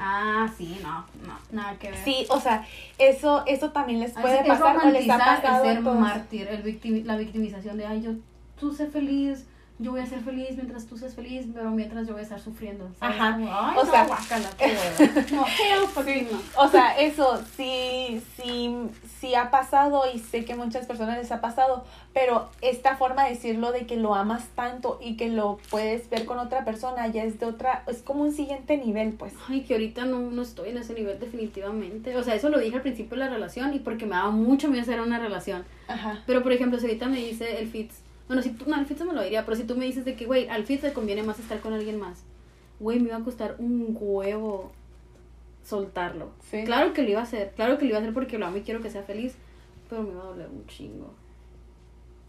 Ah, 0.00 0.48
sí, 0.58 0.76
no, 0.82 1.04
no, 1.26 1.38
nada 1.52 1.78
que 1.78 1.90
ver. 1.90 1.98
Sí, 2.04 2.26
o 2.28 2.40
sea, 2.40 2.66
eso, 2.98 3.44
eso 3.46 3.70
también 3.70 4.00
les 4.00 4.12
puede 4.12 4.34
es- 4.34 4.40
es 4.42 4.48
pasar 4.48 4.76
o 4.76 4.90
les 4.90 5.08
ha 5.08 5.18
el 5.36 5.62
ser 5.62 5.80
mártir, 6.00 6.48
el 6.48 6.64
victimi- 6.64 7.04
la 7.04 7.16
victimización 7.16 7.76
de, 7.76 7.86
ay, 7.86 8.02
yo, 8.02 8.10
tú 8.58 8.72
sé 8.74 8.88
feliz, 8.88 9.46
yo 9.82 9.90
voy 9.92 10.00
a 10.00 10.06
ser 10.06 10.20
feliz 10.20 10.50
mientras 10.56 10.86
tú 10.86 10.96
seas 10.96 11.14
feliz, 11.14 11.46
pero 11.52 11.70
mientras 11.70 12.06
yo 12.06 12.12
voy 12.14 12.20
a 12.20 12.22
estar 12.24 12.40
sufriendo. 12.40 12.88
¿sabes? 12.98 13.16
Ajá. 13.20 13.32
Como, 13.34 13.48
ay, 13.54 13.76
O 13.78 13.84
no, 13.84 13.90
sea- 13.90 14.06
guácala. 14.06 14.48
No, 15.32 15.86
fucking 15.88 16.28
no. 16.30 16.40
O 16.62 16.68
sea, 16.68 16.98
eso 16.98 17.40
sí, 17.56 18.22
sí, 18.36 18.74
sí 19.18 19.34
ha 19.34 19.50
pasado 19.50 20.02
y 20.12 20.18
sé 20.18 20.44
que 20.44 20.54
muchas 20.54 20.86
personas 20.86 21.18
les 21.18 21.30
ha 21.32 21.40
pasado, 21.40 21.84
pero 22.12 22.48
esta 22.60 22.96
forma 22.96 23.24
de 23.24 23.30
decirlo 23.30 23.72
de 23.72 23.86
que 23.86 23.96
lo 23.96 24.14
amas 24.14 24.44
tanto 24.54 24.98
y 25.02 25.16
que 25.16 25.28
lo 25.28 25.58
puedes 25.70 26.08
ver 26.10 26.24
con 26.26 26.38
otra 26.38 26.64
persona 26.64 27.06
ya 27.08 27.24
es 27.24 27.38
de 27.40 27.46
otra, 27.46 27.84
es 27.86 28.02
como 28.02 28.22
un 28.22 28.32
siguiente 28.32 28.76
nivel, 28.76 29.12
pues. 29.12 29.32
Ay, 29.48 29.62
que 29.62 29.74
ahorita 29.74 30.04
no, 30.04 30.18
no 30.20 30.42
estoy 30.42 30.70
en 30.70 30.78
ese 30.78 30.94
nivel 30.94 31.18
definitivamente. 31.18 32.16
O 32.16 32.22
sea, 32.22 32.34
eso 32.34 32.48
lo 32.48 32.58
dije 32.58 32.76
al 32.76 32.82
principio 32.82 33.16
de 33.18 33.24
la 33.24 33.30
relación 33.30 33.74
y 33.74 33.78
porque 33.78 34.06
me 34.06 34.16
daba 34.16 34.30
mucho 34.30 34.68
miedo 34.68 34.82
hacer 34.82 35.00
una 35.00 35.18
relación. 35.18 35.64
Ajá. 35.88 36.22
Pero, 36.26 36.42
por 36.42 36.52
ejemplo, 36.52 36.78
si 36.78 36.86
ahorita 36.86 37.06
me 37.08 37.16
dice 37.18 37.58
el 37.58 37.68
Fitz, 37.68 37.96
bueno, 38.28 38.42
si 38.42 38.50
tú, 38.50 38.64
no, 38.68 38.78
el 38.78 38.86
Fitz 38.86 39.04
me 39.04 39.12
lo 39.12 39.22
diría, 39.22 39.44
pero 39.44 39.56
si 39.56 39.64
tú 39.64 39.76
me 39.76 39.84
dices 39.84 40.04
de 40.04 40.14
que, 40.14 40.26
güey, 40.26 40.48
al 40.48 40.64
Fitz 40.64 40.82
le 40.82 40.92
conviene 40.92 41.22
más 41.22 41.38
estar 41.38 41.60
con 41.60 41.72
alguien 41.72 41.98
más, 41.98 42.24
güey, 42.80 43.00
me 43.00 43.08
iba 43.08 43.16
a 43.16 43.24
costar 43.24 43.56
un 43.58 43.96
huevo 43.98 44.72
soltarlo. 45.64 46.30
Sí. 46.50 46.64
Claro 46.64 46.92
que 46.92 47.02
lo 47.02 47.10
iba 47.10 47.20
a 47.20 47.24
hacer, 47.24 47.52
claro 47.54 47.78
que 47.78 47.84
lo 47.84 47.90
iba 47.90 47.98
a 47.98 48.00
hacer 48.00 48.14
porque 48.14 48.38
lo 48.38 48.46
amo 48.46 48.56
y 48.56 48.62
quiero 48.62 48.80
que 48.80 48.90
sea 48.90 49.02
feliz, 49.02 49.34
pero 49.88 50.02
me 50.02 50.14
va 50.14 50.22
a 50.22 50.26
doler 50.26 50.48
un 50.48 50.66
chingo. 50.66 51.14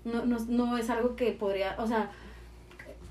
No, 0.05 0.25
no, 0.25 0.37
no 0.39 0.77
es 0.77 0.89
algo 0.89 1.15
que 1.15 1.31
podría, 1.31 1.75
o 1.79 1.87
sea, 1.87 2.11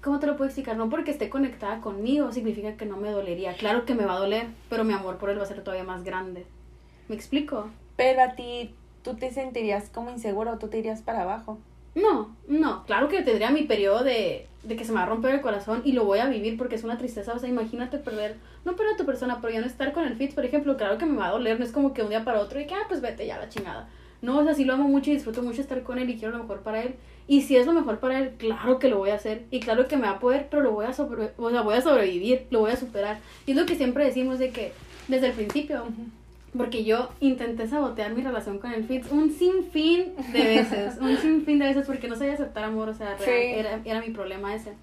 ¿cómo 0.03 0.19
te 0.19 0.27
lo 0.27 0.37
puedo 0.37 0.49
explicar? 0.49 0.77
No 0.77 0.91
porque 0.91 1.11
esté 1.11 1.31
conectada 1.31 1.81
conmigo 1.81 2.33
significa 2.33 2.77
que 2.77 2.85
no 2.85 2.97
me 2.97 3.11
dolería. 3.11 3.55
Claro 3.57 3.87
que 3.87 3.95
me 3.95 4.05
va 4.05 4.15
a 4.15 4.19
doler, 4.19 4.49
pero 4.69 4.85
mi 4.85 4.93
amor 4.93 5.17
por 5.17 5.31
él 5.31 5.39
va 5.39 5.45
a 5.45 5.47
ser 5.47 5.63
todavía 5.63 5.85
más 5.85 6.05
grande. 6.05 6.45
¿Me 7.09 7.15
explico? 7.15 7.71
Pero 7.97 8.23
a 8.23 8.35
ti, 8.35 8.75
¿tú 9.03 9.15
te 9.15 9.31
sentirías 9.31 9.89
como 9.89 10.11
insegura 10.11 10.53
o 10.53 10.59
tú 10.59 10.69
te 10.69 10.79
irías 10.79 11.03
para 11.03 11.23
abajo? 11.23 11.59
No, 11.95 12.32
claro 12.93 13.09
que 13.09 13.23
tendría 13.23 13.51
mi 13.51 13.63
periodo 13.63 14.05
de, 14.05 14.45
de 14.65 14.77
que 14.77 14.85
se 14.85 14.93
me 14.93 14.99
va 14.99 15.05
a 15.05 15.07
romper 15.07 15.35
el 15.35 15.41
corazón 15.41 15.81
y 15.83 15.93
lo 15.93 16.05
voy 16.05 16.19
a 16.19 16.27
vivir 16.27 16.59
porque 16.59 16.75
es 16.75 16.85
una 16.85 16.99
tristeza, 16.99 17.33
o 17.33 17.39
sea, 17.39 17.49
imagínate 17.49 17.97
perder, 17.97 18.37
no 18.67 18.77
perder 18.77 18.93
a 18.93 18.97
tu 18.99 19.07
persona, 19.07 19.39
pero 19.41 19.55
ya 19.55 19.61
no 19.61 19.67
estar 19.67 19.95
con 19.95 20.05
el 20.05 20.15
Fitz, 20.15 20.35
por 20.35 20.45
ejemplo, 20.45 20.77
claro 20.77 20.99
que 20.99 21.07
me 21.07 21.17
va 21.17 21.29
a 21.29 21.31
doler, 21.31 21.59
no 21.59 21.65
es 21.65 21.73
como 21.73 21.95
que 21.95 22.03
un 22.03 22.11
día 22.11 22.23
para 22.23 22.41
otro 22.41 22.61
y 22.61 22.67
que, 22.67 22.75
ah, 22.75 22.85
pues 22.89 23.01
vete 23.01 23.27
ya 23.27 23.39
la 23.39 23.49
chingada. 23.49 23.89
No, 24.21 24.41
o 24.41 24.45
sea, 24.45 24.53
sí 24.53 24.67
lo 24.67 24.75
amo 24.75 24.89
mucho 24.89 25.11
y 25.11 25.15
disfruto 25.15 25.43
mucho 25.43 25.63
estar 25.63 25.83
con 25.83 25.99
él 25.99 26.11
y 26.11 26.19
quiero 26.19 26.37
lo 26.37 26.43
mejor 26.43 26.61
para 26.61 26.83
él. 26.83 26.97
Y 27.27 27.41
si 27.41 27.57
es 27.57 27.65
lo 27.65 27.73
mejor 27.73 27.99
para 27.99 28.19
él, 28.19 28.33
claro 28.37 28.79
que 28.79 28.91
lo 28.91 28.99
voy 28.99 29.09
a 29.09 29.15
hacer. 29.15 29.47
Y 29.51 29.61
claro 29.61 29.89
que 29.89 29.97
me 29.97 30.03
va 30.03 30.11
a 30.11 30.21
poder, 30.21 30.49
pero 30.51 30.63
lo 30.63 30.73
voy 30.73 30.85
a, 30.85 30.91
o 30.91 30.93
sea, 30.93 31.63
voy 31.63 31.75
a 31.75 31.81
sobrevivir, 31.81 32.47
lo 32.51 32.61
voy 32.61 32.73
a 32.73 32.77
superar. 32.77 33.21
Y 33.47 33.53
es 33.53 33.57
lo 33.57 33.65
que 33.65 33.75
siempre 33.75 34.05
decimos 34.05 34.39
de 34.39 34.51
que, 34.51 34.75
desde 35.09 35.29
el 35.29 35.33
principio, 35.33 35.87
porque 36.57 36.85
yo 36.85 37.09
intenté 37.21 37.67
sabotear 37.67 38.13
mi 38.15 38.23
relación 38.23 38.59
con 38.59 38.73
el 38.73 38.85
Fitz 38.85 39.11
un 39.11 39.31
sinfín 39.33 40.13
de 40.33 40.45
veces, 40.45 40.99
un 41.01 41.17
sinfín 41.17 41.59
de 41.59 41.67
veces 41.67 41.87
porque 41.87 42.09
no 42.09 42.15
sabía 42.17 42.35
aceptar 42.35 42.65
amor, 42.65 42.89
o 42.91 42.95
sea, 42.95 43.17
Sí. 43.19 43.31
era, 43.31 43.81
era 43.85 44.01
mi 44.01 44.11
problema 44.11 44.55
ese. 44.55 44.75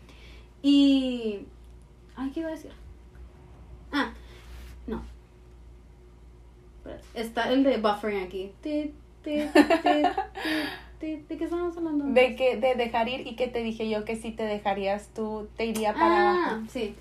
Y... 0.63 1.41
Ay, 2.15 2.31
¿qué 2.31 2.39
iba 2.41 2.49
a 2.49 2.53
decir? 2.53 2.71
Ah, 3.91 4.11
no. 4.87 5.03
Está 7.13 7.51
el 7.51 7.63
de 7.63 7.77
buffering 7.77 8.23
aquí. 8.23 8.51
Ti. 8.61 8.91
¿De 9.23 11.23
qué 11.27 11.43
estábamos 11.45 11.77
hablando? 11.77 12.05
De 12.07 12.35
que, 12.35 12.57
de 12.57 12.75
dejar 12.75 13.07
ir 13.07 13.25
y 13.25 13.35
que 13.35 13.47
te 13.47 13.61
dije 13.63 13.89
yo 13.89 14.03
que 14.05 14.15
si 14.15 14.31
te 14.31 14.43
dejarías 14.43 15.09
tú, 15.13 15.47
te 15.55 15.65
iría 15.65 15.93
para 15.93 16.15
Ah, 16.31 16.47
abajo. 16.49 16.63
sí. 16.69 16.95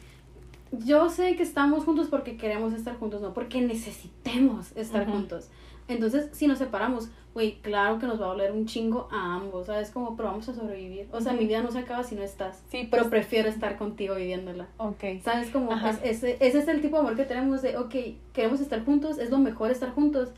Yo 0.72 1.08
sé 1.10 1.34
que 1.36 1.42
estamos 1.42 1.84
juntos 1.84 2.08
porque 2.08 2.36
queremos 2.36 2.72
estar 2.74 2.96
juntos, 2.98 3.20
no 3.22 3.32
porque 3.32 3.60
necesitemos 3.60 4.76
estar 4.76 5.06
juntos. 5.10 5.48
Entonces, 5.88 6.28
si 6.32 6.46
nos 6.46 6.58
separamos, 6.58 7.08
güey, 7.32 7.60
claro 7.62 7.98
que 7.98 8.06
nos 8.06 8.20
va 8.20 8.26
a 8.26 8.28
doler 8.28 8.52
un 8.52 8.66
chingo 8.66 9.08
a 9.10 9.36
ambos, 9.36 9.68
¿sabes? 9.68 9.90
Como, 9.90 10.16
pero 10.16 10.28
vamos 10.28 10.46
a 10.50 10.54
sobrevivir. 10.54 11.08
O 11.12 11.20
sea, 11.22 11.32
mi 11.32 11.46
vida 11.46 11.62
no 11.62 11.70
se 11.70 11.78
acaba 11.78 12.02
si 12.04 12.14
no 12.14 12.22
estás. 12.22 12.62
Sí, 12.70 12.86
Pero 12.90 13.04
pues, 13.04 13.10
prefiero 13.10 13.48
estar 13.48 13.78
contigo 13.78 14.14
viviéndola. 14.16 14.66
ok. 14.76 15.02
¿Sabes? 15.24 15.48
Como 15.50 15.72
es- 15.74 16.00
ese, 16.04 16.36
ese 16.40 16.58
es 16.58 16.68
el 16.68 16.82
tipo 16.82 16.96
de 16.96 17.00
amor 17.00 17.16
que 17.16 17.24
tenemos 17.24 17.62
de, 17.62 17.78
ok, 17.78 17.94
queremos 18.34 18.60
estar 18.60 18.84
juntos, 18.84 19.18
es 19.18 19.30
lo 19.30 19.38
mejor 19.38 19.70
estar 19.70 19.90
juntos, 19.90 20.30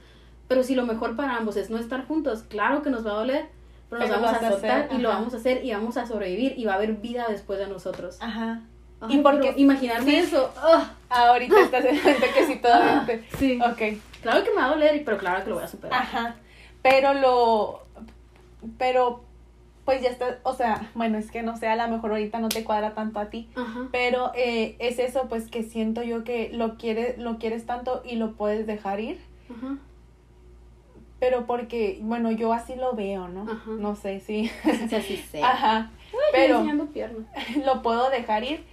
Pero 0.47 0.64
si 0.64 0.74
lo 0.74 0.85
mejor 0.85 1.14
para 1.16 1.37
ambos 1.37 1.57
es 1.57 1.70
no 1.70 1.78
estar 1.78 2.07
juntos, 2.09 2.43
claro 2.43 2.83
que 2.83 2.91
nos 2.91 3.07
va 3.07 3.12
a 3.12 3.14
doler, 3.14 3.47
pero 3.89 4.01
nos 4.03 4.11
vamos 4.11 4.31
a 4.43 4.51
soltar 4.51 4.89
y 4.93 4.99
lo 4.99 5.09
vamos 5.09 5.33
a 5.35 5.37
hacer 5.37 5.64
y 5.64 5.70
vamos 5.72 5.97
a 5.97 6.07
sobrevivir 6.07 6.55
y 6.59 6.64
va 6.64 6.72
a 6.72 6.74
haber 6.76 6.95
vida 6.95 7.26
después 7.28 7.59
de 7.61 7.68
nosotros. 7.68 8.18
Ajá. 8.20 8.61
Ay, 9.01 9.16
y 9.16 9.18
porque- 9.22 9.55
imaginarme 9.57 10.11
sí. 10.11 10.16
eso, 10.16 10.53
ugh, 10.57 10.82
Ahorita 11.09 11.61
estás 11.61 11.84
en 11.84 11.94
mente 12.05 12.30
que 12.34 12.46
sí, 12.46 12.57
todavía. 12.57 13.05
te- 13.07 13.24
sí. 13.38 13.59
Ok. 13.61 13.98
Claro 14.22 14.44
que 14.44 14.51
me 14.51 14.57
va 14.57 14.66
a 14.66 14.70
doler, 14.70 15.03
pero 15.05 15.18
claro 15.18 15.42
que 15.42 15.48
lo 15.51 15.57
voy 15.57 15.64
a 15.64 15.68
superar. 15.68 16.01
Ajá. 16.03 16.36
Pero 16.82 17.14
lo. 17.14 17.82
Pero. 18.78 19.24
Pues 19.86 20.03
ya 20.03 20.11
está. 20.11 20.38
O 20.44 20.55
sea, 20.55 20.90
bueno, 20.94 21.18
es 21.18 21.30
que 21.32 21.42
no 21.42 21.57
sé, 21.57 21.66
a 21.66 21.74
lo 21.74 21.88
mejor 21.92 22.11
ahorita 22.12 22.38
no 22.38 22.48
te 22.48 22.62
cuadra 22.62 22.94
tanto 22.94 23.18
a 23.18 23.30
ti. 23.30 23.48
Ajá. 23.57 23.88
Pero 23.90 24.30
eh, 24.36 24.76
es 24.78 24.98
eso, 25.01 25.26
pues 25.28 25.48
que 25.51 25.62
siento 25.64 26.03
yo 26.03 26.22
que 26.22 26.51
lo 26.53 26.76
quieres, 26.76 27.18
lo 27.18 27.38
quieres 27.38 27.66
tanto 27.66 28.03
y 28.05 28.14
lo 28.16 28.32
puedes 28.32 28.66
dejar 28.68 29.01
ir. 29.01 29.18
Ajá. 29.51 29.78
Pero 31.18 31.46
porque, 31.46 31.98
bueno, 32.03 32.30
yo 32.30 32.53
así 32.53 32.76
lo 32.76 32.94
veo, 32.94 33.28
¿no? 33.28 33.42
Ajá. 33.51 33.70
No 33.78 33.94
sé 33.96 34.20
sea, 34.88 35.03
sí 35.03 35.16
sé. 35.16 35.42
Ajá. 35.42 35.90
Ay, 36.12 36.18
pero- 36.32 36.59
lo 37.64 37.82
puedo 37.82 38.11
dejar 38.11 38.44
ir, 38.44 38.64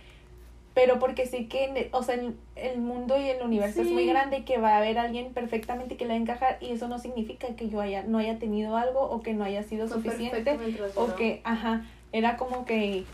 pero 0.78 1.00
porque 1.00 1.26
sí 1.26 1.46
que, 1.48 1.90
o 1.92 2.04
sea, 2.04 2.14
el, 2.14 2.36
el 2.56 2.80
mundo 2.80 3.18
y 3.18 3.28
el 3.28 3.42
universo 3.42 3.82
es 3.82 3.90
muy 3.90 4.06
grande 4.06 4.46
que 4.46 4.60
va 4.60 4.76
a 4.76 4.78
haber 4.78 5.00
alguien 5.00 5.34
perfectamente 5.34 5.98
que 5.98 6.06
le 6.06 6.10
va 6.10 6.14
a 6.14 6.22
encajar 6.22 6.58
y 6.62 6.72
eso 6.72 6.88
no 6.88 7.00
significa 7.00 7.48
que 7.56 7.68
yo 7.68 7.82
haya, 7.82 8.04
no 8.04 8.20
haya 8.20 8.38
tenido 8.38 8.78
algo 8.78 9.02
o 9.02 9.24
que 9.24 9.34
no 9.34 9.44
haya 9.44 9.64
sido 9.64 9.88
suficiente 9.88 10.56
o 10.94 11.16
que, 11.16 11.42
ajá, 11.46 11.84
era 12.12 12.38
como 12.38 12.66
que 12.66 13.06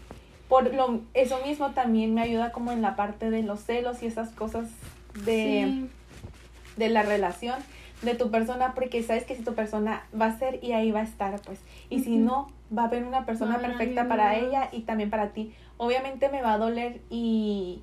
por 0.50 0.74
lo, 0.74 1.00
eso 1.14 1.40
mismo 1.46 1.72
también 1.72 2.14
me 2.14 2.22
ayuda 2.22 2.52
como 2.52 2.74
en 2.74 2.82
la 2.82 2.98
parte 2.98 3.30
de 3.30 3.44
los 3.44 3.62
celos 3.62 4.04
y 4.04 4.08
esas 4.08 4.32
cosas 4.32 4.68
de 5.24 5.70
Sí. 5.72 5.90
de 6.76 6.90
la 6.90 7.04
relación 7.04 7.56
de 8.04 8.16
tu 8.16 8.30
persona 8.32 8.74
porque 8.76 9.02
sabes 9.04 9.24
que 9.26 9.36
si 9.36 9.44
tu 9.44 9.54
persona 9.54 10.04
va 10.20 10.28
a 10.28 10.38
ser 10.38 10.60
y 10.64 10.74
ahí 10.74 10.92
va 10.92 11.00
a 11.02 11.04
estar 11.04 11.40
pues 11.42 11.60
y 11.90 12.00
si 12.04 12.18
no 12.18 12.50
va 12.76 12.84
a 12.84 12.86
haber 12.86 13.04
una 13.06 13.26
persona 13.26 13.60
perfecta 13.60 14.08
para 14.08 14.36
ella 14.38 14.70
y 14.72 14.82
también 14.82 15.10
para 15.10 15.30
ti 15.30 15.54
obviamente 15.78 16.30
me 16.30 16.42
va 16.42 16.54
a 16.54 16.58
doler 16.58 17.02
y 17.10 17.82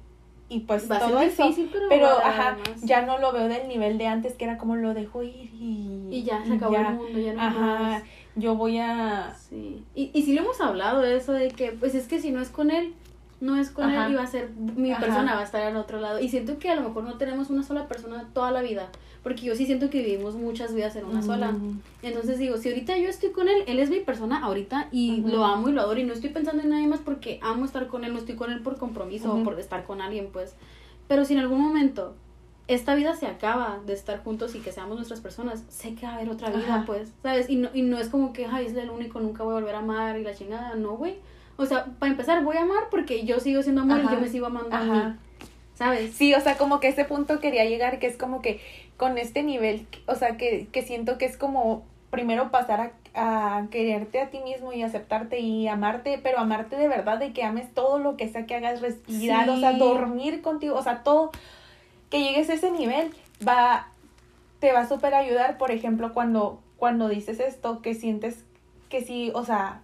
y 0.53 0.61
pues 0.61 0.91
Va 0.91 0.97
a 0.97 0.99
ser 1.01 1.09
todo 1.11 1.21
eso 1.21 1.43
difícil, 1.45 1.71
pero, 1.73 1.87
pero 1.89 2.07
a 2.09 2.29
ajá 2.29 2.57
más. 2.59 2.83
ya 2.83 3.03
no 3.03 3.19
lo 3.19 3.31
veo 3.33 3.47
del 3.47 3.69
nivel 3.69 3.99
de 3.99 4.09
antes 4.09 4.35
que 4.35 4.45
era 4.45 4.59
como 4.59 4.75
lo 4.75 4.95
dejo 4.95 5.23
ir 5.23 5.49
y 5.55 6.09
Y 6.11 6.25
ya 6.25 6.45
se 6.45 6.55
acabó 6.55 6.73
ya. 6.73 6.89
el 6.89 6.95
mundo, 6.97 7.19
ya 7.21 7.33
no 7.35 7.41
ajá 7.41 7.61
más. 7.79 8.03
yo 8.35 8.57
voy 8.57 8.79
a 8.79 9.33
Sí. 9.49 9.85
Y, 9.95 10.11
y 10.13 10.23
sí 10.25 10.35
lo 10.35 10.43
hemos 10.43 10.61
hablado 10.61 11.03
de 11.03 11.17
eso, 11.17 11.33
de 11.33 11.51
que 11.53 11.71
pues 11.71 11.95
es 11.95 12.09
que 12.09 12.21
si 12.21 12.33
no 12.33 12.41
es 12.41 12.49
con 12.49 12.73
él, 12.73 12.95
no 13.41 13.57
es 13.57 13.71
con 13.71 13.87
Ajá. 13.87 14.07
él 14.07 14.13
y 14.13 14.15
va 14.17 14.23
a 14.23 14.27
ser, 14.27 14.51
mi 14.51 14.93
Ajá. 14.93 15.01
persona 15.01 15.35
va 15.35 15.41
a 15.41 15.45
estar 15.45 15.63
al 15.63 15.77
otro 15.77 15.99
lado. 15.99 16.21
Y 16.21 16.29
siento 16.29 16.59
que 16.59 16.69
a 16.69 16.75
lo 16.75 16.83
mejor 16.83 17.05
no 17.05 17.15
tenemos 17.15 17.49
una 17.51 17.63
sola 17.63 17.89
persona 17.89 18.29
toda 18.35 18.51
la 18.51 18.61
vida, 18.61 18.89
porque 19.23 19.43
yo 19.43 19.55
sí 19.55 19.67
siento 19.67 19.89
que 19.91 20.03
vivimos 20.03 20.35
muchas 20.35 20.75
vidas 20.75 20.95
en 20.97 21.07
una 21.07 21.23
sola. 21.23 21.55
Entonces 22.03 22.39
digo, 22.39 22.59
si 22.59 22.69
ahorita 22.69 22.99
yo 22.99 23.09
estoy 23.09 23.31
con 23.31 23.49
él, 23.49 23.65
él 23.67 23.79
es 23.79 23.91
mi 23.91 24.01
persona 24.01 24.43
ahorita 24.45 24.89
y 24.93 25.23
lo 25.23 25.45
amo 25.45 25.69
y 25.69 25.73
lo 25.73 25.81
adoro 25.81 26.01
y 26.01 26.05
no 26.05 26.13
estoy 26.13 26.31
pensando 26.31 26.63
en 26.63 26.71
nadie 26.71 26.87
más 26.87 27.01
porque 27.01 27.39
amo 27.43 27.65
estar 27.65 27.87
con 27.87 28.05
él, 28.05 28.13
no 28.13 28.19
estoy 28.19 28.37
con 28.37 28.51
él 28.53 28.61
por 28.63 28.77
compromiso 28.77 29.35
o 29.35 29.43
por 29.43 29.59
estar 29.59 29.85
con 29.85 30.01
alguien, 30.01 30.29
pues. 30.33 30.55
Pero 31.09 31.25
si 31.25 31.33
en 31.35 31.41
algún 31.41 31.61
momento 31.61 32.15
esta 32.69 32.95
vida 32.95 33.17
se 33.17 33.27
acaba 33.27 33.81
de 33.85 33.95
estar 33.95 34.23
juntos 34.23 34.55
y 34.55 34.61
que 34.61 34.71
seamos 34.71 34.97
nuestras 34.97 35.21
personas, 35.21 35.65
sé 35.69 35.95
que 35.95 36.07
va 36.07 36.13
a 36.13 36.15
haber 36.17 36.31
otra 36.31 36.51
vida, 36.51 36.77
Ajá. 36.77 36.85
pues, 36.87 37.13
¿sabes? 37.23 37.51
Y 37.51 37.57
no, 37.57 37.69
y 37.75 37.83
no 37.83 37.99
es 37.99 38.09
como 38.09 38.33
que, 38.33 38.47
ay, 38.47 38.67
es 38.67 38.77
el 38.77 38.91
único, 38.91 39.19
nunca 39.19 39.43
voy 39.43 39.53
a 39.53 39.55
volver 39.57 39.75
a 39.75 39.79
amar 39.81 40.19
y 40.19 40.23
la 40.23 40.35
chingada, 40.35 40.75
no, 40.77 40.97
güey. 40.97 41.17
O 41.61 41.67
sea, 41.67 41.85
para 41.99 42.11
empezar, 42.11 42.43
voy 42.43 42.57
a 42.57 42.63
amar 42.63 42.85
porque 42.91 43.25
yo 43.27 43.39
sigo 43.39 43.63
siendo 43.63 43.83
amor 43.83 44.01
Ajá. 44.01 44.13
y 44.13 44.15
yo 44.15 44.21
me 44.23 44.29
sigo 44.29 44.47
amando 44.47 44.75
a 44.75 44.81
mí, 44.81 45.15
¿sabes? 45.75 46.15
Sí, 46.15 46.33
o 46.33 46.41
sea, 46.41 46.57
como 46.57 46.81
que 46.81 46.89
ese 46.89 47.05
punto 47.05 47.39
quería 47.39 47.67
llegar, 47.67 47.99
que 47.99 48.07
es 48.07 48.17
como 48.17 48.41
que 48.41 48.61
con 48.97 49.19
este 49.19 49.43
nivel, 49.43 49.87
o 50.07 50.15
sea, 50.15 50.39
que, 50.39 50.69
que 50.73 50.81
siento 50.81 51.19
que 51.19 51.27
es 51.27 51.37
como 51.37 51.85
primero 52.09 52.51
pasar 52.51 52.93
a, 53.15 53.59
a 53.59 53.67
quererte 53.71 54.23
a 54.23 54.31
ti 54.31 54.39
mismo 54.41 54.73
y 54.73 54.83
aceptarte 54.83 55.41
y 55.41 55.69
amarte, 55.69 56.19
pero 56.23 56.39
amarte 56.39 56.77
de 56.77 56.89
verdad, 56.89 57.19
de 57.19 57.35
que 57.35 57.45
ames 57.45 57.75
todo 57.75 57.99
lo 57.99 58.17
que 58.17 58.27
sea 58.29 58.47
que 58.47 58.55
hagas, 58.55 58.81
respirar, 58.81 59.51
o 59.51 59.59
sea, 59.59 59.75
dormir 59.75 60.41
contigo, 60.41 60.77
o 60.77 60.83
sea, 60.83 61.03
todo, 61.03 61.31
que 62.09 62.23
llegues 62.23 62.49
a 62.49 62.55
ese 62.55 62.71
nivel, 62.71 63.15
va, 63.47 63.89
te 64.61 64.73
va 64.73 64.81
a 64.81 64.89
súper 64.89 65.13
ayudar, 65.13 65.59
por 65.59 65.73
ejemplo, 65.73 66.15
cuando, 66.15 66.59
cuando 66.79 67.09
dices 67.09 67.39
esto, 67.39 67.83
que 67.83 67.93
sientes 67.93 68.45
que 68.89 69.03
sí, 69.03 69.31
o 69.35 69.45
sea, 69.45 69.83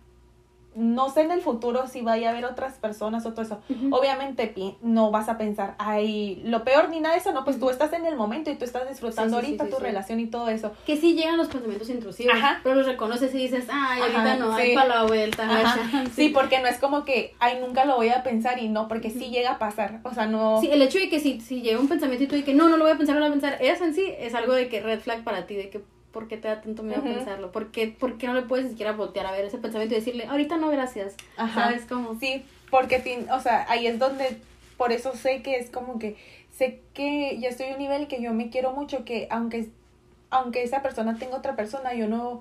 no 0.77 1.11
sé 1.11 1.23
en 1.23 1.31
el 1.31 1.41
futuro 1.41 1.87
si 1.87 2.03
vaya 2.03 2.29
a 2.29 2.33
haber 2.33 2.45
otras 2.45 2.75
personas 2.75 3.25
o 3.27 3.33
todo 3.33 3.43
eso, 3.43 3.61
obviamente 3.91 4.55
no 4.83 5.11
vas 5.11 5.29
a 5.29 5.39
pensar, 5.39 5.75
ay, 5.79 6.43
lo 6.45 6.65
peor 6.65 6.89
ni 6.89 7.01
nada 7.01 7.15
de 7.15 7.21
eso, 7.21 7.33
no, 7.33 7.45
pues 7.45 7.59
tú 7.59 7.71
estás 7.71 7.93
en 7.93 8.07
el 8.07 8.17
momento 8.17 8.51
y 8.51 8.57
tú 8.57 8.65
estás 8.65 8.89
disfrutando 8.89 9.39
Sí, 9.39 9.47
sí, 9.47 9.47
sí, 9.47 9.59
ahorita 9.59 9.65
sí, 9.65 9.71
tu 9.71 9.79
relación 9.79 10.21
y 10.21 10.27
todo 10.27 10.49
eso. 10.49 10.73
Que 10.85 10.97
sí 10.97 11.15
llegan 11.15 11.37
los 11.37 11.49
pensamientos 11.49 11.89
intrusivos, 11.91 12.35
Ajá. 12.37 12.61
pero 12.63 12.75
los 12.77 12.87
reconoces 12.87 13.35
y 13.35 13.39
dices, 13.39 13.67
ay, 13.71 14.03
ahorita 14.03 14.37
no, 14.37 14.55
sí. 14.57 14.63
hay 14.63 14.75
para 14.75 14.89
la 14.89 15.03
vuelta, 15.05 15.47
no 15.47 15.53
hay 15.55 15.65
Ajá. 15.65 15.91
chance". 15.93 16.13
Sí, 16.17 16.29
porque 16.31 16.61
no 16.61 16.69
es 16.69 16.79
como 16.79 17.05
que, 17.05 17.35
ay, 17.39 17.59
nunca 17.61 17.85
lo 17.85 17.97
voy 17.97 18.11
a 18.11 18.23
pensar 18.23 18.59
y 18.59 18.69
no, 18.69 18.89
porque 18.89 19.11
sí 19.11 19.31
llega 19.31 19.53
a 19.53 19.59
pasar, 19.59 20.01
o 20.05 20.13
sea, 20.15 20.27
no... 20.27 20.61
Sí, 20.61 20.69
el 20.71 20.83
hecho 20.83 20.99
de 20.99 21.09
que 21.09 21.21
si, 21.21 21.41
si 21.41 21.63
llega 21.63 21.81
un 21.81 21.89
pensamiento 21.89 22.25
y 22.25 22.27
tú 22.27 22.37
de 22.37 22.45
que 22.45 22.55
no, 22.55 22.69
no 22.69 22.77
lo 22.77 22.85
voy 22.85 22.93
a 22.93 22.97
pensar, 22.99 23.15
no 23.15 23.21
lo 23.21 23.27
voy 23.29 23.39
a 23.39 23.41
pensar, 23.41 23.63
eso 23.63 23.85
en 23.85 23.95
sí 23.95 24.13
es 24.19 24.35
algo 24.35 24.53
de 24.53 24.69
que 24.69 24.81
red 24.81 25.01
flag 25.01 25.25
para 25.25 25.47
ti, 25.47 25.55
de 25.55 25.71
que 25.71 25.81
¿por 26.17 26.29
qué 26.29 26.39
te 26.39 26.49
da 26.49 26.63
tanto 26.63 26.83
miedo 26.83 27.03
pensarlo? 27.03 27.53
¿Por 27.53 27.71
qué, 27.71 27.89
por 27.89 28.17
qué 28.17 28.27
no 28.27 28.33
le 28.33 28.41
puedes 28.41 28.65
ni 28.65 28.71
siquiera 28.71 28.93
voltear 28.93 29.27
a 29.27 29.33
ver 29.33 29.45
ese 29.45 29.59
pensamiento 29.59 29.95
y 29.95 29.99
decirle, 29.99 30.25
ahorita 30.25 30.57
no, 30.57 30.71
gracias? 30.71 31.15
Ajá. 31.37 31.65
¿Sabes 31.65 31.85
cómo? 31.85 32.19
Sí, 32.19 32.43
porque, 32.71 33.27
o 33.31 33.41
sea, 33.41 33.67
ahí 33.69 33.87
es 33.87 33.99
donde, 33.99 34.39
por 34.79 34.93
eso 34.93 35.15
sé 35.15 35.43
que 35.43 35.57
es 35.57 35.69
como 35.69 35.99
que, 35.99 36.17
sé 36.51 36.81
que 36.95 37.39
ya 37.39 37.51
estoy 37.51 37.67
a 37.67 37.73
un 37.73 37.79
nivel 37.81 38.09
que 38.09 38.23
yo 38.23 38.33
me 38.33 38.49
quiero 38.49 38.73
mucho, 38.73 39.05
que 39.05 39.29
aunque, 39.31 39.69
aunque 40.31 40.63
esa 40.63 40.81
persona 40.81 41.19
tenga 41.19 41.37
otra 41.37 41.55
persona, 41.55 41.93
yo 41.93 42.09
no, 42.09 42.41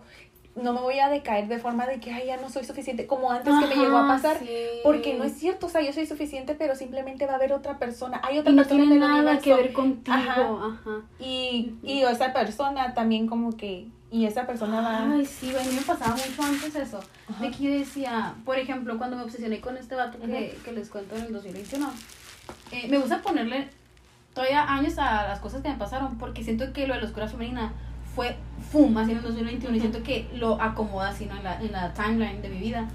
no 0.55 0.71
me 0.73 0.79
voy 0.79 0.99
a 0.99 1.09
decaer 1.09 1.47
de 1.49 1.59
forma 1.59 1.85
de 1.85 1.99
que, 1.99 2.11
ay, 2.13 2.27
ya 2.27 2.37
no 2.37 2.49
soy 2.49 2.63
suficiente, 2.63 3.07
como 3.07 3.29
antes 3.29 3.53
que 3.59 3.67
me 3.67 3.75
llegó 3.75 3.97
a 3.97 4.07
pasar. 4.07 4.39
sí. 4.39 4.47
Porque 4.83 5.13
no 5.15 5.23
es 5.25 5.33
cierto, 5.37 5.65
o 5.67 5.69
sea, 5.69 5.81
yo 5.81 5.91
soy 5.91 6.05
suficiente, 6.05 6.55
pero 6.55 6.75
simplemente 6.75 7.25
va 7.25 7.33
a 7.33 7.35
haber 7.35 7.51
otra 7.53 7.77
persona. 7.77 8.21
Hay 8.23 8.37
Y 8.37 8.39
otra 8.39 8.51
no 8.53 8.57
persona 8.63 8.79
tiene 8.83 8.95
en 8.95 9.01
el 9.03 9.07
nada 9.07 9.21
universo. 9.21 9.41
que 9.43 9.53
ver 9.55 9.73
contigo. 9.73 10.15
Ajá. 10.15 10.41
Ajá. 10.41 11.01
Y, 11.19 11.73
y 11.83 12.03
esa 12.03 12.31
persona 12.31 12.93
también 12.93 13.27
como 13.27 13.57
que, 13.57 13.87
y 14.11 14.25
esa 14.25 14.47
persona 14.47 14.79
va... 14.79 15.11
Ay, 15.13 15.25
sí, 15.25 15.53
a 15.53 15.59
mí 15.59 15.73
me 15.75 15.81
pasaba 15.81 16.15
mucho 16.15 16.41
antes 16.41 16.73
eso. 16.75 16.99
De 17.41 17.51
que 17.51 17.63
yo 17.63 17.71
decía, 17.71 18.35
por 18.45 18.57
ejemplo, 18.57 18.97
cuando 18.97 19.17
me 19.17 19.23
obsesioné 19.23 19.59
con 19.59 19.75
este 19.75 19.95
vato 19.95 20.17
que 20.19 20.71
les 20.71 20.89
cuento 20.89 21.15
en 21.17 21.23
el 21.23 21.33
2021, 21.33 21.91
eh, 22.71 22.87
me 22.87 22.97
gusta 22.97 23.21
ponerle 23.21 23.67
todavía 24.33 24.63
años 24.71 24.97
a 24.99 25.27
las 25.27 25.39
cosas 25.39 25.61
que 25.61 25.69
me 25.69 25.75
pasaron, 25.75 26.17
porque 26.17 26.43
siento 26.43 26.71
que 26.71 26.87
lo 26.87 26.93
de 26.93 27.01
la 27.01 27.07
oscura 27.07 27.27
femenina 27.27 27.73
fue 28.15 28.35
fum, 28.71 28.97
así 28.97 29.11
en 29.11 29.17
el 29.17 29.23
2021, 29.23 29.75
y 29.75 29.79
Ujú. 29.79 29.87
siento 29.89 30.03
que 30.03 30.27
lo 30.35 30.61
acomoda 30.61 31.09
así 31.09 31.25
¿no? 31.25 31.35
en, 31.37 31.43
la, 31.43 31.61
en 31.61 31.71
la 31.71 31.93
timeline 31.93 32.41
de 32.41 32.49
mi 32.49 32.57
vida. 32.59 32.87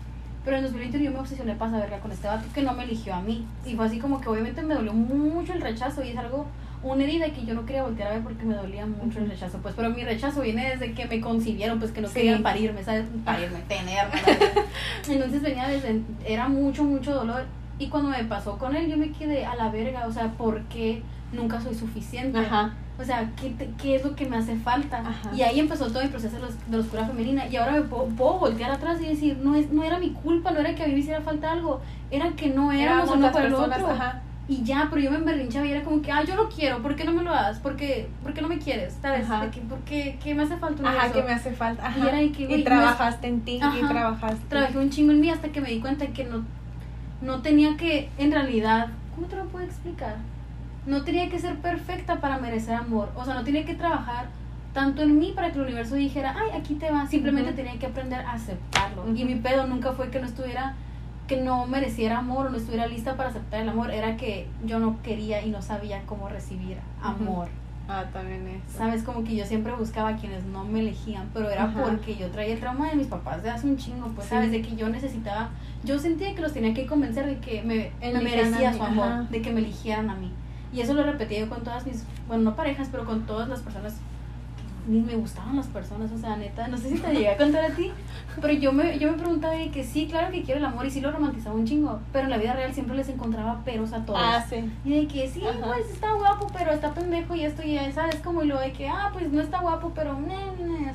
Pero 0.44 0.56
en 0.56 0.64
el 0.64 0.70
2021 0.70 1.04
yo 1.04 1.10
me 1.12 1.18
obsesioné 1.20 1.54
pasa 1.54 1.76
verga 1.78 1.98
con 2.00 2.10
este 2.12 2.26
vato 2.26 2.46
que 2.54 2.62
no 2.62 2.72
me 2.72 2.84
eligió 2.84 3.14
a 3.14 3.20
mí. 3.20 3.46
Y 3.66 3.74
fue 3.74 3.86
así 3.86 3.98
como 3.98 4.20
que 4.20 4.28
obviamente 4.30 4.62
me 4.62 4.74
dolió 4.74 4.92
mucho 4.94 5.52
el 5.52 5.60
rechazo 5.60 6.02
y 6.02 6.08
es 6.08 6.16
algo, 6.16 6.46
una 6.82 7.04
herida 7.04 7.26
que 7.30 7.44
yo 7.44 7.52
no 7.52 7.66
quería 7.66 7.82
voltear 7.82 8.08
a 8.08 8.14
ver 8.14 8.22
porque 8.22 8.44
me 8.44 8.54
dolía 8.54 8.86
mucho 8.86 9.18
el 9.18 9.28
rechazo. 9.28 9.58
Pues, 9.58 9.74
pero 9.76 9.90
mi 9.90 10.02
rechazo 10.02 10.40
viene 10.40 10.70
desde 10.70 10.94
que 10.94 11.04
me 11.06 11.20
concibieron, 11.20 11.78
pues 11.78 11.92
que 11.92 12.00
no 12.00 12.08
Sí. 12.08 12.14
querían 12.14 12.42
parirme, 12.42 12.82
¿sabes? 12.82 13.04
Parirme, 13.22 13.58
tenerme. 13.68 14.14
Entonces 15.08 15.42
venía 15.42 15.68
desde, 15.68 16.00
era 16.26 16.48
mucho, 16.48 16.84
mucho 16.84 17.14
dolor. 17.14 17.44
Y 17.78 17.88
cuando 17.88 18.08
me 18.10 18.24
pasó 18.24 18.56
con 18.58 18.74
él, 18.76 18.90
yo 18.90 18.96
me 18.96 19.10
quedé 19.12 19.44
a 19.44 19.54
la 19.56 19.70
verga, 19.70 20.06
o 20.06 20.12
sea, 20.12 20.28
¿por 20.32 20.62
qué 20.64 21.02
nunca 21.32 21.60
soy 21.60 21.74
suficiente? 21.74 22.38
Ajá. 22.38 22.72
O 23.00 23.04
sea, 23.04 23.30
¿qué, 23.40 23.48
te- 23.50 23.70
¿qué 23.80 23.96
es 23.96 24.04
lo 24.04 24.14
que 24.14 24.26
me 24.28 24.36
hace 24.36 24.56
falta? 24.56 24.98
Ajá. 24.98 25.30
Y 25.34 25.40
ahí 25.42 25.58
empezó 25.58 25.86
todo 25.90 26.02
mi 26.02 26.08
proceso 26.10 26.36
de, 26.36 26.42
los- 26.42 26.66
de 26.70 26.76
la 26.76 26.82
oscura 26.82 27.06
femenina. 27.06 27.46
Y 27.48 27.56
ahora 27.56 27.72
me 27.72 27.80
puedo, 27.82 28.04
puedo 28.08 28.38
voltear 28.40 28.70
atrás 28.70 29.00
y 29.00 29.06
decir, 29.06 29.38
no, 29.42 29.54
es, 29.54 29.70
no 29.72 29.82
era 29.82 29.98
mi 29.98 30.10
culpa, 30.10 30.50
no 30.50 30.60
era 30.60 30.74
que 30.74 30.82
a 30.82 30.86
mí 30.86 30.92
me 30.92 30.98
hiciera 31.00 31.20
falta 31.22 31.50
algo, 31.52 31.80
era 32.10 32.30
que 32.32 32.48
no 32.50 32.70
éramos 32.72 33.08
Éramos 33.08 33.16
uno 33.16 33.32
para 33.32 33.46
el 33.46 33.52
personas, 33.52 33.78
otro. 33.80 33.92
ajá. 33.94 34.20
Y 34.48 34.64
ya, 34.64 34.88
pero 34.90 35.00
yo 35.00 35.10
me 35.12 35.18
emberrinchaba 35.18 35.64
y 35.64 35.70
era 35.70 35.84
como 35.84 36.02
que, 36.02 36.10
ah, 36.10 36.24
yo 36.24 36.34
lo 36.34 36.48
quiero, 36.48 36.82
¿por 36.82 36.96
qué 36.96 37.04
no 37.04 37.12
me 37.12 37.22
lo 37.22 37.30
das? 37.30 37.60
¿Por 37.60 37.76
qué, 37.76 38.08
por 38.22 38.34
qué 38.34 38.42
no 38.42 38.48
me 38.48 38.58
quieres? 38.58 38.98
¿Sabes? 39.00 39.30
Ajá. 39.30 39.48
Que, 39.50 39.60
¿Por 39.60 39.78
qué, 39.80 40.18
qué 40.22 40.34
me 40.34 40.42
hace 40.42 40.56
falta? 40.56 40.82
Ajá, 40.82 40.90
universo? 40.92 41.14
que 41.14 41.22
me 41.22 41.32
hace 41.32 41.52
falta. 41.52 41.86
Ajá. 41.86 41.98
Y 41.98 42.08
era 42.08 42.18
que, 42.36 42.62
trabajaste 42.64 43.28
en 43.28 43.40
ti, 43.42 43.52
y 43.58 43.62
Ajá. 43.62 43.88
trabajaste. 43.88 44.46
Trabajé 44.48 44.78
un 44.78 44.90
chingo 44.90 45.12
en 45.12 45.20
mí 45.20 45.30
hasta 45.30 45.48
que 45.50 45.60
me 45.60 45.68
di 45.70 45.78
cuenta 45.80 46.06
que 46.08 46.24
no, 46.24 46.44
no 47.22 47.40
tenía 47.42 47.76
que, 47.76 48.10
en 48.18 48.32
realidad, 48.32 48.88
¿cómo 49.14 49.28
te 49.28 49.36
lo 49.36 49.44
puedo 49.46 49.64
explicar? 49.64 50.16
No 50.86 51.02
tenía 51.04 51.28
que 51.28 51.38
ser 51.38 51.56
perfecta 51.58 52.20
para 52.20 52.38
merecer 52.38 52.74
amor. 52.74 53.10
O 53.16 53.24
sea, 53.24 53.34
no 53.34 53.44
tenía 53.44 53.64
que 53.64 53.74
trabajar 53.74 54.26
tanto 54.72 55.02
en 55.02 55.18
mí 55.18 55.32
para 55.34 55.50
que 55.50 55.58
el 55.58 55.64
universo 55.64 55.94
dijera, 55.94 56.34
ay, 56.38 56.58
aquí 56.58 56.74
te 56.74 56.90
va. 56.90 57.06
Simplemente 57.06 57.52
tenía 57.52 57.78
que 57.78 57.86
aprender 57.86 58.20
a 58.20 58.32
aceptarlo. 58.32 59.04
Y 59.14 59.24
mi 59.24 59.34
pedo 59.36 59.66
nunca 59.66 59.92
fue 59.92 60.10
que 60.10 60.20
no 60.20 60.26
estuviera, 60.26 60.74
que 61.26 61.40
no 61.40 61.66
mereciera 61.66 62.18
amor 62.18 62.46
o 62.46 62.50
no 62.50 62.56
estuviera 62.56 62.86
lista 62.86 63.16
para 63.16 63.30
aceptar 63.30 63.60
el 63.60 63.68
amor. 63.68 63.90
Era 63.90 64.16
que 64.16 64.46
yo 64.64 64.78
no 64.78 65.02
quería 65.02 65.44
y 65.44 65.50
no 65.50 65.60
sabía 65.62 66.02
cómo 66.06 66.28
recibir 66.28 66.78
amor. 67.02 67.48
Ah, 67.92 68.04
también 68.12 68.46
eso. 68.46 68.78
Sabes, 68.78 69.02
como 69.02 69.24
que 69.24 69.34
yo 69.34 69.44
siempre 69.44 69.72
buscaba 69.72 70.10
a 70.10 70.16
quienes 70.16 70.44
no 70.44 70.64
me 70.64 70.78
elegían, 70.78 71.28
pero 71.34 71.50
era 71.50 71.64
Ajá. 71.64 71.82
porque 71.82 72.14
yo 72.14 72.30
traía 72.30 72.54
el 72.54 72.60
trauma 72.60 72.88
de 72.88 72.94
mis 72.94 73.08
papás 73.08 73.42
de 73.42 73.50
hace 73.50 73.66
un 73.66 73.76
chingo, 73.78 74.06
pues, 74.14 74.28
Sí. 74.28 74.34
sabes, 74.34 74.52
de 74.52 74.62
que 74.62 74.76
yo 74.76 74.88
necesitaba, 74.88 75.48
yo 75.82 75.98
sentía 75.98 76.32
que 76.36 76.40
los 76.40 76.52
tenía 76.52 76.72
que 76.72 76.86
convencer 76.86 77.26
de 77.26 77.38
que 77.38 77.62
me, 77.62 77.90
me 78.00 78.20
merecía 78.20 78.72
su 78.74 78.84
amor, 78.84 79.08
ajá. 79.08 79.26
de 79.28 79.42
que 79.42 79.50
me 79.52 79.58
eligieran 79.58 80.08
a 80.08 80.14
mí. 80.14 80.30
Y 80.72 80.80
eso 80.80 80.94
lo 80.94 81.02
repetía 81.02 81.40
yo 81.40 81.48
con 81.48 81.64
todas 81.64 81.86
mis, 81.86 82.04
bueno, 82.28 82.44
no 82.44 82.56
parejas, 82.56 82.88
pero 82.90 83.04
con 83.04 83.26
todas 83.26 83.48
las 83.48 83.60
personas 83.60 83.94
ni 84.86 85.00
me 85.00 85.14
gustaban 85.16 85.56
las 85.56 85.66
personas, 85.68 86.10
o 86.12 86.18
sea, 86.18 86.36
neta, 86.36 86.68
no 86.68 86.76
sé 86.76 86.90
si 86.90 86.98
te 86.98 87.12
llegué 87.12 87.30
a 87.30 87.36
contar 87.36 87.64
a 87.64 87.74
ti, 87.74 87.90
pero 88.40 88.52
yo 88.52 88.72
me, 88.72 88.98
yo 88.98 89.10
me 89.12 89.18
preguntaba 89.18 89.54
de 89.54 89.70
que 89.70 89.84
sí, 89.84 90.06
claro 90.06 90.30
que 90.32 90.42
quiero 90.42 90.58
el 90.58 90.66
amor 90.66 90.86
y 90.86 90.90
sí 90.90 91.00
lo 91.00 91.10
romantizaba 91.10 91.54
un 91.54 91.66
chingo, 91.66 92.00
pero 92.12 92.24
en 92.24 92.30
la 92.30 92.38
vida 92.38 92.52
real 92.54 92.72
siempre 92.72 92.96
les 92.96 93.08
encontraba 93.08 93.62
peros 93.64 93.92
a 93.92 94.04
todos. 94.04 94.20
Ah, 94.22 94.44
sí. 94.48 94.70
Y 94.84 95.00
de 95.00 95.06
que 95.06 95.28
sí, 95.28 95.42
Ajá. 95.46 95.58
pues 95.62 95.90
está 95.90 96.12
guapo, 96.12 96.48
pero 96.56 96.72
está 96.72 96.92
pendejo 96.92 97.34
y 97.34 97.44
esto 97.44 97.62
y 97.62 97.74
ya, 97.74 97.90
¿sabes? 97.92 98.16
Como 98.16 98.42
y 98.42 98.46
lo 98.46 98.58
de 98.58 98.72
que, 98.72 98.88
ah, 98.88 99.10
pues 99.12 99.30
no 99.30 99.40
está 99.40 99.60
guapo, 99.60 99.92
pero, 99.94 100.18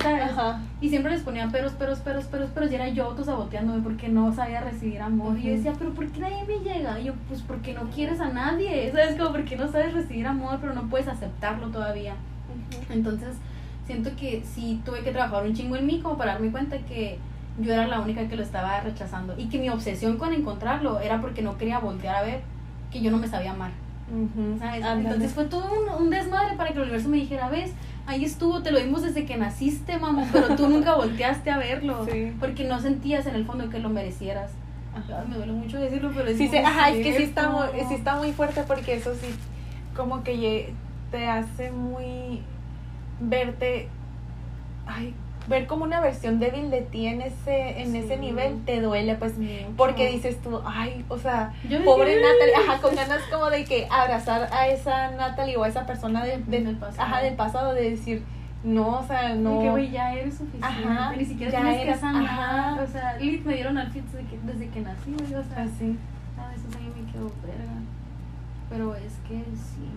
¿sabes? 0.02 0.32
Ajá. 0.32 0.62
Y 0.82 0.90
siempre 0.90 1.12
les 1.12 1.22
ponía 1.22 1.48
peros, 1.50 1.74
peros, 1.74 2.00
peros, 2.00 2.26
peros, 2.26 2.50
peros. 2.50 2.72
Y 2.72 2.76
era 2.76 2.90
yo 2.90 3.06
autosaboteándome 3.06 3.82
porque 3.82 4.10
no 4.10 4.34
sabía 4.34 4.62
recibir 4.62 5.02
amor. 5.02 5.38
Y 5.38 5.44
yo 5.44 5.52
decía, 5.52 5.74
pero 5.78 5.94
¿por 5.94 6.08
qué 6.08 6.20
nadie 6.20 6.44
me 6.46 6.60
llega? 6.60 7.00
Y 7.00 7.06
yo, 7.06 7.14
pues 7.28 7.42
porque 7.42 7.74
no 7.74 7.84
quieres 7.90 8.20
a 8.20 8.30
nadie. 8.30 8.92
¿Sabes? 8.92 9.16
Como 9.16 9.32
porque 9.32 9.56
no 9.56 9.72
sabes 9.72 9.94
recibir 9.94 10.28
amor, 10.28 10.58
pero 10.62 10.74
no 10.74 10.84
puedes 10.90 11.08
aceptarlo 11.08 11.68
todavía. 11.70 12.16
Entonces, 12.90 13.36
siento 13.86 14.12
que 14.16 14.44
sí 14.54 14.82
tuve 14.86 15.02
que 15.02 15.12
trabajar 15.12 15.46
un 15.46 15.54
chingo 15.54 15.76
en 15.76 15.86
mí 15.86 16.00
como 16.02 16.18
para 16.18 16.34
darme 16.34 16.52
cuenta 16.52 16.78
que 16.80 17.18
yo 17.60 17.74
era 17.74 17.88
la 17.88 18.02
única 18.02 18.28
que 18.28 18.36
lo 18.36 18.44
estaba 18.44 18.82
rechazando. 18.82 19.36
Y 19.38 19.48
que 19.48 19.58
mi 19.60 19.70
obsesión 19.70 20.18
con 20.18 20.34
encontrarlo 20.34 21.00
era 21.00 21.22
porque 21.22 21.42
no 21.42 21.58
quería 21.58 21.80
voltear 21.80 22.16
a 22.16 22.22
ver 22.24 22.42
que 22.92 23.02
yo 23.02 23.12
no 23.12 23.18
me 23.18 23.28
sabía 23.28 23.52
amar. 23.52 23.72
Entonces 24.74 25.34
fue 25.34 25.46
todo 25.46 25.68
un, 25.72 26.04
un 26.04 26.10
desmadre 26.10 26.56
para 26.56 26.70
que 26.70 26.76
el 26.76 26.84
universo 26.84 27.10
me 27.10 27.18
dijera, 27.18 27.50
ves, 27.50 27.72
ahí 28.06 28.24
estuvo, 28.24 28.62
te 28.62 28.72
lo 28.72 28.80
dimos 28.80 29.02
desde 29.02 29.26
que 29.26 29.38
naciste, 29.38 29.98
mamá, 29.98 30.28
pero 30.32 30.56
tú 30.56 30.68
nunca 30.68 30.96
volteaste 30.96 31.50
a 31.52 31.58
verlo. 31.58 32.06
Sí. 32.12 32.32
Porque 32.40 32.66
no 32.66 32.80
sentías 32.80 33.26
en 33.26 33.36
el 33.36 33.46
fondo 33.46 33.70
que 33.70 33.80
lo 33.80 33.90
merecieras. 33.90 34.52
Ajá. 34.96 35.22
Ay, 35.22 35.28
me 35.30 35.38
duele 35.38 35.54
mucho 35.54 35.80
decirlo, 35.80 36.12
pero 36.16 36.30
es 36.30 36.38
Sí, 36.38 36.50
ajá, 36.56 36.92
es 36.92 37.04
que 37.04 37.18
sí 37.18 37.24
está, 37.24 37.50
muy, 37.50 37.68
cierto. 37.70 37.90
sí 37.90 37.96
está 37.96 38.16
muy 38.16 38.32
fuerte 38.32 38.64
porque 38.64 38.96
eso 38.96 39.14
sí, 39.16 39.28
como 39.96 40.24
que 40.24 40.74
te 41.12 41.28
hace 41.28 41.72
muy 41.72 42.42
verte, 43.20 43.88
ay, 44.88 45.14
ver 45.48 45.68
como 45.68 45.84
una 45.84 46.02
versión 46.02 46.40
débil 46.40 46.72
de 46.72 46.82
ti 46.82 47.06
en 47.06 47.22
ese, 47.22 47.82
en 47.82 47.92
Sí. 47.92 47.98
ese 48.00 48.18
nivel 48.18 48.64
te 48.66 48.82
duele, 48.82 49.16
pues, 49.16 49.38
Mucho. 49.38 49.52
porque 49.78 50.10
dices 50.12 50.42
tú, 50.42 50.60
ay, 50.66 51.06
o 51.08 51.18
sea, 51.18 51.54
Yo 51.70 51.84
pobre 51.86 52.16
Natalie, 52.20 52.56
ajá, 52.56 52.82
con 52.82 52.96
ganas 52.96 53.22
como 53.32 53.50
de 53.52 53.64
que 53.64 53.88
abrazar 53.92 54.50
a 54.52 54.68
esa 54.68 55.12
Natalie 55.12 55.56
o 55.58 55.64
a 55.64 55.68
esa 55.68 55.86
persona 55.86 56.24
de, 56.26 56.38
de- 56.40 56.62
Del 56.62 56.76
pasado. 56.78 57.04
ajá, 57.04 57.22
del 57.22 57.36
pasado, 57.36 57.74
de 57.74 57.92
decir, 57.92 58.24
no, 58.64 58.98
o 59.00 59.04
sea, 59.06 59.36
no. 59.36 59.62
Que, 59.62 59.70
güey, 59.70 59.92
ya 59.92 60.14
eres 60.16 60.34
suficiente. 60.38 60.66
Ajá, 60.66 61.14
Ni 61.16 61.24
siquiera 61.26 61.52
ya 61.52 61.60
tienes 61.62 61.82
eres, 61.84 61.94
que 61.94 62.00
sanar. 62.02 62.24
ajá. 62.26 62.80
O 62.84 62.88
sea, 62.88 63.16
lit 63.18 63.46
me 63.46 63.54
dieron 63.54 63.78
outfits 63.78 64.12
desde 64.12 64.28
que, 64.28 64.40
desde 64.40 64.70
que 64.70 64.82
nací. 64.82 65.14
O 65.14 65.28
sea, 65.28 65.64
Así. 65.64 65.96
¿sabes? 66.36 66.60
O 66.68 66.72
sea, 66.72 66.82
ahí 66.82 66.92
me 67.06 67.12
quedo 67.12 67.32
verga. 67.46 67.74
Pero 68.72 68.96
es 68.96 69.14
que 69.28 69.36
sí, 69.54 69.88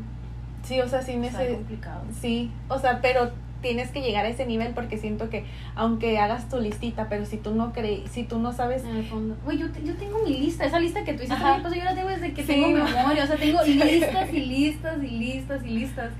Sí, 0.68 0.80
o 0.80 0.88
sea, 0.88 1.02
sí 1.02 1.12
está 1.12 1.40
neces- 1.42 1.54
complicado. 1.54 2.02
Sí, 2.20 2.50
o 2.68 2.78
sea, 2.78 3.00
pero 3.00 3.30
tienes 3.62 3.90
que 3.90 4.00
llegar 4.02 4.24
a 4.24 4.28
ese 4.28 4.46
nivel 4.46 4.72
porque 4.74 4.98
siento 4.98 5.30
que 5.30 5.44
aunque 5.74 6.18
hagas 6.18 6.48
tu 6.48 6.60
listita, 6.60 7.08
pero 7.08 7.24
si 7.26 7.38
tú 7.38 7.54
no 7.54 7.72
crees, 7.72 8.08
si 8.10 8.22
tú 8.22 8.38
no 8.38 8.52
sabes, 8.52 8.84
En 8.84 8.96
el 8.96 9.04
fondo. 9.06 9.36
Güey, 9.44 9.58
yo, 9.58 9.66
yo 9.84 9.94
tengo 9.96 10.22
mi 10.24 10.36
lista. 10.38 10.64
Esa 10.64 10.78
lista 10.78 11.02
que 11.04 11.12
tú 11.14 11.22
hiciste 11.22 11.34
Ajá. 11.34 11.56
el 11.56 11.62
pasado, 11.62 11.74
yo 11.80 11.84
la 11.84 11.94
tengo 11.94 12.08
desde 12.10 12.32
que 12.32 12.42
Sí. 12.42 12.48
tengo 12.48 12.68
memoria. 12.68 13.24
O 13.24 13.26
sea, 13.26 13.36
tengo 13.36 13.58
Sí. 13.64 13.74
listas 13.74 14.32
y 14.32 14.40
listas 14.40 15.02
y 15.02 15.08
listas 15.10 15.64
y 15.64 15.68
listas. 15.70 16.10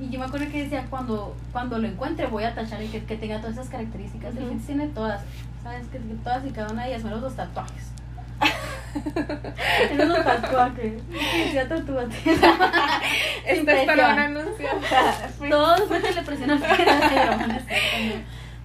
Y 0.00 0.10
yo 0.10 0.18
me 0.18 0.24
acuerdo 0.26 0.50
que 0.50 0.64
decía, 0.64 0.84
cuando, 0.90 1.34
cuando 1.52 1.78
lo 1.78 1.86
encuentre 1.86 2.26
voy 2.26 2.44
a 2.44 2.54
tachar 2.54 2.82
y 2.82 2.88
que, 2.88 3.04
que 3.04 3.16
tenga 3.16 3.38
todas 3.38 3.52
esas 3.54 3.68
características. 3.68 4.36
El 4.36 4.44
Ujú. 4.44 4.54
Fitz 4.54 4.66
tiene 4.66 4.88
todas. 4.88 5.22
¿Sabes? 5.62 5.86
Que, 5.86 5.98
que 5.98 6.14
todas 6.24 6.44
y 6.44 6.50
cada 6.50 6.72
una 6.72 6.82
de 6.84 6.90
ellas, 6.90 7.04
menos 7.04 7.22
los 7.22 7.36
tatuajes. 7.36 7.92
Menos 9.90 10.08
los 10.08 10.24
tatuajes. 10.24 11.02
Ya 11.54 11.68
tatúate. 11.68 12.16
esto 13.46 13.70
es 13.70 13.86
para 13.86 14.12
un 14.12 14.18
anuncio. 14.18 14.68
Todos 15.50 15.90
métele 15.90 16.22
presión 16.22 16.50
al 16.50 16.60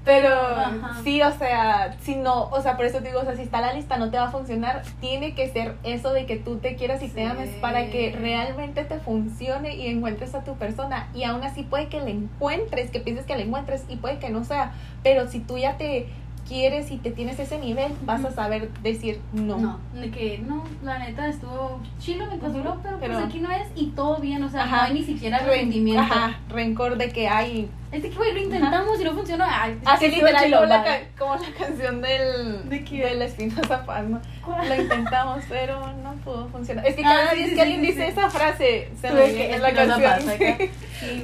pero 0.07 0.33
Ajá. 0.33 1.01
sí, 1.03 1.21
o 1.21 1.37
sea, 1.37 1.97
si 1.99 2.15
no, 2.15 2.43
o 2.43 2.61
sea, 2.61 2.77
por 2.77 2.85
eso 2.85 2.99
te 2.99 3.09
digo, 3.09 3.19
o 3.19 3.25
sea, 3.25 3.35
si 3.35 3.41
está 3.41 3.59
la 3.59 3.73
lista 3.73 3.97
no 3.97 4.09
te 4.09 4.17
va 4.17 4.27
a 4.27 4.31
funcionar, 4.31 4.81
tiene 5.01 5.35
que 5.35 5.49
ser 5.49 5.75
eso 5.83 6.13
de 6.13 6.25
que 6.25 6.37
tú 6.37 6.59
te 6.59 6.77
quieras 6.77 7.03
y 7.03 7.09
te 7.09 7.25
ames 7.25 7.49
para 7.55 7.87
que 7.87 8.15
realmente 8.17 8.85
te 8.85 8.99
funcione 8.99 9.75
y 9.75 9.87
encuentres 9.87 10.33
a 10.33 10.45
tu 10.45 10.55
persona. 10.55 11.09
Y 11.13 11.25
aún 11.25 11.43
así 11.43 11.63
puede 11.63 11.89
que 11.89 11.99
la 11.99 12.09
encuentres, 12.09 12.89
que 12.89 13.01
pienses 13.01 13.25
que 13.25 13.35
la 13.35 13.43
encuentres 13.43 13.83
y 13.89 13.97
puede 13.97 14.17
que 14.17 14.29
no 14.29 14.45
sea, 14.45 14.71
pero 15.03 15.27
si 15.27 15.41
tú 15.41 15.57
ya 15.57 15.75
te 15.75 16.07
quieres 16.47 16.89
y 16.91 16.97
te 16.97 17.11
tienes 17.11 17.37
ese 17.39 17.59
nivel, 17.59 17.91
vas 18.03 18.23
a 18.23 18.31
saber 18.31 18.69
decir 18.81 19.19
no. 19.33 19.57
No, 19.57 19.79
de 19.93 20.09
que 20.11 20.37
no, 20.39 20.63
la 20.83 20.99
neta 20.99 21.27
estuvo 21.27 21.79
chilo 21.99 22.25
mientras 22.27 22.53
duró, 22.53 22.77
pero, 22.81 22.97
pero- 22.99 23.13
pues 23.15 23.25
aquí 23.25 23.39
no 23.39 23.51
es 23.51 23.67
y 23.75 23.87
todo 23.87 24.17
bien, 24.17 24.41
o 24.43 24.49
sea, 24.49 24.65
no 24.65 24.75
Ajá. 24.75 24.85
hay 24.85 24.93
ni 24.93 25.03
siquiera 25.03 25.39
rendimiento. 25.39 26.01
Ajá, 26.01 26.39
rencor 26.49 26.97
de 26.97 27.09
que 27.09 27.27
hay. 27.27 27.69
Es 27.91 28.03
de 28.03 28.09
que, 28.09 28.15
güey, 28.17 28.33
lo 28.33 28.39
intentamos 28.41 28.99
y 28.99 29.03
no 29.03 29.13
funcionó. 29.13 29.45
Ay, 29.47 29.77
Así 29.85 30.09
sí, 30.09 30.15
literal, 30.15 30.43
chilo, 30.43 30.57
como 30.57 30.67
la, 30.69 30.99
como 31.17 31.35
la 31.35 31.49
canción 31.57 32.01
del, 32.01 32.69
¿De 32.69 32.83
quién? 32.83 33.01
de 33.03 33.15
la 33.15 33.25
Espinosa 33.25 33.83
¿no? 34.07 34.21
¿Cuál? 34.45 34.67
Lo 34.69 34.75
intentamos, 34.75 35.43
pero 35.47 35.93
no 36.03 36.11
pudo 36.23 36.47
funcionar. 36.49 36.85
Es 36.85 36.95
que 36.95 37.03
Ah, 37.05 37.09
cada 37.09 37.31
sí, 37.31 37.35
vez 37.37 37.43
sí, 37.45 37.49
que 37.51 37.55
sí, 37.55 37.61
alguien 37.61 37.81
sí, 37.81 37.87
dice 37.87 38.07
esa 38.07 38.29
frase, 38.29 38.89
se 38.99 39.11
me 39.11 39.31
viene 39.31 39.59
la 39.59 39.73
canción. 39.73 40.19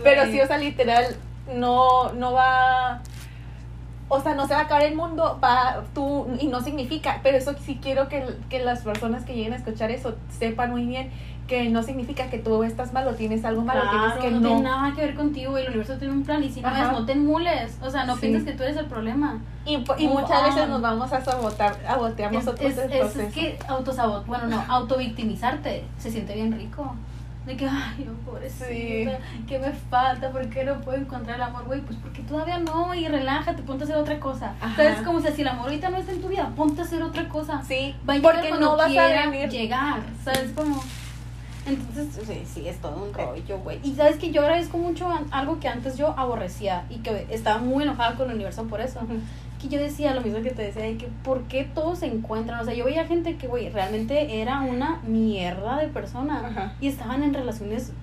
Pero 0.03 0.26
sí, 0.28 0.39
o 0.39 0.47
sea, 0.47 0.57
literal, 0.57 1.05
no, 1.53 2.13
no 2.13 2.32
va. 2.34 3.01
O 4.14 4.22
sea, 4.22 4.36
no 4.36 4.47
se 4.47 4.53
va 4.53 4.59
a 4.61 4.64
acabar 4.64 4.84
el 4.84 4.95
mundo, 4.95 5.39
va 5.43 5.84
tú, 5.95 6.28
y 6.39 6.47
no 6.47 6.61
significa, 6.61 7.20
pero 7.24 7.38
eso 7.38 7.53
sí 7.66 7.80
quiero 7.82 8.09
que, 8.09 8.24
que 8.49 8.59
las 8.64 8.82
personas 8.82 9.26
que 9.26 9.34
lleguen 9.34 9.53
a 9.53 9.55
escuchar 9.55 9.89
eso 9.89 10.16
sepan 10.30 10.70
muy 10.70 10.86
bien 10.86 11.09
que 11.47 11.70
no 11.70 11.84
significa 11.84 12.30
que 12.30 12.38
tú 12.38 12.64
estás 12.64 12.93
mal 12.93 13.07
o 13.07 13.16
tienes 13.16 13.43
algo 13.43 13.64
malo, 13.64 13.82
Claro, 13.82 13.97
tienes 13.97 14.18
que 14.24 14.32
no, 14.32 14.39
no. 14.39 14.47
tiene 14.47 14.61
nada 14.61 14.95
que 14.95 15.01
ver 15.01 15.16
contigo. 15.16 15.57
El 15.57 15.68
universo 15.68 15.97
tiene 15.97 16.14
un 16.14 16.24
plan 16.24 16.43
y 16.43 16.49
si 16.49 16.61
no 16.61 16.70
es, 16.70 16.91
no 16.91 17.05
te 17.05 17.11
enmules. 17.11 17.78
O 17.82 17.89
sea, 17.89 18.05
no 18.05 18.16
Sí. 18.16 18.22
pienses 18.22 18.43
que 18.45 18.53
tú 18.53 18.64
eres 18.64 18.78
el 18.78 18.86
problema. 18.86 19.39
Y, 19.66 19.78
muchas 20.07 20.43
veces 20.43 20.70
nos 20.70 20.82
vamos 20.82 21.11
a 21.11 21.24
sabotar, 21.24 21.76
a 21.88 21.97
botear 21.97 22.32
nosotros 22.32 22.72
es, 22.72 22.78
es, 22.78 23.16
es 23.16 23.34
que 23.34 23.57
autosabot, 23.68 24.26
bueno, 24.26 24.47
no, 24.47 24.64
autovictimizarte 24.68 25.84
se 25.97 26.11
siente 26.11 26.34
bien 26.34 26.51
rico. 26.53 26.95
De 27.46 27.58
que, 27.58 27.66
ay, 27.68 28.06
yo 28.06 28.14
pobrecita, 28.26 28.68
Sí. 28.68 29.06
¿qué 29.48 29.60
me 29.60 29.72
falta? 29.74 30.32
¿Por 30.32 30.48
qué 30.50 30.64
no 30.64 30.80
puedo 30.80 30.98
encontrar 30.98 31.36
el 31.36 31.41
amor, 31.41 31.66
güey? 31.66 31.82
Pues 31.82 31.98
porque 32.02 32.22
todavía 32.22 32.58
no, 32.60 32.94
y 32.96 33.06
relájate, 33.08 33.64
ponte 33.64 33.84
a 33.84 33.86
hacer 33.88 33.98
otra 33.98 34.18
cosa. 34.20 34.54
¿Sabes? 34.78 35.02
Como 35.02 35.20
si, 35.20 35.41
el 35.41 35.48
amor 35.50 35.66
ahorita 35.66 35.89
no 35.89 35.98
está 35.98 36.14
en 36.14 36.22
tu 36.22 36.30
vida, 36.30 36.50
ponte 36.56 36.82
a 36.82 36.86
hacer 36.86 37.04
otra 37.04 37.28
cosa. 37.28 37.62
Sí, 37.68 37.96
Va 38.10 38.14
a 38.16 38.22
porque 38.22 38.50
no 38.52 38.78
vas 38.78 38.96
a 38.96 39.10
venir. 39.30 39.50
llegar, 39.50 40.02
¿sabes? 40.24 40.52
Como... 40.56 40.82
Entonces, 41.66 42.26
sí, 42.28 42.44
sí, 42.46 42.68
es 42.68 42.80
todo 42.82 43.02
un 43.04 43.14
rollo, 43.14 43.58
güey. 43.60 43.80
Y 43.84 43.96
sabes 43.96 44.18
que 44.18 44.32
yo 44.32 44.41
agradezco 44.41 44.78
mucho 44.78 45.08
algo 45.32 45.60
que 45.62 45.70
antes 45.70 45.98
yo 45.98 46.14
aborrecía 46.18 46.84
y 46.89 46.98
que 46.98 47.26
estaba 47.30 47.60
muy 47.60 47.84
enojada 47.84 48.16
con 48.16 48.30
el 48.30 48.36
universo 48.36 48.64
por 48.66 48.82
eso. 48.82 49.00
Que 49.64 49.70
yo 49.70 49.80
decía 49.80 50.14
lo 50.14 50.20
mismo 50.20 50.41
que 50.41 50.51
te 50.51 50.61
decía, 50.61 50.84
de 50.84 50.97
que 50.97 51.07
¿por 51.24 51.43
qué 51.43 51.64
todos 51.64 51.99
se 51.99 52.07
encuentran? 52.07 52.59
O 52.59 52.66
sea, 52.66 52.74
yo 52.74 52.84
veía 52.84 53.05
gente 53.05 53.38
que, 53.38 53.47
güey, 53.47 53.70
realmente 53.70 54.41
era 54.41 54.59
una 54.59 54.99
mierda 55.07 55.78
de 55.78 55.88
persona 55.88 56.47
Ajá. 56.47 56.74
y 56.82 56.88
estaban 56.88 57.24
en 57.24 57.34
relaciones 57.34 57.93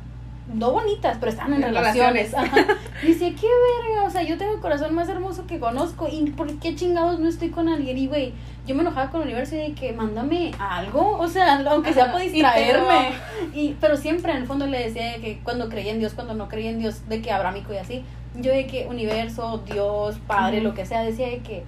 no 0.54 0.72
bonitas, 0.72 1.16
pero 1.20 1.30
estaban 1.30 1.54
en 1.54 1.62
En 1.62 1.74
relaciones. 1.74 2.34
Ajá. 2.34 2.56
Y 3.02 3.08
decía, 3.08 3.28
qué 3.28 3.46
verga, 3.46 4.04
o 4.04 4.10
sea, 4.10 4.22
yo 4.22 4.36
tengo 4.36 4.54
el 4.54 4.60
corazón 4.60 4.94
más 4.94 5.08
hermoso 5.08 5.46
que 5.46 5.58
conozco 5.58 6.08
y 6.10 6.30
¿por 6.30 6.58
qué 6.58 6.74
chingados 6.74 7.20
no 7.20 7.28
estoy 7.28 7.50
con 7.50 7.68
alguien? 7.68 7.98
Y, 7.98 8.06
güey, 8.06 8.32
yo 8.66 8.74
me 8.74 8.82
enojaba 8.82 9.10
con 9.10 9.20
el 9.22 9.28
universo 9.28 9.56
y 9.56 9.58
de 9.58 9.72
que 9.74 9.92
mándame 9.92 10.52
algo, 10.58 11.18
o 11.18 11.28
sea, 11.28 11.62
aunque 11.70 11.92
sea 11.92 12.12
para 12.12 12.24
distraerme. 12.24 13.12
Y, 13.54 13.76
pero 13.80 13.96
siempre 13.96 14.32
en 14.32 14.38
el 14.38 14.46
fondo 14.46 14.66
le 14.66 14.78
decía 14.78 15.12
de 15.12 15.20
que 15.20 15.40
cuando 15.42 15.68
creía 15.68 15.92
en 15.92 15.98
Dios, 15.98 16.14
cuando 16.14 16.34
no 16.34 16.48
creía 16.48 16.70
en 16.70 16.78
Dios, 16.78 17.08
de 17.08 17.22
que 17.22 17.30
abrámico 17.30 17.72
y 17.72 17.76
así, 17.76 18.04
yo 18.36 18.52
de 18.52 18.66
que 18.66 18.86
universo, 18.86 19.62
Dios, 19.66 20.18
Padre, 20.26 20.60
lo 20.60 20.74
que 20.74 20.86
sea, 20.86 21.02
decía 21.02 21.28
de 21.28 21.38
que 21.38 21.64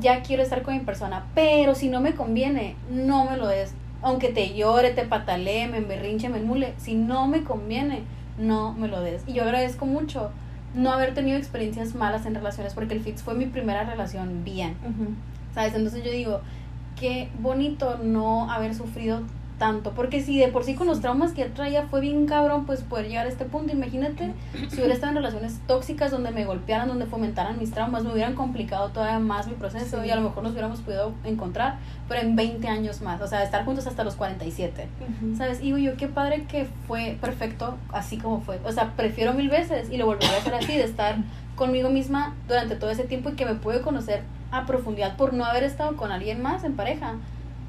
ya 0.00 0.22
quiero 0.22 0.42
estar 0.42 0.62
con 0.62 0.74
mi 0.74 0.80
persona, 0.80 1.26
pero 1.34 1.74
si 1.74 1.88
no 1.88 2.00
me 2.00 2.14
conviene, 2.14 2.76
no 2.90 3.24
me 3.24 3.36
lo 3.36 3.46
des. 3.48 3.74
Aunque 4.00 4.28
te 4.28 4.54
llore, 4.54 4.90
te 4.90 5.04
patalee, 5.04 5.68
me 5.68 5.78
emberrinche, 5.78 6.28
me 6.28 6.40
mule, 6.40 6.74
si 6.78 6.94
no 6.94 7.28
me 7.28 7.44
conviene, 7.44 8.02
no 8.38 8.72
me 8.72 8.88
lo 8.88 9.00
des. 9.00 9.22
Y 9.26 9.34
yo 9.34 9.42
agradezco 9.42 9.86
mucho 9.86 10.30
no 10.74 10.90
haber 10.90 11.14
tenido 11.14 11.36
experiencias 11.36 11.94
malas 11.94 12.26
en 12.26 12.34
relaciones, 12.34 12.74
porque 12.74 12.94
el 12.94 13.00
FITS 13.00 13.22
fue 13.22 13.34
mi 13.34 13.46
primera 13.46 13.84
relación 13.84 14.44
bien. 14.44 14.76
¿Sabes? 15.54 15.74
Entonces 15.74 16.02
yo 16.02 16.10
digo, 16.10 16.40
qué 16.98 17.28
bonito 17.38 17.98
no 18.02 18.50
haber 18.50 18.74
sufrido 18.74 19.20
tanto, 19.62 19.92
porque 19.92 20.20
si 20.20 20.40
de 20.40 20.48
por 20.48 20.64
sí 20.64 20.74
con 20.74 20.88
los 20.88 21.00
traumas 21.00 21.30
que 21.34 21.44
traía 21.44 21.84
fue 21.86 22.00
bien 22.00 22.26
cabrón, 22.26 22.66
pues 22.66 22.80
poder 22.82 23.06
llegar 23.06 23.26
a 23.26 23.28
este 23.28 23.44
punto, 23.44 23.72
imagínate 23.72 24.32
si 24.68 24.74
hubiera 24.78 24.92
estado 24.92 25.10
en 25.12 25.16
relaciones 25.18 25.60
tóxicas 25.68 26.10
donde 26.10 26.32
me 26.32 26.44
golpearan, 26.44 26.88
donde 26.88 27.06
fomentaran 27.06 27.60
mis 27.60 27.70
traumas, 27.70 28.02
me 28.02 28.12
hubieran 28.12 28.34
complicado 28.34 28.88
todavía 28.88 29.20
más 29.20 29.46
mi 29.46 29.54
proceso 29.54 30.02
Sí. 30.02 30.08
y 30.08 30.10
a 30.10 30.16
lo 30.16 30.22
mejor 30.22 30.42
nos 30.42 30.50
hubiéramos 30.50 30.80
podido 30.80 31.12
encontrar, 31.22 31.76
pero 32.08 32.20
en 32.22 32.34
20 32.34 32.66
años 32.66 33.02
más, 33.02 33.20
o 33.20 33.28
sea, 33.28 33.44
estar 33.44 33.64
juntos 33.64 33.86
hasta 33.86 34.02
los 34.02 34.16
47. 34.16 34.88
Ujú. 35.22 35.36
¿Sabes? 35.36 35.60
Y 35.60 35.66
digo 35.66 35.78
yo, 35.78 35.96
qué 35.96 36.08
padre 36.08 36.42
que 36.48 36.66
fue 36.88 37.16
perfecto 37.20 37.76
así 37.92 38.18
como 38.18 38.40
fue. 38.40 38.58
O 38.64 38.72
sea, 38.72 38.94
prefiero 38.96 39.32
mil 39.32 39.48
veces 39.48 39.90
y 39.92 39.96
lo 39.96 40.06
volveré 40.06 40.34
a 40.34 40.38
hacer 40.38 40.54
así, 40.54 40.76
de 40.76 40.82
estar 40.82 41.18
conmigo 41.54 41.88
misma 41.88 42.34
durante 42.48 42.74
todo 42.74 42.90
ese 42.90 43.04
tiempo 43.04 43.30
y 43.30 43.34
que 43.34 43.44
me 43.46 43.54
pude 43.54 43.80
conocer 43.80 44.22
a 44.50 44.66
profundidad 44.66 45.16
por 45.16 45.34
no 45.34 45.44
haber 45.44 45.62
estado 45.62 45.96
con 45.96 46.10
alguien 46.10 46.42
más 46.42 46.64
en 46.64 46.74
pareja. 46.74 47.14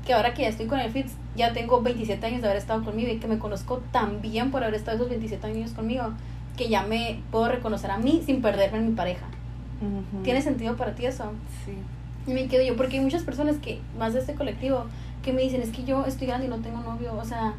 Que 0.05 0.13
ahora 0.13 0.33
que 0.33 0.41
ya 0.41 0.49
estoy 0.49 0.67
con 0.67 0.79
el 0.79 0.91
FITS, 0.91 1.13
ya 1.35 1.53
tengo 1.53 1.81
27 1.81 2.25
años 2.25 2.41
de 2.41 2.47
haber 2.47 2.57
estado 2.57 2.83
conmigo 2.83 3.11
y 3.11 3.17
que 3.17 3.27
me 3.27 3.39
conozco 3.39 3.81
tan 3.91 4.21
bien 4.21 4.51
por 4.51 4.63
haber 4.63 4.75
estado 4.75 4.97
esos 4.97 5.09
27 5.09 5.47
años 5.47 5.71
conmigo, 5.71 6.13
que 6.57 6.69
ya 6.69 6.83
me 6.83 7.21
puedo 7.31 7.47
reconocer 7.47 7.89
a 7.91 7.97
mí 7.97 8.21
sin 8.25 8.41
perderme 8.41 8.79
en 8.79 8.89
mi 8.89 8.93
pareja. 8.93 9.25
¿Tiene 10.23 10.41
sentido 10.41 10.75
para 10.77 10.95
ti 10.95 11.05
eso? 11.05 11.31
Sí. 11.65 11.73
Y 12.25 12.33
me 12.33 12.47
quedo 12.47 12.63
yo, 12.63 12.77
porque 12.77 12.97
hay 12.97 13.03
muchas 13.03 13.23
personas 13.23 13.57
que, 13.57 13.81
más 13.97 14.13
de 14.13 14.19
este 14.19 14.33
colectivo, 14.33 14.85
que 15.23 15.33
me 15.33 15.41
dicen, 15.41 15.61
es 15.61 15.69
que 15.69 15.83
yo 15.83 16.05
estoy 16.05 16.27
grande 16.27 16.47
y 16.47 16.49
no 16.49 16.57
tengo 16.59 16.79
novio, 16.79 17.13
o 17.15 17.25
sea, 17.25 17.53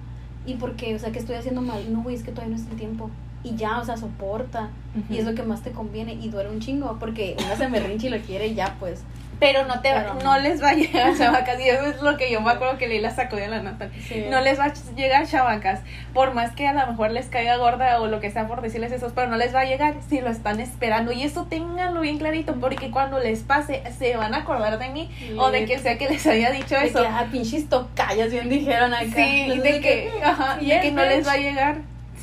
¿y 0.47 0.55
por 0.55 0.77
qué? 0.77 0.95
O 0.95 0.99
sea, 0.99 1.13
que 1.13 1.19
estoy 1.19 1.37
haciendo 1.37 1.61
mal. 1.61 1.93
No, 1.93 2.03
güey, 2.03 2.17
es 2.17 2.23
que 2.23 2.31
todavía 2.31 2.57
no 2.57 2.63
es 2.63 2.69
el 2.71 2.77
tiempo. 2.77 3.11
Y 3.43 3.57
ya, 3.57 3.79
o 3.79 3.85
sea, 3.85 3.97
soporta. 3.97 4.71
Y 5.11 5.19
es 5.19 5.25
lo 5.25 5.35
que 5.35 5.43
más 5.43 5.63
te 5.63 5.73
conviene. 5.73 6.15
Y 6.15 6.29
duele 6.29 6.51
un 6.51 6.61
chingo, 6.61 6.97
porque 6.99 7.37
una 7.45 7.57
se 7.57 7.69
me 7.69 7.81
rinche 7.81 8.07
y 8.07 8.11
lo 8.11 8.19
quiere 8.19 8.49
y 8.49 8.55
ya, 8.55 8.77
pues. 8.79 9.03
Pero 9.41 9.65
no 9.67 9.81
te 9.81 9.91
Pero 9.93 10.15
no. 10.15 10.21
no. 10.23 10.39
les 10.41 10.63
va 10.63 10.71
a 10.71 10.75
llegar 10.75 11.15
chavacas. 11.19 11.61
Y 11.61 11.69
eso 11.69 11.87
es 11.87 12.01
lo 12.03 12.17
que 12.17 12.31
yo 12.31 12.41
me 12.41 12.51
acuerdo 12.51 12.79
que 12.79 12.89
Leila 12.89 13.11
sacó 13.11 13.37
de 13.37 13.49
la 13.49 13.61
nota. 13.63 13.89
Sí. 14.09 14.25
No 14.31 14.41
les 14.41 14.59
va 14.59 14.65
a 14.65 14.73
llegar 14.97 15.27
chavacas. 15.27 15.81
Por 16.13 16.35
más 16.35 16.53
que 16.53 16.67
a 16.67 16.73
lo 16.73 16.87
mejor 16.87 17.11
les 17.11 17.27
caiga 17.27 17.57
gorda 17.57 18.01
o 18.01 18.07
lo 18.07 18.21
que 18.21 18.31
sea 18.31 18.47
por 18.47 18.63
decirles 18.63 18.93
eso, 18.93 19.11
pero 19.15 19.29
no 19.29 19.37
les 19.37 19.55
va 19.55 19.61
a 19.61 19.65
llegar 19.65 19.95
si 20.09 20.21
lo 20.21 20.31
están 20.31 20.61
esperando. 20.61 21.13
Y 21.13 21.23
eso 21.25 21.47
ténganlo 21.49 22.01
bien 22.01 22.19
clarito, 22.19 22.55
porque 22.61 22.91
cuando 22.91 23.19
les 23.19 23.41
pase, 23.41 23.83
se 23.99 24.17
van 24.17 24.35
a 24.35 24.39
acordar 24.39 24.79
de 24.79 24.89
mí 24.91 25.11
o 25.39 25.51
de 25.51 25.65
que 25.65 25.79
sea 25.79 25.99
que 25.99 26.09
les 26.09 26.27
haya 26.27 26.51
dicho 26.51 26.75
De 26.77 26.87
eso. 26.87 27.01
que, 27.03 27.07
ah, 27.09 27.27
pinches 27.31 27.69
tocayas, 27.69 28.31
bien 28.31 28.49
dijeron 28.49 28.95
acá. 28.95 29.05
Sí, 29.15 29.43
Entonces, 29.51 29.63
de 29.75 29.81
que, 29.81 30.13
ajá, 30.23 30.57
de 30.57 30.81
que 30.81 30.93
no 30.93 31.05
les 31.05 31.27
va 31.27 31.33
a 31.33 31.37
llegar 31.39 31.77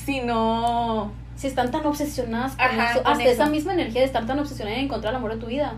si 0.06 0.22
no. 0.22 1.12
Si 1.36 1.48
están 1.48 1.72
tan 1.72 1.86
obsesionadas 1.88 2.52
con 2.56 2.62
Ajá, 2.66 2.92
eso, 2.92 3.02
con 3.04 3.12
hasta 3.14 3.24
eso. 3.24 3.34
esa 3.34 3.46
misma 3.48 3.74
energía 3.74 4.02
de 4.02 4.06
estar 4.08 4.26
tan 4.28 4.38
obsesionada 4.40 4.78
en 4.78 4.86
encontrar 4.86 5.12
el 5.12 5.18
amor 5.18 5.34
de 5.34 5.40
tu 5.40 5.48
vida, 5.48 5.74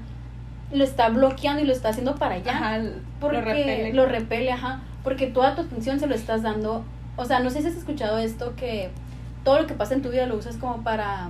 lo 0.73 0.83
está 0.83 1.09
bloqueando 1.09 1.61
y 1.61 1.65
lo 1.65 1.73
está 1.73 1.89
haciendo 1.89 2.15
para 2.15 2.35
allá. 2.35 2.51
Ajá, 2.51 2.81
porque 3.19 3.37
lo 3.37 3.43
repele. 3.43 3.93
lo 3.93 4.05
repele, 4.05 4.51
ajá, 4.51 4.81
porque 5.03 5.27
toda 5.27 5.55
tu 5.55 5.61
atención 5.61 5.99
se 5.99 6.07
lo 6.07 6.15
estás 6.15 6.41
dando, 6.41 6.83
o 7.15 7.25
sea, 7.25 7.39
no 7.39 7.49
sé 7.49 7.61
si 7.61 7.67
has 7.67 7.75
escuchado 7.75 8.17
esto 8.17 8.55
que 8.55 8.89
todo 9.43 9.59
lo 9.61 9.67
que 9.67 9.73
pasa 9.73 9.93
en 9.93 10.01
tu 10.01 10.09
vida 10.09 10.25
lo 10.25 10.35
usas 10.35 10.57
como 10.57 10.83
para 10.83 11.29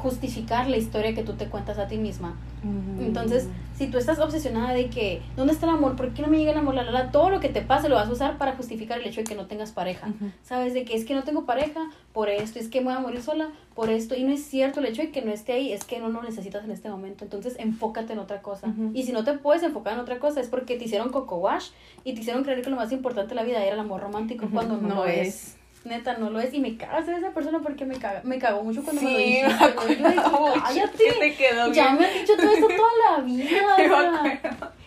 justificar 0.00 0.68
la 0.68 0.76
historia 0.76 1.14
que 1.14 1.22
tú 1.22 1.34
te 1.34 1.46
cuentas 1.46 1.78
a 1.78 1.86
ti 1.86 1.98
misma. 1.98 2.34
Mm. 2.62 3.02
Entonces, 3.02 3.48
si 3.76 3.86
tú 3.86 3.98
estás 3.98 4.18
obsesionada 4.18 4.72
de 4.72 4.90
que, 4.90 5.22
¿dónde 5.36 5.52
está 5.52 5.66
el 5.66 5.72
amor? 5.72 5.96
¿Por 5.96 6.12
qué 6.12 6.22
no 6.22 6.28
me 6.28 6.38
llega 6.38 6.52
el 6.52 6.58
amor? 6.58 6.74
La, 6.74 6.82
la, 6.82 6.90
la, 6.90 7.10
todo 7.10 7.30
lo 7.30 7.40
que 7.40 7.48
te 7.48 7.62
pase 7.62 7.88
lo 7.88 7.94
vas 7.94 8.08
a 8.08 8.12
usar 8.12 8.38
para 8.38 8.56
justificar 8.56 8.98
el 8.98 9.06
hecho 9.06 9.20
de 9.20 9.24
que 9.24 9.34
no 9.34 9.46
tengas 9.46 9.72
pareja. 9.72 10.08
¿Sabes? 10.42 10.74
De 10.74 10.84
que 10.84 10.94
es 10.94 11.04
que 11.04 11.14
no 11.14 11.22
tengo 11.22 11.44
pareja 11.44 11.90
por 12.12 12.28
esto, 12.28 12.58
es 12.58 12.68
que 12.68 12.80
me 12.80 12.86
voy 12.86 12.94
a 12.94 13.00
morir 13.00 13.22
sola 13.22 13.50
por 13.74 13.90
esto. 13.90 14.14
Y 14.14 14.24
no 14.24 14.32
es 14.32 14.42
cierto, 14.44 14.80
el 14.80 14.86
hecho 14.86 15.02
de 15.02 15.10
que 15.10 15.22
no 15.22 15.32
esté 15.32 15.52
ahí 15.52 15.72
es 15.72 15.84
que 15.84 16.00
no 16.00 16.08
lo 16.08 16.22
necesitas 16.22 16.64
en 16.64 16.70
este 16.70 16.90
momento. 16.90 17.24
Entonces, 17.24 17.56
enfócate 17.58 18.12
en 18.12 18.18
otra 18.18 18.42
cosa. 18.42 18.68
Ujú. 18.68 18.90
Y 18.94 19.04
si 19.04 19.12
no 19.12 19.24
te 19.24 19.34
puedes 19.34 19.62
enfocar 19.62 19.94
en 19.94 20.00
otra 20.00 20.18
cosa 20.18 20.40
es 20.40 20.48
porque 20.48 20.76
te 20.76 20.84
hicieron 20.84 21.10
coco 21.10 21.36
wash 21.36 21.70
y 22.04 22.14
te 22.14 22.20
hicieron 22.20 22.42
creer 22.42 22.62
que 22.62 22.70
lo 22.70 22.76
más 22.76 22.92
importante 22.92 23.30
de 23.30 23.34
la 23.34 23.42
vida 23.42 23.62
era 23.64 23.74
el 23.74 23.80
amor 23.80 24.00
romántico 24.00 24.48
cuando 24.52 24.76
no, 24.76 24.88
no 24.88 24.94
lo 24.94 25.06
es. 25.06 25.28
es. 25.28 25.59
Neta, 25.84 26.18
no 26.18 26.28
lo 26.28 26.40
es. 26.40 26.52
Y 26.52 26.60
me 26.60 26.76
cagas 26.76 27.06
de 27.06 27.14
esa 27.16 27.30
persona 27.30 27.60
porque 27.60 27.86
me, 27.86 27.96
caga, 27.96 28.20
me 28.22 28.38
cagó 28.38 28.62
mucho 28.62 28.82
cuando 28.82 29.00
me 29.02 29.10
lo 29.12 29.16
Sí, 29.18 29.24
dijiste. 29.24 29.48
me 29.48 29.70
güey. 29.72 29.98
Yo 29.98 30.08
dije, 30.08 30.20
acuerdo 30.20 30.62
cállate. 30.62 31.04
que 31.04 31.12
te 31.12 31.34
quedó 31.36 31.72
Ya 31.72 31.84
bien. 31.86 31.98
me 31.98 32.06
han 32.06 32.14
dicho 32.14 32.36
todo 32.36 32.50
esto 32.50 32.66
toda 32.68 32.90
la 33.16 33.22
vida. 33.24 33.76
Me 33.78 33.84
acuerdo. 33.84 34.20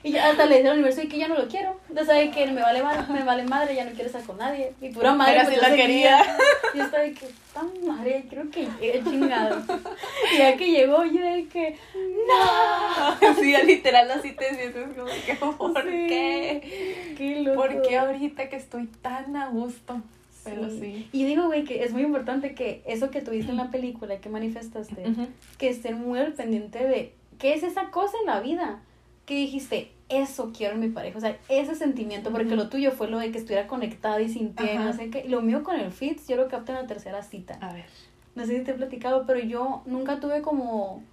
Y 0.06 0.12
ya 0.12 0.30
hasta 0.30 0.46
le 0.46 0.58
dije 0.58 0.68
al 0.68 0.74
universo 0.76 1.02
y 1.02 1.08
que 1.08 1.18
ya 1.18 1.28
no 1.30 1.36
lo 1.36 1.48
quiero. 1.48 1.80
Ya 1.90 2.04
sabe 2.06 2.30
que 2.30 2.46
me 2.48 2.62
vale, 2.62 2.84
madre, 2.84 3.04
me 3.12 3.24
vale 3.24 3.44
madre, 3.44 3.74
ya 3.74 3.86
no 3.86 3.92
quiero 3.92 4.08
estar 4.08 4.22
con 4.24 4.38
nadie. 4.38 4.74
Y 4.82 4.90
pura 4.90 5.14
madre. 5.14 5.34
Pero 5.34 5.46
pues, 5.50 5.60
sí 5.64 5.66
yo 5.72 5.76
quería. 5.78 6.38
Y 6.74 6.78
yo 6.78 6.84
estaba 6.84 7.04
de 7.04 7.14
que, 7.14 7.28
tan 7.54 7.88
madre, 7.88 8.26
creo 8.30 8.52
que 8.52 8.68
llegue 8.82 9.02
chingado. 9.04 9.62
Y 10.34 10.38
ya 10.38 10.58
que 10.58 10.70
llegó, 10.72 11.06
yo 11.06 11.22
de 11.22 11.48
que, 11.48 11.78
no. 12.28 13.34
Sí, 13.40 13.56
literal 13.66 14.12
así 14.12 14.32
te 14.34 14.54
sientes 14.54 14.88
como 14.96 15.10
que, 15.26 15.34
¿por 15.36 15.84
Sí. 15.84 15.90
qué? 16.08 17.14
Qué 17.18 17.42
loco. 17.42 17.56
¿Por 17.62 17.82
qué 17.82 17.98
ahorita 17.98 18.50
que 18.50 18.58
estoy 18.58 18.88
tan 19.02 19.36
a 19.38 19.48
gusto? 19.48 20.02
Pero 20.44 20.70
sí. 20.70 21.08
Y 21.12 21.26
digo, 21.26 21.46
güey, 21.48 21.64
que 21.64 21.84
es 21.84 21.94
muy 21.94 22.02
importante 22.02 22.54
que 22.54 22.84
eso 22.86 23.10
que 23.10 23.22
tuviste 23.22 23.52
en 23.52 23.58
la 23.58 23.72
película, 23.72 24.20
que 24.20 24.30
manifestaste, 24.30 25.04
que 25.58 25.70
estén 25.70 26.00
muy 26.02 26.20
al 26.20 26.34
pendiente 26.34 26.86
de 26.86 27.14
qué 27.40 27.54
es 27.54 27.64
esa 27.64 27.92
cosa 27.92 28.18
en 28.22 28.28
la 28.28 28.40
vida 28.40 28.82
que 29.26 29.36
dijiste, 29.36 29.92
eso 30.10 30.52
quiero 30.56 30.76
en 30.76 30.82
mi 30.82 30.90
pareja, 30.90 31.18
o 31.18 31.22
sea, 31.22 31.38
ese 31.50 31.76
sentimiento, 31.76 32.32
porque 32.32 32.56
lo 32.56 32.70
tuyo 32.70 32.92
fue 32.92 33.10
lo 33.10 33.20
de 33.20 33.32
que 33.32 33.38
estuviera 33.38 33.68
conectada 33.68 34.20
y 34.22 34.30
sintiera, 34.30 34.84
no 34.84 34.94
sé 34.94 35.10
qué, 35.10 35.24
lo 35.28 35.42
mío 35.42 35.64
con 35.64 35.80
el 35.80 35.92
FITS, 35.92 36.28
yo 36.28 36.36
lo 36.36 36.48
capté 36.50 36.74
en 36.74 36.80
la 36.80 36.88
tercera 36.88 37.24
cita, 37.24 37.58
A 37.62 37.74
ver. 37.74 37.86
no 38.36 38.46
sé 38.46 38.58
si 38.58 38.64
te 38.64 38.72
he 38.72 38.74
platicado, 38.74 39.26
pero 39.26 39.40
yo 39.40 39.82
nunca 39.86 40.20
tuve 40.20 40.42
como 40.42 41.04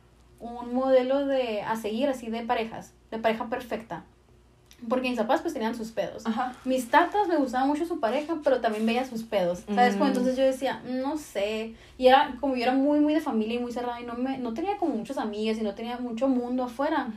un 0.41 0.75
modelo 0.75 1.27
de 1.27 1.63
a 1.63 1.77
seguir 1.77 2.09
así 2.09 2.31
de 2.31 2.43
parejas, 2.43 2.95
de 3.11 3.19
pareja 3.19 3.49
perfecta, 3.49 4.05
porque 4.89 5.09
mis 5.11 5.19
papás 5.19 5.41
pues 5.43 5.53
tenían 5.55 5.75
sus 5.75 5.91
pedos. 5.91 6.27
Ajá. 6.27 6.55
Mis 6.65 6.89
tatas 6.91 7.29
me 7.29 7.37
gustaba 7.37 7.67
mucho 7.67 7.85
su 7.87 8.01
pareja, 8.01 8.37
pero 8.43 8.61
también 8.61 8.87
veía 8.87 9.05
sus 9.05 9.23
pedos, 9.23 9.63
¿sabes? 9.75 9.95
Como 9.95 10.07
Mm. 10.07 10.09
entonces 10.09 10.37
yo 10.37 10.45
decía, 10.45 10.81
no 10.85 11.17
sé, 11.19 11.75
y 11.99 12.07
era 12.07 12.35
como 12.41 12.57
yo 12.57 12.63
era 12.63 12.75
muy, 12.75 13.01
muy 13.01 13.15
de 13.15 13.21
familia 13.21 13.57
y 13.57 13.59
muy 13.63 13.73
cerrada 13.73 14.01
y 14.01 14.05
no, 14.05 14.15
me, 14.15 14.39
no 14.39 14.55
tenía 14.55 14.77
como 14.79 14.95
muchas 14.95 15.19
amigas 15.19 15.59
y 15.59 15.63
no 15.63 15.75
tenía 15.75 15.99
mucho 15.99 16.29
mundo 16.29 16.65
afuera. 16.65 17.09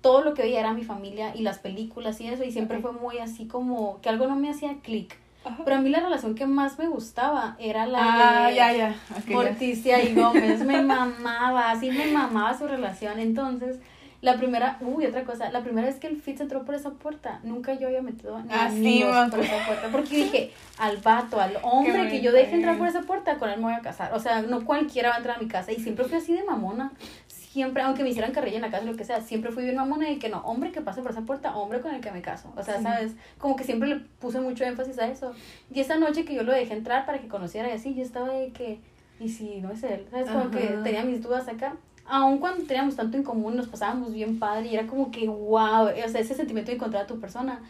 Todo 0.00 0.22
lo 0.24 0.32
que 0.32 0.42
veía 0.42 0.60
era 0.60 0.72
mi 0.72 0.82
familia 0.84 1.36
y 1.36 1.42
las 1.42 1.58
películas 1.58 2.20
y 2.22 2.26
eso, 2.28 2.42
y 2.42 2.52
siempre 2.52 2.78
fue 2.80 2.92
muy 2.92 3.18
así 3.18 3.46
como 3.46 4.00
que 4.00 4.08
algo 4.08 4.26
no 4.26 4.34
me 4.36 4.48
hacía 4.50 4.76
clic. 4.82 5.16
Ajá. 5.44 5.62
Pero 5.64 5.76
a 5.76 5.80
mí 5.80 5.88
la 5.88 6.00
relación 6.00 6.34
que 6.34 6.46
más 6.46 6.78
me 6.78 6.86
gustaba 6.88 7.56
era 7.58 7.86
la 7.86 7.98
Ah, 8.44 8.48
de 8.48 8.54
ya, 8.56 8.72
ya. 8.74 8.94
Ok, 9.16 9.24
ya. 9.28 9.34
Morticia 9.36 10.02
y 10.04 10.14
Gómez. 10.14 10.64
Me 10.66 10.82
mamaba, 10.82 11.70
así 11.70 11.90
me 11.90 12.06
mamaba 12.12 12.56
su 12.58 12.66
relación. 12.66 13.18
Entonces, 13.18 13.78
la 14.22 14.36
primera, 14.36 14.76
uy, 14.82 15.06
otra 15.06 15.24
cosa, 15.24 15.50
la 15.50 15.62
primera 15.62 15.86
vez 15.86 15.96
que 15.98 16.06
el 16.06 16.20
Fitz 16.20 16.40
entró 16.42 16.64
por 16.64 16.74
esa 16.74 16.90
puerta, 16.90 17.40
nunca 17.42 17.72
yo 17.74 17.86
había 17.88 18.02
metido 18.02 18.38
ni 18.42 18.48
Ah, 18.52 18.68
sí, 18.70 18.76
amigos 19.02 19.30
por 19.30 19.40
esa 19.40 19.66
puerta. 19.66 19.88
Porque 19.90 20.14
dije, 20.16 20.52
al 20.78 20.98
vato, 20.98 21.40
al 21.40 21.56
hombre 21.62 22.08
que 22.10 22.20
yo 22.20 22.30
deje 22.32 22.54
entrar 22.56 22.76
por 22.76 22.86
esa 22.88 23.00
puerta, 23.02 23.38
con 23.38 23.48
él 23.48 23.56
me 23.58 23.64
voy 23.64 23.72
a 23.72 23.80
casar. 23.80 24.12
O 24.12 24.20
sea, 24.20 24.42
no 24.42 24.64
cualquiera 24.66 25.08
va 25.08 25.14
a 25.14 25.18
entrar 25.18 25.36
a 25.36 25.40
mi 25.40 25.48
casa. 25.48 25.72
Y 25.72 25.76
siempre 25.80 26.04
fui 26.04 26.18
así 26.18 26.34
de 26.34 26.44
mamona. 26.44 26.92
Siempre, 27.28 27.82
aunque 27.82 28.04
me 28.04 28.10
hicieran 28.10 28.30
carrilla 28.32 28.56
en 28.56 28.62
la 28.62 28.70
casa, 28.70 28.84
lo 28.84 28.94
que 28.94 29.04
sea, 29.04 29.20
siempre 29.22 29.50
fui 29.50 29.64
bien 29.64 29.74
mamona 29.74 30.08
y 30.08 30.18
que 30.20 30.28
no, 30.28 30.38
hombre 30.42 30.70
que 30.70 30.82
pase 30.82 31.02
por 31.02 31.10
esa 31.10 31.22
puerta, 31.22 31.56
hombre 31.56 31.80
con 31.80 31.92
el 31.92 32.00
que 32.00 32.12
me 32.12 32.22
caso. 32.22 32.52
O 32.56 32.62
sea, 32.62 32.76
Sí. 32.76 32.84
¿sabes? 32.84 33.12
Como 33.38 33.56
que 33.56 33.64
siempre 33.64 33.88
le 33.88 33.96
puse 34.20 34.40
mucho 34.40 34.62
énfasis 34.64 34.98
a 35.00 35.08
eso. 35.08 35.32
Y 35.74 35.80
esa 35.80 35.96
noche 35.96 36.24
que 36.24 36.34
yo 36.34 36.44
lo 36.44 36.52
dejé 36.52 36.74
entrar 36.74 37.06
para 37.06 37.18
que 37.20 37.26
conociera 37.26 37.68
y 37.68 37.72
así, 37.72 37.94
yo 37.94 38.02
estaba 38.02 38.28
de 38.28 38.52
que, 38.52 38.78
¿y 39.18 39.30
si 39.30 39.60
no 39.62 39.72
es 39.72 39.82
él? 39.82 40.06
¿Sabes? 40.12 40.30
Como 40.30 40.50
que 40.52 40.68
Ajá. 40.74 40.82
tenía 40.84 41.02
mis 41.04 41.22
dudas 41.22 41.48
acá. 41.48 41.74
Aun 42.10 42.38
cuando 42.38 42.64
teníamos 42.64 42.96
tanto 42.96 43.16
en 43.16 43.22
común, 43.22 43.56
nos 43.56 43.68
pasábamos 43.68 44.12
bien 44.12 44.38
padre 44.38 44.66
y 44.68 44.74
era 44.74 44.86
como 44.86 45.10
que, 45.10 45.28
wow, 45.28 45.84
o 45.88 46.08
sea, 46.08 46.20
ese 46.20 46.34
sentimiento 46.34 46.70
de 46.70 46.76
encontrar 46.76 47.04
a 47.04 47.06
tu 47.06 47.20
persona. 47.20 47.60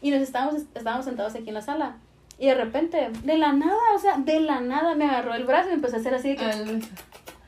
Y 0.00 0.10
nos 0.12 0.20
estábamos, 0.22 0.62
estábamos 0.74 1.04
sentados 1.04 1.34
aquí 1.34 1.48
en 1.48 1.54
la 1.54 1.62
sala. 1.62 1.96
Y 2.38 2.46
de 2.46 2.54
repente, 2.54 3.10
de 3.24 3.36
la 3.36 3.52
nada, 3.52 3.74
o 3.94 3.98
sea, 3.98 4.16
de 4.18 4.38
la 4.40 4.60
nada 4.60 4.94
me 4.94 5.04
agarró 5.06 5.34
el 5.34 5.44
brazo 5.44 5.66
y 5.66 5.70
me 5.70 5.74
empezó 5.74 5.96
a 5.96 5.98
hacer 5.98 6.14
así 6.14 6.28
de 6.30 6.36
que, 6.36 6.44
Al- 6.44 6.80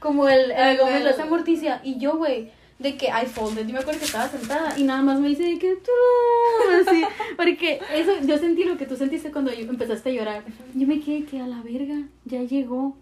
como 0.00 0.28
el, 0.28 0.50
el 0.50 0.58
el 0.70 0.78
Gómez 0.78 0.94
del- 0.94 1.04
lo 1.04 1.10
hace 1.10 1.24
Morticia. 1.26 1.80
Y 1.84 1.98
yo, 1.98 2.16
güey, 2.16 2.50
de 2.80 2.96
que 2.96 3.06
I 3.06 3.26
folded. 3.26 3.66
Yo 3.66 3.72
me 3.74 3.78
acuerdo 3.78 4.00
que 4.00 4.06
estaba 4.06 4.26
sentada 4.26 4.76
y 4.78 4.82
nada 4.82 5.02
más 5.02 5.20
me 5.20 5.28
dice 5.28 5.44
de 5.44 5.58
que 5.58 5.76
tú, 5.76 6.88
así. 6.88 7.04
Porque 7.36 7.80
eso, 7.94 8.12
yo 8.24 8.36
sentí 8.38 8.64
lo 8.64 8.76
que 8.76 8.86
tú 8.86 8.96
sentiste 8.96 9.30
cuando 9.30 9.52
yo 9.52 9.68
empezaste 9.68 10.10
a 10.10 10.12
llorar. 10.12 10.42
Yo 10.74 10.86
me 10.88 10.98
quedé 11.00 11.24
que 11.24 11.40
a 11.40 11.46
la 11.46 11.62
verga, 11.62 11.96
ya 12.24 12.42
llegó. 12.42 12.96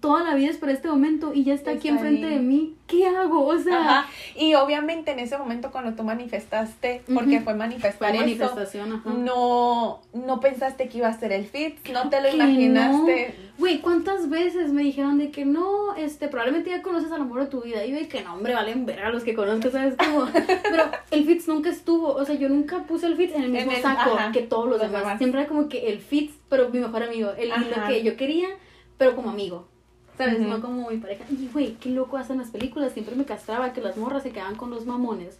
Toda 0.00 0.24
la 0.24 0.34
vida 0.34 0.50
es 0.50 0.56
por 0.56 0.70
este 0.70 0.88
momento 0.88 1.32
y 1.34 1.44
ya 1.44 1.54
está 1.54 1.70
aquí 1.72 1.88
Está 1.88 2.00
enfrente 2.00 2.26
ahí. 2.26 2.34
de 2.34 2.40
mí. 2.40 2.74
¿Qué 2.86 3.06
hago? 3.06 3.44
O 3.46 3.56
sea, 3.58 3.80
Ajá. 4.00 4.06
Y 4.36 4.54
obviamente 4.54 5.12
en 5.12 5.20
ese 5.20 5.38
momento 5.38 5.70
cuando 5.70 5.94
tú 5.94 6.02
manifestaste, 6.02 7.02
porque 7.14 7.36
Ujú. 7.36 7.44
fue 7.44 7.54
manifestar 7.54 7.92
fue 7.98 8.08
eso, 8.10 8.20
manifestación, 8.20 8.92
ajá. 8.94 9.10
no, 9.10 10.00
no 10.12 10.40
pensaste 10.40 10.88
que 10.88 10.98
iba 10.98 11.08
a 11.08 11.18
ser 11.18 11.32
el 11.32 11.44
fit, 11.44 11.76
no 11.92 12.08
te 12.10 12.20
lo 12.20 12.28
imaginaste. 12.34 13.34
no. 13.38 13.50
Güey, 13.58 13.80
¿cuántas 13.80 14.28
veces 14.30 14.72
me 14.72 14.82
dijeron 14.82 15.18
de 15.18 15.30
que 15.30 15.44
no, 15.44 15.94
este, 15.94 16.28
probablemente 16.28 16.70
ya 16.70 16.82
conoces 16.82 17.12
al 17.12 17.20
amor 17.20 17.40
de 17.40 17.46
tu 17.46 17.60
vida? 17.62 17.84
Y 17.84 17.90
yo 17.92 17.96
de 17.98 18.08
que 18.08 18.22
no, 18.22 18.34
hombre, 18.34 18.54
valen 18.54 18.86
ver 18.86 19.00
a 19.00 19.10
los 19.10 19.22
que 19.22 19.34
conozco, 19.34 19.70
¿sabes 19.70 19.94
cómo? 19.98 20.26
Pero 20.62 20.84
el 21.10 21.24
Fitz 21.26 21.46
nunca 21.46 21.68
estuvo, 21.70 22.08
o 22.14 22.24
sea, 22.24 22.34
yo 22.36 22.48
nunca 22.48 22.84
puse 22.84 23.06
el 23.06 23.16
Fitz 23.16 23.34
en 23.34 23.42
el 23.44 23.50
mismo 23.50 23.70
En 23.70 23.76
el- 23.76 23.82
saco 23.82 24.14
ajá, 24.14 24.32
que 24.32 24.40
todos 24.42 24.64
los, 24.68 24.78
los 24.78 24.86
demás. 24.88 25.02
demás. 25.02 25.18
Siempre 25.18 25.40
era 25.42 25.48
como 25.48 25.68
que 25.68 25.88
el 25.90 25.98
Fitz, 26.00 26.32
pero 26.48 26.70
mi 26.70 26.78
mejor 26.80 27.02
amigo, 27.02 27.30
el 27.38 27.50
lo 27.50 27.86
que 27.86 28.02
yo 28.02 28.16
quería, 28.16 28.48
pero 29.00 29.16
como 29.16 29.30
amigo. 29.30 29.66
¿Sabes? 30.18 30.38
No 30.40 30.60
como 30.60 30.90
mi 30.90 30.98
pareja. 30.98 31.24
Y, 31.30 31.48
güey, 31.50 31.76
qué 31.76 31.88
loco 31.88 32.18
hacen 32.18 32.36
las 32.36 32.50
películas. 32.50 32.92
Siempre 32.92 33.16
me 33.16 33.24
castraba 33.24 33.72
que 33.72 33.80
las 33.80 33.96
morras 33.96 34.22
se 34.22 34.30
quedaban 34.30 34.54
con 34.56 34.68
los 34.70 34.84
mamones. 34.84 35.38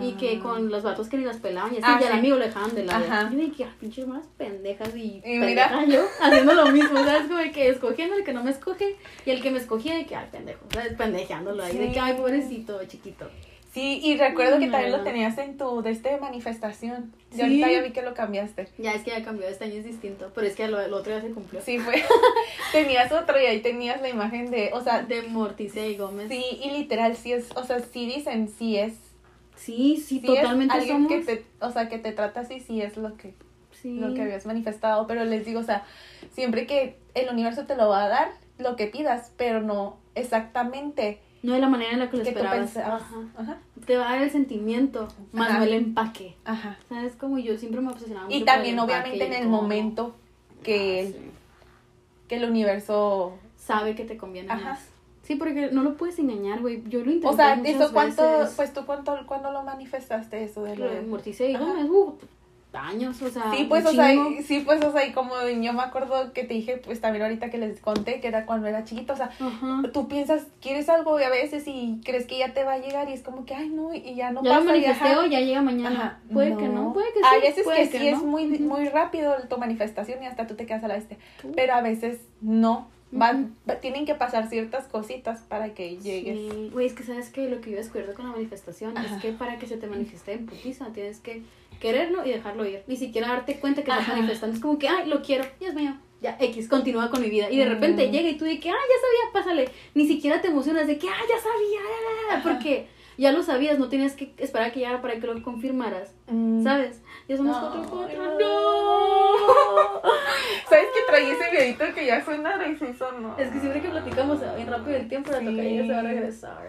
Y 0.00 0.12
que 0.12 0.36
Ah. 0.36 0.40
con 0.40 0.70
los 0.70 0.84
vatos 0.84 1.08
que 1.08 1.16
ni 1.16 1.24
las 1.24 1.38
pelaban 1.38 1.74
y 1.74 1.78
así, 1.78 1.84
Ah, 1.84 1.98
y 2.00 2.04
al 2.04 2.12
sí. 2.12 2.18
amigo 2.20 2.36
lo 2.36 2.44
dejaban 2.44 2.72
de 2.76 2.84
lado. 2.84 3.04
Ajá. 3.04 3.28
Yo 3.32 3.36
dije, 3.36 3.64
ah, 3.64 3.74
pinches 3.80 4.04
hermanas 4.04 4.28
pendejas 4.38 4.94
y, 4.94 5.20
Y 5.24 5.38
mira. 5.40 5.84
yo 5.86 6.04
haciendo 6.20 6.54
lo 6.54 6.66
mismo, 6.70 6.98
¿sabes? 7.02 7.22
Como 7.26 7.38
de 7.38 7.50
que 7.50 7.68
escogiendo 7.68 8.14
el 8.14 8.22
que 8.22 8.32
no 8.32 8.44
me 8.44 8.52
escoge 8.52 8.96
y 9.26 9.30
el 9.30 9.42
que 9.42 9.50
me 9.50 9.58
escogía 9.58 9.96
de 9.96 10.06
que, 10.06 10.14
ay, 10.14 10.28
pendejo, 10.30 10.60
¿sabes? 10.72 10.92
Pendejeándolo 10.92 11.64
ahí, 11.64 11.76
de 11.76 11.90
que, 11.90 11.98
ay, 11.98 12.14
pobrecito, 12.14 12.78
chiquito. 12.84 13.28
Sí, 13.72 14.00
y 14.04 14.16
recuerdo 14.18 14.58
que 14.58 14.66
también 14.68 14.92
lo 14.92 15.02
tenías 15.02 15.38
en 15.38 15.56
tu 15.56 15.80
de 15.82 15.92
este 15.92 16.18
manifestación. 16.18 17.14
Y 17.32 17.36
Sí. 17.36 17.40
ahorita 17.42 17.70
ya 17.72 17.80
vi 17.80 17.90
que 17.92 18.02
lo 18.02 18.12
cambiaste. 18.12 18.68
Ya 18.76 18.92
es 18.92 19.02
que 19.02 19.10
ya 19.12 19.24
cambió, 19.24 19.48
este 19.48 19.64
año 19.64 19.76
es 19.76 19.84
distinto, 19.84 20.30
pero 20.34 20.46
es 20.46 20.54
que 20.54 20.68
lo, 20.68 20.78
el 20.78 20.92
otro 20.92 21.10
ya 21.12 21.22
se 21.22 21.30
cumplió. 21.30 21.60
Sí, 21.62 21.78
fue. 21.78 21.94
tenías 22.72 23.10
otro 23.12 23.40
y 23.40 23.46
ahí 23.46 23.60
tenías 23.60 24.02
la 24.02 24.10
imagen 24.10 24.50
de, 24.50 24.70
o 24.74 24.82
sea, 24.82 25.02
De 25.02 25.22
Morticia 25.22 25.86
y 25.86 25.96
Gómez. 25.96 26.28
sí, 26.28 26.44
y 26.62 26.70
literal, 26.72 27.16
sí 27.16 27.32
es, 27.32 27.50
o 27.56 27.64
sea, 27.64 27.80
sí 27.80 28.04
dicen, 28.06 28.48
sí 28.48 28.76
es. 28.76 28.92
sí, 29.56 29.96
sí, 29.96 30.20
sí 30.20 30.26
totalmente 30.26 30.74
es 30.74 30.80
alguien 30.80 31.08
somos. 31.08 31.26
que 31.26 31.36
te, 31.36 31.44
o 31.60 31.70
sea, 31.70 31.88
que 31.88 31.98
te 31.98 32.12
trata 32.12 32.40
así, 32.40 32.60
sí 32.60 32.82
es 32.82 32.98
lo 32.98 33.16
que, 33.16 33.32
sí. 33.70 33.94
lo 33.98 34.12
que 34.12 34.20
habías 34.20 34.44
manifestado, 34.44 35.06
pero 35.06 35.24
les 35.24 35.46
digo, 35.46 35.60
o 35.60 35.64
sea, 35.64 35.84
siempre 36.32 36.66
que 36.66 36.98
el 37.14 37.30
universo 37.30 37.64
te 37.64 37.74
lo 37.76 37.88
va 37.88 38.04
a 38.04 38.08
dar, 38.08 38.32
lo 38.58 38.76
que 38.76 38.86
pidas, 38.86 39.32
pero 39.38 39.62
no 39.62 39.98
exactamente 40.14 41.20
No 41.42 41.54
de 41.54 41.58
la 41.60 41.68
manera 41.68 41.92
en 41.92 41.98
la 41.98 42.08
que 42.10 42.16
lo 42.18 42.22
esperabas. 42.22 42.76
Ajá. 42.76 43.00
Ajá. 43.36 43.58
Te 43.84 43.96
va 43.96 44.08
a 44.08 44.12
dar 44.14 44.22
el 44.22 44.30
sentimiento, 44.30 45.08
más 45.32 45.48
Ajá. 45.50 45.58
no 45.58 45.64
el 45.64 45.72
empaque. 45.72 46.36
Ajá. 46.44 46.78
¿Sabes? 46.88 47.14
Como 47.16 47.38
yo 47.38 47.56
siempre 47.58 47.80
me 47.80 47.90
obsesionaba 47.90 48.26
mucho 48.26 48.38
Y 48.38 48.44
también, 48.44 48.74
el 48.74 48.80
obviamente, 48.80 49.16
y 49.18 49.22
en 49.22 49.32
el 49.32 49.48
momento 49.48 50.14
que, 50.62 51.00
el, 51.00 51.12
sí. 51.14 51.18
que 52.28 52.36
el 52.36 52.44
universo. 52.48 53.34
sabe 53.56 53.94
que 53.94 54.04
te 54.04 54.16
conviene 54.16 54.52
Ajá. 54.52 54.70
más. 54.70 54.86
Sí, 55.24 55.36
porque 55.36 55.70
no 55.70 55.82
lo 55.84 55.96
puedes 55.96 56.18
engañar, 56.18 56.60
güey. 56.60 56.82
Yo 56.88 56.98
lo 57.04 57.10
intenté 57.12 57.28
O 57.28 57.32
sea, 57.36 57.54
muchas 57.56 57.74
¿eso 57.76 57.92
cuánto, 57.92 58.38
veces. 58.40 58.54
pues 58.56 58.72
tú 58.72 58.84
cuánto, 58.86 59.16
cuándo 59.26 59.52
lo 59.52 59.62
manifestaste 59.62 60.42
eso 60.44 60.64
de 60.64 60.76
lo 60.76 60.88
de- 60.90 61.00
uh, 61.00 62.18
años, 62.74 63.20
o 63.22 63.28
sea, 63.30 63.50
Sí, 63.54 63.66
pues, 63.68 63.84
o 63.86 63.92
sea, 63.92 64.08
sí, 64.46 64.62
pues, 64.64 64.84
o 64.84 64.92
sea, 64.92 65.06
y 65.06 65.12
como 65.12 65.34
yo 65.48 65.72
me 65.72 65.82
acuerdo 65.82 66.32
que 66.32 66.44
te 66.44 66.54
dije, 66.54 66.76
pues 66.78 67.00
también 67.00 67.22
ahorita 67.24 67.50
que 67.50 67.58
les 67.58 67.80
conté 67.80 68.20
que 68.20 68.28
era 68.28 68.46
cuando 68.46 68.66
era 68.68 68.84
chiquita, 68.84 69.12
o 69.12 69.16
sea, 69.16 69.30
Ajá. 69.38 69.82
tú 69.92 70.08
piensas, 70.08 70.46
quieres 70.60 70.88
algo 70.88 71.18
y 71.20 71.22
a 71.22 71.28
veces 71.30 71.64
y 71.66 72.00
crees 72.04 72.26
que 72.26 72.38
ya 72.38 72.52
te 72.54 72.64
va 72.64 72.74
a 72.74 72.78
llegar 72.78 73.08
y 73.08 73.12
es 73.12 73.22
como 73.22 73.44
que, 73.44 73.54
ay, 73.54 73.68
no, 73.68 73.92
y 73.94 74.14
ya 74.14 74.30
no 74.30 74.42
ya 74.42 74.50
pasa. 74.50 74.62
y 74.62 74.66
manifesté 74.66 75.08
ajá. 75.08 75.20
o 75.20 75.26
ya 75.26 75.40
llega 75.40 75.62
mañana. 75.62 75.90
Ajá, 75.90 76.20
puede 76.32 76.56
que 76.56 76.68
no, 76.68 76.92
puede 76.92 77.12
que 77.12 77.18
sí. 77.20 77.24
Hay 77.30 77.40
veces 77.40 77.64
puede 77.64 77.88
que, 77.90 77.98
sí 77.98 78.08
es 78.08 78.22
muy, 78.22 78.46
muy 78.58 78.88
rápido 78.88 79.34
tu 79.48 79.58
manifestación 79.58 80.22
y 80.22 80.26
hasta 80.26 80.46
tú 80.46 80.54
te 80.54 80.66
quedas 80.66 80.84
a 80.84 80.88
la. 80.88 80.96
Ujú. 80.96 81.52
Pero 81.54 81.74
a 81.74 81.80
veces 81.82 82.20
no. 82.40 82.88
Va- 83.14 83.32
Ujú. 83.32 83.50
va- 83.68 83.74
tienen 83.76 84.06
que 84.06 84.14
pasar 84.14 84.48
ciertas 84.48 84.86
cositas 84.86 85.40
para 85.40 85.74
que 85.74 85.98
llegues. 85.98 86.38
Sí, 86.50 86.70
güey, 86.72 86.86
es 86.86 86.94
que 86.94 87.02
sabes 87.02 87.28
que 87.28 87.46
lo 87.50 87.60
que 87.60 87.68
yo 87.70 87.76
he 87.76 87.80
descubierto 87.80 88.14
con 88.14 88.24
la 88.24 88.32
manifestación 88.32 88.96
Ajá. 88.96 89.16
es 89.16 89.20
que 89.20 89.32
para 89.32 89.58
que 89.58 89.66
se 89.66 89.76
te 89.76 89.86
manifieste 89.86 90.32
en 90.32 90.46
putiza 90.46 90.86
tienes 90.94 91.20
que 91.20 91.42
quererlo 91.82 92.24
y 92.24 92.30
dejarlo 92.30 92.64
ir. 92.64 92.84
Ni 92.86 92.96
siquiera 92.96 93.26
darte 93.28 93.58
cuenta 93.58 93.82
que 93.82 93.90
estás 93.90 94.06
manifestando. 94.08 94.54
Es 94.54 94.62
como 94.62 94.78
que, 94.78 94.88
ay, 94.88 95.08
lo 95.08 95.20
quiero, 95.20 95.44
Dios 95.58 95.74
mío. 95.74 95.96
Ya, 96.20 96.36
X, 96.38 96.68
continúa 96.68 97.10
con 97.10 97.20
mi 97.20 97.28
vida. 97.28 97.50
Y 97.50 97.58
de 97.58 97.66
Mm. 97.66 97.70
repente 97.70 98.08
llega 98.10 98.28
y 98.28 98.36
tú 98.38 98.44
de 98.44 98.60
que, 98.60 98.68
ay, 98.68 98.74
ya 98.74 99.00
sabía, 99.00 99.32
pásale. 99.32 99.68
Ni 99.94 100.06
siquiera 100.06 100.40
te 100.40 100.46
emocionas 100.48 100.86
de 100.86 100.96
que, 100.96 101.08
ay, 101.08 101.24
ya 101.28 101.38
sabía. 101.40 101.80
la, 101.80 101.88
la, 101.88 102.28
la", 102.34 102.38
Ajá. 102.38 102.48
Porque 102.48 102.86
ya 103.18 103.32
lo 103.32 103.42
sabías, 103.42 103.78
no 103.80 103.88
tenías 103.88 104.14
que 104.14 104.32
esperar 104.38 104.68
a 104.68 104.72
que 104.72 104.78
llegara 104.78 105.02
para 105.02 105.14
que 105.18 105.26
lo 105.26 105.42
confirmaras. 105.42 106.14
Mm. 106.28 106.62
¿Sabes? 106.62 107.02
Ya 107.28 107.36
somos 107.36 107.56
No, 107.60 107.70
cuatro, 107.72 107.90
cuatro. 107.90 108.24
no. 108.24 108.38
¡No! 108.38 109.36
¿Sabes 110.70 110.86
que 110.94 111.00
traí 111.08 111.26
ese 111.30 111.50
videito 111.50 111.84
que 111.94 112.06
ya 112.06 112.24
suena 112.24 112.66
y 112.68 112.76
se 112.76 112.90
hizo 112.90 113.10
no? 113.12 113.36
Es 113.36 113.48
que 113.50 113.58
siempre 113.58 113.80
que 113.82 113.88
platicamos 113.88 114.40
va 114.40 114.54
bien 114.54 114.68
rápido 114.70 114.96
el 114.96 115.08
tiempo, 115.08 115.30
la 115.32 115.40
Sí. 115.40 115.46
tocaría 115.46 115.82
se 115.86 115.92
va 115.92 115.98
a 115.98 116.02
regresar. 116.02 116.68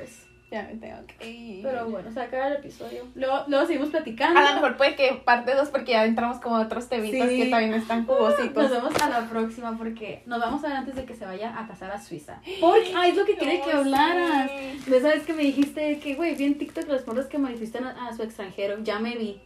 Ya 0.53 0.61
me 0.71 0.75
tengo 0.75 0.97
que 1.07 1.27
ir. 1.31 1.63
Pero 1.63 1.89
bueno, 1.89 2.11
se 2.11 2.21
acaba 2.21 2.45
el 2.47 2.53
episodio. 2.57 3.07
Luego, 3.15 3.43
luego 3.47 3.65
seguimos 3.65 3.89
platicando. 3.89 4.39
A 4.39 4.49
lo 4.49 4.53
mejor 4.55 4.77
puede 4.77 4.95
que 4.95 5.13
parte 5.25 5.55
2 5.55 5.69
porque 5.69 5.93
ya 5.93 6.05
entramos 6.05 6.39
como 6.39 6.57
a 6.57 6.61
otros 6.61 6.88
temitas 6.89 7.27
Sí. 7.27 7.38
que 7.41 7.49
también 7.49 7.73
están 7.73 8.05
Nos 8.05 8.15
jugositos. 8.17 8.69
vemos 8.69 8.93
a 9.01 9.09
la 9.09 9.27
próxima 9.27 9.75
porque 9.75 10.21
nos 10.27 10.39
vamos 10.39 10.63
a 10.63 10.67
ver 10.67 10.77
antes 10.77 10.95
de 10.95 11.05
que 11.05 11.15
se 11.15 11.25
vaya 11.25 11.57
a 11.57 11.67
casar 11.67 11.89
a 11.89 11.99
Suiza. 11.99 12.39
Porque, 12.61 12.93
ay, 12.95 13.09
es 13.11 13.17
lo 13.17 13.25
que 13.25 13.35
quería 13.35 13.63
que 13.63 13.71
Ay, 13.71 13.77
hablaras. 13.77 14.51
sí. 14.85 14.93
Esa 14.93 15.07
vez 15.07 15.23
que 15.25 15.34
me 15.34 15.41
dijiste 15.41 15.97
que, 15.99 16.13
güey, 16.13 16.35
vi 16.35 16.43
en 16.45 16.59
TikTok 16.59 16.88
las 16.88 17.07
morras 17.07 17.25
que 17.25 17.39
manifestan 17.39 17.85
a, 17.88 18.07
a 18.09 18.15
su 18.15 18.21
extranjero. 18.21 18.77
Ya 18.84 18.99
me 18.99 19.15
vi. 19.15 19.41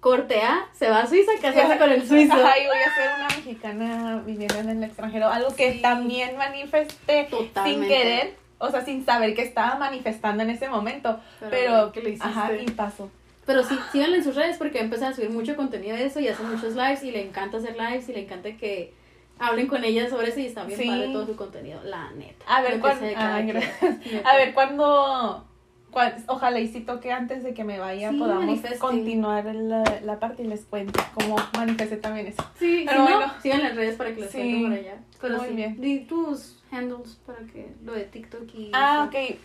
Corte 0.00 0.40
A, 0.42 0.66
se 0.72 0.88
va 0.90 1.02
a 1.02 1.06
Suiza 1.06 1.30
a 1.38 1.40
casarse 1.40 1.78
con 1.78 1.90
el 1.90 2.06
suizo. 2.06 2.34
Ay, 2.34 2.66
voy 2.66 2.78
a 2.78 2.94
ser 2.94 3.10
una 3.16 3.28
mexicana 3.28 4.22
viviendo 4.26 4.58
en 4.58 4.68
el 4.70 4.82
extranjero. 4.84 5.28
Algo 5.28 5.54
que 5.54 5.74
Sí. 5.74 5.82
también 5.82 6.36
manifesté 6.36 7.28
sin 7.28 7.38
Totalmente. 7.46 7.88
querer. 7.88 8.47
O 8.58 8.70
sea, 8.70 8.84
sin 8.84 9.04
saber 9.04 9.34
que 9.34 9.42
estaba 9.42 9.76
manifestando 9.76 10.42
en 10.42 10.50
ese 10.50 10.68
momento. 10.68 11.20
Pero, 11.40 11.50
Pero, 11.50 11.92
¿qué 11.92 12.02
le 12.02 12.10
hiciste? 12.10 12.28
ajá, 12.28 12.52
y 12.54 12.66
pasó. 12.70 13.10
Pero 13.46 13.62
sí, 13.62 13.78
síganle 13.92 14.18
en 14.18 14.24
sus 14.24 14.34
redes 14.34 14.56
porque 14.58 14.80
empezó 14.80 15.06
a 15.06 15.12
subir 15.14 15.30
mucho 15.30 15.56
contenido 15.56 15.96
de 15.96 16.04
eso 16.06 16.20
y 16.20 16.28
hace 16.28 16.42
muchos 16.42 16.74
lives 16.74 17.02
y 17.02 17.10
le 17.12 17.22
encanta 17.26 17.56
hacer 17.58 17.76
lives 17.78 18.08
y 18.08 18.12
le 18.12 18.24
encanta 18.24 18.52
que 18.56 18.92
hablen 19.38 19.68
con 19.68 19.84
ella 19.84 20.10
sobre 20.10 20.28
eso 20.28 20.40
y 20.40 20.46
está 20.46 20.64
bien 20.64 20.78
Sí. 20.80 20.86
padre 20.88 21.08
todo 21.12 21.24
su 21.26 21.36
contenido, 21.36 21.80
la 21.84 22.10
neta. 22.10 22.44
A 22.46 22.60
ver, 22.60 22.80
quien. 22.80 23.46
gracias. 23.46 23.98
Neta. 24.12 24.28
A 24.28 24.36
ver, 24.36 24.52
cuando... 24.52 25.46
cuan- 25.90 26.16
Ojalá 26.26 26.58
y 26.60 26.68
si 26.68 26.80
toque 26.80 27.10
antes 27.12 27.42
de 27.44 27.54
que 27.54 27.64
me 27.64 27.78
vaya, 27.78 28.10
Sí, 28.10 28.18
podamos 28.18 28.44
manifeste. 28.44 28.78
continuar 28.78 29.44
la, 29.54 29.84
la 30.04 30.18
parte 30.18 30.42
y 30.42 30.46
les 30.48 30.66
cuento 30.66 31.00
cómo 31.14 31.36
manifesté 31.56 31.96
también 31.96 32.26
eso. 32.26 32.42
Sí, 32.58 32.84
Pero 32.86 33.06
si 33.06 33.12
bueno. 33.12 33.26
no, 33.28 33.40
síganle 33.40 33.68
en 33.68 33.76
redes 33.76 33.96
para 33.96 34.12
que 34.14 34.20
les 34.22 34.30
Sí. 34.30 34.38
cuente 34.38 34.62
por 34.68 34.72
allá. 34.72 34.94
Pero 35.22 35.38
Muy 35.38 35.48
sí, 35.48 35.54
bien. 35.54 35.80
di 35.80 36.00
tus 36.00 36.57
handles 36.70 37.16
para 37.26 37.40
que 37.40 37.72
lo 37.84 37.92
de 37.92 38.04
TikTok 38.04 38.54
y 38.54 38.70
Ah, 38.74 39.08
eso. 39.10 39.36
ok. 39.36 39.38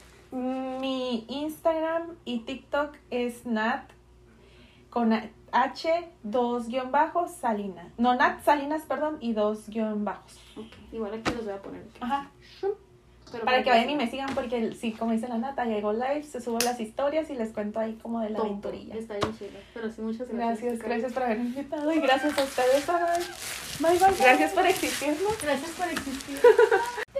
Mi 0.81 1.25
Instagram 1.29 2.15
y 2.25 2.39
TikTok 2.39 2.95
es 3.11 3.45
Nat 3.45 3.89
con 4.89 5.13
H, 5.51 6.09
dos 6.23 6.67
guion 6.67 6.91
bajos, 6.91 7.31
Salinas. 7.31 7.87
No, 7.97 8.15
Nat 8.15 8.43
Salinas, 8.43 8.83
perdón, 8.83 9.17
y 9.21 9.33
dos 9.33 9.69
guion 9.69 10.03
bajos. 10.05 10.39
Igual 10.91 11.13
aquí 11.13 11.31
los 11.33 11.45
voy 11.45 11.53
a 11.53 11.61
poner. 11.61 11.83
Ajá. 11.99 12.31
Pero 13.31 13.45
Para 13.45 13.63
que 13.63 13.71
vayan 13.71 13.89
y 13.89 13.95
me 13.95 14.07
sigan 14.11 14.29
porque 14.35 14.73
sí, 14.73 14.91
como 14.91 15.11
dice 15.11 15.27
la 15.27 15.39
Nata, 15.39 15.65
llegó 15.65 15.91
live, 15.91 16.21
se 16.21 16.39
subo 16.39 16.59
las 16.59 16.79
historias 16.79 17.31
y 17.31 17.35
les 17.35 17.49
cuento 17.51 17.79
ahí 17.79 17.93
como 17.99 18.19
de 18.19 18.29
la 18.29 18.37
aventurilla. 18.39 18.93
Está 18.93 19.15
bien 19.15 19.35
chido. 19.35 19.51
Pero 19.73 19.91
sí, 19.91 20.01
muchas 20.01 20.29
gracias. 20.29 20.59
Gracias, 20.59 20.79
gracias 20.87 21.13
por 21.13 21.23
haberme 21.23 21.45
invitado 21.45 21.91
y 21.91 21.99
gracias 21.99 22.37
a 22.37 22.43
ustedes. 22.43 22.85
Bye, 23.79 23.89
bye, 23.89 23.99
bye. 24.07 24.17
Gracias 24.19 24.51
por 24.53 24.67
existirnos. 24.67 25.41
Gracias 25.41 25.71
por 25.71 25.87
existir. 25.89 26.37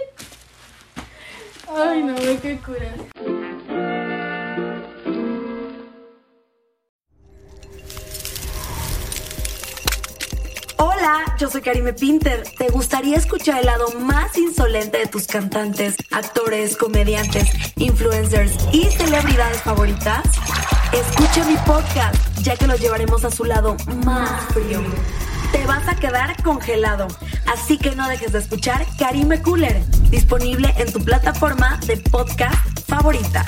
Ay, 1.68 2.02
no, 2.02 2.14
qué 2.42 2.58
cura. 2.64 2.94
Hola, 10.76 11.36
yo 11.38 11.48
soy 11.48 11.62
Karime 11.62 11.92
Pinter. 11.92 12.42
¿Te 12.58 12.68
gustaría 12.68 13.16
escuchar 13.16 13.60
el 13.60 13.66
lado 13.66 13.88
más 14.00 14.36
insolente 14.36 14.98
de 14.98 15.06
tus 15.06 15.26
cantantes, 15.26 15.96
actores, 16.10 16.76
comediantes, 16.76 17.48
influencers 17.76 18.52
y 18.72 18.84
celebridades 18.84 19.62
favoritas? 19.62 20.24
Escucha 20.92 21.44
mi 21.46 21.56
podcast, 21.66 22.14
ya 22.42 22.56
que 22.56 22.66
los 22.66 22.80
llevaremos 22.80 23.24
a 23.24 23.30
su 23.30 23.44
lado 23.44 23.76
más 24.04 24.42
frío. 24.52 24.80
Te 25.54 25.64
vas 25.66 25.86
a 25.86 25.94
quedar 25.94 26.42
congelado, 26.42 27.06
así 27.46 27.78
que 27.78 27.94
no 27.94 28.08
dejes 28.08 28.32
de 28.32 28.40
escuchar 28.40 28.84
Karime 28.98 29.40
Cooler, 29.40 29.80
disponible 30.10 30.74
en 30.78 30.92
tu 30.92 30.98
plataforma 30.98 31.78
de 31.86 31.96
podcast 31.96 32.80
favorita. 32.88 33.44